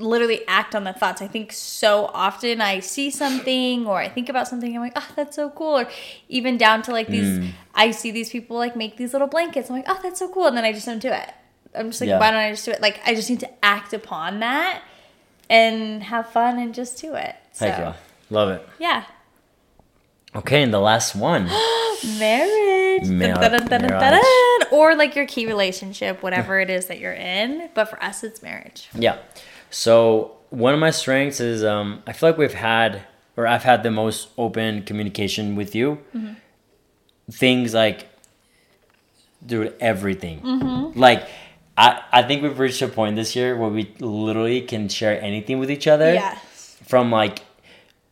literally 0.00 0.42
act 0.48 0.74
on 0.74 0.82
the 0.84 0.92
thoughts. 0.92 1.22
I 1.22 1.28
think 1.28 1.52
so 1.52 2.06
often 2.12 2.60
I 2.60 2.80
see 2.80 3.10
something 3.10 3.86
or 3.86 3.98
I 3.98 4.08
think 4.08 4.28
about 4.28 4.48
something, 4.48 4.74
I'm 4.74 4.80
like, 4.82 4.92
oh, 4.96 5.08
that's 5.14 5.36
so 5.36 5.50
cool. 5.50 5.78
Or 5.78 5.88
even 6.28 6.56
down 6.58 6.82
to 6.82 6.92
like 6.92 7.06
these, 7.08 7.38
Mm. 7.38 7.50
I 7.74 7.90
see 7.92 8.10
these 8.10 8.30
people 8.30 8.56
like 8.56 8.74
make 8.76 8.96
these 8.96 9.12
little 9.12 9.28
blankets. 9.28 9.70
I'm 9.70 9.76
like, 9.76 9.84
oh, 9.88 10.00
that's 10.02 10.18
so 10.18 10.28
cool. 10.28 10.46
And 10.46 10.56
then 10.56 10.64
I 10.64 10.72
just 10.72 10.86
don't 10.86 10.98
do 11.00 11.10
it. 11.12 11.30
I'm 11.76 11.90
just 11.90 12.00
like, 12.00 12.08
Yeah. 12.08 12.18
why 12.18 12.30
don't 12.30 12.40
I 12.40 12.50
just 12.50 12.64
do 12.64 12.70
it? 12.72 12.80
Like, 12.80 13.00
I 13.06 13.14
just 13.14 13.28
need 13.30 13.40
to 13.40 13.64
act 13.64 13.92
upon 13.92 14.40
that 14.40 14.82
and 15.50 16.02
have 16.02 16.28
fun 16.30 16.58
and 16.58 16.74
just 16.74 17.00
do 17.00 17.14
it. 17.14 17.34
So, 17.52 17.66
Heck 17.68 17.78
yeah, 17.78 17.94
love 18.30 18.48
it. 18.50 18.68
yeah. 18.78 19.04
Okay, 20.36 20.62
and 20.64 20.74
the 20.74 20.80
last 20.80 21.14
one. 21.14 21.44
Marriage. 22.18 23.08
Mar- 23.08 23.34
Dun, 23.34 23.66
dun, 23.66 23.82
dun. 23.88 24.20
Or 24.72 24.94
like 24.96 25.14
your 25.16 25.26
key 25.26 25.46
relationship, 25.46 26.22
whatever 26.22 26.58
it 26.60 26.70
is 26.70 26.86
that 26.86 26.98
you're 26.98 27.12
in. 27.12 27.68
But 27.74 27.86
for 27.86 28.02
us, 28.02 28.24
it's 28.24 28.42
marriage. 28.42 28.88
Yeah. 28.94 29.18
So 29.74 30.36
one 30.50 30.72
of 30.72 30.78
my 30.78 30.90
strengths 30.90 31.40
is 31.40 31.64
um, 31.64 32.00
I 32.06 32.12
feel 32.12 32.28
like 32.28 32.38
we've 32.38 32.54
had, 32.54 33.02
or 33.36 33.44
I've 33.48 33.64
had 33.64 33.82
the 33.82 33.90
most 33.90 34.28
open 34.38 34.84
communication 34.84 35.56
with 35.56 35.74
you. 35.74 35.98
Things 37.28 37.74
like, 37.74 38.06
dude, 39.44 39.74
everything. 39.80 40.92
Like, 40.94 41.26
I, 41.76 42.00
I 42.12 42.22
think 42.22 42.44
we've 42.44 42.56
reached 42.56 42.82
a 42.82 42.88
point 42.88 43.16
this 43.16 43.34
year 43.34 43.56
where 43.56 43.68
we 43.68 43.92
literally 43.98 44.60
can 44.60 44.88
share 44.88 45.20
anything 45.20 45.58
with 45.58 45.72
each 45.72 45.88
other. 45.88 46.14
Yes. 46.14 46.76
From 46.86 47.10
like 47.10 47.40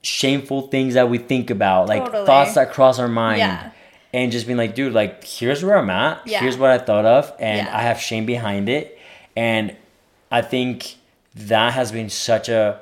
shameful 0.02 0.62
things 0.62 0.94
that 0.94 1.08
we 1.08 1.18
think 1.18 1.50
about, 1.50 1.86
like 1.88 2.04
Totally. 2.06 2.26
thoughts 2.26 2.54
that 2.54 2.72
cross 2.72 2.98
our 2.98 3.06
mind. 3.06 3.38
Yeah. 3.38 3.70
And 4.12 4.32
just 4.32 4.46
being 4.46 4.58
like, 4.58 4.74
dude, 4.74 4.92
like, 4.92 5.22
here's 5.22 5.64
where 5.64 5.78
I'm 5.78 5.90
at. 5.90 6.26
Yeah. 6.26 6.40
Here's 6.40 6.56
what 6.56 6.70
I 6.70 6.78
thought 6.78 7.04
of. 7.04 7.32
And 7.38 7.68
Yeah. 7.68 7.76
I 7.78 7.82
have 7.82 8.00
shame 8.00 8.26
behind 8.26 8.68
it. 8.68 8.98
And 9.36 9.76
I 10.30 10.42
think 10.42 10.96
that 11.34 11.72
has 11.72 11.92
been 11.92 12.08
such 12.10 12.48
a 12.48 12.80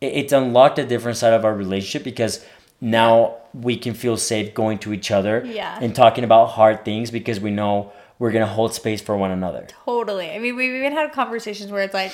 it- 0.00 0.12
it's 0.14 0.32
unlocked 0.32 0.78
a 0.78 0.84
different 0.84 1.16
side 1.16 1.32
of 1.32 1.44
our 1.44 1.54
relationship 1.54 2.04
because 2.04 2.44
now 2.80 3.34
we 3.54 3.76
can 3.76 3.94
feel 3.94 4.16
safe 4.16 4.52
going 4.54 4.78
to 4.78 4.92
each 4.92 5.10
other 5.10 5.42
Yeah. 5.46 5.78
and 5.80 5.94
talking 5.94 6.24
about 6.24 6.46
hard 6.50 6.84
things 6.84 7.10
because 7.10 7.40
we 7.40 7.50
know 7.50 7.92
we're 8.18 8.32
gonna 8.32 8.46
hold 8.46 8.74
space 8.74 9.00
for 9.00 9.16
one 9.16 9.30
another. 9.30 9.66
Totally. 9.84 10.30
I 10.30 10.38
mean, 10.38 10.56
we've 10.56 10.74
even 10.74 10.92
had 10.92 11.12
conversations 11.12 11.70
where 11.72 11.82
it's 11.82 11.94
like, 11.94 12.12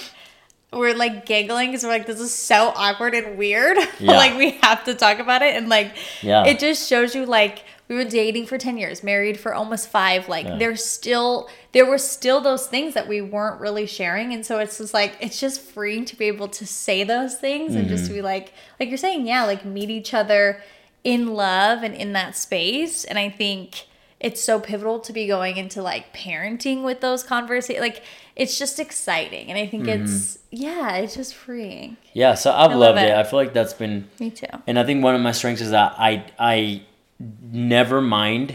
we're 0.73 0.95
like 0.95 1.27
giggling 1.27 1.71
because 1.71 1.83
we're 1.83 1.91
like, 1.91 2.07
this 2.07 2.21
is 2.21 2.33
so 2.35 2.73
awkward 2.77 3.15
and 3.15 3.37
weird. 3.37 3.77
Yeah. 3.99 4.17
like, 4.17 4.37
we 4.39 4.53
have 4.63 4.85
to 4.85 4.95
talk 4.95 5.19
about 5.19 5.43
it. 5.43 5.57
And 5.57 5.69
like, 5.69 5.93
Yeah. 6.23 6.45
it 6.47 6.59
just 6.59 6.89
shows 6.89 7.15
you 7.15 7.27
like, 7.27 7.65
we 7.91 7.97
were 7.97 8.05
dating 8.05 8.47
for 8.47 8.57
10 8.57 8.79
years, 8.79 9.03
married 9.03 9.39
for 9.39 9.53
almost 9.53 9.89
five. 9.89 10.29
Like, 10.29 10.47
Yeah. 10.47 10.57
there's 10.59 10.83
still, 10.85 11.49
there 11.73 11.85
were 11.85 11.99
still 11.99 12.41
those 12.41 12.67
things 12.69 12.95
that 12.95 13.09
we 13.09 13.21
weren't 13.21 13.61
really 13.61 13.85
sharing. 13.87 14.33
And 14.33 14.47
so 14.47 14.61
it's 14.61 14.79
just 14.79 14.95
like, 14.95 15.17
it's 15.21 15.41
just 15.41 15.61
freeing 15.61 16.05
to 16.07 16.17
be 16.17 16.27
able 16.27 16.47
to 16.49 16.65
say 16.67 17.03
those 17.05 17.35
things 17.35 17.75
and 17.75 17.87
Mm-hmm. 17.87 17.95
just 17.97 18.07
to 18.07 18.13
be 18.13 18.23
like, 18.23 18.53
like 18.79 18.89
you're 18.89 18.97
saying, 18.97 19.27
yeah, 19.27 19.45
like 19.45 19.65
meet 19.65 19.91
each 19.91 20.15
other 20.15 20.63
in 21.03 21.35
love 21.35 21.83
and 21.83 21.95
in 21.97 22.13
that 22.13 22.37
space. 22.37 23.05
And 23.05 23.19
I 23.19 23.29
think, 23.29 23.87
it's 24.21 24.43
so 24.45 24.61
pivotal 24.61 25.01
to 25.01 25.15
be 25.15 25.27
going 25.27 25.57
into 25.57 25.81
like 25.81 26.15
parenting 26.15 26.85
with 26.85 27.01
those 27.01 27.23
conversations. 27.23 27.81
Like 27.81 28.03
it's 28.37 28.59
just 28.59 28.79
exciting, 28.79 29.49
and 29.49 29.59
I 29.59 29.67
think 29.67 29.89
it's 29.89 30.39
yeah, 30.51 30.97
it's 30.97 31.15
just 31.17 31.35
freeing. 31.35 31.97
Yeah, 32.13 32.35
so 32.35 32.51
I've 32.53 32.73
I 32.73 32.75
love 32.75 32.97
loved 32.97 32.99
it. 32.99 33.09
it. 33.09 33.15
I 33.15 33.23
feel 33.25 33.39
like 33.39 33.55
that's 33.55 33.73
been 33.73 34.11
Me 34.19 34.29
too. 34.31 34.45
and 34.67 34.79
I 34.79 34.85
think 34.85 35.03
one 35.03 35.15
of 35.15 35.23
my 35.23 35.33
strengths 35.33 35.63
is 35.63 35.71
that 35.71 35.95
I 35.97 36.27
I 36.39 36.83
never 37.21 38.01
mind 38.01 38.55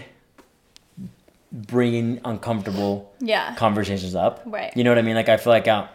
bringing 1.52 2.20
uncomfortable 2.26 3.14
Yeah. 3.20 3.56
conversations 3.56 4.16
up. 4.16 4.42
Right. 4.46 4.76
You 4.76 4.84
know 4.84 4.92
what 4.92 4.98
I 5.00 5.04
mean? 5.04 5.16
Like 5.16 5.30
I 5.30 5.38
feel 5.38 5.54
like 5.54 5.68
I, 5.68 5.88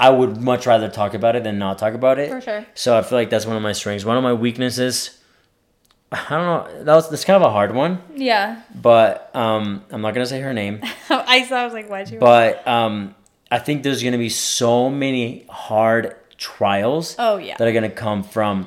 I 0.00 0.10
would 0.10 0.38
much 0.40 0.66
rather 0.66 0.88
talk 0.88 1.14
about 1.14 1.36
it 1.36 1.44
than 1.44 1.58
not 1.58 1.78
talk 1.78 1.94
about 1.94 2.18
it. 2.18 2.30
For 2.30 2.40
sure. 2.40 2.66
So 2.74 2.96
I 2.96 3.02
feel 3.02 3.18
like 3.18 3.30
that's 3.30 3.46
one 3.46 3.56
of 3.56 3.62
my 3.62 3.72
strengths. 3.72 4.04
One 4.04 4.16
of 4.16 4.22
my 4.22 4.32
weaknesses, 4.32 5.18
I 6.10 6.26
don't 6.30 6.30
know. 6.74 6.84
That 6.84 6.94
was 6.94 7.08
that's 7.10 7.24
kind 7.24 7.36
of 7.36 7.48
a 7.48 7.52
hard 7.52 7.72
one, 7.74 8.02
Yeah. 8.16 8.62
but 8.74 9.30
um, 9.36 9.84
I'm 9.90 10.00
not 10.00 10.12
gonna 10.14 10.26
say 10.26 10.40
her 10.40 10.52
name. 10.54 10.80
I 11.10 11.44
saw. 11.44 11.58
I 11.58 11.64
was 11.64 11.72
like, 11.74 11.88
why'd 11.88 12.10
you? 12.10 12.18
But 12.18 12.66
um, 12.66 13.14
I 13.50 13.58
think 13.60 13.84
there's 13.84 14.02
gonna 14.02 14.18
be 14.18 14.28
so 14.30 14.90
many 14.90 15.44
hard 15.48 16.16
trials. 16.36 17.14
Oh, 17.18 17.36
yeah. 17.36 17.56
That 17.58 17.68
are 17.68 17.72
gonna 17.72 17.90
come 17.90 18.24
from 18.24 18.66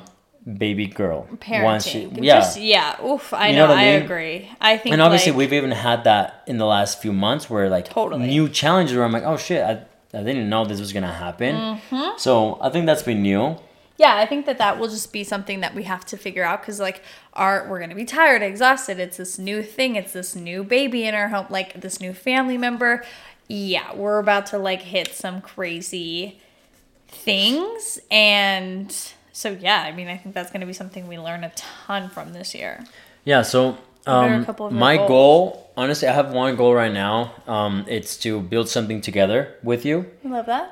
baby 0.58 0.86
girl 0.86 1.26
parenting. 1.36 2.18
yeah. 2.22 2.40
Just, 2.40 2.60
yeah. 2.60 3.02
Oof. 3.04 3.32
I 3.32 3.48
You 3.48 3.56
know. 3.56 3.66
know 3.68 3.72
I 3.74 3.82
I, 3.82 3.94
mean? 3.94 4.02
agree. 4.02 4.50
I 4.60 4.76
think. 4.76 4.92
and 4.92 5.00
obviously 5.02 5.32
like, 5.32 5.38
we've 5.38 5.52
even 5.54 5.70
had 5.70 6.04
that 6.04 6.42
in 6.46 6.58
the 6.58 6.66
last 6.66 7.00
few 7.00 7.12
months 7.12 7.48
where 7.48 7.68
like 7.70 7.86
Totally. 7.86 8.26
new 8.26 8.48
challenges 8.48 8.94
where 8.96 9.04
I'm 9.04 9.12
like, 9.12 9.24
oh 9.24 9.36
shit, 9.38 9.62
I, 9.64 9.82
I 10.12 10.22
didn't 10.22 10.48
know 10.48 10.64
this 10.64 10.80
was 10.80 10.92
gonna 10.92 11.12
happen. 11.12 11.54
Mm-hmm. 11.56 12.18
So 12.18 12.58
I 12.60 12.68
think 12.70 12.86
that's 12.86 13.02
been 13.02 13.22
new. 13.22 13.56
yeah 13.96 14.16
i 14.16 14.26
think 14.26 14.44
that 14.46 14.58
that 14.58 14.78
will 14.78 14.88
just 14.88 15.12
be 15.12 15.22
something 15.24 15.60
that 15.60 15.72
we 15.74 15.84
have 15.84 16.04
to 16.04 16.16
figure 16.16 16.42
out 16.44 16.60
because 16.60 16.80
like 16.80 17.00
our 17.34 17.68
we're 17.68 17.78
gonna 17.78 17.94
be 17.94 18.04
tired 18.04 18.42
exhausted 18.42 18.98
it's 18.98 19.16
this 19.18 19.38
new 19.38 19.62
thing 19.62 19.94
it's 19.94 20.12
this 20.12 20.34
new 20.34 20.64
baby 20.64 21.04
in 21.04 21.14
our 21.14 21.28
home 21.28 21.46
like 21.48 21.80
this 21.80 22.00
new 22.00 22.12
family 22.12 22.58
member 22.58 23.04
yeah 23.48 23.94
we're 23.94 24.18
about 24.18 24.46
to 24.46 24.58
like 24.58 24.82
hit 24.82 25.14
some 25.14 25.40
crazy 25.40 26.40
things 27.06 28.00
and 28.10 29.12
so 29.40 29.50
yeah 29.68 29.82
i 29.82 29.90
mean 29.92 30.08
i 30.08 30.16
think 30.16 30.34
that's 30.34 30.50
gonna 30.52 30.64
be 30.72 30.72
something 30.82 31.02
we 31.14 31.18
learn 31.18 31.42
a 31.44 31.52
ton 31.56 32.08
from 32.08 32.32
this 32.32 32.54
year 32.54 32.74
Yeah. 33.24 33.42
So 33.42 33.76
um, 34.06 34.44
couple 34.44 34.66
of 34.66 34.72
your 34.72 34.78
my 34.86 34.96
goals? 34.96 35.08
goal, 35.08 35.38
honestly, 35.78 36.06
I 36.08 36.12
have 36.20 36.28
one 36.30 36.56
goal 36.56 36.74
right 36.74 36.92
now. 36.92 37.32
Um, 37.48 37.84
it's 37.88 38.18
to 38.24 38.30
build 38.52 38.68
something 38.68 39.00
together 39.00 39.40
with 39.62 39.82
you. 39.88 39.96
love 40.36 40.44
that 40.46 40.66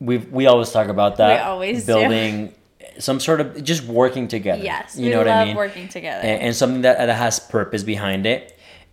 We 0.00 0.18
we 0.38 0.44
always 0.52 0.70
talk 0.70 0.88
about 0.96 1.16
that. 1.16 1.32
We 1.40 1.42
always 1.52 1.76
do. 1.86 1.92
building 1.94 2.52
some 2.98 3.20
sort 3.20 3.40
of 3.40 3.46
just 3.70 3.82
working 3.84 4.28
together. 4.28 4.62
yes 4.62 4.96
you 5.00 5.08
know 5.10 5.18
what 5.18 5.28
I 5.28 5.44
mean. 5.46 5.56
working 5.56 5.88
together 5.88 6.20
and, 6.28 6.42
and 6.46 6.52
something 6.60 6.82
that, 6.82 6.98
that 6.98 7.16
has 7.16 7.40
purpose 7.40 7.82
behind 7.94 8.26
it. 8.26 8.42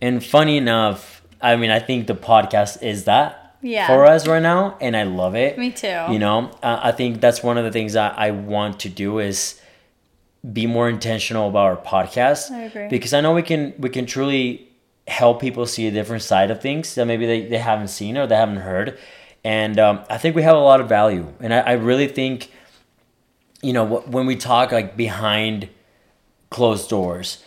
And 0.00 0.24
funny 0.24 0.56
enough, 0.56 1.22
I 1.42 1.56
mean, 1.56 1.70
I 1.70 1.80
think 1.80 2.06
the 2.06 2.14
podcast 2.14 2.82
is 2.82 3.04
that 3.04 3.45
Yeah. 3.62 3.86
for 3.86 4.04
us 4.04 4.26
right 4.26 4.42
now, 4.42 4.76
and 4.80 4.96
I 4.96 5.04
love 5.04 5.34
it. 5.34 5.58
Me 5.58 5.70
too. 5.70 6.04
You 6.10 6.18
know, 6.18 6.50
uh, 6.62 6.80
I 6.82 6.92
think 6.92 7.20
that's 7.20 7.42
one 7.42 7.58
of 7.58 7.64
the 7.64 7.72
things 7.72 7.94
that 7.94 8.18
I 8.18 8.30
want 8.30 8.80
to 8.80 8.88
do 8.88 9.18
is 9.18 9.60
be 10.52 10.66
more 10.66 10.88
intentional 10.88 11.48
about 11.48 11.66
our 11.66 11.76
podcast. 11.76 12.50
I 12.50 12.62
agree. 12.62 12.88
Because 12.88 13.12
I 13.12 13.20
know 13.20 13.34
we 13.34 13.42
can 13.42 13.74
we 13.78 13.88
can 13.88 14.06
truly 14.06 14.68
help 15.08 15.40
people 15.40 15.66
see 15.66 15.86
a 15.86 15.90
different 15.90 16.22
side 16.22 16.50
of 16.50 16.60
things 16.60 16.94
that 16.96 17.06
maybe 17.06 17.26
they, 17.26 17.46
they 17.46 17.58
haven't 17.58 17.88
seen 17.88 18.16
or 18.16 18.26
they 18.26 18.36
haven't 18.36 18.58
heard. 18.58 18.98
And 19.44 19.78
um, 19.78 20.00
I 20.10 20.18
think 20.18 20.34
we 20.34 20.42
have 20.42 20.56
a 20.56 20.60
lot 20.60 20.80
of 20.80 20.88
value. 20.88 21.32
And 21.40 21.54
I, 21.54 21.58
I 21.60 21.72
really 21.72 22.08
think, 22.08 22.50
you 23.62 23.72
know, 23.72 23.84
when 23.86 24.26
we 24.26 24.34
talk 24.34 24.72
like 24.72 24.96
behind 24.96 25.68
closed 26.50 26.90
doors, 26.90 27.44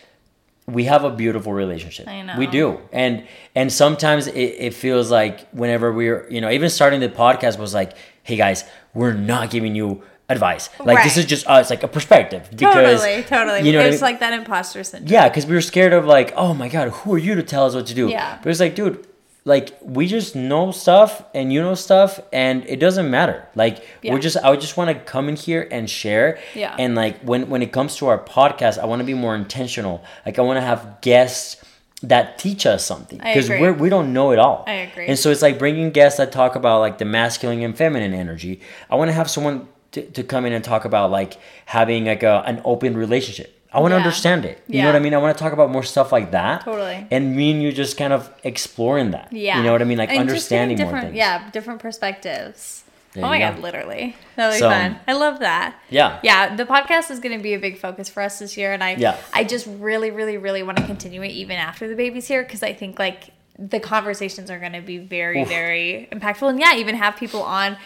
we 0.72 0.84
have 0.84 1.04
a 1.04 1.10
beautiful 1.10 1.52
relationship. 1.52 2.08
I 2.08 2.22
know. 2.22 2.36
We 2.38 2.46
do. 2.46 2.78
And 2.92 3.26
and 3.54 3.72
sometimes 3.72 4.26
it, 4.26 4.34
it 4.38 4.74
feels 4.74 5.10
like 5.10 5.48
whenever 5.50 5.92
we're, 5.92 6.26
you 6.30 6.40
know, 6.40 6.50
even 6.50 6.70
starting 6.70 7.00
the 7.00 7.08
podcast 7.08 7.58
was 7.58 7.74
like, 7.74 7.92
hey 8.22 8.36
guys, 8.36 8.64
we're 8.94 9.12
not 9.12 9.50
giving 9.50 9.74
you 9.74 10.02
advice. 10.28 10.70
Like 10.84 11.02
this 11.02 11.16
is 11.16 11.24
just 11.26 11.46
us, 11.48 11.70
like 11.70 11.82
a 11.82 11.88
perspective. 11.88 12.48
Because 12.50 13.02
totally 13.02 13.22
totally 13.24 13.60
You 13.66 13.72
know 13.72 13.78
what 13.78 13.86
I 13.86 13.88
it's 13.88 13.96
mean? 13.96 14.12
like 14.12 14.20
that 14.20 14.32
imposter 14.32 14.84
syndrome 14.84 15.12
Yeah, 15.12 15.28
because 15.28 15.46
we 15.46 15.54
were 15.54 15.60
scared 15.60 15.92
of 15.92 16.04
like, 16.06 16.32
oh 16.36 16.54
my 16.54 16.68
god, 16.68 16.88
who 16.90 17.14
are 17.14 17.18
you 17.18 17.34
to 17.34 17.42
tell 17.42 17.66
us 17.66 17.74
what 17.74 17.86
to 17.86 17.94
do? 17.94 18.08
Yeah. 18.08 18.38
But 18.42 18.50
it's 18.50 18.60
like, 18.60 18.74
dude, 18.76 19.06
like 19.44 19.76
we 19.82 20.06
just 20.06 20.36
know 20.36 20.70
stuff 20.70 21.24
and 21.34 21.52
you 21.52 21.60
know 21.62 21.74
stuff 21.74 22.20
and 22.32 22.64
it 22.66 22.76
doesn't 22.76 23.10
matter. 23.10 23.46
Like 23.54 23.84
Yeah. 24.02 24.12
we're 24.12 24.20
just 24.20 24.36
I 24.36 24.54
just 24.56 24.76
want 24.76 24.90
to 24.90 24.94
come 25.04 25.28
in 25.28 25.36
here 25.36 25.66
and 25.70 25.88
share. 25.88 26.38
Yeah. 26.54 26.76
And 26.78 26.94
like 26.94 27.20
when 27.22 27.48
when 27.48 27.62
it 27.62 27.72
comes 27.72 27.96
to 27.96 28.06
our 28.08 28.18
podcast, 28.18 28.78
I 28.78 28.84
want 28.86 29.00
to 29.00 29.06
be 29.06 29.14
more 29.14 29.34
intentional. 29.34 30.04
Like 30.26 30.38
I 30.38 30.42
want 30.42 30.58
to 30.58 30.62
have 30.62 31.00
guests 31.00 31.56
that 32.02 32.38
teach 32.38 32.64
us 32.64 32.84
something 32.84 33.18
because 33.18 33.48
we're 33.48 33.72
we 33.74 33.88
don't 33.88 34.12
know 34.12 34.32
it 34.32 34.38
all. 34.38 34.64
I 34.66 34.72
agree. 34.72 35.06
And 35.06 35.18
so 35.18 35.30
it's 35.30 35.42
like 35.42 35.58
bringing 35.58 35.90
guests 35.90 36.16
that 36.18 36.32
talk 36.32 36.54
about 36.54 36.80
like 36.80 36.98
the 36.98 37.04
masculine 37.04 37.62
and 37.62 37.76
feminine 37.76 38.14
energy. 38.14 38.60
I 38.90 38.96
want 38.96 39.08
to 39.08 39.12
have 39.12 39.30
someone 39.30 39.68
to, 39.92 40.02
to 40.12 40.22
come 40.22 40.46
in 40.46 40.52
and 40.52 40.64
talk 40.64 40.84
about 40.84 41.10
like 41.10 41.36
having 41.66 42.06
like 42.06 42.22
a, 42.22 42.42
an 42.46 42.62
open 42.64 42.96
relationship. 42.96 43.59
I 43.72 43.80
want 43.80 43.92
to 43.92 43.96
Yeah. 43.96 44.02
understand 44.02 44.44
it. 44.44 44.62
You 44.66 44.82
know 44.82 44.88
what 44.88 44.96
I 44.96 44.98
mean? 44.98 45.14
I 45.14 45.18
want 45.18 45.36
to 45.36 45.42
talk 45.42 45.52
about 45.52 45.70
more 45.70 45.82
stuff 45.84 46.10
like 46.12 46.32
that. 46.32 46.64
Totally. 46.64 47.06
And 47.10 47.36
me 47.36 47.52
and 47.52 47.62
you 47.62 47.70
just 47.72 47.96
kind 47.96 48.12
of 48.12 48.28
exploring 48.42 49.12
that. 49.12 49.28
Yeah. 49.32 49.58
You 49.58 49.62
know 49.62 49.72
what 49.72 49.80
I 49.80 49.84
mean? 49.84 49.98
Like 49.98 50.08
And 50.10 50.18
just 50.18 50.28
understanding 50.28 50.76
more 50.78 50.86
different, 50.86 51.04
things. 51.06 51.16
Yeah, 51.16 51.50
different 51.52 51.80
perspectives. 51.80 52.84
There 53.12 53.24
oh 53.24 53.28
my 53.28 53.38
you 53.38 53.44
god, 53.44 53.58
literally. 53.60 54.16
That'll 54.36 54.52
be 54.52 54.58
So- 54.58 54.70
fun. 54.70 54.98
I 55.08 55.12
love 55.14 55.40
that. 55.40 55.74
Yeah. 55.88 56.18
Yeah, 56.22 56.54
the 56.54 56.64
podcast 56.64 57.10
is 57.10 57.18
going 57.20 57.36
to 57.36 57.42
be 57.42 57.54
a 57.54 57.58
big 57.58 57.78
focus 57.78 58.08
for 58.08 58.22
us 58.22 58.38
this 58.38 58.56
year 58.56 58.72
and 58.72 58.82
I 58.84 58.94
Yeah. 58.96 59.16
I 59.32 59.44
just 59.44 59.66
really 59.68 60.10
really 60.10 60.36
really 60.36 60.62
want 60.62 60.78
to 60.78 60.84
continue 60.84 61.22
it 61.22 61.30
even 61.30 61.56
after 61.56 61.88
the 61.88 61.96
baby's 61.96 62.28
here 62.28 62.44
cuz 62.44 62.62
I 62.62 62.72
think 62.72 62.98
like 62.98 63.30
the 63.58 63.78
conversations 63.80 64.50
are 64.50 64.58
going 64.58 64.72
to 64.72 64.80
be 64.80 64.98
very 64.98 65.42
Oof. 65.42 65.48
very 65.48 66.08
impactful 66.12 66.48
and 66.48 66.58
yeah, 66.60 66.74
even 66.76 66.94
have 66.94 67.16
people 67.16 67.42
on 67.42 67.76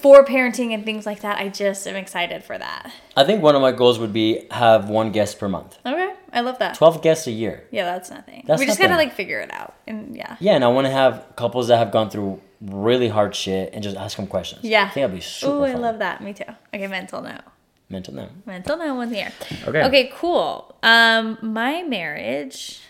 for 0.00 0.24
parenting 0.24 0.72
and 0.72 0.84
things 0.84 1.06
like 1.06 1.20
that. 1.20 1.38
I 1.38 1.48
just 1.48 1.86
am 1.86 1.96
excited 1.96 2.42
for 2.44 2.56
that. 2.58 2.92
I 3.16 3.24
think 3.24 3.42
one 3.42 3.54
of 3.54 3.62
my 3.62 3.72
goals 3.72 3.98
would 3.98 4.12
be 4.12 4.46
have 4.50 4.88
one 4.88 5.12
guest 5.12 5.38
per 5.38 5.48
month. 5.48 5.78
Okay, 5.84 6.14
I 6.32 6.40
love 6.40 6.58
that. 6.58 6.74
12 6.76 7.02
guests 7.02 7.26
a 7.26 7.30
year. 7.30 7.64
Yeah, 7.70 7.84
that's 7.84 8.10
nothing. 8.10 8.44
That's 8.46 8.60
we 8.60 8.66
just 8.66 8.78
gotta 8.78 8.96
like 8.96 9.12
figure 9.14 9.40
it 9.40 9.52
out, 9.52 9.74
and 9.86 10.16
yeah. 10.16 10.36
Yeah, 10.40 10.54
and 10.54 10.64
I 10.64 10.68
want 10.68 10.86
to 10.86 10.90
have 10.92 11.24
couples 11.36 11.68
that 11.68 11.76
have 11.78 11.92
gone 11.92 12.10
through 12.10 12.40
really 12.60 13.08
hard 13.08 13.34
shit 13.34 13.72
and 13.72 13.82
just 13.82 13.96
ask 13.96 14.16
them 14.16 14.26
questions. 14.26 14.64
Yeah. 14.64 14.82
I 14.82 14.88
think 14.88 15.04
that'd 15.04 15.14
be 15.16 15.20
super 15.20 15.56
Ooh, 15.56 15.64
I 15.64 15.72
fun. 15.72 15.80
love 15.80 15.98
that. 16.00 16.22
Me 16.22 16.32
too. 16.32 16.44
Okay, 16.74 16.86
mental 16.86 17.22
note. 17.22 17.40
Mental 17.88 18.14
note. 18.14 18.30
Mental 18.46 18.76
note 18.76 18.94
one 18.96 19.12
here. 19.12 19.32
Okay. 19.66 19.82
Okay, 19.84 20.12
cool. 20.14 20.76
Um, 20.82 21.38
my 21.42 21.82
marriage, 21.82 22.80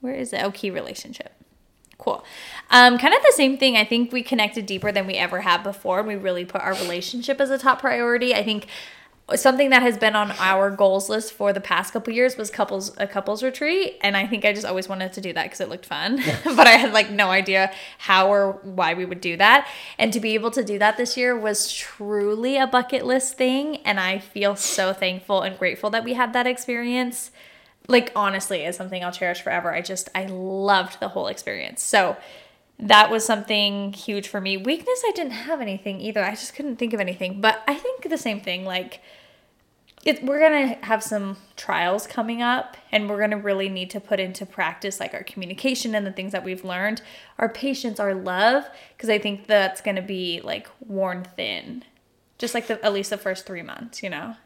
where 0.00 0.14
is 0.14 0.32
it? 0.32 0.42
Oh, 0.42 0.50
key 0.50 0.70
relationship. 0.70 1.32
Cool. 1.98 2.24
Um, 2.70 2.96
kind 2.96 3.12
of 3.12 3.20
the 3.22 3.32
same 3.34 3.58
thing. 3.58 3.76
I 3.76 3.84
think 3.84 4.12
we 4.12 4.22
connected 4.22 4.66
deeper 4.66 4.92
than 4.92 5.06
we 5.06 5.14
ever 5.14 5.40
have 5.40 5.64
before, 5.64 5.98
and 5.98 6.08
we 6.08 6.14
really 6.14 6.44
put 6.44 6.60
our 6.60 6.74
relationship 6.74 7.40
as 7.40 7.50
a 7.50 7.58
top 7.58 7.80
priority. 7.80 8.34
I 8.34 8.44
think 8.44 8.68
something 9.34 9.70
that 9.70 9.82
has 9.82 9.98
been 9.98 10.16
on 10.16 10.30
our 10.38 10.70
goals 10.70 11.10
list 11.10 11.32
for 11.32 11.52
the 11.52 11.60
past 11.60 11.92
couple 11.92 12.12
years 12.12 12.36
was 12.36 12.50
couples 12.50 12.92
a 12.98 13.06
couples 13.06 13.42
retreat, 13.42 13.98
and 14.00 14.16
I 14.16 14.26
think 14.26 14.44
I 14.44 14.52
just 14.52 14.64
always 14.64 14.88
wanted 14.88 15.12
to 15.14 15.20
do 15.20 15.32
that 15.32 15.44
because 15.44 15.60
it 15.60 15.68
looked 15.68 15.86
fun, 15.86 16.16
but 16.44 16.66
I 16.66 16.72
had 16.72 16.92
like 16.92 17.10
no 17.10 17.30
idea 17.30 17.72
how 17.98 18.28
or 18.32 18.52
why 18.62 18.94
we 18.94 19.04
would 19.04 19.20
do 19.20 19.36
that. 19.36 19.68
And 19.98 20.12
to 20.12 20.20
be 20.20 20.34
able 20.34 20.52
to 20.52 20.62
do 20.62 20.78
that 20.78 20.96
this 20.96 21.16
year 21.16 21.36
was 21.36 21.72
truly 21.72 22.56
a 22.56 22.66
bucket 22.66 23.04
list 23.04 23.36
thing, 23.36 23.78
and 23.78 23.98
I 23.98 24.20
feel 24.20 24.56
so 24.56 24.92
thankful 24.92 25.42
and 25.42 25.58
grateful 25.58 25.90
that 25.90 26.04
we 26.04 26.14
had 26.14 26.32
that 26.32 26.46
experience 26.46 27.32
like 27.88 28.12
honestly 28.14 28.64
is 28.64 28.76
something 28.76 29.02
I'll 29.02 29.12
cherish 29.12 29.40
forever. 29.40 29.72
I 29.72 29.80
just 29.80 30.08
I 30.14 30.26
loved 30.26 31.00
the 31.00 31.08
whole 31.08 31.26
experience. 31.26 31.82
So 31.82 32.16
that 32.78 33.10
was 33.10 33.24
something 33.24 33.92
huge 33.92 34.28
for 34.28 34.40
me. 34.40 34.56
Weakness 34.56 35.02
I 35.06 35.12
didn't 35.12 35.32
have 35.32 35.60
anything 35.60 36.00
either. 36.00 36.22
I 36.22 36.30
just 36.30 36.54
couldn't 36.54 36.76
think 36.76 36.92
of 36.92 37.00
anything. 37.00 37.40
But 37.40 37.62
I 37.66 37.74
think 37.74 38.08
the 38.08 38.18
same 38.18 38.40
thing 38.40 38.64
like 38.64 39.00
it, 40.04 40.22
we're 40.24 40.38
gonna 40.38 40.78
have 40.82 41.02
some 41.02 41.36
trials 41.56 42.06
coming 42.06 42.40
up 42.40 42.76
and 42.92 43.08
we're 43.08 43.18
gonna 43.18 43.38
really 43.38 43.68
need 43.68 43.90
to 43.90 44.00
put 44.00 44.20
into 44.20 44.46
practice 44.46 45.00
like 45.00 45.12
our 45.12 45.22
communication 45.22 45.94
and 45.94 46.06
the 46.06 46.12
things 46.12 46.32
that 46.32 46.44
we've 46.44 46.64
learned 46.64 47.02
our 47.38 47.48
patience 47.48 47.98
our 47.98 48.14
love 48.14 48.64
because 48.96 49.10
i 49.10 49.18
think 49.18 49.46
that's 49.46 49.80
gonna 49.80 50.00
be 50.02 50.40
like 50.42 50.68
worn 50.78 51.24
thin 51.24 51.84
just 52.38 52.54
like 52.54 52.68
the 52.68 52.82
at 52.84 52.92
least 52.92 53.10
the 53.10 53.18
first 53.18 53.44
three 53.44 53.62
months 53.62 54.02
you 54.02 54.08
know 54.08 54.36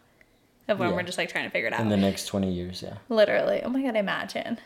of 0.69 0.79
when 0.79 0.91
Yeah. 0.91 0.95
we're 0.97 1.03
just 1.03 1.19
like 1.19 1.29
trying 1.29 1.45
to 1.45 1.51
figure 1.51 1.69
it 1.69 1.73
out 1.73 1.81
In 1.81 1.89
the 1.89 1.97
next 1.97 2.27
20 2.27 2.51
years, 2.53 2.83
yeah. 2.83 2.95
Literally. 3.09 3.63
Oh 3.63 3.69
my 3.69 3.83
god, 3.83 3.97
imagine. 3.97 4.59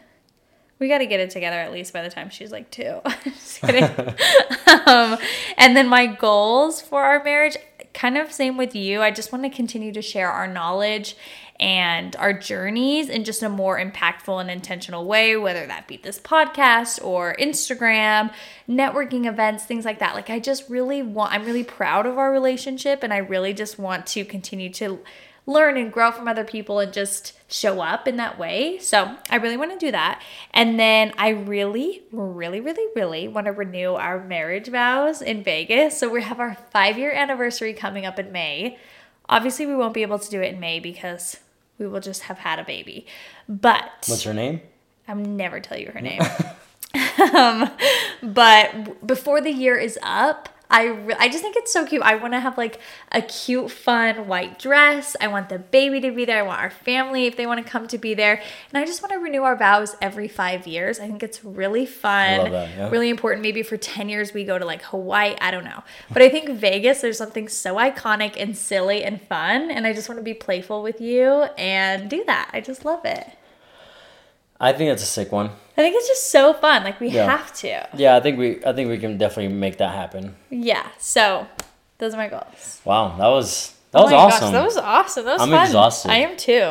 We 0.78 0.89
got 0.89 0.98
to 0.98 1.06
get 1.06 1.20
it 1.20 1.31
together 1.31 1.56
at 1.56 1.73
least 1.73 1.93
by 1.94 2.02
the 2.02 2.10
time 2.10 2.28
she's 2.28 2.52
like 2.52 2.70
two. 2.70 3.01
Just 3.24 3.60
kidding. 3.62 3.85
um, 4.86 5.16
and 5.56 5.74
then 5.74 5.89
my 5.89 6.06
goals 6.06 6.82
for 6.82 7.02
our 7.02 7.24
marriage, 7.24 7.56
kind 7.94 8.18
of 8.18 8.31
same 8.31 8.59
with 8.59 8.74
you. 8.74 9.01
I 9.01 9.10
just 9.10 9.32
want 9.32 9.44
to 9.44 9.48
continue 9.51 9.90
to 9.93 10.02
share 10.02 10.31
our 10.31 10.47
knowledge 10.47 11.16
and 11.59 12.14
our 12.16 12.35
journeys 12.35 13.09
in 13.09 13.24
just 13.24 13.43
a 13.43 13.48
more 13.48 13.81
impactful 13.81 14.39
and 14.39 14.51
intentional 14.51 15.06
way, 15.06 15.35
whether 15.39 15.66
that 15.66 15.89
be 15.89 15.97
this 15.97 16.20
podcast 16.20 17.02
or 17.02 17.35
Instagram, 17.40 18.31
networking 18.68 19.24
events, 19.24 19.64
things 19.64 19.86
like 19.86 19.98
that. 20.01 20.14
Like, 20.14 20.28
I 20.28 20.39
just 20.39 20.68
really 20.68 21.02
want, 21.02 21.32
I'm 21.32 21.47
really 21.47 21.64
proud 21.64 22.05
of 22.05 22.18
our 22.18 22.31
relationship 22.31 23.02
and 23.02 23.14
I 23.14 23.18
really 23.18 23.55
just 23.55 23.78
want 23.78 24.06
to 24.09 24.27
continue 24.27 24.68
to 24.74 24.98
learn 25.47 25.77
and 25.77 25.93
grow 25.93 26.10
from 26.10 26.27
other 26.27 26.44
people 26.44 26.81
and 26.81 26.93
just 26.93 27.32
show 27.48 27.81
up 27.81 28.09
in 28.09 28.16
that 28.16 28.36
way. 28.39 28.78
So 28.78 29.14
I 29.31 29.36
really 29.36 29.56
want 29.56 29.73
to 29.73 29.78
do 29.78 29.93
that. 29.93 30.20
And 30.52 30.78
then 30.78 31.12
I 31.16 31.28
really, 31.28 32.02
really, 32.10 32.60
really, 32.60 32.86
really 32.97 33.28
want 33.28 33.47
to 33.47 33.52
renew 33.52 33.94
our 33.94 34.23
marriage 34.23 34.68
vows 34.68 35.23
in 35.23 35.44
Vegas. 35.44 35.98
So 35.98 36.09
we 36.09 36.23
have 36.23 36.40
our 36.40 36.56
five 36.73 36.98
year 36.98 37.12
anniversary 37.12 37.73
coming 37.73 38.05
up 38.05 38.18
in 38.18 38.32
May. 38.32 38.77
Obviously, 39.28 39.66
we 39.66 39.77
won't 39.77 39.94
be 39.94 40.02
able 40.02 40.18
to 40.18 40.31
do 40.31 40.40
it 40.43 40.55
in 40.55 40.60
May 40.60 40.81
because 40.81 41.39
we 41.78 41.86
will 41.86 42.01
just 42.01 42.23
have 42.23 42.39
had 42.39 42.59
a 42.59 42.64
baby. 42.64 43.06
But 43.48 44.05
What's 44.06 44.24
her 44.24 44.35
name? 44.35 44.60
I'm 45.09 45.36
never 45.36 45.60
tell 45.60 45.78
you 45.78 45.90
her 45.93 46.01
name. 46.01 46.23
um, 47.35 47.70
but 48.23 49.06
before 49.06 49.40
the 49.40 49.52
year 49.52 49.77
is 49.77 49.98
up, 50.02 50.48
I 50.70 50.86
re- 50.86 51.14
I 51.18 51.28
just 51.28 51.43
think 51.43 51.56
it's 51.56 51.72
so 51.72 51.86
cute. 51.86 52.02
I 52.02 52.16
want 52.16 52.34
to 52.34 52.40
have 52.40 52.59
like 52.59 52.80
a 53.12 53.22
cute, 53.22 53.70
fun 53.70 54.26
white 54.26 54.59
dress. 54.59 55.16
I 55.20 55.28
want 55.28 55.48
the 55.48 55.59
baby 55.59 56.01
to 56.01 56.10
be 56.10 56.24
there. 56.24 56.38
I 56.38 56.43
want 56.43 56.60
our 56.60 56.70
family 56.70 57.26
if 57.26 57.36
they 57.36 57.47
want 57.47 57.64
to 57.64 57.70
come 57.70 57.86
to 57.88 57.98
be 57.98 58.14
there, 58.14 58.43
and 58.72 58.82
I 58.82 58.84
just 58.84 59.02
want 59.02 59.12
to 59.12 59.18
renew 59.18 59.43
our 59.43 59.56
vows 59.56 59.97
every 60.01 60.28
five 60.28 60.66
years. 60.66 60.98
I 60.98 61.06
think 61.06 61.22
it's 61.22 61.44
really 61.44 61.86
fun, 61.86 62.38
love 62.38 62.51
that, 62.51 62.70
yeah. 62.76 62.90
really 62.90 63.10
important. 63.10 63.43
Maybe 63.43 63.62
for 63.62 63.76
ten 63.76 64.09
years 64.09 64.34
we 64.34 64.44
go 64.44 64.59
to 64.59 64.64
like 64.64 64.82
Hawaii. 64.82 65.36
I 65.40 65.51
don't 65.51 65.64
know, 65.64 65.82
but 66.12 66.22
I 66.22 66.28
think 66.28 66.51
Vegas. 66.51 67.01
There's 67.01 67.18
something 67.18 67.48
so 67.48 67.76
iconic 67.76 68.34
and 68.36 68.56
silly 68.56 69.05
and 69.05 69.20
fun, 69.20 69.70
and 69.70 69.86
I 69.86 69.93
just 69.93 70.09
want 70.09 70.18
to 70.18 70.24
be 70.24 70.34
playful 70.34 70.82
with 70.82 71.01
you 71.01 71.44
and 71.56 72.10
do 72.10 72.24
that. 72.26 72.51
I 72.52 72.60
just 72.60 72.84
love 72.84 73.05
it. 73.05 73.26
I 74.61 74.73
think 74.73 74.91
that's 74.91 75.03
a 75.03 75.07
sick 75.07 75.33
one. 75.33 75.51
I 75.77 75.83
think 75.83 75.95
it's 75.97 76.09
just 76.09 76.31
so 76.31 76.55
fun. 76.55 76.85
Like 76.85 76.99
we 77.01 77.09
Yeah. 77.09 77.27
have 77.31 77.53
to. 77.57 77.87
Yeah, 77.95 78.16
I 78.16 78.20
think 78.20 78.39
we 78.39 78.65
I 78.65 78.73
think 78.73 78.89
we 78.89 78.99
can 78.99 79.19
definitely 79.19 79.55
make 79.55 79.77
that 79.78 79.95
happen. 79.95 80.35
Yeah. 80.51 80.87
So 80.99 81.47
those 81.99 82.15
are 82.15 82.16
my 82.16 82.28
goals. 82.28 82.81
Wow, 82.85 83.15
that 83.19 83.27
was 83.28 83.74
that 83.93 83.99
Oh 84.01 84.03
was 84.05 84.12
my 84.12 84.19
awesome. 84.19 84.41
Gosh, 84.41 84.53
that 84.53 84.65
was 84.65 84.77
awesome. 84.78 85.24
That 85.27 85.33
was 85.35 85.43
I'm 85.43 85.51
fun. 85.51 85.66
exhausted. 85.66 86.11
I 86.11 86.16
am 86.19 86.37
too. 86.37 86.62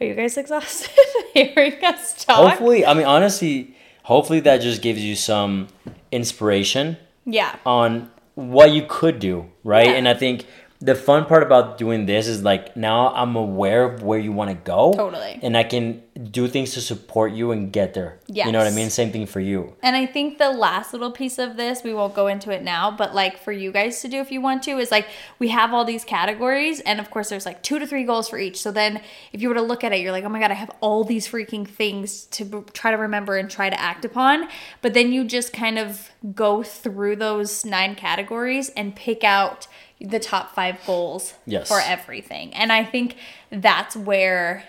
Are 0.00 0.06
you 0.06 0.14
guys 0.14 0.36
exhausted 0.36 0.90
hearing 1.34 1.84
us 1.84 2.24
talk? 2.24 2.36
hopefully, 2.50 2.86
I 2.86 2.94
mean 2.94 3.06
honestly, 3.06 3.76
hopefully 4.04 4.40
that 4.40 4.60
just 4.60 4.80
gives 4.82 5.00
you 5.02 5.16
some 5.16 5.68
inspiration 6.12 6.96
Yeah. 7.26 7.56
on 7.66 8.10
what 8.34 8.70
you 8.72 8.84
could 8.88 9.18
do, 9.18 9.50
right? 9.64 9.86
Yeah. 9.88 9.92
And 9.94 10.08
I 10.08 10.14
think 10.14 10.46
the 10.84 10.94
fun 10.94 11.24
part 11.24 11.42
about 11.42 11.78
doing 11.78 12.04
this 12.04 12.28
is 12.28 12.42
like 12.42 12.76
now 12.76 13.08
I'm 13.14 13.36
aware 13.36 13.84
of 13.84 14.02
where 14.02 14.18
you 14.18 14.32
want 14.32 14.50
to 14.50 14.54
go. 14.54 14.92
Totally. 14.92 15.40
And 15.42 15.56
I 15.56 15.64
can 15.64 16.02
do 16.30 16.46
things 16.46 16.74
to 16.74 16.82
support 16.82 17.32
you 17.32 17.52
and 17.52 17.72
get 17.72 17.94
there. 17.94 18.20
You 18.28 18.52
know 18.52 18.58
what 18.58 18.68
I 18.68 18.70
mean? 18.70 18.90
Same 18.90 19.10
thing 19.10 19.24
for 19.24 19.40
you. 19.40 19.74
And 19.82 19.96
I 19.96 20.04
think 20.04 20.36
the 20.36 20.50
last 20.50 20.92
little 20.92 21.10
piece 21.10 21.38
of 21.38 21.56
this, 21.56 21.82
we 21.82 21.94
won't 21.94 22.14
go 22.14 22.26
into 22.26 22.50
it 22.50 22.62
now, 22.62 22.90
but 22.90 23.14
like 23.14 23.38
for 23.38 23.50
you 23.50 23.72
guys 23.72 24.02
to 24.02 24.08
do 24.08 24.18
if 24.18 24.30
you 24.30 24.42
want 24.42 24.62
to, 24.64 24.72
is 24.78 24.90
like 24.90 25.08
we 25.38 25.48
have 25.48 25.72
all 25.72 25.86
these 25.86 26.04
categories, 26.04 26.80
and 26.80 27.00
of 27.00 27.10
course, 27.10 27.30
there's 27.30 27.46
like 27.46 27.62
two 27.62 27.78
to 27.78 27.86
three 27.86 28.04
goals 28.04 28.28
for 28.28 28.38
each. 28.38 28.60
So 28.60 28.70
then 28.70 29.00
if 29.32 29.40
you 29.40 29.48
were 29.48 29.54
to 29.54 29.62
look 29.62 29.84
at 29.84 29.92
it, 29.92 30.00
you're 30.00 30.12
like, 30.12 30.24
oh 30.24 30.28
my 30.28 30.38
God, 30.38 30.50
I 30.50 30.54
have 30.54 30.70
all 30.80 31.02
these 31.02 31.26
freaking 31.26 31.66
things 31.66 32.26
to 32.26 32.44
b- 32.44 32.62
try 32.74 32.90
to 32.90 32.98
remember 32.98 33.36
and 33.38 33.50
try 33.50 33.70
to 33.70 33.80
act 33.80 34.04
upon. 34.04 34.48
But 34.82 34.92
then 34.92 35.12
you 35.12 35.24
just 35.24 35.54
kind 35.54 35.78
of 35.78 36.10
go 36.34 36.62
through 36.62 37.16
those 37.16 37.64
nine 37.64 37.94
categories 37.94 38.68
and 38.70 38.94
pick 38.94 39.24
out 39.24 39.66
the 40.00 40.18
top 40.18 40.54
five 40.54 40.78
goals 40.86 41.34
Yes. 41.46 41.68
for 41.68 41.80
everything. 41.80 42.52
And 42.54 42.72
I 42.72 42.84
think 42.84 43.16
that's 43.50 43.96
where 43.96 44.64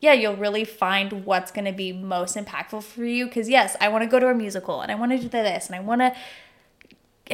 yeah, 0.00 0.12
you'll 0.12 0.36
really 0.36 0.64
find 0.64 1.24
what's 1.24 1.50
going 1.50 1.64
to 1.64 1.72
be 1.72 1.92
most 1.92 2.36
impactful 2.36 2.82
for 2.82 3.04
you. 3.04 3.26
Because, 3.26 3.48
yes, 3.48 3.76
I 3.80 3.88
want 3.88 4.02
to 4.02 4.08
go 4.08 4.20
to 4.20 4.28
a 4.28 4.34
musical 4.34 4.80
and 4.80 4.92
I 4.92 4.94
want 4.94 5.12
to 5.12 5.18
do 5.18 5.28
this 5.28 5.66
and 5.66 5.74
I 5.74 5.80
want 5.80 6.00
to 6.00 6.14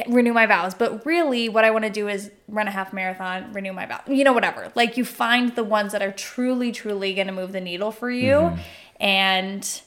renew 0.07 0.33
my 0.33 0.45
vows. 0.45 0.73
But 0.73 1.05
really, 1.05 1.49
what 1.49 1.65
I 1.65 1.71
want 1.71 1.83
to 1.83 1.89
do 1.89 2.07
is 2.07 2.31
run 2.47 2.67
a 2.67 2.71
half 2.71 2.93
marathon, 2.93 3.51
renew 3.53 3.73
my 3.73 3.85
vow. 3.85 4.01
You 4.07 4.23
know, 4.23 4.33
whatever. 4.33 4.71
Like, 4.75 4.97
you 4.97 5.03
find 5.03 5.55
the 5.55 5.63
ones 5.63 5.91
that 5.91 6.01
are 6.01 6.11
truly, 6.11 6.71
truly 6.71 7.13
going 7.13 7.27
to 7.27 7.33
move 7.33 7.51
the 7.51 7.61
needle 7.61 7.91
for 7.91 8.09
you. 8.09 8.31
Mm-hmm. 8.31 8.61
And 8.99 9.81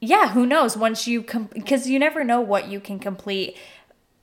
yeah, 0.00 0.30
who 0.30 0.46
knows? 0.46 0.76
Once 0.76 1.06
you, 1.06 1.22
because 1.52 1.88
you 1.88 1.98
never 1.98 2.24
know 2.24 2.40
what 2.40 2.68
you 2.68 2.80
can 2.80 2.98
complete 2.98 3.56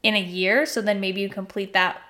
in 0.01 0.15
a 0.15 0.21
year. 0.21 0.65
So 0.65 0.81
then 0.81 0.99
maybe 0.99 1.21
you 1.21 1.29
complete 1.29 1.73
that 1.73 2.01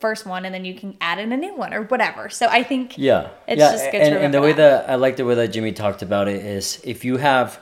first 0.00 0.26
one 0.26 0.44
and 0.44 0.54
then 0.54 0.64
you 0.64 0.74
can 0.74 0.96
add 1.00 1.18
in 1.18 1.32
a 1.32 1.36
new 1.36 1.54
one 1.56 1.74
or 1.74 1.82
whatever. 1.82 2.28
So 2.28 2.46
I 2.46 2.62
think 2.62 2.96
Yeah. 2.98 3.28
It's 3.46 3.58
yeah. 3.58 3.72
just 3.72 3.90
good 3.90 4.00
and, 4.00 4.14
and 4.16 4.34
the 4.34 4.40
way 4.40 4.52
that. 4.52 4.86
that 4.86 4.90
I 4.90 4.94
like 4.96 5.16
the 5.16 5.24
way 5.24 5.34
that 5.34 5.48
Jimmy 5.48 5.72
talked 5.72 6.02
about 6.02 6.28
it 6.28 6.44
is 6.44 6.80
if 6.84 7.04
you 7.04 7.16
have 7.16 7.60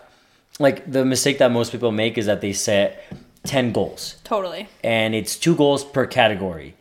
like 0.58 0.90
the 0.90 1.04
mistake 1.04 1.38
that 1.38 1.50
most 1.50 1.72
people 1.72 1.92
make 1.92 2.16
is 2.18 2.26
that 2.26 2.40
they 2.40 2.52
set 2.52 3.02
10 3.44 3.72
goals 3.72 4.16
totally. 4.24 4.68
and 4.82 5.14
it's 5.14 5.36
two 5.36 5.54
goals 5.54 5.84
per 5.84 6.06
category. 6.06 6.74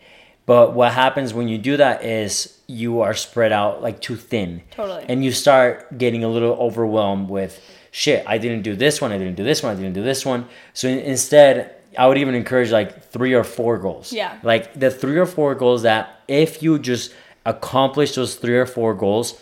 But 0.46 0.74
what 0.74 0.92
happens 0.94 1.34
when 1.34 1.48
you 1.48 1.58
do 1.58 1.78
that 1.78 2.04
is 2.06 2.60
you 2.68 3.02
are 3.02 3.14
spread 3.14 3.52
out 3.52 3.82
like 3.82 4.00
too 4.02 4.16
thin. 4.16 4.62
Totally. 4.72 5.06
And 5.08 5.24
you 5.26 5.32
start 5.32 5.98
getting 5.98 6.24
a 6.24 6.28
little 6.28 6.54
overwhelmed 6.54 7.30
with 7.30 7.60
shit, 7.92 8.24
I 8.28 8.38
didn't 8.38 8.62
do 8.64 8.76
this 8.76 9.00
one, 9.02 9.12
I 9.12 9.18
didn't 9.18 9.36
do 9.36 9.44
this 9.44 9.64
one, 9.64 9.72
I 9.72 9.76
didn't 9.80 9.94
do 9.94 10.04
this 10.04 10.26
one. 10.26 10.48
So 10.74 10.88
instead, 10.88 11.75
I 11.98 12.08
would 12.08 12.18
even 12.18 12.36
encourage 12.36 12.72
like 12.72 13.04
three 13.12 13.34
or 13.34 13.44
four 13.44 13.78
goals. 13.78 14.14
Yeah. 14.14 14.38
Like 14.44 14.74
the 14.80 14.92
three 14.92 15.18
or 15.18 15.26
four 15.26 15.56
goals 15.56 15.84
that 15.84 16.22
if 16.28 16.62
you 16.64 16.80
just 16.80 17.14
accomplish 17.46 18.16
those 18.16 18.36
three 18.36 18.58
or 18.58 18.66
four 18.66 18.94
goals, 18.94 19.42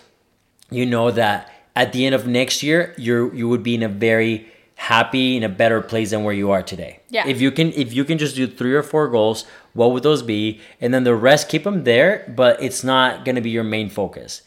you 0.69 0.85
know 0.85 1.11
that 1.11 1.51
at 1.75 1.93
the 1.93 2.05
end 2.05 2.15
of 2.15 2.27
next 2.27 2.63
year, 2.63 2.93
you're 2.97 3.33
you 3.33 3.47
would 3.49 3.63
be 3.63 3.75
in 3.75 3.83
a 3.83 3.89
very 3.89 4.47
happy 4.75 5.37
in 5.37 5.43
a 5.43 5.49
better 5.49 5.81
place 5.81 6.09
than 6.09 6.23
where 6.23 6.33
you 6.33 6.51
are 6.51 6.61
today. 6.63 6.99
Yeah. 7.09 7.27
If 7.27 7.39
you 7.39 7.51
can 7.51 7.71
if 7.73 7.93
you 7.93 8.03
can 8.03 8.17
just 8.17 8.35
do 8.35 8.47
three 8.47 8.73
or 8.73 8.83
four 8.83 9.07
goals, 9.07 9.45
what 9.73 9.91
would 9.91 10.03
those 10.03 10.21
be? 10.21 10.59
And 10.81 10.93
then 10.93 11.03
the 11.03 11.15
rest 11.15 11.49
keep 11.49 11.63
them 11.63 11.83
there, 11.83 12.31
but 12.35 12.61
it's 12.61 12.83
not 12.83 13.25
going 13.25 13.35
to 13.35 13.41
be 13.41 13.49
your 13.49 13.63
main 13.63 13.89
focus. 13.89 14.41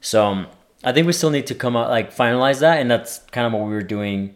So 0.00 0.24
um, 0.24 0.46
I 0.84 0.92
think 0.92 1.06
we 1.06 1.12
still 1.12 1.30
need 1.30 1.46
to 1.48 1.54
come 1.54 1.76
out 1.76 1.90
like 1.90 2.14
finalize 2.14 2.60
that, 2.60 2.80
and 2.80 2.90
that's 2.90 3.18
kind 3.32 3.46
of 3.46 3.52
what 3.52 3.66
we 3.66 3.72
were 3.74 3.82
doing 3.82 4.34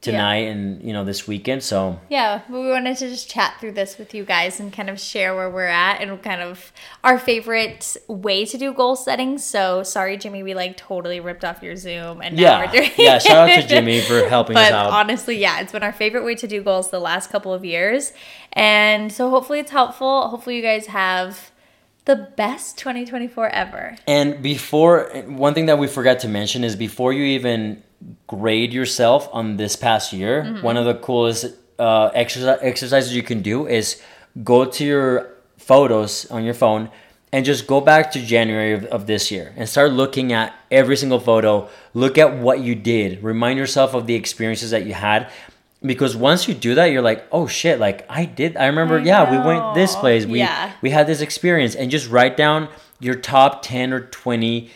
tonight 0.00 0.46
and 0.46 0.82
you 0.82 0.92
know 0.92 1.04
this 1.04 1.26
weekend. 1.26 1.62
So 1.62 2.00
Yeah, 2.08 2.42
but 2.48 2.60
we 2.60 2.70
wanted 2.70 2.96
to 2.98 3.08
just 3.08 3.28
chat 3.28 3.54
through 3.60 3.72
this 3.72 3.98
with 3.98 4.14
you 4.14 4.24
guys 4.24 4.60
and 4.60 4.72
kind 4.72 4.88
of 4.88 5.00
share 5.00 5.34
where 5.34 5.50
we're 5.50 5.66
at 5.66 6.00
and 6.00 6.22
kind 6.22 6.40
of 6.40 6.72
our 7.02 7.18
favorite 7.18 7.96
way 8.06 8.44
to 8.44 8.58
do 8.58 8.72
goal 8.72 8.96
setting. 8.96 9.38
So 9.38 9.82
sorry, 9.82 10.16
Jimmy, 10.16 10.42
we 10.42 10.54
like 10.54 10.76
totally 10.76 11.20
ripped 11.20 11.44
off 11.44 11.62
your 11.62 11.76
Zoom 11.76 12.20
and 12.20 12.36
now 12.36 12.42
yeah, 12.42 12.66
we're 12.66 12.72
doing 12.72 12.90
yeah. 12.96 13.18
Shout 13.28 13.50
out 13.50 13.60
to 13.60 13.66
Jimmy 13.66 14.00
for 14.00 14.28
helping 14.28 14.56
us 14.56 14.70
out. 14.70 14.90
honestly, 14.90 15.36
yeah, 15.36 15.60
it's 15.60 15.72
been 15.72 15.82
our 15.82 15.92
favorite 15.92 16.24
way 16.24 16.34
to 16.36 16.46
do 16.46 16.62
goals 16.62 16.90
the 16.90 17.00
last 17.00 17.30
couple 17.30 17.52
of 17.52 17.64
years. 17.64 18.12
And 18.52 19.12
so 19.12 19.30
hopefully 19.30 19.58
it's 19.58 19.70
helpful. 19.70 20.28
Hopefully 20.28 20.56
you 20.56 20.62
guys 20.62 20.86
have 20.86 21.50
the 22.04 22.16
best 22.16 22.78
2024 22.78 23.48
ever. 23.50 23.96
And 24.06 24.42
before, 24.42 25.10
one 25.26 25.52
thing 25.52 25.66
that 25.66 25.78
we 25.78 25.86
forgot 25.86 26.20
to 26.20 26.28
mention 26.28 26.64
is 26.64 26.74
before 26.74 27.12
you 27.12 27.22
even 27.24 27.82
grade 28.26 28.72
yourself 28.72 29.28
on 29.32 29.56
this 29.56 29.76
past 29.76 30.12
year, 30.12 30.42
Mm-hmm. 30.44 30.62
one 30.66 30.76
of 30.76 30.84
the 30.84 30.94
coolest 30.94 31.46
uh, 31.78 32.10
exercise, 32.14 32.58
exercises 32.62 33.14
you 33.14 33.22
can 33.22 33.42
do 33.42 33.66
is 33.66 34.00
go 34.44 34.64
to 34.64 34.84
your 34.84 35.34
photos 35.56 36.30
on 36.30 36.44
your 36.44 36.54
phone 36.54 36.90
and 37.32 37.44
just 37.44 37.66
go 37.66 37.80
back 37.80 38.10
to 38.12 38.20
January 38.24 38.72
of, 38.72 38.84
of 38.86 39.06
this 39.06 39.30
year 39.30 39.52
and 39.56 39.68
start 39.68 39.92
looking 39.92 40.32
at 40.32 40.54
every 40.70 40.96
single 40.96 41.20
photo. 41.20 41.68
Look 41.92 42.16
at 42.18 42.36
what 42.38 42.60
you 42.60 42.74
did. 42.74 43.22
Remind 43.22 43.58
yourself 43.58 43.94
of 43.94 44.06
the 44.06 44.14
experiences 44.14 44.70
that 44.70 44.86
you 44.86 44.94
had. 44.94 45.30
Because 45.80 46.16
once 46.16 46.48
you 46.48 46.54
do 46.54 46.74
that, 46.74 46.86
you're 46.86 47.02
like, 47.02 47.24
oh 47.30 47.46
shit, 47.46 47.78
like 47.78 48.04
I 48.08 48.24
did. 48.24 48.56
I 48.56 48.66
remember, 48.66 48.98
I 48.98 49.04
yeah, 49.04 49.30
we 49.30 49.38
went 49.38 49.74
this 49.76 49.94
place. 49.94 50.26
We 50.26 50.38
Yeah. 50.40 50.72
we 50.82 50.90
had 50.90 51.06
this 51.06 51.20
experience, 51.20 51.76
and 51.76 51.88
just 51.88 52.10
write 52.10 52.36
down 52.36 52.68
your 52.98 53.14
top 53.14 53.62
ten 53.62 53.92
or 53.92 54.00
twenty 54.00 54.70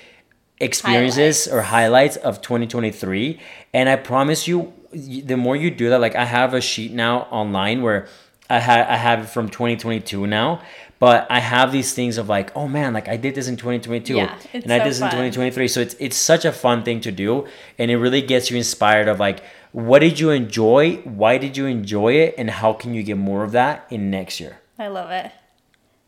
experiences 0.62 1.46
or 1.48 1.60
highlights 1.62 2.16
of 2.16 2.40
2023 2.40 3.38
and 3.74 3.88
i 3.88 3.96
promise 3.96 4.46
you 4.48 4.72
the 4.92 5.36
more 5.36 5.56
you 5.56 5.70
do 5.70 5.90
that 5.90 6.00
like 6.00 6.14
i 6.14 6.24
have 6.24 6.54
a 6.54 6.60
sheet 6.60 6.92
now 6.92 7.22
online 7.30 7.82
where 7.82 8.06
i 8.48 8.58
have 8.58 8.86
i 8.88 8.96
have 8.96 9.18
it 9.24 9.28
from 9.28 9.48
2022 9.48 10.26
now 10.26 10.60
but 10.98 11.26
i 11.30 11.40
have 11.40 11.72
these 11.72 11.92
things 11.94 12.16
of 12.16 12.28
like 12.28 12.54
oh 12.56 12.68
man 12.68 12.92
like 12.92 13.08
i 13.08 13.16
did 13.16 13.34
this 13.34 13.48
in 13.48 13.56
2022 13.56 14.14
Yeah, 14.14 14.38
it's 14.52 14.64
and 14.64 14.72
i 14.72 14.78
so 14.78 14.84
did 14.84 14.90
this 14.90 14.98
fun. 15.00 15.08
in 15.08 15.32
2023 15.32 15.68
so 15.68 15.80
it's 15.80 15.94
it's 15.98 16.16
such 16.16 16.44
a 16.44 16.52
fun 16.52 16.82
thing 16.84 17.00
to 17.00 17.10
do 17.10 17.46
and 17.78 17.90
it 17.90 17.96
really 17.96 18.22
gets 18.22 18.50
you 18.50 18.56
inspired 18.56 19.08
of 19.08 19.18
like 19.18 19.42
what 19.72 19.98
did 19.98 20.20
you 20.20 20.30
enjoy 20.30 20.96
why 21.04 21.38
did 21.38 21.56
you 21.56 21.66
enjoy 21.66 22.12
it 22.12 22.34
and 22.38 22.50
how 22.50 22.72
can 22.72 22.94
you 22.94 23.02
get 23.02 23.16
more 23.18 23.42
of 23.42 23.52
that 23.52 23.86
in 23.90 24.10
next 24.10 24.38
year 24.40 24.58
I 24.78 24.88
love 24.88 25.10
it. 25.10 25.30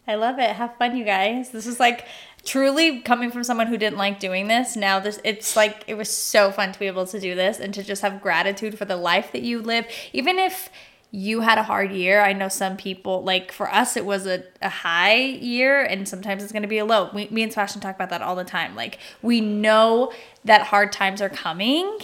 I 0.07 0.17
love 0.17 0.39
it. 0.39 0.51
Have 0.57 0.77
fun, 0.79 0.97
you 0.97 1.05
guys. 1.05 1.51
This 1.51 1.67
is 1.67 1.79
like 1.79 2.07
truly 2.45 3.01
coming 3.01 3.31
from 3.31 3.45
someone 3.45 3.67
who 3.67 3.77
didn't 3.77 3.99
like 3.99 4.21
doing 4.21 4.49
this. 4.49 4.77
Now 4.77 5.01
this 5.01 5.21
it's 5.25 5.57
like 5.57 5.85
it 5.87 5.95
was 5.95 6.11
so 6.11 6.51
fun 6.51 6.73
to 6.73 6.79
be 6.79 6.87
able 6.87 7.07
to 7.07 7.21
do 7.21 7.35
this 7.35 7.59
and 7.59 7.73
to 7.75 7.83
just 7.83 8.03
have 8.03 8.21
gratitude 8.21 8.79
for 8.79 8.85
the 8.85 8.97
life 8.97 9.33
that 9.33 9.43
you 9.43 9.61
live. 9.61 9.87
Even 10.13 10.39
if 10.39 10.71
you 11.11 11.43
had 11.43 11.59
a 11.59 11.63
hard 11.63 11.93
year, 11.93 12.21
I 12.21 12.33
know 12.33 12.49
some 12.49 12.77
people 12.77 13.23
like 13.23 13.53
for 13.53 13.73
us 13.73 13.97
it 13.97 14.05
was 14.05 14.27
a, 14.27 14.45
a 14.61 14.69
high 14.69 15.17
year 15.17 15.83
and 15.83 16.09
sometimes 16.09 16.43
it's 16.43 16.53
gonna 16.53 16.69
be 16.69 16.79
a 16.79 16.85
low. 16.85 17.11
We, 17.15 17.29
me 17.29 17.43
and 17.43 17.53
Sebastian 17.53 17.81
talk 17.81 17.95
about 17.95 18.11
that 18.11 18.21
all 18.21 18.37
the 18.37 18.45
time. 18.45 18.75
Like 18.75 18.99
we 19.23 19.41
know 19.41 20.13
that 20.45 20.63
hard 20.63 20.93
times 20.93 21.23
are 21.23 21.31
coming 21.31 21.99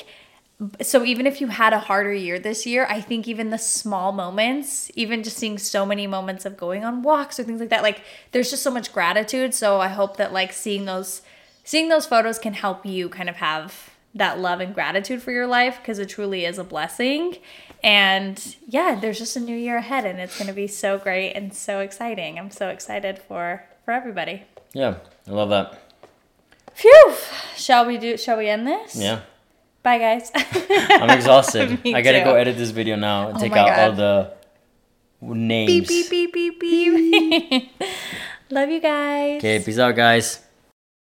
so 0.82 1.04
even 1.04 1.26
if 1.26 1.40
you 1.40 1.46
had 1.48 1.72
a 1.72 1.78
harder 1.78 2.12
year 2.12 2.38
this 2.38 2.66
year, 2.66 2.86
I 2.88 3.00
think 3.00 3.26
even 3.26 3.50
the 3.50 3.58
small 3.58 4.12
moments, 4.12 4.90
even 4.94 5.22
just 5.22 5.36
seeing 5.38 5.58
so 5.58 5.86
many 5.86 6.06
moments 6.06 6.44
of 6.44 6.56
going 6.56 6.84
on 6.84 7.02
walks 7.02 7.40
or 7.40 7.44
things 7.44 7.60
like 7.60 7.70
that, 7.70 7.82
like 7.82 8.02
there's 8.32 8.50
just 8.50 8.62
so 8.62 8.70
much 8.70 8.92
gratitude. 8.92 9.54
So 9.54 9.80
I 9.80 9.88
hope 9.88 10.16
that 10.18 10.32
like 10.32 10.52
seeing 10.52 10.84
those 10.84 11.22
seeing 11.64 11.88
those 11.88 12.06
photos 12.06 12.38
can 12.38 12.52
help 12.54 12.84
you 12.84 13.08
kind 13.08 13.28
of 13.28 13.36
have 13.36 13.90
that 14.14 14.38
love 14.40 14.60
and 14.60 14.74
gratitude 14.74 15.22
for 15.22 15.30
your 15.30 15.46
life 15.46 15.78
because 15.80 15.98
it 15.98 16.08
truly 16.08 16.44
is 16.44 16.58
a 16.58 16.64
blessing. 16.64 17.36
And 17.82 18.56
yeah, 18.66 18.98
there's 19.00 19.18
just 19.18 19.36
a 19.36 19.40
new 19.40 19.56
year 19.56 19.76
ahead 19.78 20.04
and 20.04 20.18
it's 20.18 20.36
going 20.36 20.48
to 20.48 20.52
be 20.54 20.66
so 20.66 20.98
great 20.98 21.32
and 21.32 21.54
so 21.54 21.80
exciting. 21.80 22.38
I'm 22.38 22.50
so 22.50 22.68
excited 22.68 23.18
for 23.18 23.62
for 23.84 23.92
everybody. 23.92 24.42
yeah 24.74 24.96
i 25.26 25.30
love 25.30 25.48
that 25.48 25.80
Phew. 26.74 27.14
Shall 27.56 27.86
we 27.86 27.96
do 27.98 28.16
shall 28.16 28.36
we 28.38 28.48
end 28.48 28.66
this? 28.66 28.94
yeah 28.96 29.20
Bye 29.82 29.98
guys. 29.98 30.31
i'm 30.35 31.11
exhausted 31.19 31.81
i 31.86 32.02
gotta 32.02 32.20
go 32.20 32.35
edit 32.35 32.57
this 32.57 32.70
video 32.70 32.97
now 32.97 33.28
and 33.28 33.36
Oh 33.36 33.40
take 33.40 33.52
out 33.52 33.78
all 33.78 33.93
the 33.93 34.32
names 35.23 35.89
beep 35.89 36.11
beep 36.11 36.32
beep 36.32 36.61
beep 36.61 36.61
beep. 36.61 37.70
Love 38.51 38.69
you 38.70 38.81
guys. 38.81 39.39
okay 39.39 39.61
peace 39.61 39.78
out 39.78 39.94
guys 39.97 40.40